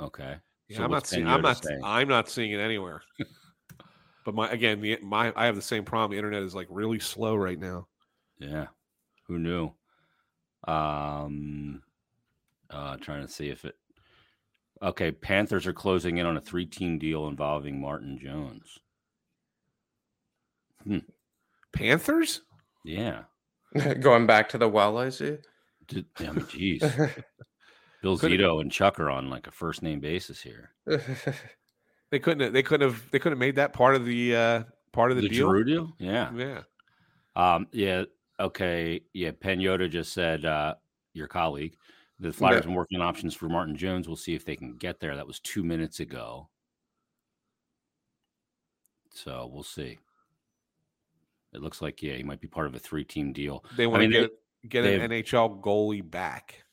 okay? 0.03 0.37
Yeah, 0.71 0.79
So 0.79 0.85
I'm 0.85 0.91
not 0.93 1.07
seeing. 1.07 1.27
I'm 1.27 1.43
not. 1.43 1.65
saying? 1.65 1.81
I'm 1.85 2.09
not 2.09 2.29
seeing 2.31 2.53
it 2.53 2.61
anywhere. 2.61 3.03
but 4.25 4.35
my 4.35 4.49
again, 4.51 4.81
the, 4.81 4.99
my 5.03 5.33
I 5.35 5.47
have 5.47 5.57
the 5.57 5.63
same 5.63 5.85
problem. 5.85 6.13
The 6.13 6.17
internet 6.19 6.45
is 6.45 6.55
like 6.55 6.69
really 6.71 7.01
slow 7.01 7.35
right 7.35 7.59
now. 7.59 7.89
Yeah. 8.39 8.67
Who 9.27 9.39
knew? 9.39 9.73
Um 10.67 11.83
uh 12.71 12.97
trying 12.99 13.27
to 13.27 13.33
see 13.33 13.49
if 13.49 13.65
it 13.65 13.75
Okay, 14.83 15.11
Panthers 15.11 15.67
are 15.67 15.75
closing 15.75 16.17
in 16.19 16.25
on 16.25 16.39
a 16.39 16.41
three-team 16.41 16.99
deal 16.99 17.27
involving 17.27 17.79
Martin 17.79 18.19
Jones. 18.19 18.79
Panthers. 21.75 22.41
Yeah. 22.83 23.25
Going 24.01 24.27
back 24.27 24.49
to 24.51 24.59
the 24.59 24.69
well, 24.69 24.97
I 24.97 25.11
see. 25.11 25.37
Did, 25.87 26.07
I 26.19 26.31
mean, 26.33 26.47
geez. 26.49 26.83
Bill 28.03 28.17
Could've- 28.19 28.37
Zito 28.39 28.61
and 28.61 28.73
Chuck 28.73 28.99
are 28.99 29.11
on 29.11 29.29
like 29.31 29.47
a 29.47 29.51
first 29.51 29.83
name 29.83 30.01
basis 30.01 30.41
here. 30.43 30.71
They 32.11 32.19
couldn't. 32.19 32.41
have- 32.41 32.53
They 32.53 32.65
couldn't 32.65 32.91
have. 32.91 33.11
They 33.13 33.21
couldn't 33.21 33.37
have 33.37 33.47
made 33.47 33.55
that 33.55 33.73
part 33.73 33.95
of 33.95 34.05
the 34.05 34.35
uh 34.35 34.63
part 34.93 35.13
of 35.13 35.17
the, 35.17 35.23
The, 35.23 35.29
deal. 35.29 35.49
Drew 35.49 35.63
deal? 35.63 35.93
Yeah. 36.01 36.33
Yeah. 36.35 36.63
Um, 37.37 37.69
yeah. 37.71 38.03
Okay. 38.41 39.03
Yeah. 39.13 39.31
Penyoda 39.31 39.89
just 39.89 40.13
said, 40.13 40.45
uh, 40.45 40.75
your 41.15 41.29
colleague, 41.29 41.77
the 42.19 42.33
Flyers 42.33 42.57
Yeah. 42.63 42.67
been 42.67 42.75
working 42.75 43.01
on 43.01 43.07
options 43.07 43.35
for 43.37 43.49
Martin 43.49 43.77
Jones. 43.77 44.09
We'll 44.09 44.17
see 44.17 44.35
if 44.35 44.45
they 44.45 44.57
can 44.57 44.75
get 44.77 44.99
there. 44.99 45.15
That 45.15 45.27
was 45.29 45.39
two 45.39 45.63
minutes 45.63 46.01
ago. 46.01 46.49
So 49.15 49.49
we'll 49.53 49.63
see. 49.63 49.99
It 51.53 51.61
looks 51.61 51.81
like, 51.83 52.03
yeah, 52.03 52.15
he 52.15 52.23
might 52.23 52.41
be 52.41 52.49
part 52.49 52.67
of 52.67 52.75
a 52.75 52.79
three 52.81 53.05
team 53.05 53.33
deal. 53.33 53.65
They 53.77 53.87
want 53.87 54.01
mean, 54.01 54.11
to 54.11 54.17
they- 54.17 54.23
get 54.23 54.69
get 54.69 54.83
they 54.83 55.01
an 55.01 55.11
NHL 55.11 55.61
goalie 55.61 56.09
back. 56.09 56.65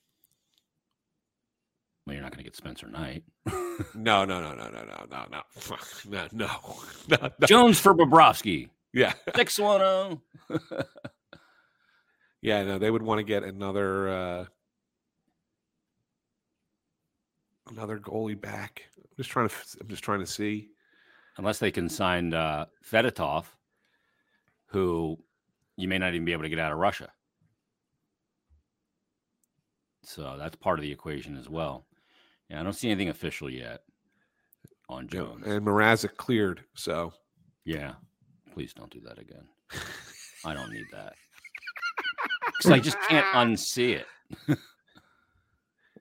Well, 2.07 2.13
you're 2.13 2.23
not 2.23 2.31
going 2.31 2.37
to 2.39 2.43
get 2.45 2.55
Spencer 2.55 2.87
Knight. 2.87 3.23
No, 3.93 4.25
no, 4.25 4.41
no, 4.41 4.55
no, 4.55 4.69
no, 4.71 4.83
no, 4.85 5.05
no, 5.07 5.25
no, 5.29 5.43
no, 6.09 6.27
no, 6.31 6.47
no, 7.11 7.19
no. 7.21 7.29
Jones 7.45 7.79
for 7.79 7.93
Bobrovsky. 7.93 8.69
Yeah, 8.91 9.13
610. 9.35 10.19
yeah. 12.41 12.63
No, 12.63 12.79
they 12.79 12.89
would 12.89 13.03
want 13.03 13.19
to 13.19 13.23
get 13.23 13.43
another 13.43 14.09
uh 14.09 14.45
another 17.69 17.99
goalie 17.99 18.39
back. 18.39 18.85
I'm 18.97 19.03
just 19.17 19.29
trying 19.29 19.47
to. 19.47 19.55
I'm 19.79 19.89
just 19.89 20.03
trying 20.03 20.21
to 20.21 20.25
see. 20.25 20.69
Unless 21.37 21.59
they 21.59 21.69
can 21.69 21.87
sign 21.87 22.33
uh, 22.33 22.65
Fedotov, 22.83 23.45
who 24.69 25.19
you 25.75 25.87
may 25.87 25.99
not 25.99 26.15
even 26.15 26.25
be 26.25 26.31
able 26.31 26.43
to 26.43 26.49
get 26.49 26.57
out 26.57 26.71
of 26.71 26.79
Russia. 26.79 27.11
So 30.01 30.35
that's 30.39 30.55
part 30.55 30.79
of 30.79 30.83
the 30.83 30.91
equation 30.91 31.37
as 31.37 31.47
well. 31.47 31.86
Yeah, 32.49 32.59
I 32.59 32.63
don't 32.63 32.73
see 32.73 32.89
anything 32.89 33.09
official 33.09 33.49
yet 33.49 33.81
on 34.89 35.07
you 35.11 35.19
know, 35.19 35.25
Jones. 35.27 35.47
And 35.47 35.65
Mrazek 35.65 36.15
cleared. 36.17 36.63
So 36.75 37.13
Yeah, 37.65 37.93
please 38.53 38.73
don't 38.73 38.91
do 38.91 39.01
that 39.01 39.19
again. 39.19 39.47
I 40.45 40.53
don't 40.53 40.71
need 40.71 40.85
that 40.91 41.13
because 42.57 42.71
I 42.71 42.79
just 42.79 42.99
can't 43.01 43.25
unsee 43.27 43.99
it. 43.99 44.57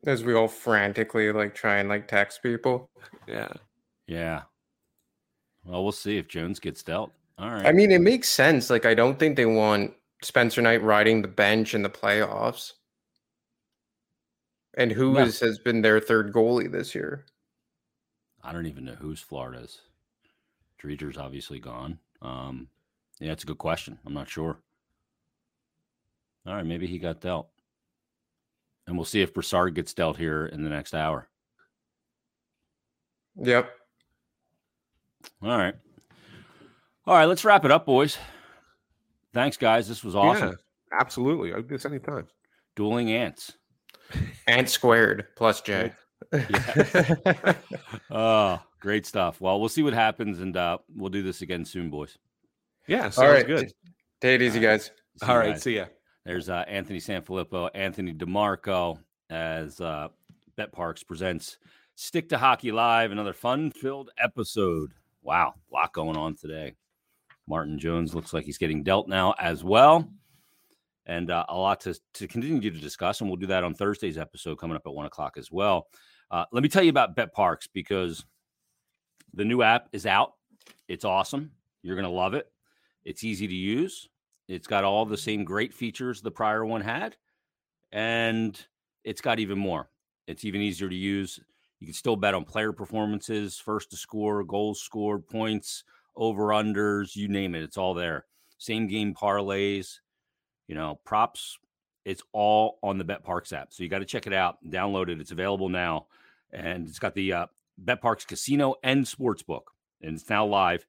As 0.07 0.23
we 0.23 0.35
all 0.35 0.49
frantically 0.49 1.33
like 1.33 1.55
try 1.55 1.79
and 1.79 1.89
like 1.89 2.07
text 2.07 2.43
people. 2.43 2.91
yeah, 3.27 3.49
Yeah. 4.07 4.43
Well, 5.65 5.83
we'll 5.83 5.93
see 5.93 6.17
if 6.17 6.29
Jones 6.29 6.61
gets 6.61 6.85
dealt. 6.85 7.13
All 7.39 7.51
right. 7.51 7.67
I 7.67 7.73
mean, 7.73 7.91
it 7.91 8.01
makes 8.01 8.29
sense. 8.29 8.71
Like, 8.71 8.87
I 8.87 8.95
don't 8.95 9.19
think 9.19 9.37
they 9.37 9.47
want 9.47 9.93
Spencer 10.23 10.63
Knight 10.63 10.83
riding 10.83 11.23
the 11.23 11.29
bench 11.29 11.75
in 11.75 11.83
the 11.83 11.91
playoffs. 11.91 12.75
And 14.77 14.93
who 14.93 15.15
No. 15.15 15.21
is, 15.21 15.41
has 15.41 15.59
been 15.59 15.81
their 15.83 16.01
third 16.01 16.33
goalie 16.33 16.71
this 16.71 16.95
year? 16.95 17.25
I 18.43 18.53
don't 18.53 18.67
even 18.67 18.85
know 18.85 18.95
who's 18.95 19.21
Florida's. 19.21 19.81
Driedger's 20.81 21.17
obviously 21.17 21.59
gone. 21.59 21.99
Um, 22.23 22.69
yeah, 23.19 23.33
it's 23.33 23.43
a 23.45 23.47
good 23.47 23.59
question. 23.59 23.99
I'm 24.07 24.13
not 24.15 24.29
sure. 24.29 24.59
All 26.47 26.55
right, 26.55 26.67
maybe 26.67 26.87
he 26.87 26.99
got 26.99 27.21
dealt. 27.21 27.49
And 28.87 28.97
we'll 28.97 29.05
see 29.05 29.23
if 29.23 29.35
Brassard 29.35 29.75
gets 29.75 29.95
dealt 29.95 30.17
here 30.17 30.47
in 30.47 30.63
the 30.63 30.71
next 30.71 30.95
hour. 30.95 31.29
Yep. 33.43 33.69
All 35.43 35.49
right. 35.59 35.75
All 37.07 37.15
right, 37.15 37.25
let's 37.25 37.45
wrap 37.45 37.65
it 37.65 37.71
up, 37.73 37.85
boys. 37.87 38.17
Thanks, 39.33 39.57
guys. 39.57 39.89
This 39.89 40.05
was 40.05 40.15
awesome. 40.15 40.51
yeah, 40.51 40.99
absolutely. 41.01 41.53
I'll 41.53 41.63
do 41.63 41.69
this 41.77 41.85
anytime. 41.85 42.29
Dueling 42.77 43.11
ants. 43.11 43.55
And 44.47 44.69
squared 44.69 45.27
plus 45.37 45.61
J. 45.61 45.93
Oh, 48.11 48.61
great 48.81 49.07
stuff. 49.07 49.41
Well, 49.41 49.59
we'll 49.61 49.69
see 49.69 49.83
what 49.83 49.93
happens, 49.93 50.41
and 50.41 50.57
uh, 50.57 50.79
we'll 50.95 51.11
do 51.11 51.23
this 51.23 51.43
again 51.43 51.65
soon, 51.65 51.91
boys. 51.91 52.17
Yeah, 52.87 53.03
sounds 53.03 53.19
All 53.19 53.29
right. 53.29 53.47
good. 53.47 53.73
Take 54.21 54.41
it 54.41 54.45
easy, 54.45 54.61
guys. 54.61 54.91
See 55.19 55.27
All 55.27 55.43
you 55.45 55.53
guys. 55.53 55.63
see 55.63 55.77
ya. 55.77 55.87
There's 56.25 56.49
uh, 56.49 56.65
Anthony 56.67 56.99
Sanfilippo, 56.99 57.71
Anthony 57.75 58.13
DeMarco 58.13 58.99
as 59.31 59.81
uh, 59.81 60.09
BetParx 60.59 61.07
presents 61.07 61.59
Stick 61.95 62.29
to 62.29 62.39
Hockey 62.39 62.73
Live, 62.73 63.11
another 63.11 63.33
fun 63.33 63.71
filled 63.71 64.11
episode. 64.19 64.93
Wow, 65.23 65.55
a 65.71 65.75
lot 65.75 65.93
going 65.93 66.17
on 66.17 66.35
today. 66.35 66.75
Martin 67.49 67.79
Jones 67.79 68.15
looks 68.15 68.33
like 68.33 68.45
he's 68.45 68.59
getting 68.59 68.83
dealt 68.83 69.09
now 69.09 69.35
as 69.39 69.65
well. 69.65 70.09
And 71.07 71.31
uh, 71.31 71.45
a 71.49 71.57
lot 71.57 71.81
to, 71.83 71.99
to 72.15 72.27
continue 72.27 72.71
to 72.71 72.79
discuss. 72.79 73.21
And 73.21 73.31
we'll 73.31 73.37
do 73.37 73.47
that 73.47 73.63
on 73.63 73.75
Thursday's 73.75 74.19
episode 74.19 74.57
coming 74.57 74.77
up 74.77 74.87
at 74.87 74.93
one 74.93 75.07
o'clock 75.07 75.37
as 75.39 75.53
well. 75.53 75.87
Uh, 76.31 76.45
let 76.53 76.63
me 76.63 76.69
tell 76.69 76.83
you 76.83 76.91
about 76.91 77.17
BetParx 77.17 77.69
because 77.73 78.25
the 79.33 79.45
new 79.45 79.63
app 79.63 79.89
is 79.93 80.07
out. 80.07 80.33
It's 80.89 81.05
awesome. 81.05 81.53
You're 81.83 81.95
going 81.95 82.05
to 82.05 82.11
love 82.11 82.35
it. 82.35 82.51
It's 83.05 83.23
easy 83.23 83.47
to 83.47 83.55
use. 83.55 84.09
It's 84.49 84.67
got 84.67 84.85
all 84.85 85.05
the 85.05 85.17
same 85.17 85.45
great 85.45 85.73
features 85.73 86.21
the 86.21 86.31
prior 86.31 86.65
one 86.65 86.81
had, 86.81 87.17
and 87.93 88.61
it's 89.05 89.21
got 89.21 89.39
even 89.39 89.59
more. 89.59 89.89
It's 90.27 90.45
even 90.45 90.61
easier 90.61 90.89
to 90.89 90.95
use. 90.95 91.41
You 91.81 91.87
can 91.87 91.95
still 91.95 92.17
bet 92.17 92.35
on 92.35 92.45
player 92.45 92.73
performances, 92.73 93.59
first 93.59 93.91
to 93.91 93.97
score, 93.97 94.43
goals 94.45 94.81
scored, 94.81 95.27
points, 95.29 95.85
over 96.17 96.47
unders, 96.49 97.15
you 97.15 97.29
name 97.29 97.55
it. 97.55 97.63
It's 97.63 97.77
all 97.77 97.95
there. 97.95 98.25
Same 98.59 98.87
game 98.87 99.15
parlays, 99.15 99.99
you 100.69 100.75
know, 100.75 100.99
props. 101.05 101.59
It's 102.05 102.23
all 102.33 102.79
on 102.83 102.99
the 102.99 103.05
BetParx 103.05 103.53
app. 103.53 103.73
So 103.73 103.83
you 103.83 103.89
got 103.89 103.99
to 103.99 104.05
check 104.05 104.27
it 104.27 104.33
out, 104.33 104.59
download 104.65 105.09
it. 105.09 105.21
It's 105.21 105.33
available 105.33 105.69
now. 105.69 106.07
And 106.53 106.87
it's 106.87 107.01
got 107.01 107.15
the 107.15 107.33
uh, 107.33 107.47
BetParx 107.83 108.27
Casino 108.27 108.77
and 108.83 109.05
Sportsbook, 109.05 109.63
and 110.03 110.15
it's 110.15 110.29
now 110.31 110.47
live. 110.47 110.87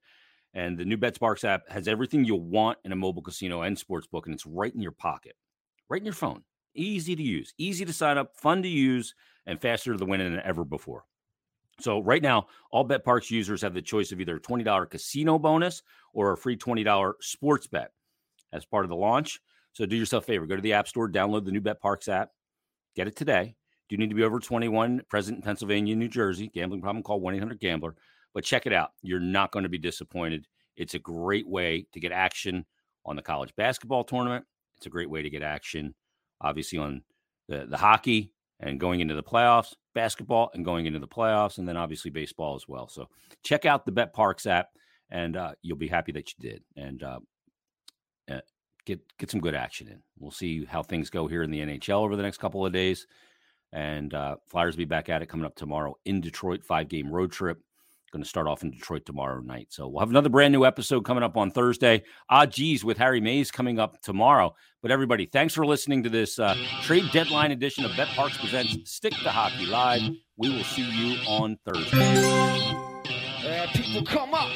And 0.54 0.78
the 0.78 0.84
new 0.84 0.96
BetSparks 0.96 1.44
app 1.44 1.68
has 1.68 1.88
everything 1.88 2.24
you'll 2.24 2.40
want 2.40 2.78
in 2.84 2.92
a 2.92 2.96
mobile 2.96 3.22
casino 3.22 3.62
and 3.62 3.78
sports 3.78 4.06
book, 4.06 4.26
and 4.26 4.34
it's 4.34 4.46
right 4.46 4.74
in 4.74 4.80
your 4.80 4.92
pocket, 4.92 5.36
right 5.88 6.00
in 6.00 6.06
your 6.06 6.14
phone. 6.14 6.42
Easy 6.74 7.14
to 7.14 7.22
use, 7.22 7.52
easy 7.58 7.84
to 7.84 7.92
sign 7.92 8.18
up, 8.18 8.36
fun 8.36 8.62
to 8.62 8.68
use, 8.68 9.14
and 9.46 9.60
faster 9.60 9.96
to 9.96 10.04
win 10.04 10.20
than 10.20 10.40
ever 10.44 10.64
before. 10.64 11.04
So 11.80 12.00
right 12.00 12.22
now, 12.22 12.46
all 12.72 12.86
BetParx 12.86 13.30
users 13.30 13.62
have 13.62 13.74
the 13.74 13.82
choice 13.82 14.10
of 14.10 14.20
either 14.20 14.36
a 14.36 14.40
$20 14.40 14.90
casino 14.90 15.38
bonus 15.38 15.82
or 16.12 16.32
a 16.32 16.36
free 16.36 16.56
$20 16.56 17.12
sports 17.20 17.66
bet 17.66 17.92
as 18.52 18.64
part 18.64 18.84
of 18.84 18.88
the 18.88 18.96
launch. 18.96 19.40
So 19.72 19.86
do 19.86 19.96
yourself 19.96 20.24
a 20.24 20.26
favor, 20.26 20.46
go 20.46 20.56
to 20.56 20.62
the 20.62 20.72
App 20.72 20.88
Store, 20.88 21.08
download 21.08 21.44
the 21.44 21.52
new 21.52 21.60
BetParx 21.60 22.08
app, 22.08 22.30
get 22.96 23.06
it 23.06 23.16
today. 23.16 23.54
Do 23.88 23.94
you 23.94 23.98
need 23.98 24.10
to 24.10 24.16
be 24.16 24.24
over 24.24 24.38
21, 24.38 25.02
present 25.08 25.36
in 25.36 25.42
Pennsylvania, 25.42 25.96
New 25.96 26.08
Jersey? 26.08 26.50
Gambling 26.52 26.82
problem, 26.82 27.02
call 27.02 27.20
1-800-GAMBLER. 27.20 27.94
But 28.34 28.44
check 28.44 28.66
it 28.66 28.72
out. 28.72 28.90
You're 29.02 29.20
not 29.20 29.52
going 29.52 29.62
to 29.62 29.68
be 29.68 29.78
disappointed. 29.78 30.46
It's 30.76 30.94
a 30.94 30.98
great 30.98 31.48
way 31.48 31.86
to 31.92 32.00
get 32.00 32.12
action 32.12 32.66
on 33.06 33.16
the 33.16 33.22
college 33.22 33.54
basketball 33.56 34.04
tournament. 34.04 34.44
It's 34.76 34.86
a 34.86 34.90
great 34.90 35.10
way 35.10 35.22
to 35.22 35.30
get 35.30 35.42
action, 35.42 35.94
obviously, 36.40 36.78
on 36.78 37.02
the, 37.48 37.66
the 37.68 37.78
hockey 37.78 38.32
and 38.60 38.78
going 38.78 39.00
into 39.00 39.14
the 39.14 39.22
playoffs, 39.22 39.74
basketball 39.94 40.50
and 40.54 40.64
going 40.64 40.86
into 40.86 40.98
the 40.98 41.08
playoffs, 41.08 41.58
and 41.58 41.66
then 41.66 41.76
obviously 41.76 42.10
baseball 42.10 42.54
as 42.54 42.68
well. 42.68 42.88
So 42.88 43.08
check 43.42 43.64
out 43.64 43.86
the 43.86 43.92
BetParx 43.92 44.46
app, 44.46 44.68
and 45.10 45.36
uh, 45.36 45.52
you'll 45.62 45.76
be 45.76 45.88
happy 45.88 46.12
that 46.12 46.32
you 46.32 46.50
did. 46.50 46.62
And 46.76 47.02
uh, 47.02 47.20
get 48.88 49.18
get 49.18 49.30
some 49.30 49.40
good 49.40 49.54
action 49.54 49.86
in. 49.86 50.02
We'll 50.18 50.30
see 50.30 50.64
how 50.64 50.82
things 50.82 51.10
go 51.10 51.28
here 51.28 51.42
in 51.42 51.50
the 51.50 51.60
NHL 51.60 52.00
over 52.02 52.16
the 52.16 52.22
next 52.22 52.38
couple 52.38 52.64
of 52.64 52.72
days. 52.72 53.06
And 53.72 54.14
uh, 54.14 54.36
Flyers 54.48 54.74
will 54.74 54.78
be 54.78 54.84
back 54.86 55.10
at 55.10 55.22
it 55.22 55.26
coming 55.26 55.44
up 55.44 55.54
tomorrow 55.54 55.94
in 56.06 56.20
Detroit, 56.20 56.64
five 56.64 56.88
game 56.88 57.10
road 57.10 57.30
trip. 57.30 57.60
Going 58.10 58.22
to 58.22 58.28
start 58.28 58.46
off 58.46 58.62
in 58.62 58.70
Detroit 58.70 59.04
tomorrow 59.04 59.42
night. 59.42 59.66
So 59.68 59.86
we'll 59.86 60.00
have 60.00 60.08
another 60.08 60.30
brand 60.30 60.52
new 60.52 60.64
episode 60.64 61.04
coming 61.04 61.22
up 61.22 61.36
on 61.36 61.50
Thursday. 61.50 62.04
Ah, 62.30 62.46
geez, 62.46 62.82
with 62.82 62.96
Harry 62.96 63.20
Mays 63.20 63.50
coming 63.50 63.78
up 63.78 64.00
tomorrow. 64.00 64.54
But 64.80 64.90
everybody, 64.90 65.26
thanks 65.26 65.52
for 65.52 65.66
listening 65.66 66.02
to 66.04 66.08
this 66.08 66.38
uh, 66.38 66.56
trade 66.84 67.04
deadline 67.12 67.50
edition 67.50 67.84
of 67.84 67.90
BetParx 67.90 68.38
Presents 68.38 68.90
Stick 68.90 69.12
to 69.12 69.30
Hockey 69.30 69.66
Live. 69.66 70.00
We 70.38 70.48
will 70.48 70.64
see 70.64 70.88
you 70.88 71.18
on 71.28 71.58
Thursday. 71.66 72.72
Uh, 73.46 73.66
people 73.74 74.02
come 74.06 74.32
up. 74.32 74.48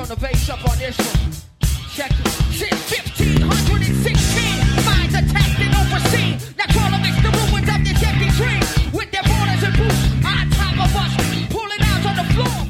turn 0.00 0.16
the 0.16 0.16
bass 0.16 0.48
up 0.48 0.64
on 0.68 0.78
this 0.78 0.96
one. 0.96 1.32
Check 1.92 2.10
it. 2.10 2.28
Since 2.56 2.90
1516, 2.90 4.84
minds 4.86 5.14
attacked 5.14 5.60
and 5.60 5.74
overseen. 5.76 6.38
Now 6.56 6.66
call 6.72 6.90
them 6.90 7.02
the 7.02 7.30
ruins 7.36 7.68
of 7.68 7.80
this 7.84 8.02
empty 8.02 8.30
dream. 8.38 8.62
With 8.92 9.10
their 9.10 9.24
borders 9.24 9.62
and 9.62 9.76
boots 9.76 10.00
on 10.24 10.50
top 10.56 10.76
of 10.84 10.96
us, 10.96 11.12
pulling 11.50 11.82
out 11.82 12.06
on 12.06 12.16
the 12.16 12.32
floor. 12.32 12.69